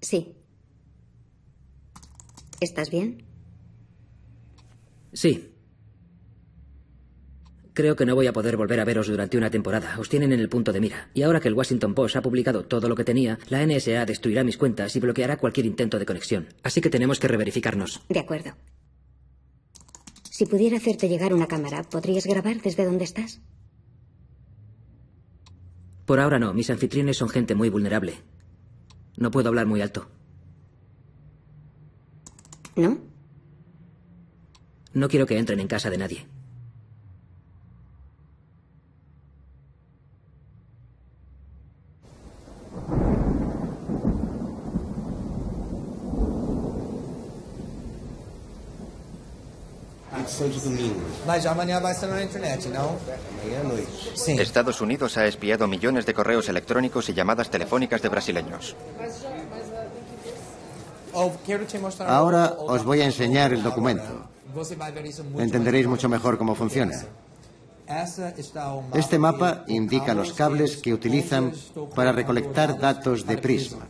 Sí. 0.00 0.34
¿Estás 2.60 2.90
bien? 2.90 3.24
Sí. 5.12 5.52
Creo 7.72 7.94
que 7.94 8.06
no 8.06 8.14
voy 8.14 8.26
a 8.26 8.32
poder 8.32 8.56
volver 8.56 8.80
a 8.80 8.84
veros 8.84 9.06
durante 9.06 9.36
una 9.36 9.50
temporada. 9.50 9.96
Os 9.98 10.08
tienen 10.08 10.32
en 10.32 10.40
el 10.40 10.48
punto 10.48 10.72
de 10.72 10.80
mira. 10.80 11.10
Y 11.14 11.22
ahora 11.22 11.40
que 11.40 11.48
el 11.48 11.54
Washington 11.54 11.94
Post 11.94 12.16
ha 12.16 12.22
publicado 12.22 12.64
todo 12.64 12.88
lo 12.88 12.96
que 12.96 13.04
tenía, 13.04 13.38
la 13.48 13.64
NSA 13.64 14.06
destruirá 14.06 14.42
mis 14.42 14.56
cuentas 14.56 14.96
y 14.96 15.00
bloqueará 15.00 15.36
cualquier 15.36 15.66
intento 15.66 15.98
de 15.98 16.06
conexión. 16.06 16.48
Así 16.62 16.80
que 16.80 16.90
tenemos 16.90 17.20
que 17.20 17.28
reverificarnos. 17.28 18.02
De 18.08 18.18
acuerdo. 18.18 18.56
Si 20.30 20.46
pudiera 20.46 20.78
hacerte 20.78 21.08
llegar 21.08 21.32
una 21.32 21.46
cámara, 21.46 21.82
¿podrías 21.84 22.26
grabar 22.26 22.60
desde 22.60 22.84
donde 22.84 23.04
estás? 23.04 23.40
Por 26.06 26.20
ahora 26.20 26.38
no. 26.38 26.54
Mis 26.54 26.70
anfitriones 26.70 27.18
son 27.18 27.28
gente 27.28 27.54
muy 27.54 27.68
vulnerable. 27.68 28.22
No 29.16 29.30
puedo 29.30 29.48
hablar 29.48 29.66
muy 29.66 29.82
alto. 29.82 30.08
¿No? 32.76 32.98
No 34.92 35.08
quiero 35.08 35.26
que 35.26 35.38
entren 35.38 35.60
en 35.60 35.68
casa 35.68 35.90
de 35.90 35.98
nadie. 35.98 36.26
Mas 51.26 51.46
amanhã 51.46 51.80
vai 51.80 51.94
ser 51.94 52.06
na 52.06 52.22
internet, 52.22 52.68
não? 52.68 52.98
Amanhã 53.42 53.60
à 53.60 53.64
noite. 53.64 54.40
Estados 54.40 54.80
Unidos 54.80 55.16
ha 55.16 55.26
espiado 55.26 55.66
millones 55.68 56.04
de 56.04 56.14
correos 56.14 56.48
electrónicos 56.48 57.08
y 57.08 57.14
llamadas 57.14 57.50
telefónicas 57.50 58.02
de 58.02 58.08
brasileños. 58.08 58.76
Oh. 61.12 61.32
Ahora 62.06 62.54
os 62.58 62.84
voy 62.84 63.00
a 63.00 63.06
enseñar 63.06 63.52
el 63.52 63.62
documento. 63.62 64.28
Entenderéis 65.38 65.86
mucho 65.86 66.08
mejor 66.08 66.36
cómo 66.36 66.54
funciona. 66.54 66.92
Este 68.94 69.18
mapa 69.18 69.64
indica 69.68 70.14
los 70.14 70.32
cables 70.32 70.78
que 70.78 70.92
utilizan 70.92 71.52
para 71.94 72.12
recolectar 72.12 72.78
datos 72.78 73.26
de 73.26 73.38
Prisma. 73.38 73.86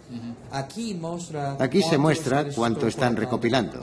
Aquí 1.59 1.82
se 1.82 1.98
muestra 1.98 2.47
cuánto 2.55 2.86
están 2.86 3.16
recopilando. 3.16 3.81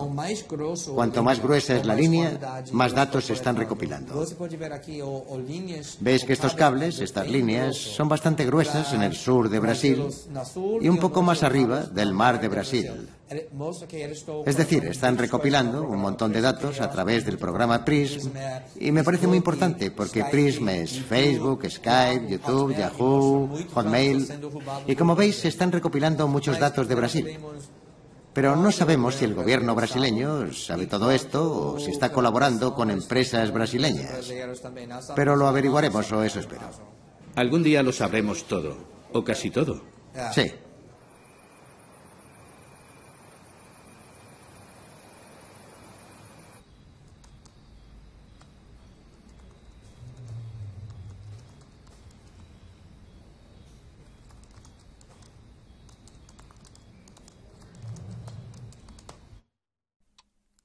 Cuanto 0.95 1.23
más 1.23 1.41
gruesa 1.41 1.76
es 1.76 1.85
la 1.85 1.95
línea, 1.95 2.40
más 2.72 2.94
datos 2.94 3.26
se 3.26 3.34
están 3.34 3.56
recopilando. 3.56 4.26
Veis 5.99 6.23
que 6.26 6.34
estos 6.34 6.53
cables, 6.56 6.99
estas 6.99 7.27
líneas, 7.30 7.76
son 7.76 8.07
bastante 8.07 8.45
gruesas 8.45 8.94
en 8.94 9.03
el 9.03 9.15
sur 9.15 9.49
de 9.49 9.60
Brasil 9.60 10.06
y 10.81 10.90
un 10.90 10.98
poco 10.98 11.22
más 11.22 11.44
arriba 11.44 11.81
del 11.81 12.14
mar 12.14 12.40
de 12.40 12.48
Brasil. 12.48 13.10
Es 14.46 14.58
decir, 14.58 14.86
están 14.86 15.18
recopilando 15.18 15.84
un 15.84 16.00
montón 16.00 16.32
de 16.32 16.42
datos 16.42 16.82
a 16.82 16.90
través 16.90 17.26
del 17.26 17.38
programa 17.38 17.84
PRISM 17.84 18.32
y 18.80 18.92
me 18.92 19.04
parece 19.04 19.28
muy 19.28 19.38
importante 19.38 19.92
porque 19.92 20.24
PRISM 20.26 20.70
es 20.70 21.00
Facebook, 21.02 21.70
Skype, 21.70 22.28
YouTube, 22.30 22.76
Yahoo, 22.76 23.50
Hotmail 23.74 24.28
y 24.88 24.96
como 24.96 25.16
veis 25.16 25.38
se 25.38 25.48
están 25.48 25.72
recopilando 25.72 26.28
muchos 26.28 26.60
datos 26.60 26.88
de 26.88 26.96
Brasil. 26.96 27.40
Pero 28.34 28.56
no 28.56 28.72
sabemos 28.72 29.16
si 29.16 29.26
el 29.26 29.36
gobierno 29.36 29.76
brasileño 29.76 30.52
sabe 30.54 30.88
todo 30.88 31.12
esto 31.12 31.76
o 31.76 31.80
si 31.80 31.92
está 31.92 32.12
colaborando 32.12 32.74
con 32.74 32.90
empresas 32.90 33.52
brasileñas. 33.52 34.32
Pero 35.16 35.36
lo 35.36 35.48
averiguaremos 35.48 36.12
o 36.12 36.24
eso 36.24 36.40
espero. 36.40 36.64
Algún 37.36 37.62
día 37.62 37.84
lo 37.84 37.92
sabremos 37.92 38.46
todo, 38.46 38.76
o 39.12 39.24
casi 39.24 39.52
todo. 39.52 39.82
Sí. 40.34 40.52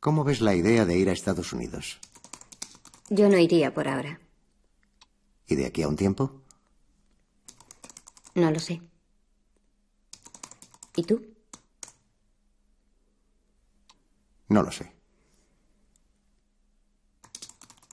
¿Cómo 0.01 0.23
ves 0.23 0.41
la 0.41 0.55
idea 0.55 0.85
de 0.85 0.97
ir 0.97 1.09
a 1.09 1.13
Estados 1.13 1.53
Unidos? 1.53 1.99
Yo 3.11 3.29
no 3.29 3.37
iría 3.39 3.75
por 3.75 3.89
ahora. 3.89 4.21
¿Y 5.47 5.57
de 5.57 5.67
aquí 5.67 5.83
a 5.83 5.89
un 5.89 5.97
tiempo? 5.97 6.43
No 8.35 8.51
lo 8.51 8.61
sé. 8.61 8.81
¿Y 10.95 11.03
tú? 11.05 11.27
No 14.49 14.63
lo 14.63 14.71
sé. 14.71 14.93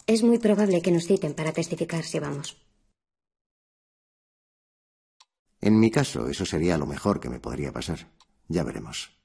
Es 0.05 0.21
muy 0.21 0.37
probable 0.37 0.81
que 0.81 0.91
nos 0.91 1.07
citen 1.07 1.33
para 1.33 1.53
testificar 1.53 2.03
si 2.03 2.19
vamos. 2.19 2.61
En 5.59 5.79
mi 5.79 5.89
caso, 5.89 6.29
eso 6.29 6.45
sería 6.45 6.77
lo 6.77 6.85
mejor 6.85 7.19
que 7.19 7.29
me 7.29 7.39
podría 7.39 7.71
pasar. 7.71 8.11
Ya 8.47 8.63
veremos. 8.63 9.17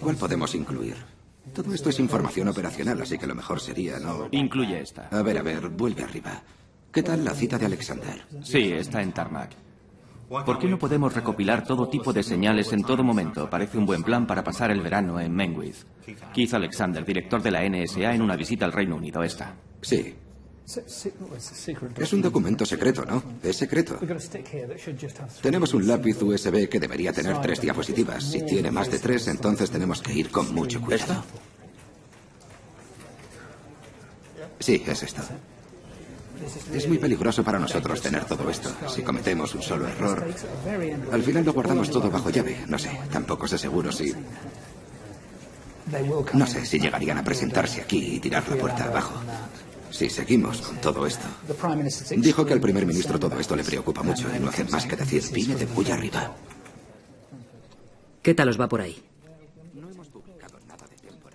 ¿Cuál 0.00 0.16
podemos 0.16 0.54
incluir? 0.54 0.96
Todo 1.54 1.74
esto 1.74 1.90
es 1.90 1.98
información 1.98 2.48
operacional, 2.48 3.00
así 3.02 3.18
que 3.18 3.26
lo 3.26 3.34
mejor 3.34 3.60
sería 3.60 3.98
no. 3.98 4.28
Incluye 4.30 4.80
esta. 4.80 5.08
A 5.10 5.22
ver, 5.22 5.38
a 5.38 5.42
ver, 5.42 5.68
vuelve 5.68 6.04
arriba. 6.04 6.42
¿Qué 6.92 7.02
tal 7.02 7.24
la 7.24 7.34
cita 7.34 7.58
de 7.58 7.66
Alexander? 7.66 8.22
Sí, 8.42 8.70
está 8.72 9.02
en 9.02 9.12
Tarmac. 9.12 9.50
¿Por 10.28 10.58
qué 10.58 10.66
no 10.66 10.78
podemos 10.78 11.12
recopilar 11.14 11.64
todo 11.64 11.88
tipo 11.88 12.12
de 12.12 12.22
señales 12.22 12.72
en 12.72 12.82
todo 12.82 13.04
momento? 13.04 13.50
Parece 13.50 13.76
un 13.76 13.84
buen 13.84 14.02
plan 14.02 14.26
para 14.26 14.42
pasar 14.42 14.70
el 14.70 14.80
verano 14.80 15.20
en 15.20 15.34
Menwith. 15.34 15.76
Keith 16.32 16.54
Alexander, 16.54 17.04
director 17.04 17.42
de 17.42 17.50
la 17.50 17.68
NSA, 17.68 18.14
en 18.14 18.22
una 18.22 18.36
visita 18.36 18.64
al 18.64 18.72
Reino 18.72 18.96
Unido. 18.96 19.22
Esta. 19.22 19.54
Sí. 19.82 20.14
Es 21.98 22.12
un 22.12 22.22
documento 22.22 22.64
secreto, 22.64 23.04
¿no? 23.04 23.22
Es 23.42 23.56
secreto. 23.56 23.98
Tenemos 25.40 25.74
un 25.74 25.86
lápiz 25.86 26.22
USB 26.22 26.68
que 26.68 26.80
debería 26.80 27.12
tener 27.12 27.40
tres 27.40 27.60
diapositivas. 27.60 28.24
Si 28.24 28.42
tiene 28.42 28.70
más 28.70 28.90
de 28.90 28.98
tres, 28.98 29.28
entonces 29.28 29.70
tenemos 29.70 30.00
que 30.00 30.12
ir 30.12 30.30
con 30.30 30.54
mucho 30.54 30.80
cuidado. 30.80 31.24
Sí, 34.58 34.82
es 34.86 35.02
esto. 35.02 35.22
Es 36.72 36.88
muy 36.88 36.98
peligroso 36.98 37.44
para 37.44 37.58
nosotros 37.58 38.00
tener 38.00 38.24
todo 38.24 38.48
esto. 38.50 38.70
Si 38.88 39.02
cometemos 39.02 39.54
un 39.54 39.62
solo 39.62 39.86
error, 39.86 40.26
al 41.12 41.22
final 41.22 41.44
lo 41.44 41.52
guardamos 41.52 41.90
todo 41.90 42.10
bajo 42.10 42.30
llave. 42.30 42.64
No 42.68 42.78
sé, 42.78 42.90
tampoco 43.10 43.46
sé 43.46 43.58
seguro 43.58 43.92
si... 43.92 44.12
No 46.32 46.46
sé 46.46 46.64
si 46.64 46.78
llegarían 46.78 47.18
a 47.18 47.24
presentarse 47.24 47.82
aquí 47.82 48.14
y 48.16 48.20
tirar 48.20 48.48
la 48.48 48.56
puerta 48.56 48.84
abajo. 48.84 49.20
Si 49.92 50.08
seguimos 50.08 50.62
con 50.62 50.80
todo 50.80 51.06
esto. 51.06 51.26
Dijo 52.16 52.46
que 52.46 52.54
al 52.54 52.60
primer 52.60 52.86
ministro 52.86 53.20
todo 53.20 53.38
esto 53.38 53.54
le 53.54 53.62
preocupa 53.62 54.02
mucho 54.02 54.26
y 54.34 54.40
no 54.40 54.48
hace 54.48 54.64
más 54.64 54.86
que 54.86 54.96
decir, 54.96 55.22
viene 55.32 55.54
de 55.54 55.66
muy 55.66 55.88
arriba. 55.90 56.34
¿Qué 58.22 58.34
tal 58.34 58.48
os 58.48 58.58
va 58.58 58.68
por 58.68 58.80
ahí? 58.80 59.02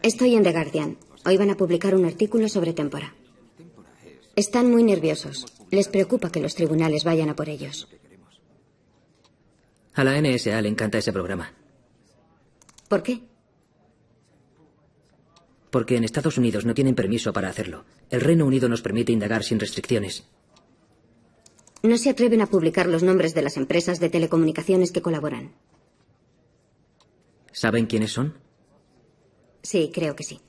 Estoy 0.01 0.35
en 0.35 0.43
The 0.43 0.51
Guardian. 0.51 0.97
Hoy 1.25 1.37
van 1.37 1.51
a 1.51 1.57
publicar 1.57 1.93
un 1.93 2.05
artículo 2.05 2.49
sobre 2.49 2.73
Tempora. 2.73 3.13
Están 4.35 4.71
muy 4.71 4.83
nerviosos. 4.83 5.45
Les 5.69 5.87
preocupa 5.87 6.31
que 6.31 6.39
los 6.39 6.55
tribunales 6.55 7.03
vayan 7.03 7.29
a 7.29 7.35
por 7.35 7.49
ellos. 7.49 7.87
A 9.93 10.03
la 10.03 10.19
NSA 10.19 10.61
le 10.61 10.69
encanta 10.69 10.97
ese 10.97 11.13
programa. 11.13 11.51
¿Por 12.87 13.03
qué? 13.03 13.21
Porque 15.69 15.97
en 15.97 16.03
Estados 16.03 16.37
Unidos 16.37 16.65
no 16.65 16.73
tienen 16.73 16.95
permiso 16.95 17.33
para 17.33 17.49
hacerlo. 17.49 17.85
El 18.09 18.21
Reino 18.21 18.45
Unido 18.45 18.69
nos 18.69 18.81
permite 18.81 19.11
indagar 19.11 19.43
sin 19.43 19.59
restricciones. 19.59 20.25
No 21.83 21.97
se 21.97 22.09
atreven 22.09 22.41
a 22.41 22.47
publicar 22.47 22.87
los 22.87 23.03
nombres 23.03 23.33
de 23.33 23.41
las 23.41 23.57
empresas 23.57 23.99
de 23.99 24.09
telecomunicaciones 24.09 24.91
que 24.91 25.01
colaboran. 25.01 25.53
¿Saben 27.51 27.85
quiénes 27.85 28.11
son? 28.11 28.35
Sí, 29.61 29.91
creo 29.93 30.15
que 30.15 30.23
sí. 30.23 30.39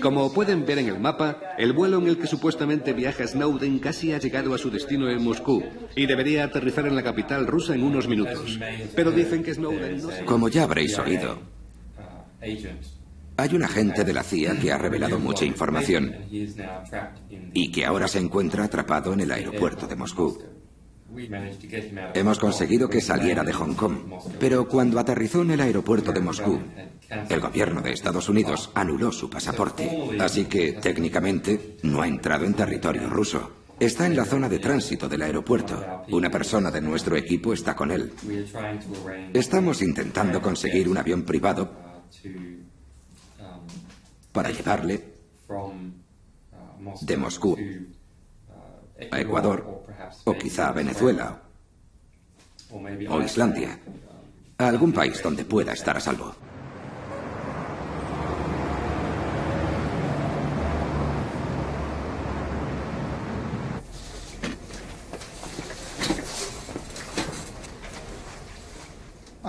Como 0.00 0.32
pueden 0.32 0.64
ver 0.64 0.78
en 0.78 0.88
el 0.88 0.98
mapa, 0.98 1.40
el 1.58 1.72
vuelo 1.72 1.98
en 1.98 2.06
el 2.06 2.18
que 2.18 2.26
supuestamente 2.26 2.92
viaja 2.92 3.26
Snowden 3.26 3.78
casi 3.78 4.12
ha 4.12 4.18
llegado 4.18 4.54
a 4.54 4.58
su 4.58 4.70
destino 4.70 5.08
en 5.10 5.22
Moscú 5.22 5.62
y 5.96 6.06
debería 6.06 6.44
aterrizar 6.44 6.86
en 6.86 6.96
la 6.96 7.02
capital 7.02 7.46
rusa 7.46 7.74
en 7.74 7.82
unos 7.82 8.08
minutos. 8.08 8.58
Pero 8.94 9.10
dicen 9.10 9.42
que 9.42 9.54
Snowden 9.54 10.02
no. 10.02 10.08
Como 10.24 10.48
ya 10.48 10.64
habréis 10.64 10.98
oído, 10.98 11.38
hay 13.36 13.54
un 13.54 13.62
agente 13.62 14.04
de 14.04 14.12
la 14.12 14.22
CIA 14.22 14.58
que 14.58 14.72
ha 14.72 14.78
revelado 14.78 15.18
mucha 15.18 15.44
información 15.44 16.14
y 17.52 17.70
que 17.70 17.84
ahora 17.86 18.08
se 18.08 18.18
encuentra 18.18 18.64
atrapado 18.64 19.12
en 19.12 19.20
el 19.20 19.30
aeropuerto 19.30 19.86
de 19.86 19.96
Moscú. 19.96 20.38
Hemos 22.14 22.38
conseguido 22.38 22.88
que 22.88 23.00
saliera 23.00 23.42
de 23.44 23.52
Hong 23.52 23.74
Kong, 23.74 23.96
pero 24.38 24.68
cuando 24.68 24.98
aterrizó 24.98 25.42
en 25.42 25.52
el 25.52 25.60
aeropuerto 25.60 26.12
de 26.12 26.20
Moscú, 26.20 26.60
el 27.28 27.40
gobierno 27.40 27.80
de 27.80 27.92
Estados 27.92 28.28
Unidos 28.28 28.70
anuló 28.74 29.12
su 29.12 29.28
pasaporte, 29.28 30.16
así 30.20 30.44
que 30.44 30.74
técnicamente 30.74 31.76
no 31.82 32.02
ha 32.02 32.08
entrado 32.08 32.44
en 32.44 32.54
territorio 32.54 33.08
ruso. 33.08 33.52
Está 33.78 34.06
en 34.06 34.14
la 34.14 34.24
zona 34.24 34.48
de 34.48 34.58
tránsito 34.58 35.08
del 35.08 35.22
aeropuerto. 35.22 36.04
Una 36.10 36.30
persona 36.30 36.70
de 36.70 36.82
nuestro 36.82 37.16
equipo 37.16 37.54
está 37.54 37.74
con 37.74 37.90
él. 37.90 38.12
Estamos 39.32 39.80
intentando 39.80 40.42
conseguir 40.42 40.88
un 40.88 40.98
avión 40.98 41.22
privado 41.22 41.70
para 44.32 44.50
llevarle 44.50 45.02
de 47.00 47.16
Moscú 47.16 47.56
a 49.10 49.20
Ecuador 49.20 49.84
o 50.24 50.32
quizá 50.34 50.68
a 50.68 50.72
Venezuela 50.72 51.40
o 53.08 53.20
Islandia, 53.20 53.78
a 54.58 54.68
algún 54.68 54.92
país 54.92 55.22
donde 55.22 55.44
pueda 55.44 55.72
estar 55.72 55.96
a 55.96 56.00
salvo. 56.00 56.34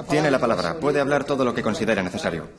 Tiene 0.10 0.32
la 0.32 0.40
palabra. 0.40 0.80
Puede 0.80 0.99
hablar 0.99 1.23
todo 1.23 1.45
lo 1.45 1.53
que 1.53 1.61
considere 1.61 2.02
necesario. 2.03 2.49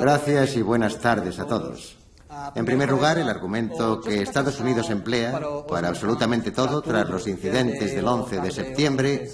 Gracias 0.00 0.56
y 0.56 0.62
buenas 0.62 0.98
tardes 1.00 1.38
a 1.38 1.46
todos. 1.46 2.05
En 2.54 2.64
primer 2.64 2.90
lugar, 2.90 3.18
el 3.18 3.28
argumento 3.28 4.00
que 4.00 4.22
Estados 4.22 4.58
Unidos 4.60 4.90
emplea 4.90 5.40
para 5.68 5.88
absolutamente 5.88 6.50
todo 6.50 6.82
tras 6.82 7.08
los 7.08 7.26
incidentes 7.26 7.94
del 7.94 8.06
11 8.06 8.40
de 8.40 8.50
septiembre 8.50 9.28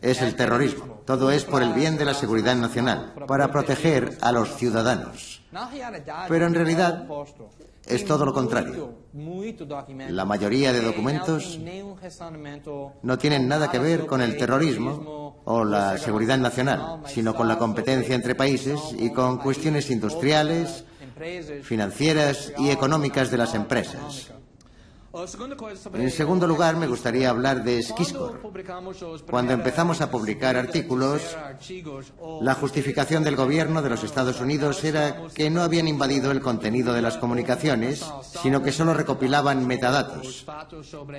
es 0.00 0.22
el 0.22 0.34
terrorismo. 0.34 1.00
Todo 1.04 1.30
es 1.30 1.44
por 1.44 1.62
el 1.62 1.74
bien 1.74 1.96
de 1.96 2.04
la 2.04 2.14
seguridad 2.14 2.56
nacional, 2.56 3.14
para 3.26 3.50
proteger 3.50 4.16
a 4.20 4.32
los 4.32 4.56
ciudadanos. 4.56 5.42
Pero 6.28 6.46
en 6.46 6.54
realidad 6.54 7.06
es 7.86 8.04
todo 8.04 8.24
lo 8.24 8.32
contrario. 8.32 8.94
La 10.08 10.24
mayoría 10.24 10.72
de 10.72 10.80
documentos 10.80 11.58
no 13.02 13.18
tienen 13.18 13.48
nada 13.48 13.70
que 13.70 13.78
ver 13.78 14.06
con 14.06 14.22
el 14.22 14.36
terrorismo 14.36 15.42
o 15.44 15.64
la 15.64 15.98
seguridad 15.98 16.38
nacional, 16.38 17.02
sino 17.06 17.34
con 17.34 17.48
la 17.48 17.58
competencia 17.58 18.14
entre 18.14 18.34
países 18.34 18.80
y 18.98 19.10
con 19.12 19.38
cuestiones 19.38 19.90
industriales, 19.90 20.84
financieras 21.62 22.52
y 22.58 22.70
económicas 22.70 23.30
de 23.30 23.38
las 23.38 23.54
empresas. 23.54 24.32
En 25.94 26.10
segundo 26.10 26.46
lugar, 26.48 26.76
me 26.76 26.88
gustaría 26.88 27.30
hablar 27.30 27.62
de 27.62 27.80
Skiscor. 27.80 28.40
Cuando 29.30 29.52
empezamos 29.52 30.00
a 30.00 30.10
publicar 30.10 30.56
artículos, 30.56 31.22
la 32.40 32.54
justificación 32.54 33.22
del 33.22 33.36
gobierno 33.36 33.80
de 33.80 33.90
los 33.90 34.02
Estados 34.02 34.40
Unidos 34.40 34.82
era 34.82 35.28
que 35.32 35.50
no 35.50 35.62
habían 35.62 35.86
invadido 35.86 36.32
el 36.32 36.40
contenido 36.40 36.92
de 36.92 37.02
las 37.02 37.16
comunicaciones, 37.16 38.04
sino 38.42 38.60
que 38.62 38.72
solo 38.72 38.92
recopilaban 38.92 39.64
metadatos. 39.68 40.46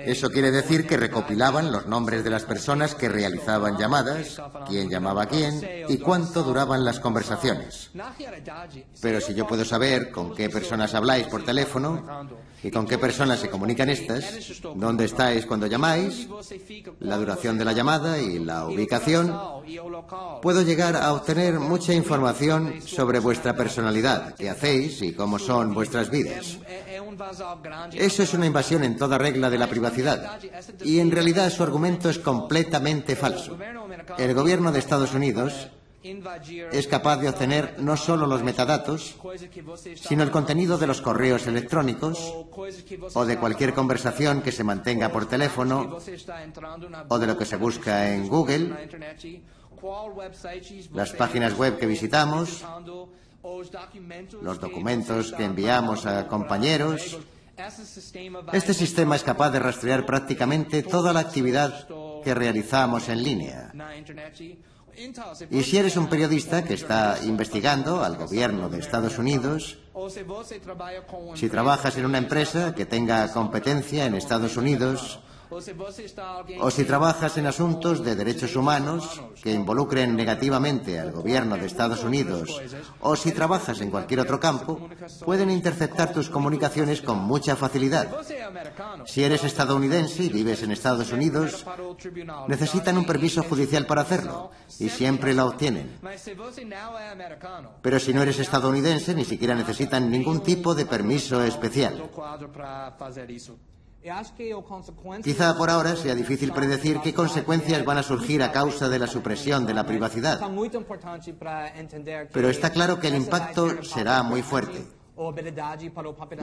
Eso 0.04 0.28
quiere 0.30 0.50
decir 0.50 0.86
que 0.86 0.98
recopilaban 0.98 1.72
los 1.72 1.86
nombres 1.86 2.22
de 2.22 2.30
las 2.30 2.44
personas 2.44 2.94
que 2.94 3.08
realizaban 3.08 3.78
llamadas, 3.78 4.40
quién 4.68 4.90
llamaba 4.90 5.22
a 5.22 5.28
quién 5.28 5.86
y 5.88 5.96
cuánto 5.96 6.42
duraban 6.42 6.84
las 6.84 7.00
conversaciones. 7.00 7.90
Pero 9.00 9.22
si 9.22 9.32
yo 9.32 9.46
puedo 9.46 9.64
saber 9.64 10.10
con 10.10 10.34
qué 10.34 10.50
personas 10.50 10.94
habláis 10.94 11.28
por 11.28 11.44
teléfono 11.44 12.04
y 12.62 12.70
con 12.70 12.86
qué 12.86 12.98
personas 12.98 13.40
se 13.40 13.50
comunican 13.50 13.90
estas, 13.90 14.60
dónde 14.74 15.04
estáis 15.04 15.46
cuando 15.46 15.66
llamáis, 15.66 16.28
la 17.00 17.16
duración 17.16 17.58
de 17.58 17.64
la 17.64 17.72
llamada 17.72 18.18
y 18.20 18.38
la 18.38 18.66
ubicación, 18.66 19.34
puedo 20.42 20.62
llegar 20.62 20.96
a 20.96 21.12
obtener 21.12 21.60
mucha 21.60 21.92
información 21.92 22.80
sobre 22.84 23.18
vuestra 23.18 23.54
personalidad, 23.54 24.34
qué 24.34 24.50
hacéis 24.50 25.02
y 25.02 25.12
cómo 25.12 25.38
son 25.38 25.74
vuestras 25.74 26.10
vidas. 26.10 26.58
Eso 27.92 28.22
es 28.22 28.34
una 28.34 28.46
invasión 28.46 28.84
en 28.84 28.96
toda 28.96 29.18
regla 29.18 29.50
de 29.50 29.58
la 29.58 29.68
privacidad. 29.68 30.38
Y 30.84 30.98
en 30.98 31.10
realidad 31.10 31.50
su 31.50 31.62
argumento 31.62 32.10
es 32.10 32.18
completamente 32.18 33.16
falso. 33.16 33.56
El 34.18 34.34
gobierno 34.34 34.72
de 34.72 34.78
Estados 34.78 35.14
Unidos 35.14 35.68
es 36.72 36.86
capaz 36.86 37.16
de 37.18 37.28
obtener 37.28 37.76
no 37.78 37.96
solo 37.96 38.26
los 38.26 38.42
metadatos, 38.42 39.16
sino 39.94 40.22
el 40.22 40.30
contenido 40.30 40.78
de 40.78 40.86
los 40.86 41.00
correos 41.00 41.46
electrónicos 41.46 42.34
o 43.14 43.24
de 43.24 43.38
cualquier 43.38 43.74
conversación 43.74 44.42
que 44.42 44.52
se 44.52 44.64
mantenga 44.64 45.10
por 45.10 45.26
teléfono 45.26 45.98
o 47.08 47.18
de 47.18 47.26
lo 47.26 47.36
que 47.36 47.44
se 47.44 47.56
busca 47.56 48.12
en 48.14 48.28
Google, 48.28 48.88
las 50.92 51.12
páginas 51.12 51.56
web 51.56 51.78
que 51.78 51.86
visitamos, 51.86 52.64
los 54.42 54.60
documentos 54.60 55.32
que 55.32 55.44
enviamos 55.44 56.06
a 56.06 56.26
compañeros. 56.26 57.18
Este 58.52 58.74
sistema 58.74 59.16
es 59.16 59.22
capaz 59.22 59.50
de 59.50 59.60
rastrear 59.60 60.04
prácticamente 60.04 60.82
toda 60.82 61.12
la 61.12 61.20
actividad 61.20 61.88
que 62.22 62.34
realizamos 62.34 63.08
en 63.08 63.22
línea. 63.22 63.72
Y 65.50 65.62
si 65.62 65.76
eres 65.76 65.96
un 65.96 66.08
periodista 66.08 66.64
que 66.64 66.74
está 66.74 67.18
investigando 67.24 68.02
al 68.02 68.16
gobierno 68.16 68.68
de 68.68 68.78
Estados 68.78 69.18
Unidos, 69.18 69.78
si 71.34 71.48
trabajas 71.48 71.96
en 71.96 72.06
una 72.06 72.18
empresa 72.18 72.74
que 72.74 72.86
tenga 72.86 73.30
competencia 73.32 74.06
en 74.06 74.14
Estados 74.14 74.56
Unidos, 74.56 75.20
o 76.60 76.70
si 76.70 76.84
trabajas 76.84 77.36
en 77.38 77.46
asuntos 77.46 78.04
de 78.04 78.16
derechos 78.16 78.56
humanos 78.56 79.22
que 79.42 79.52
involucren 79.52 80.16
negativamente 80.16 80.98
al 80.98 81.12
gobierno 81.12 81.56
de 81.56 81.66
Estados 81.66 82.02
Unidos, 82.02 82.60
o 83.00 83.16
si 83.16 83.32
trabajas 83.32 83.80
en 83.80 83.90
cualquier 83.90 84.20
otro 84.20 84.40
campo, 84.40 84.88
pueden 85.24 85.50
interceptar 85.50 86.12
tus 86.12 86.28
comunicaciones 86.28 87.00
con 87.00 87.18
mucha 87.18 87.56
facilidad. 87.56 88.08
Si 89.04 89.22
eres 89.22 89.44
estadounidense 89.44 90.24
y 90.24 90.28
vives 90.28 90.62
en 90.62 90.72
Estados 90.72 91.12
Unidos, 91.12 91.64
necesitan 92.48 92.98
un 92.98 93.06
permiso 93.06 93.42
judicial 93.42 93.86
para 93.86 94.02
hacerlo, 94.02 94.50
y 94.78 94.88
siempre 94.88 95.34
lo 95.34 95.46
obtienen. 95.46 95.98
Pero 97.82 98.00
si 98.00 98.12
no 98.12 98.22
eres 98.22 98.38
estadounidense, 98.38 99.14
ni 99.14 99.24
siquiera 99.24 99.54
necesitan 99.54 100.10
ningún 100.10 100.40
tipo 100.40 100.74
de 100.74 100.86
permiso 100.86 101.42
especial. 101.42 102.10
Quizá 105.22 105.56
por 105.56 105.68
ahora 105.68 105.96
sea 105.96 106.14
difícil 106.14 106.52
predecir 106.52 107.00
qué 107.00 107.12
consecuencias 107.12 107.84
van 107.84 107.98
a 107.98 108.02
surgir 108.02 108.42
a 108.42 108.52
causa 108.52 108.88
de 108.88 109.00
la 109.00 109.08
supresión 109.08 109.66
de 109.66 109.74
la 109.74 109.84
privacidad, 109.84 110.40
pero 112.32 112.48
está 112.48 112.70
claro 112.70 113.00
que 113.00 113.08
el 113.08 113.16
impacto 113.16 113.82
será 113.82 114.22
muy 114.22 114.42
fuerte. 114.42 114.86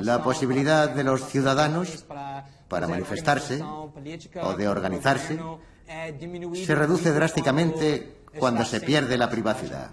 La 0.02 0.24
posibilidad 0.24 0.90
de 0.90 1.04
los 1.04 1.28
ciudadanos 1.28 2.06
para 2.68 2.88
manifestarse 2.88 3.62
o 3.62 4.54
de 4.58 4.68
organizarse 4.68 5.40
se 6.66 6.76
reduce 6.76 7.12
drásticamente 7.12 8.24
cuando 8.40 8.66
se 8.66 8.82
pierde 8.82 9.18
la 9.18 9.30
privacidad. 9.30 9.92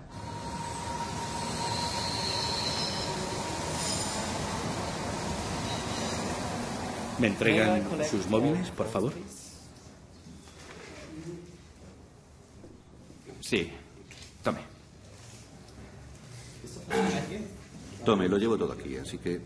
¿Me 7.20 7.26
entregan 7.26 7.82
sus 8.10 8.26
móviles, 8.28 8.70
por 8.70 8.88
favor? 8.88 9.12
Sí. 13.40 13.70
Tome. 14.42 14.60
Tome, 18.06 18.26
lo 18.28 18.38
llevo 18.38 18.56
todo 18.56 18.72
aquí, 18.72 18.96
así 18.96 19.18
que... 19.18 19.38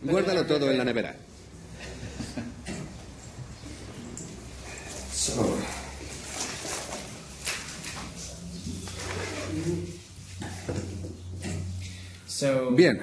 Guárdalo 0.02 0.46
todo 0.46 0.70
en 0.70 0.78
la 0.78 0.84
nevera. 0.84 1.14
Bien, 12.76 13.00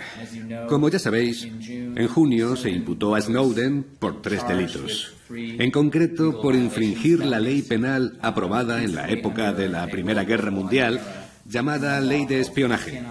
como 0.67 0.89
ya 0.89 0.99
sabéis, 0.99 1.43
en 1.43 2.07
junio 2.07 2.55
se 2.55 2.69
imputó 2.69 3.15
a 3.15 3.21
Snowden 3.21 3.83
por 3.99 4.21
tres 4.21 4.47
delitos. 4.47 5.13
En 5.29 5.71
concreto, 5.71 6.41
por 6.41 6.55
infringir 6.55 7.25
la 7.25 7.39
ley 7.39 7.61
penal 7.61 8.17
aprobada 8.21 8.83
en 8.83 8.95
la 8.95 9.09
época 9.09 9.53
de 9.53 9.69
la 9.69 9.87
Primera 9.87 10.23
Guerra 10.23 10.51
Mundial, 10.51 10.99
llamada 11.45 11.99
Ley 11.99 12.25
de 12.25 12.39
Espionaje. 12.39 13.03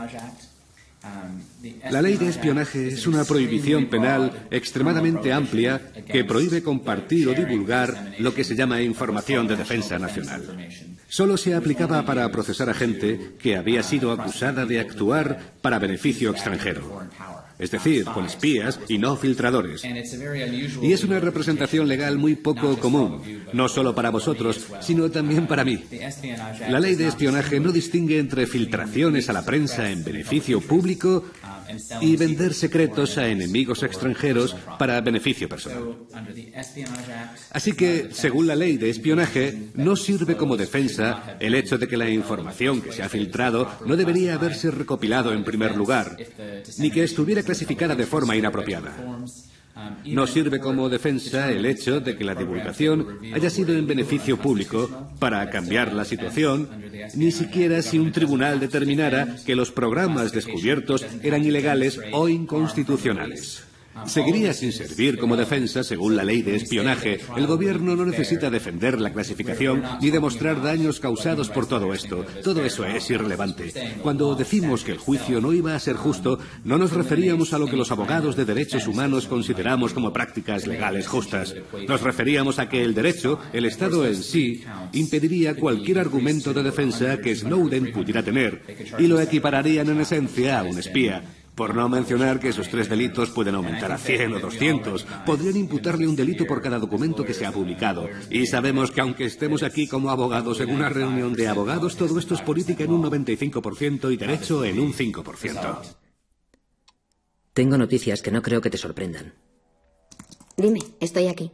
La 1.90 2.02
ley 2.02 2.16
de 2.16 2.28
espionaje 2.28 2.89
es 2.89 3.06
una 3.06 3.24
prohibición 3.24 3.86
penal 3.86 4.47
extremadamente 4.51 5.32
amplia 5.32 5.93
que 6.06 6.24
prohíbe 6.24 6.62
compartir 6.62 7.28
o 7.28 7.35
divulgar 7.35 8.14
lo 8.18 8.32
que 8.35 8.44
se 8.44 8.55
llama 8.55 8.82
información 8.82 9.47
de 9.48 9.56
defensa 9.56 9.98
nacional. 9.98 10.43
Solo 11.09 11.36
se 11.36 11.55
aplicaba 11.55 12.05
para 12.05 12.30
procesar 12.30 12.68
a 12.70 12.74
gente 12.74 13.32
que 13.39 13.56
había 13.56 13.82
sido 13.82 14.12
acusada 14.12 14.66
de 14.66 14.78
actuar 14.80 15.55
para 15.62 15.78
beneficio 15.78 16.30
extranjero 16.30 17.09
es 17.59 17.70
decir, 17.70 18.05
con 18.05 18.26
espías 18.26 18.78
y 18.89 18.98
no 18.98 19.16
filtradores. 19.16 19.82
Y 20.82 20.93
es 20.93 21.05
una 21.05 21.20
representación 21.20 21.89
legal 21.89 22.18
muy 22.18 22.36
poco 22.36 22.78
común, 22.78 23.22
no 23.52 23.68
solo 23.68 23.94
para 23.94 24.10
vosotros, 24.10 24.66
sino 24.80 25.10
también 25.10 25.47
para 25.47 25.64
mí. 25.64 25.85
La 26.68 26.80
ley 26.80 26.94
de 26.94 27.09
espionaje 27.09 27.60
no 27.60 27.72
distingue 27.72 28.18
entre 28.18 28.47
filtraciones 28.47 29.28
a 29.28 29.32
la 29.32 29.44
prensa 29.44 29.90
en 29.90 30.05
beneficio 30.05 30.60
público 30.60 31.24
y 32.01 32.16
vender 32.16 32.55
secretos 32.55 33.19
a 33.19 33.28
enemigos 33.28 33.82
extranjeros 33.82 34.55
para 34.78 35.01
beneficio 35.01 35.49
personal. 35.49 35.97
Así 37.51 37.73
que, 37.73 38.09
según 38.12 38.47
la 38.47 38.57
ley 38.57 38.77
de 38.77 38.90
espionaje, 38.90 39.70
no 39.74 39.97
sirve 39.97 40.36
como 40.36 40.57
defensa 40.57 41.36
el 41.40 41.55
hecho 41.55 41.78
de 41.78 41.89
que 41.89 41.97
la 41.97 42.09
información 42.09 42.81
que 42.81 42.93
se 42.93 43.03
ha 43.03 43.09
filtrado 43.09 43.70
no 43.85 43.97
debería 43.97 44.35
haberse 44.35 44.70
recopilado 44.70 45.32
en 45.32 45.45
primer 45.45 45.77
lugar, 45.77 46.16
ni 46.78 46.90
que 46.90 47.05
estuviera 47.05 47.43
clasificada 47.43 47.95
de 47.95 48.07
forma 48.07 48.36
inapropiada. 48.36 48.95
No 50.05 50.26
sirve 50.26 50.59
como 50.59 50.88
defensa 50.88 51.50
el 51.50 51.66
hecho 51.66 52.00
de 52.00 52.16
que 52.16 52.24
la 52.24 52.34
divulgación 52.34 53.18
haya 53.34 53.50
sido 53.50 53.74
en 53.74 53.86
beneficio 53.86 54.36
público 54.36 55.10
para 55.18 55.48
cambiar 55.50 55.92
la 55.92 56.05
situación, 56.05 56.68
ni 57.14 57.30
siquiera 57.30 57.82
si 57.82 57.98
un 57.98 58.12
tribunal 58.12 58.60
determinara 58.60 59.36
que 59.44 59.56
los 59.56 59.70
programas 59.70 60.32
descubiertos 60.32 61.05
eran 61.22 61.44
ilegales 61.44 62.00
o 62.12 62.28
inconstitucionales. 62.28 63.68
Seguiría 64.06 64.52
sin 64.54 64.72
servir 64.72 65.18
como 65.18 65.36
defensa 65.36 65.84
según 65.84 66.16
la 66.16 66.24
ley 66.24 66.42
de 66.42 66.56
espionaje. 66.56 67.20
El 67.36 67.46
gobierno 67.46 67.96
no 67.96 68.06
necesita 68.06 68.50
defender 68.50 69.00
la 69.00 69.12
clasificación 69.12 69.82
ni 70.00 70.10
demostrar 70.10 70.62
daños 70.62 71.00
causados 71.00 71.48
por 71.48 71.66
todo 71.66 71.92
esto. 71.92 72.24
Todo 72.42 72.64
eso 72.64 72.84
es 72.84 73.10
irrelevante. 73.10 73.72
Cuando 74.02 74.34
decimos 74.34 74.84
que 74.84 74.92
el 74.92 74.98
juicio 74.98 75.40
no 75.40 75.52
iba 75.52 75.74
a 75.74 75.80
ser 75.80 75.96
justo, 75.96 76.38
no 76.64 76.78
nos 76.78 76.92
referíamos 76.92 77.52
a 77.52 77.58
lo 77.58 77.66
que 77.66 77.76
los 77.76 77.90
abogados 77.90 78.36
de 78.36 78.44
derechos 78.44 78.86
humanos 78.86 79.26
consideramos 79.26 79.92
como 79.92 80.12
prácticas 80.12 80.66
legales 80.66 81.06
justas. 81.06 81.54
Nos 81.86 82.00
referíamos 82.02 82.58
a 82.58 82.68
que 82.68 82.82
el 82.82 82.94
derecho, 82.94 83.38
el 83.52 83.64
Estado 83.64 84.06
en 84.06 84.16
sí, 84.16 84.64
impediría 84.92 85.54
cualquier 85.54 85.98
argumento 85.98 86.52
de 86.52 86.62
defensa 86.62 87.18
que 87.18 87.34
Snowden 87.34 87.92
pudiera 87.92 88.22
tener 88.22 88.62
y 88.98 89.06
lo 89.06 89.20
equipararían 89.20 89.88
en 89.88 90.00
esencia 90.00 90.60
a 90.60 90.62
un 90.62 90.78
espía. 90.78 91.22
Por 91.59 91.74
no 91.74 91.89
mencionar 91.89 92.39
que 92.39 92.51
esos 92.51 92.68
tres 92.68 92.89
delitos 92.89 93.30
pueden 93.30 93.56
aumentar 93.56 93.90
a 93.90 93.98
100 93.98 94.35
o 94.35 94.39
200. 94.39 95.05
Podrían 95.26 95.56
imputarle 95.56 96.06
un 96.06 96.14
delito 96.14 96.47
por 96.47 96.62
cada 96.62 96.78
documento 96.78 97.24
que 97.24 97.35
se 97.35 97.44
ha 97.47 97.51
publicado. 97.51 98.09
Y 98.30 98.47
sabemos 98.47 98.93
que 98.93 99.01
aunque 99.01 99.24
estemos 99.24 99.64
aquí 99.64 99.89
como 99.89 100.10
abogados 100.10 100.60
en 100.60 100.70
una 100.70 100.89
reunión 100.89 101.35
de 101.35 101.48
abogados, 101.48 101.97
todo 101.97 102.16
esto 102.20 102.36
es 102.36 102.43
política 102.43 102.85
en 102.85 102.93
un 102.93 103.02
95% 103.02 104.12
y 104.12 104.16
derecho 104.16 104.64
en 104.64 104.78
un 104.78 104.93
5%. 104.93 105.97
Tengo 107.55 107.76
noticias 107.76 108.22
que 108.22 108.30
no 108.30 108.40
creo 108.40 108.60
que 108.60 108.70
te 108.70 108.78
sorprendan. 108.78 109.35
Dime, 110.56 110.78
estoy 111.01 111.26
aquí. 111.26 111.51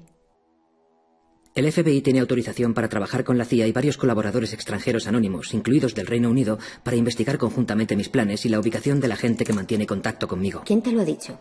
El 1.55 1.71
FBI 1.71 2.01
tiene 2.01 2.19
autorización 2.19 2.75
para 2.75 2.89
trabajar 2.89 3.23
con 3.23 3.39
la 3.39 3.45
CIA 3.45 3.69
y 3.69 3.73
varios 3.73 3.97
colaboradores 3.97 4.53
extranjeros 4.53 5.07
anónimos, 5.07 5.55
incluidos 5.55 5.95
del 5.95 6.09
Reino 6.09 6.29
Unido, 6.29 6.59
para 6.83 6.97
investigar 6.97 7.39
conjuntamente 7.39 7.95
mis 7.95 8.09
planes 8.09 8.45
y 8.45 8.49
la 8.49 8.59
ubicación 8.59 8.99
de 8.99 9.07
la 9.07 9.15
gente 9.15 9.45
que 9.45 9.53
mantiene 9.53 9.87
contacto 9.87 10.27
conmigo. 10.27 10.63
¿Quién 10.67 10.83
te 10.83 10.91
lo 10.91 11.01
ha 11.01 11.05
dicho? 11.05 11.39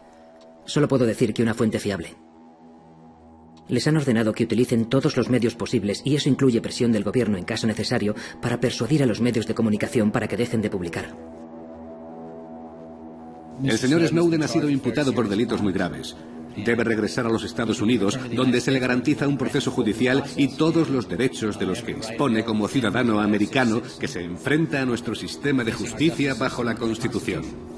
Solo 0.66 0.88
puedo 0.88 1.08
decir 1.08 1.34
que 1.34 1.42
una 1.42 1.56
fuente 1.56 1.80
fiable. 1.80 2.16
Les 3.68 3.88
han 3.88 3.98
ordenado 3.98 4.34
que 4.34 4.44
utilicen 4.44 4.86
todos 4.86 5.18
los 5.18 5.32
medios 5.32 5.56
posibles, 5.56 6.04
y 6.06 6.16
eso 6.16 6.30
incluye 6.30 6.62
presión 6.62 6.92
del 6.92 7.04
gobierno 7.04 7.40
en 7.40 7.44
caso 7.44 7.66
necesario, 7.66 8.14
para 8.40 8.60
persuadir 8.60 9.02
a 9.02 9.08
los 9.08 9.20
medios 9.20 9.48
de 9.48 9.56
comunicación 9.56 10.12
para 10.12 10.28
que 10.28 10.38
dejen 10.38 10.62
de 10.62 10.70
publicar. 10.70 11.18
El 13.64 13.80
señor 13.80 14.06
Snowden 14.06 14.44
ha 14.44 14.48
sido 14.48 14.70
imputado 14.70 15.12
por 15.12 15.28
delitos 15.28 15.64
muy 15.64 15.74
graves. 15.74 16.16
Debe 16.58 16.84
regresar 16.84 17.26
a 17.26 17.30
los 17.30 17.44
Estados 17.44 17.82
Unidos, 17.82 18.20
donde 18.34 18.62
se 18.62 18.72
le 18.72 18.80
garantiza 18.80 19.28
un 19.28 19.38
proceso 19.38 19.72
judicial 19.72 20.24
y 20.38 20.56
todos 20.56 20.90
los 20.90 21.08
derechos 21.10 21.60
de 21.60 21.66
los 21.66 21.82
que 21.82 21.94
dispone 21.94 22.44
como 22.44 22.68
ciudadano 22.68 23.20
americano 23.20 23.82
que 24.00 24.08
se 24.08 24.24
enfrenta 24.24 24.82
a 24.82 24.86
nuestro 24.86 25.16
sistema 25.16 25.64
de 25.64 25.74
justicia 25.74 26.34
bajo 26.36 26.64
la 26.64 26.76
Constitución. 26.76 27.73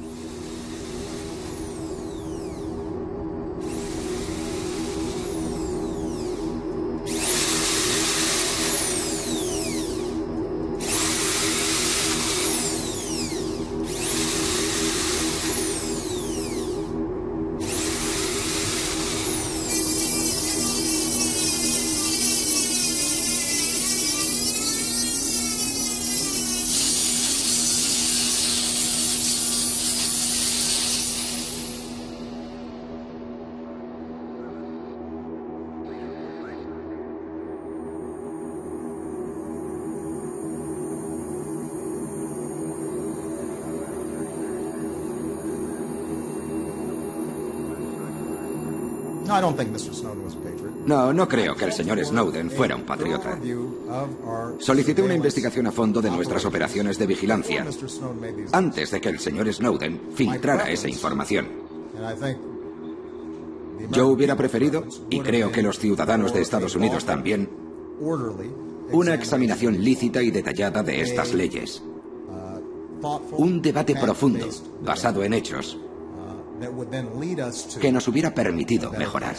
No, 50.85 51.13
no 51.13 51.27
creo 51.27 51.55
que 51.55 51.65
el 51.65 51.73
señor 51.73 52.03
Snowden 52.03 52.51
fuera 52.51 52.75
un 52.75 52.83
patriota. 52.83 53.39
Solicité 54.59 55.01
una 55.01 55.15
investigación 55.15 55.67
a 55.67 55.71
fondo 55.71 56.01
de 56.01 56.11
nuestras 56.11 56.45
operaciones 56.45 56.97
de 56.97 57.07
vigilancia 57.07 57.65
antes 58.51 58.91
de 58.91 59.01
que 59.01 59.09
el 59.09 59.19
señor 59.19 59.51
Snowden 59.51 60.01
filtrara 60.13 60.69
esa 60.69 60.89
información. 60.89 61.47
Yo 63.91 64.07
hubiera 64.07 64.35
preferido, 64.35 64.85
y 65.09 65.19
creo 65.19 65.51
que 65.51 65.61
los 65.61 65.79
ciudadanos 65.79 66.33
de 66.33 66.41
Estados 66.41 66.75
Unidos 66.75 67.05
también, 67.05 67.49
una 68.91 69.13
examinación 69.13 69.83
lícita 69.83 70.21
y 70.21 70.31
detallada 70.31 70.83
de 70.83 71.01
estas 71.01 71.33
leyes. 71.33 71.81
Un 73.31 73.61
debate 73.61 73.95
profundo, 73.95 74.47
basado 74.81 75.23
en 75.23 75.33
hechos, 75.33 75.77
que 77.81 77.91
nos 77.91 78.07
hubiera 78.07 78.33
permitido 78.33 78.91
mejorar. 78.91 79.35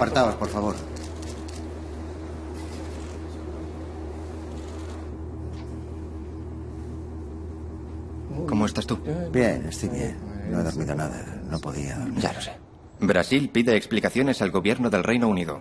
Apartaos, 0.00 0.34
por 0.36 0.48
favor. 0.48 0.74
¿Cómo 8.48 8.64
estás 8.64 8.86
tú? 8.86 8.98
Bien, 9.30 9.66
estoy 9.68 9.90
bien. 9.90 10.16
No 10.50 10.60
he 10.60 10.62
dormido 10.62 10.94
nada. 10.94 11.42
No 11.50 11.58
podía 11.58 11.98
dormir. 11.98 12.18
Ya 12.18 12.32
lo 12.32 12.40
sé. 12.40 12.52
Brasil 13.00 13.50
pide 13.50 13.76
explicaciones 13.76 14.40
al 14.40 14.50
gobierno 14.50 14.88
del 14.88 15.04
Reino 15.04 15.28
Unido. 15.28 15.60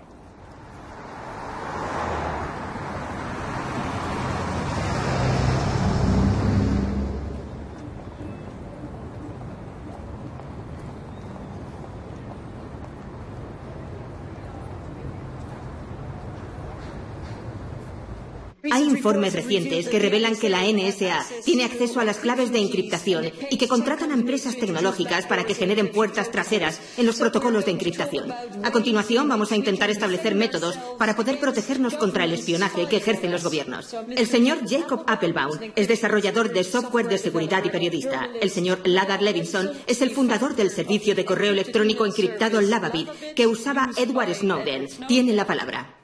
Hay 18.72 18.89
informes 19.00 19.34
recientes 19.34 19.88
que 19.88 19.98
revelan 19.98 20.36
que 20.36 20.50
la 20.50 20.64
NSA 20.64 21.26
tiene 21.46 21.64
acceso 21.64 22.02
a 22.02 22.04
las 22.04 22.18
claves 22.18 22.52
de 22.52 22.60
encriptación 22.60 23.32
y 23.50 23.58
que 23.58 23.70
contratan 23.70 24.12
a 24.12 24.14
empresas 24.14 24.58
tecnológicas 24.58 25.26
para 25.26 25.46
que 25.46 25.54
generen 25.54 25.90
puertas 25.90 26.32
traseras 26.32 26.82
en 26.98 27.06
los 27.06 27.16
protocolos 27.18 27.64
de 27.64 27.72
encriptación. 27.72 28.30
A 28.62 28.72
continuación, 28.72 29.30
vamos 29.30 29.54
a 29.54 29.56
intentar 29.56 29.90
establecer 29.90 30.36
métodos 30.36 30.78
para 30.98 31.16
poder 31.16 31.40
protegernos 31.40 31.96
contra 31.96 32.26
el 32.26 32.34
espionaje 32.34 32.88
que 32.88 32.98
ejercen 32.98 33.32
los 33.32 33.46
gobiernos. 33.46 33.96
El 34.10 34.28
señor 34.28 34.60
Jacob 34.70 35.06
Applebaum 35.08 35.58
es 35.78 35.88
desarrollador 35.88 36.52
de 36.52 36.66
software 36.66 37.08
de 37.08 37.18
seguridad 37.18 37.64
y 37.64 37.70
periodista. 37.70 38.28
El 38.42 38.50
señor 38.50 38.82
Lagar 38.84 39.22
Levinson 39.22 39.72
es 39.88 40.02
el 40.02 40.12
fundador 40.12 40.58
del 40.58 40.72
servicio 40.72 41.16
de 41.16 41.24
correo 41.24 41.54
electrónico 41.54 42.06
encriptado 42.06 42.60
Lavabit 42.60 43.10
que 43.34 43.48
usaba 43.48 43.90
Edward 43.96 44.36
Snowden. 44.36 44.90
Tiene 45.08 45.32
la 45.32 45.48
palabra. 45.48 45.96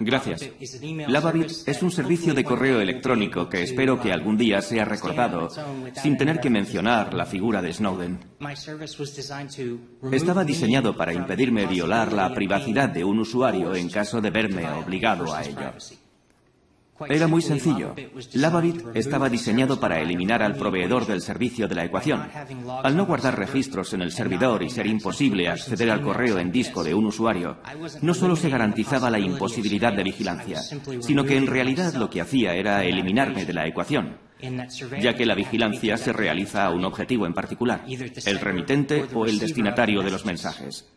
Gracias. 0.00 0.50
Lavabit 1.08 1.50
es 1.66 1.82
un 1.82 1.90
servicio 1.90 2.32
de 2.32 2.42
correo 2.42 2.80
electrónico 2.80 3.50
que 3.50 3.62
espero 3.62 4.00
que 4.00 4.12
algún 4.12 4.38
día 4.38 4.62
sea 4.62 4.86
recordado 4.86 5.50
sin 5.94 6.16
tener 6.16 6.40
que 6.40 6.48
mencionar 6.48 7.12
la 7.12 7.26
figura 7.26 7.60
de 7.60 7.70
Snowden. 7.70 8.18
Estaba 10.10 10.44
diseñado 10.44 10.96
para 10.96 11.12
impedirme 11.12 11.66
violar 11.66 12.14
la 12.14 12.34
privacidad 12.34 12.88
de 12.88 13.04
un 13.04 13.18
usuario 13.18 13.74
en 13.74 13.90
caso 13.90 14.22
de 14.22 14.30
verme 14.30 14.66
obligado 14.70 15.34
a 15.34 15.44
ello. 15.44 15.74
Era 17.08 17.26
muy 17.26 17.42
sencillo. 17.42 17.94
Lavabit 18.34 18.82
estaba 18.94 19.28
diseñado 19.28 19.80
para 19.80 20.00
eliminar 20.00 20.42
al 20.42 20.56
proveedor 20.56 21.06
del 21.06 21.20
servicio 21.20 21.68
de 21.68 21.74
la 21.74 21.84
ecuación. 21.84 22.28
Al 22.82 22.96
no 22.96 23.06
guardar 23.06 23.38
registros 23.38 23.92
en 23.94 24.02
el 24.02 24.12
servidor 24.12 24.62
y 24.62 24.70
ser 24.70 24.86
imposible 24.86 25.48
acceder 25.48 25.90
al 25.90 26.02
correo 26.02 26.38
en 26.38 26.52
disco 26.52 26.84
de 26.84 26.94
un 26.94 27.06
usuario, 27.06 27.58
no 28.02 28.14
solo 28.14 28.36
se 28.36 28.50
garantizaba 28.50 29.10
la 29.10 29.18
imposibilidad 29.18 29.92
de 29.92 30.04
vigilancia, 30.04 30.60
sino 31.00 31.24
que 31.24 31.36
en 31.36 31.46
realidad 31.46 31.94
lo 31.94 32.10
que 32.10 32.20
hacía 32.20 32.54
era 32.54 32.84
eliminarme 32.84 33.44
de 33.44 33.52
la 33.52 33.66
ecuación 33.66 34.30
ya 35.00 35.14
que 35.14 35.26
la 35.26 35.34
vigilancia 35.34 35.96
se 35.96 36.12
realiza 36.12 36.64
a 36.64 36.70
un 36.70 36.84
objetivo 36.84 37.26
en 37.26 37.34
particular, 37.34 37.84
el 37.86 38.40
remitente 38.40 39.04
o 39.14 39.26
el 39.26 39.38
destinatario 39.38 40.02
de 40.02 40.10
los 40.10 40.24
mensajes. 40.24 40.88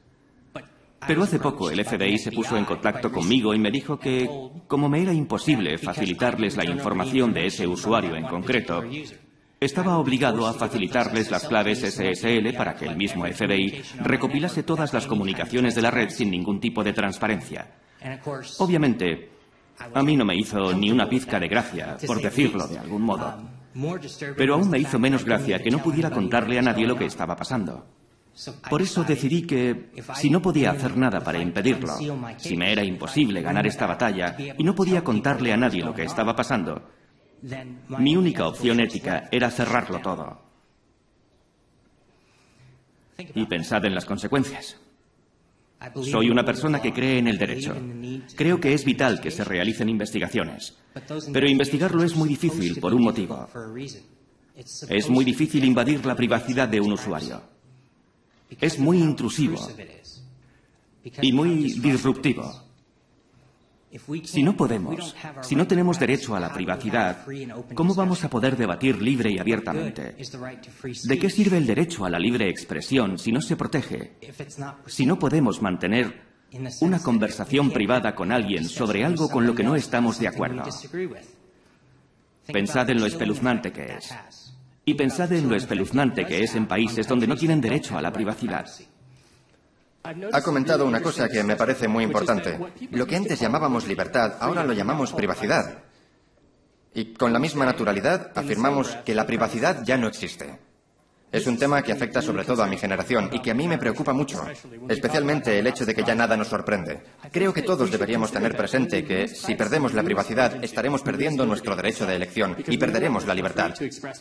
Pero 1.07 1.23
hace 1.23 1.39
poco 1.39 1.69
el 1.69 1.84
FBI 1.84 2.17
se 2.17 2.31
puso 2.31 2.57
en 2.57 2.65
contacto 2.65 3.11
conmigo 3.11 3.53
y 3.53 3.59
me 3.59 3.71
dijo 3.71 3.99
que, 3.99 4.30
como 4.67 4.89
me 4.89 5.01
era 5.01 5.13
imposible 5.13 5.77
facilitarles 5.77 6.57
la 6.57 6.65
información 6.65 7.34
de 7.34 7.47
ese 7.47 7.67
usuario 7.67 8.15
en 8.15 8.25
concreto, 8.25 8.84
estaba 9.59 9.97
obligado 9.97 10.45
a 10.45 10.53
facilitarles 10.53 11.31
las 11.31 11.47
claves 11.47 11.80
SSL 11.80 12.53
para 12.55 12.75
que 12.75 12.85
el 12.85 12.97
mismo 12.97 13.25
FBI 13.25 13.81
recopilase 13.99 14.63
todas 14.63 14.93
las 14.93 15.07
comunicaciones 15.07 15.75
de 15.75 15.81
la 15.81 15.91
red 15.91 16.09
sin 16.09 16.31
ningún 16.31 16.59
tipo 16.59 16.84
de 16.84 16.93
transparencia. 16.93 17.75
Obviamente, 18.59 19.30
a 19.93 20.03
mí 20.03 20.15
no 20.15 20.25
me 20.25 20.35
hizo 20.35 20.73
ni 20.73 20.91
una 20.91 21.07
pizca 21.07 21.39
de 21.39 21.47
gracia, 21.47 21.97
por 22.05 22.21
decirlo 22.21 22.67
de 22.67 22.80
algún 22.80 23.01
modo. 23.01 23.35
Pero 24.38 24.55
aún 24.55 24.69
me 24.69 24.80
hizo 24.80 24.99
menos 24.99 25.25
gracia 25.25 25.59
que 25.59 25.71
no 25.71 25.80
pudiera 25.80 26.11
contarle 26.11 26.59
a 26.59 26.61
nadie 26.61 26.85
lo 26.85 26.95
que 26.95 27.05
estaba 27.05 27.35
pasando. 27.35 27.85
Por 28.69 28.81
eso 28.81 29.03
decidí 29.03 29.43
que, 29.43 29.91
si 30.15 30.30
no 30.30 30.41
podía 30.41 30.72
hacer 30.72 30.97
nada 30.97 31.19
para 31.19 31.39
impedirlo, 31.39 31.93
si 32.38 32.57
me 32.57 32.72
era 32.72 32.84
imposible 32.84 33.41
ganar 33.41 33.68
esta 33.68 33.85
batalla 33.85 34.35
y 34.57 34.64
no 34.64 34.73
podía 34.73 35.03
contarle 35.03 35.53
a 35.53 35.57
nadie 35.57 35.84
lo 35.84 35.93
que 35.93 36.03
estaba 36.03 36.35
pasando, 36.35 36.81
mi 37.89 38.15
única 38.15 38.47
opción 38.47 38.80
ética 38.80 39.30
era 39.31 39.51
cerrarlo 39.51 39.99
todo. 39.99 40.41
Y 43.35 43.45
pensad 43.45 43.85
en 43.85 43.93
las 43.93 44.05
consecuencias. 44.05 44.77
Soy 46.01 46.30
una 46.30 46.43
persona 46.43 46.81
que 46.81 46.93
cree 46.93 47.19
en 47.19 47.27
el 47.27 47.38
derecho. 47.38 47.76
Creo 48.35 48.60
que 48.60 48.73
es 48.73 48.84
vital 48.84 49.19
que 49.19 49.30
se 49.30 49.43
realicen 49.43 49.89
investigaciones. 49.89 50.77
Pero 51.31 51.47
investigarlo 51.47 52.03
es 52.03 52.15
muy 52.15 52.30
difícil 52.30 52.80
por 52.80 52.93
un 52.93 53.03
motivo. 53.03 53.47
Es 54.55 55.10
muy 55.10 55.26
difícil 55.26 55.64
invadir 55.65 56.05
la 56.05 56.15
privacidad 56.15 56.68
de 56.68 56.81
un 56.81 56.93
usuario. 56.93 57.52
Es 58.59 58.80
muy 58.80 58.99
intrusivo 58.99 59.59
y 61.21 61.31
muy 61.34 61.73
disruptivo. 61.73 62.63
Si 64.23 64.41
no 64.41 64.57
podemos, 64.57 65.15
si 65.41 65.55
no 65.55 65.67
tenemos 65.67 65.99
derecho 65.99 66.35
a 66.35 66.39
la 66.39 66.51
privacidad, 66.51 67.25
¿cómo 67.75 67.93
vamos 67.93 68.23
a 68.23 68.30
poder 68.30 68.57
debatir 68.57 68.99
libre 68.99 69.31
y 69.31 69.38
abiertamente? 69.38 70.15
¿De 71.03 71.19
qué 71.19 71.30
sirve 71.30 71.57
el 71.57 71.67
derecho 71.67 72.03
a 72.03 72.09
la 72.09 72.17
libre 72.17 72.49
expresión 72.49 73.19
si 73.19 73.31
no 73.31 73.39
se 73.39 73.55
protege? 73.55 74.17
Si 74.88 75.05
no 75.05 75.19
podemos 75.19 75.61
mantener 75.61 76.34
una 76.81 77.01
conversación 77.01 77.69
privada 77.69 78.15
con 78.15 78.31
alguien 78.31 78.65
sobre 78.65 79.03
algo 79.03 79.30
con 79.30 79.45
lo 79.45 79.53
que 79.53 79.63
no 79.63 79.75
estamos 79.75 80.19
de 80.19 80.27
acuerdo. 80.27 80.63
Pensad 82.51 82.89
en 82.89 82.99
lo 82.99 83.05
espeluznante 83.05 83.71
que 83.71 83.93
es. 83.93 84.42
Y 84.85 84.95
pensad 84.95 85.31
en 85.31 85.49
lo 85.49 85.55
espeluznante 85.55 86.26
que 86.26 86.43
es 86.43 86.55
en 86.55 86.68
países 86.68 87.07
donde 87.07 87.27
no 87.27 87.35
tienen 87.35 87.61
derecho 87.61 87.97
a 87.97 88.01
la 88.01 88.11
privacidad. 88.11 88.65
Ha 90.03 90.41
comentado 90.41 90.85
una 90.85 91.01
cosa 91.01 91.30
que 91.30 91.43
me 91.43 91.55
parece 91.55 91.88
muy 91.88 92.03
importante. 92.03 92.60
Lo 92.91 93.07
que 93.07 93.15
antes 93.15 93.39
llamábamos 93.39 93.88
libertad, 93.88 94.35
ahora 94.41 94.64
lo 94.65 94.73
llamamos 94.73 95.14
privacidad. 95.14 95.84
Y 96.93 97.14
con 97.14 97.31
la 97.31 97.39
misma 97.39 97.65
naturalidad 97.65 98.31
afirmamos 98.35 98.95
que 99.05 99.15
la 99.15 99.26
privacidad 99.26 99.84
ya 99.84 99.97
no 99.97 100.07
existe. 100.07 100.60
Es 101.34 101.47
un 101.47 101.57
tema 101.57 101.81
que 101.81 101.91
afecta 101.91 102.22
sobre 102.22 102.45
todo 102.45 102.61
a 102.61 102.68
mi 102.68 102.77
generación 102.77 103.27
y 103.34 103.41
que 103.41 103.49
a 103.49 103.55
mí 103.55 103.68
me 103.68 103.80
preocupa 103.80 104.14
mucho, 104.14 104.45
especialmente 104.88 105.57
el 105.57 105.65
hecho 105.65 105.84
de 105.84 105.95
que 105.95 106.03
ya 106.03 106.14
nada 106.14 106.38
nos 106.38 106.49
sorprende. 106.49 107.01
Creo 107.31 107.51
que 107.51 107.64
todos 107.64 107.89
deberíamos 107.89 108.31
tener 108.31 108.55
presente 108.55 109.03
que 109.03 109.27
si 109.27 109.55
perdemos 109.55 109.95
la 109.95 110.03
privacidad 110.03 110.64
estaremos 110.64 111.01
perdiendo 111.01 111.43
nuestro 111.47 111.76
derecho 111.76 112.05
de 112.05 112.18
elección 112.18 112.55
y 112.68 112.77
perderemos 112.77 113.26
la 113.26 113.34
libertad, 113.34 113.73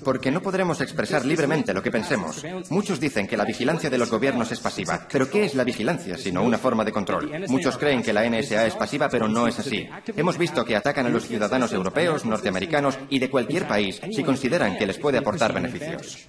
porque 0.02 0.30
no 0.30 0.40
podremos 0.40 0.80
expresar 0.80 1.26
libremente 1.26 1.74
lo 1.74 1.82
que 1.82 1.90
pensemos. 1.90 2.42
Muchos 2.70 2.98
dicen 2.98 3.28
que 3.28 3.36
la 3.36 3.44
vigilancia 3.44 3.90
de 3.90 3.98
los 3.98 4.10
gobiernos 4.10 4.50
es 4.50 4.60
pasiva, 4.60 5.06
pero 5.12 5.28
¿qué 5.28 5.44
es 5.44 5.54
la 5.54 5.64
vigilancia 5.64 6.16
sino 6.16 6.42
una 6.42 6.56
forma 6.56 6.82
de 6.82 6.92
control? 6.92 7.30
Muchos 7.48 7.76
creen 7.76 8.02
que 8.02 8.14
la 8.14 8.26
NSA 8.26 8.68
es 8.68 8.74
pasiva, 8.74 9.10
pero 9.10 9.28
no 9.28 9.46
es 9.46 9.58
así. 9.58 9.86
Hemos 10.16 10.38
visto 10.38 10.64
que 10.64 10.76
atacan 10.76 11.04
a 11.04 11.10
los 11.10 11.26
ciudadanos 11.26 11.74
europeos, 11.74 12.24
norteamericanos 12.24 12.98
y 13.10 13.18
de 13.18 13.28
cualquier 13.28 13.68
país 13.68 14.00
si 14.10 14.24
consideran 14.24 14.78
que 14.78 14.86
les 14.86 14.96
puede 14.96 15.18
aportar 15.18 15.52
beneficios. 15.52 16.26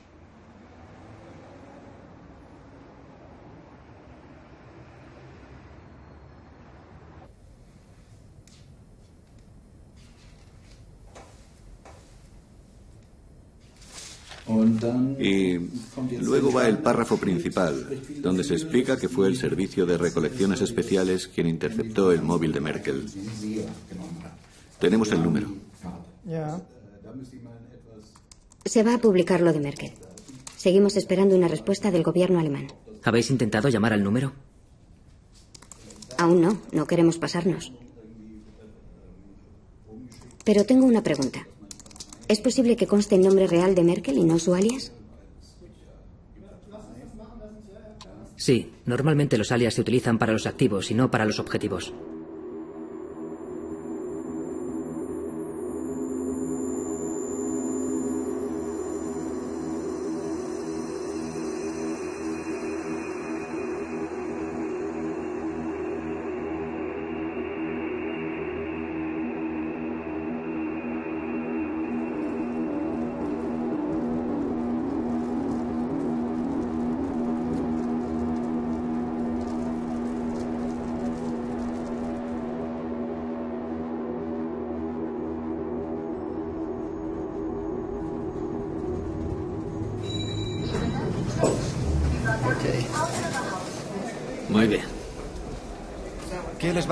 Y 15.20 15.58
luego 16.20 16.52
va 16.52 16.68
el 16.68 16.80
párrafo 16.80 17.18
principal, 17.18 18.02
donde 18.22 18.44
se 18.44 18.56
explica 18.56 18.98
que 18.98 19.08
fue 19.08 19.28
el 19.28 19.38
Servicio 19.38 19.86
de 19.86 19.98
Recolecciones 19.98 20.60
Especiales 20.62 21.28
quien 21.28 21.48
interceptó 21.48 22.12
el 22.12 22.22
móvil 22.22 22.52
de 22.52 22.60
Merkel. 22.60 23.06
Tenemos 24.80 25.12
el 25.12 25.24
número. 25.24 25.48
Se 28.66 28.84
va 28.84 28.96
a 28.96 28.98
publicar 28.98 29.42
lo 29.42 29.54
de 29.54 29.60
Merkel. 29.60 29.94
Seguimos 30.58 30.98
esperando 30.98 31.36
una 31.36 31.48
respuesta 31.48 31.92
del 31.92 32.04
gobierno 32.04 32.40
alemán. 32.40 32.68
¿Habéis 33.04 33.30
intentado 33.32 33.70
llamar 33.70 33.94
al 33.94 34.04
número? 34.04 34.34
Aún 36.18 36.42
no, 36.42 36.62
no 36.72 36.86
queremos 36.86 37.18
pasarnos. 37.18 37.72
Pero 40.46 40.66
tengo 40.66 40.86
una 40.86 41.04
pregunta. 41.04 41.48
¿Es 42.28 42.40
posible 42.40 42.76
que 42.76 42.88
conste 42.88 43.16
el 43.16 43.22
nombre 43.22 43.48
real 43.48 43.76
de 43.76 43.84
Merkel 43.84 44.18
y 44.18 44.24
no 44.24 44.40
su 44.40 44.54
alias? 44.54 44.92
Sí, 48.36 48.74
normalmente 48.86 49.38
los 49.38 49.52
alias 49.52 49.74
se 49.74 49.82
utilizan 49.82 50.18
para 50.18 50.34
los 50.34 50.48
activos 50.48 50.92
y 50.92 50.94
no 50.94 51.10
para 51.10 51.26
los 51.26 51.40
objetivos. 51.40 51.94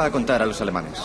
Va 0.01 0.07
a 0.07 0.11
contar 0.11 0.41
a 0.41 0.45
los 0.45 0.59
alemanes? 0.61 0.97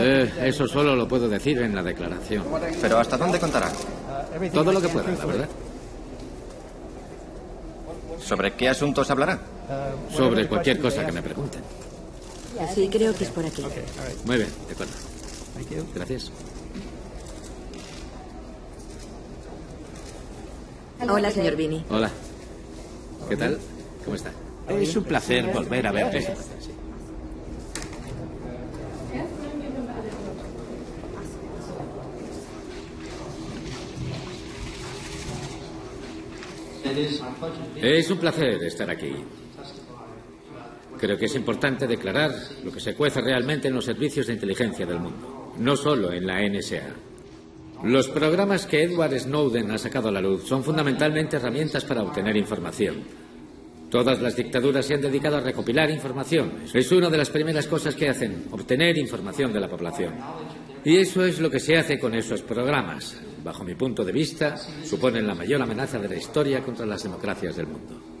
Eh, 0.00 0.32
eso 0.42 0.66
solo 0.66 0.96
lo 0.96 1.06
puedo 1.06 1.28
decir 1.28 1.58
en 1.62 1.74
la 1.74 1.82
declaración. 1.82 2.44
¿Pero 2.80 2.98
hasta 2.98 3.16
dónde 3.16 3.38
contará? 3.38 3.70
Todo 4.52 4.72
lo 4.72 4.80
que 4.80 4.88
pueda, 4.88 5.10
la 5.12 5.24
verdad. 5.24 5.48
¿Sobre 8.18 8.54
qué 8.54 8.68
asuntos 8.68 9.08
hablará? 9.10 9.38
Sobre 10.14 10.48
cualquier 10.48 10.80
cosa 10.80 11.06
que 11.06 11.12
me 11.12 11.22
pregunten. 11.22 11.62
Sí, 12.74 12.88
creo 12.90 13.14
que 13.14 13.24
es 13.24 13.30
por 13.30 13.44
aquí. 13.44 13.62
Muy 14.24 14.36
bien, 14.36 14.48
de 14.66 14.72
acuerdo. 14.72 14.92
Gracias. 15.94 16.32
Hola, 21.08 21.30
señor 21.30 21.56
Vini. 21.56 21.84
Hola. 21.90 22.10
¿Qué 23.28 23.36
tal? 23.36 23.58
¿Cómo 24.04 24.16
está? 24.16 24.30
Es 24.68 24.96
un 24.96 25.04
placer 25.04 25.52
volver 25.52 25.86
a 25.86 25.92
verte. 25.92 26.34
Es 37.76 38.10
un 38.10 38.18
placer 38.18 38.62
estar 38.64 38.90
aquí. 38.90 39.12
Creo 40.98 41.18
que 41.18 41.26
es 41.26 41.34
importante 41.34 41.86
declarar 41.86 42.32
lo 42.64 42.72
que 42.72 42.80
se 42.80 42.94
cuece 42.94 43.20
realmente 43.20 43.68
en 43.68 43.74
los 43.74 43.84
servicios 43.84 44.26
de 44.26 44.32
inteligencia 44.32 44.86
del 44.86 44.98
mundo, 44.98 45.52
no 45.58 45.76
solo 45.76 46.12
en 46.12 46.26
la 46.26 46.40
NSA. 46.40 46.94
Los 47.84 48.08
programas 48.08 48.64
que 48.64 48.82
Edward 48.82 49.18
Snowden 49.18 49.70
ha 49.70 49.78
sacado 49.78 50.08
a 50.08 50.12
la 50.12 50.22
luz 50.22 50.48
son 50.48 50.64
fundamentalmente 50.64 51.36
herramientas 51.36 51.84
para 51.84 52.02
obtener 52.02 52.34
información. 52.36 53.04
Todas 53.90 54.20
las 54.20 54.34
dictaduras 54.34 54.86
se 54.86 54.94
han 54.94 55.02
dedicado 55.02 55.36
a 55.36 55.40
recopilar 55.40 55.90
información. 55.90 56.54
Es 56.72 56.90
una 56.90 57.10
de 57.10 57.18
las 57.18 57.30
primeras 57.30 57.66
cosas 57.66 57.94
que 57.94 58.08
hacen, 58.08 58.46
obtener 58.50 58.96
información 58.96 59.52
de 59.52 59.60
la 59.60 59.68
población. 59.68 60.14
Y 60.86 60.98
eso 60.98 61.24
es 61.24 61.40
lo 61.40 61.50
que 61.50 61.58
se 61.58 61.76
hace 61.76 61.98
con 61.98 62.14
esos 62.14 62.42
programas. 62.42 63.16
Bajo 63.42 63.64
mi 63.64 63.74
punto 63.74 64.04
de 64.04 64.12
vista, 64.12 64.56
suponen 64.84 65.26
la 65.26 65.34
mayor 65.34 65.60
amenaza 65.60 65.98
de 65.98 66.08
la 66.08 66.14
historia 66.14 66.62
contra 66.62 66.86
las 66.86 67.02
democracias 67.02 67.56
del 67.56 67.66
mundo. 67.66 68.15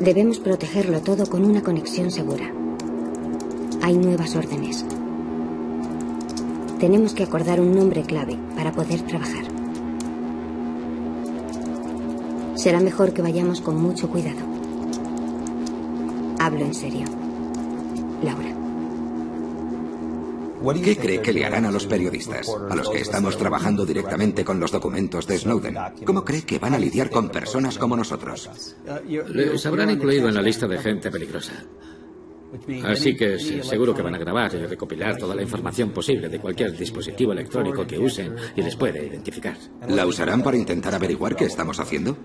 Debemos 0.00 0.38
protegerlo 0.38 1.02
todo 1.02 1.26
con 1.26 1.44
una 1.44 1.62
conexión 1.62 2.10
segura. 2.10 2.50
Hay 3.82 3.98
nuevas 3.98 4.34
órdenes. 4.34 4.86
Tenemos 6.78 7.12
que 7.12 7.22
acordar 7.22 7.60
un 7.60 7.74
nombre 7.74 8.02
clave 8.04 8.38
para 8.56 8.72
poder 8.72 9.02
trabajar. 9.02 9.44
Será 12.54 12.80
mejor 12.80 13.12
que 13.12 13.20
vayamos 13.20 13.60
con 13.60 13.76
mucho 13.76 14.08
cuidado. 14.08 14.40
Hablo 16.38 16.64
en 16.64 16.72
serio. 16.72 17.04
Laura. 18.22 18.49
¿Qué 20.84 20.96
cree 20.96 21.22
que 21.22 21.32
le 21.32 21.44
harán 21.44 21.64
a 21.64 21.70
los 21.70 21.86
periodistas, 21.86 22.48
a 22.68 22.76
los 22.76 22.88
que 22.90 22.98
estamos 22.98 23.36
trabajando 23.36 23.86
directamente 23.86 24.44
con 24.44 24.60
los 24.60 24.70
documentos 24.70 25.26
de 25.26 25.38
Snowden? 25.38 25.76
¿Cómo 26.04 26.24
cree 26.24 26.42
que 26.42 26.58
van 26.58 26.74
a 26.74 26.78
lidiar 26.78 27.10
con 27.10 27.28
personas 27.28 27.78
como 27.78 27.96
nosotros? 27.96 28.76
Les 29.06 29.66
habrán 29.66 29.90
incluido 29.90 30.28
en 30.28 30.34
la 30.34 30.42
lista 30.42 30.66
de 30.66 30.78
gente 30.78 31.10
peligrosa. 31.10 31.52
Así 32.84 33.16
que 33.16 33.38
sí, 33.38 33.62
seguro 33.62 33.94
que 33.94 34.02
van 34.02 34.14
a 34.14 34.18
grabar 34.18 34.52
y 34.54 34.66
recopilar 34.66 35.16
toda 35.16 35.34
la 35.34 35.42
información 35.42 35.90
posible 35.90 36.28
de 36.28 36.40
cualquier 36.40 36.76
dispositivo 36.76 37.32
electrónico 37.32 37.86
que 37.86 37.98
usen 37.98 38.34
y 38.56 38.62
les 38.62 38.76
puede 38.76 39.06
identificar. 39.06 39.56
¿La 39.88 40.06
usarán 40.06 40.42
para 40.42 40.56
intentar 40.56 40.94
averiguar 40.94 41.36
qué 41.36 41.44
estamos 41.44 41.78
haciendo? 41.78 42.16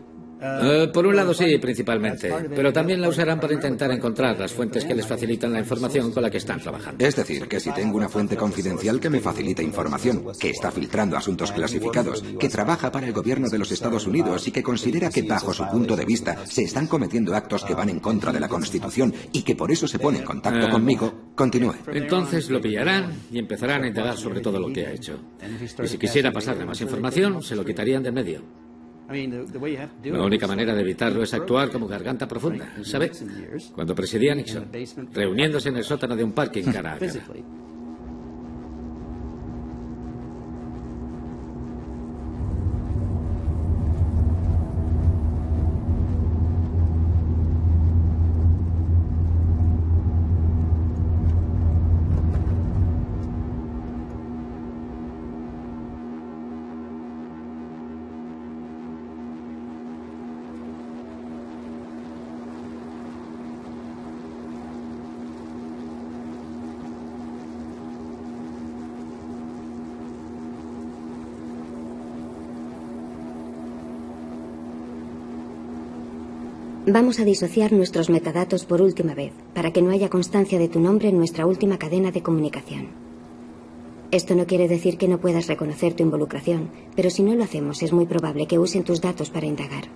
Eh, 0.63 0.87
por 0.93 1.05
un 1.05 1.15
lado 1.15 1.33
sí, 1.33 1.57
principalmente, 1.57 2.31
pero 2.55 2.71
también 2.71 3.01
la 3.01 3.09
usarán 3.09 3.39
para 3.39 3.53
intentar 3.53 3.91
encontrar 3.91 4.39
las 4.39 4.51
fuentes 4.53 4.85
que 4.85 4.93
les 4.95 5.05
facilitan 5.07 5.51
la 5.53 5.59
información 5.59 6.11
con 6.11 6.21
la 6.23 6.29
que 6.29 6.37
están 6.37 6.59
trabajando. 6.59 7.05
Es 7.05 7.15
decir, 7.15 7.47
que 7.47 7.59
si 7.59 7.71
tengo 7.71 7.97
una 7.97 8.09
fuente 8.09 8.35
confidencial 8.37 8.99
que 8.99 9.09
me 9.09 9.19
facilita 9.19 9.61
información, 9.61 10.23
que 10.39 10.49
está 10.49 10.71
filtrando 10.71 11.17
asuntos 11.17 11.51
clasificados, 11.51 12.23
que 12.39 12.49
trabaja 12.49 12.91
para 12.91 13.07
el 13.07 13.13
gobierno 13.13 13.49
de 13.49 13.57
los 13.57 13.71
Estados 13.71 14.07
Unidos 14.07 14.47
y 14.47 14.51
que 14.51 14.63
considera 14.63 15.09
que 15.09 15.23
bajo 15.23 15.53
su 15.53 15.65
punto 15.67 15.95
de 15.95 16.05
vista 16.05 16.45
se 16.45 16.63
están 16.63 16.87
cometiendo 16.87 17.35
actos 17.35 17.63
que 17.63 17.73
van 17.73 17.89
en 17.89 17.99
contra 17.99 18.31
de 18.31 18.39
la 18.39 18.47
Constitución 18.47 19.13
y 19.31 19.41
que 19.41 19.55
por 19.55 19.71
eso 19.71 19.87
se 19.87 19.99
pone 19.99 20.19
en 20.19 20.25
contacto 20.25 20.67
Eh, 20.67 20.69
conmigo, 20.69 21.31
continúe. 21.35 21.73
Entonces 21.93 22.49
lo 22.49 22.61
pillarán 22.61 23.13
y 23.31 23.39
empezarán 23.39 23.83
a 23.83 23.87
indagar 23.87 24.17
sobre 24.17 24.41
todo 24.41 24.59
lo 24.59 24.71
que 24.71 24.85
ha 24.85 24.91
hecho. 24.91 25.19
Y 25.83 25.87
si 25.87 25.97
quisiera 25.97 26.31
pasarle 26.31 26.65
más 26.65 26.79
información, 26.81 27.41
se 27.43 27.55
lo 27.55 27.63
quitarían 27.65 28.03
de 28.03 28.11
medio. 28.11 28.64
La 29.07 30.23
única 30.23 30.47
manera 30.47 30.73
de 30.73 30.81
evitarlo 30.81 31.23
es 31.23 31.33
actuar 31.33 31.69
como 31.69 31.87
garganta 31.87 32.27
profunda, 32.27 32.73
¿sabe? 32.83 33.11
Cuando 33.73 33.93
presidía 33.93 34.33
Nixon, 34.33 34.67
reuniéndose 35.13 35.69
en 35.69 35.77
el 35.77 35.83
sótano 35.83 36.15
de 36.15 36.23
un 36.23 36.31
parking 36.31 36.63
cara 36.63 36.93
a 36.93 36.97
cara. 36.97 37.23
Vamos 76.95 77.19
a 77.19 77.25
disociar 77.25 77.73
nuestros 77.73 78.09
metadatos 78.09 78.63
por 78.63 78.81
última 78.81 79.13
vez, 79.13 79.33
para 79.53 79.73
que 79.73 79.81
no 79.81 79.91
haya 79.91 80.09
constancia 80.09 80.57
de 80.57 80.69
tu 80.69 80.79
nombre 80.79 81.09
en 81.09 81.17
nuestra 81.17 81.45
última 81.45 81.77
cadena 81.77 82.09
de 82.11 82.23
comunicación. 82.23 82.87
Esto 84.11 84.33
no 84.33 84.47
quiere 84.47 84.69
decir 84.69 84.97
que 84.97 85.09
no 85.09 85.19
puedas 85.19 85.47
reconocer 85.47 85.93
tu 85.93 86.03
involucración, 86.03 86.69
pero 86.95 87.09
si 87.09 87.21
no 87.21 87.35
lo 87.35 87.43
hacemos 87.43 87.83
es 87.83 87.91
muy 87.91 88.05
probable 88.05 88.47
que 88.47 88.59
usen 88.59 88.85
tus 88.85 89.01
datos 89.01 89.29
para 89.29 89.45
indagar. 89.45 89.89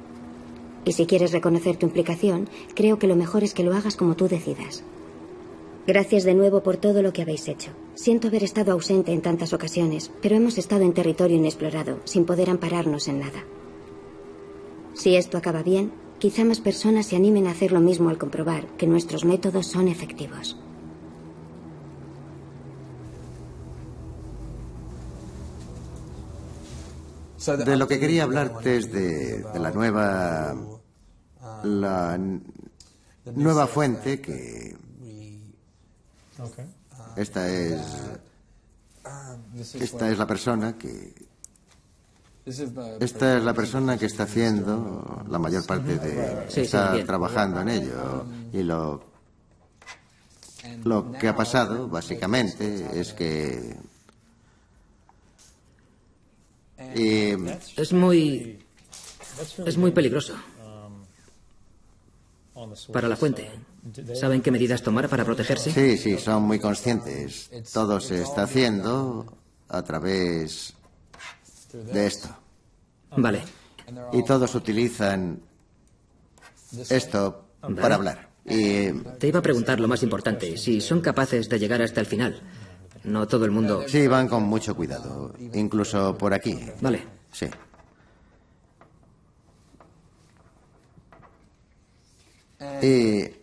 Y 0.83 0.91
si 0.91 1.05
quieres 1.05 1.31
reconocer 1.31 1.77
tu 1.77 1.85
implicación, 1.85 2.49
creo 2.75 2.99
que 2.99 3.07
lo 3.07 3.15
mejor 3.15 3.45
es 3.45 3.53
que 3.53 3.63
lo 3.63 3.73
hagas 3.73 3.95
como 3.95 4.17
tú 4.17 4.27
decidas. 4.27 4.83
Gracias 5.87 6.25
de 6.25 6.33
nuevo 6.33 6.63
por 6.63 6.75
todo 6.75 7.01
lo 7.01 7.13
que 7.13 7.21
habéis 7.21 7.47
hecho. 7.47 7.71
Siento 7.95 8.27
haber 8.27 8.43
estado 8.43 8.73
ausente 8.73 9.13
en 9.13 9.21
tantas 9.21 9.53
ocasiones, 9.53 10.11
pero 10.21 10.35
hemos 10.35 10.57
estado 10.57 10.83
en 10.83 10.91
territorio 10.91 11.37
inexplorado, 11.37 11.99
sin 12.03 12.25
poder 12.25 12.49
ampararnos 12.49 13.07
en 13.07 13.19
nada. 13.19 13.45
Si 14.95 15.15
esto 15.15 15.37
acaba 15.37 15.63
bien, 15.63 15.93
quizá 16.19 16.43
más 16.43 16.59
personas 16.59 17.07
se 17.07 17.15
animen 17.15 17.47
a 17.47 17.51
hacer 17.51 17.71
lo 17.71 17.79
mismo 17.79 18.09
al 18.09 18.17
comprobar 18.17 18.67
que 18.77 18.85
nuestros 18.85 19.25
métodos 19.25 19.67
son 19.67 19.87
efectivos. 19.87 20.57
De 27.45 27.77
lo 27.77 27.87
que 27.87 27.99
quería 27.99 28.23
hablarte 28.23 28.77
es 28.77 28.91
de, 28.91 29.41
de 29.41 29.59
la 29.59 29.71
nueva. 29.71 30.55
La 31.63 32.19
nueva 33.33 33.67
fuente 33.67 34.21
que. 34.21 34.77
Esta 37.15 37.49
es. 37.49 37.81
Esta 39.73 40.11
es 40.11 40.17
la 40.17 40.27
persona 40.27 40.77
que. 40.77 41.28
Esta 42.99 43.37
es 43.37 43.43
la 43.43 43.53
persona 43.53 43.97
que 43.97 44.07
está 44.07 44.23
haciendo 44.23 45.23
la 45.29 45.37
mayor 45.37 45.65
parte 45.65 45.97
de. 45.97 46.49
Sí, 46.49 46.61
está 46.61 47.03
trabajando 47.05 47.61
en 47.61 47.69
ello. 47.69 48.25
Y 48.53 48.63
lo. 48.63 49.07
Lo 50.83 51.11
que 51.13 51.27
ha 51.27 51.35
pasado, 51.35 51.87
básicamente, 51.87 52.99
es 52.99 53.13
que. 53.13 53.77
Y 56.95 57.35
Es 57.75 57.93
muy... 57.93 58.59
Es 59.65 59.77
muy 59.77 59.91
peligroso. 59.91 60.33
Para 62.91 63.07
la 63.07 63.15
fuente. 63.15 63.49
¿Saben 64.13 64.41
qué 64.41 64.51
medidas 64.51 64.81
tomar 64.81 65.07
para 65.07 65.23
protegerse? 65.23 65.71
Sí, 65.71 65.97
sí, 65.97 66.17
son 66.17 66.43
muy 66.43 66.59
conscientes. 66.59 67.49
Todo 67.71 68.01
se 68.01 68.21
está 68.21 68.43
haciendo 68.43 69.37
a 69.69 69.81
través 69.83 70.73
de 71.71 72.05
esto. 72.05 72.38
Vale. 73.17 73.41
Y 74.13 74.23
todos 74.23 74.53
utilizan 74.55 75.39
esto 76.89 77.45
para 77.79 77.95
hablar. 77.95 78.29
Y 78.45 78.91
Te 79.19 79.27
iba 79.27 79.39
a 79.39 79.43
preguntar 79.43 79.79
lo 79.79 79.87
más 79.87 80.01
importante, 80.03 80.57
si 80.57 80.81
son 80.81 81.01
capaces 81.01 81.49
de 81.49 81.59
llegar 81.59 81.81
hasta 81.81 81.99
el 81.99 82.05
final. 82.05 82.41
No 83.03 83.27
todo 83.27 83.45
el 83.45 83.51
mundo... 83.51 83.85
sí, 83.87 84.07
van 84.07 84.27
con 84.27 84.43
mucho 84.43 84.75
cuidado, 84.75 85.33
incluso 85.53 86.17
por 86.17 86.33
aquí. 86.33 86.59
Vale. 86.81 87.03
Sí. 87.31 87.47
Y 92.81 93.39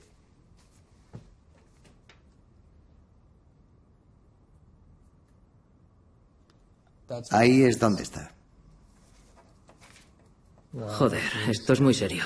ahí 7.31 7.63
es 7.63 7.79
donde 7.79 8.03
está. 8.03 8.36
Joder, 10.77 11.23
esto 11.49 11.73
es 11.73 11.81
muy 11.81 11.95
serio. 11.95 12.25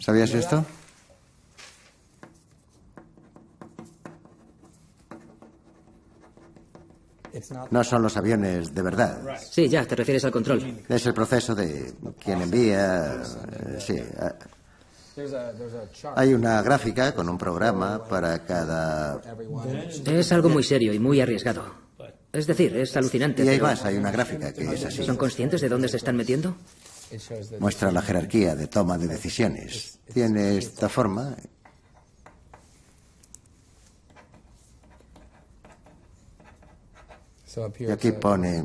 ¿Sabías 0.00 0.34
esto? 0.34 0.64
No 7.70 7.84
son 7.84 8.02
los 8.02 8.16
aviones 8.16 8.74
de 8.74 8.82
verdad. 8.82 9.18
Sí, 9.38 9.68
ya, 9.68 9.84
te 9.86 9.94
refieres 9.94 10.24
al 10.24 10.32
control. 10.32 10.82
Es 10.88 11.06
el 11.06 11.14
proceso 11.14 11.54
de 11.54 11.92
quien 12.22 12.42
envía. 12.42 13.14
eh, 13.14 13.78
Sí. 13.78 14.00
Hay 16.14 16.34
una 16.34 16.62
gráfica 16.62 17.14
con 17.14 17.28
un 17.28 17.38
programa 17.38 18.04
para 18.04 18.44
cada. 18.44 19.20
Es 20.06 20.32
algo 20.32 20.48
muy 20.48 20.62
serio 20.62 20.92
y 20.92 20.98
muy 20.98 21.20
arriesgado. 21.20 21.64
Es 22.32 22.46
decir, 22.46 22.76
es 22.76 22.96
alucinante. 22.96 23.44
Y 23.44 23.48
hay 23.48 23.56
pero- 23.56 23.68
más, 23.68 23.84
hay 23.84 23.96
una 23.96 24.10
gráfica 24.10 24.52
que 24.52 24.64
es 24.72 24.84
así. 24.84 25.04
¿Son 25.04 25.16
conscientes 25.16 25.60
de 25.60 25.68
dónde 25.68 25.88
se 25.88 25.96
están 25.96 26.16
metiendo? 26.16 26.56
Muestra 27.58 27.90
la 27.90 28.02
jerarquía 28.02 28.54
de 28.54 28.66
toma 28.66 28.98
de 28.98 29.08
decisiones. 29.08 29.98
Tiene 30.12 30.58
esta 30.58 30.88
forma. 30.88 31.34
Y 37.80 37.90
aquí 37.90 38.12
pone. 38.12 38.64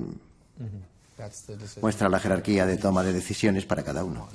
Muestra 1.81 2.09
la 2.09 2.19
jerarquía 2.19 2.65
de 2.65 2.77
toma 2.77 3.03
de 3.03 3.13
decisiones 3.13 3.65
para 3.65 3.83
cada 3.83 4.03
uno. 4.03 4.27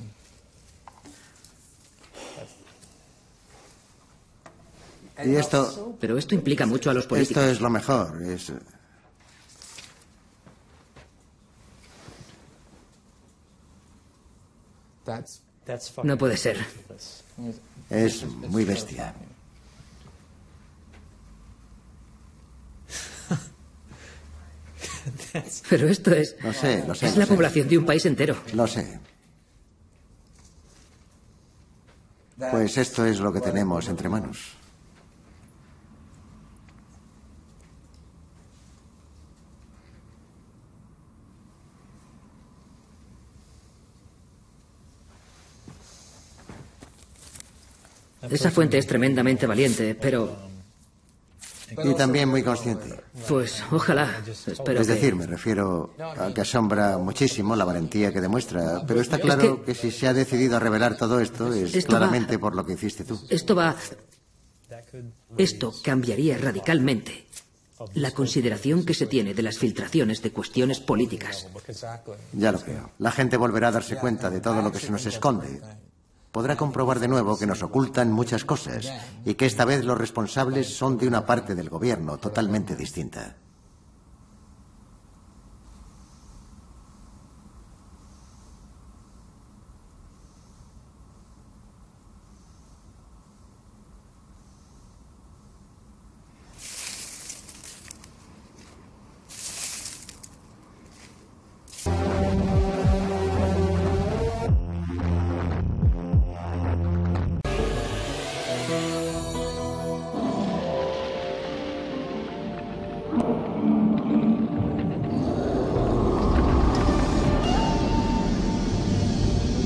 Y 5.24 5.34
esto. 5.34 5.96
Pero 6.00 6.16
esto 6.16 6.34
implica 6.34 6.66
mucho 6.66 6.90
a 6.90 6.94
los 6.94 7.06
políticos. 7.06 7.42
Esto 7.42 7.52
es 7.52 7.60
lo 7.60 7.70
mejor. 7.70 8.22
Es. 8.22 8.52
No 16.02 16.18
puede 16.18 16.36
ser. 16.36 16.58
Es 17.90 18.24
muy 18.24 18.64
bestia. 18.64 19.14
Pero 25.70 25.88
esto 25.88 26.12
es... 26.12 26.36
Lo 26.42 26.52
sé, 26.52 26.84
lo 26.86 26.94
sé. 26.94 27.06
Es 27.06 27.14
lo 27.14 27.20
la 27.20 27.26
sé. 27.26 27.34
población 27.34 27.68
de 27.68 27.78
un 27.78 27.86
país 27.86 28.04
entero. 28.06 28.36
Lo 28.52 28.66
sé. 28.66 29.00
Pues 32.50 32.76
esto 32.76 33.04
es 33.06 33.18
lo 33.18 33.32
que 33.32 33.40
tenemos 33.40 33.88
entre 33.88 34.08
manos. 34.08 34.57
Esa 48.30 48.50
fuente 48.50 48.78
es 48.78 48.86
tremendamente 48.86 49.46
valiente, 49.46 49.94
pero... 49.94 50.48
Y 51.84 51.94
también 51.94 52.30
muy 52.30 52.42
consciente. 52.42 52.98
Pues 53.28 53.62
ojalá. 53.70 54.22
Espero 54.26 54.80
Es 54.80 54.86
que- 54.86 54.94
decir, 54.94 55.14
me 55.14 55.26
refiero 55.26 55.92
a 55.98 56.32
que 56.32 56.40
asombra 56.40 56.96
muchísimo 56.96 57.54
la 57.54 57.64
valentía 57.66 58.10
que 58.10 58.22
demuestra, 58.22 58.82
pero 58.86 59.02
está 59.02 59.18
claro 59.18 59.62
que... 59.64 59.74
si 59.74 59.90
se 59.90 60.08
ha 60.08 60.14
decidido 60.14 60.56
a 60.56 60.60
revelar 60.60 60.96
todo 60.96 61.20
esto 61.20 61.52
es 61.52 61.74
Esto 61.74 61.92
va- 61.92 61.98
claramente 61.98 62.38
por 62.38 62.54
lo 62.56 62.64
que 62.64 62.72
hiciste 62.72 63.04
tú. 63.04 63.20
Esto 63.28 63.54
va... 63.54 63.76
Esto 65.36 65.74
cambiaría 65.84 66.38
radicalmente 66.38 67.26
la 67.94 68.10
consideración 68.12 68.84
que 68.84 68.94
se 68.94 69.06
tiene 69.06 69.34
de 69.34 69.42
las 69.42 69.58
filtraciones 69.58 70.20
de 70.22 70.32
cuestiones 70.32 70.80
políticas. 70.80 71.46
Ya 72.32 72.50
lo 72.50 72.60
creo. 72.60 72.90
La 72.98 73.12
gente 73.12 73.36
volverá 73.36 73.68
a 73.68 73.72
darse 73.72 73.96
cuenta 73.96 74.30
de 74.30 74.40
todo 74.40 74.62
lo 74.62 74.72
que 74.72 74.78
se 74.80 74.90
nos 74.90 75.04
esconde. 75.06 75.60
Podrá 76.32 76.56
comprobar 76.56 77.00
de 77.00 77.08
nuevo 77.08 77.38
que 77.38 77.46
nos 77.46 77.62
ocultan 77.62 78.12
muchas 78.12 78.44
cosas 78.44 78.92
y 79.24 79.34
que 79.34 79.46
esta 79.46 79.64
vez 79.64 79.84
los 79.84 79.96
responsables 79.96 80.76
son 80.76 80.98
de 80.98 81.08
una 81.08 81.24
parte 81.24 81.54
del 81.54 81.70
gobierno 81.70 82.18
totalmente 82.18 82.76
distinta. 82.76 83.36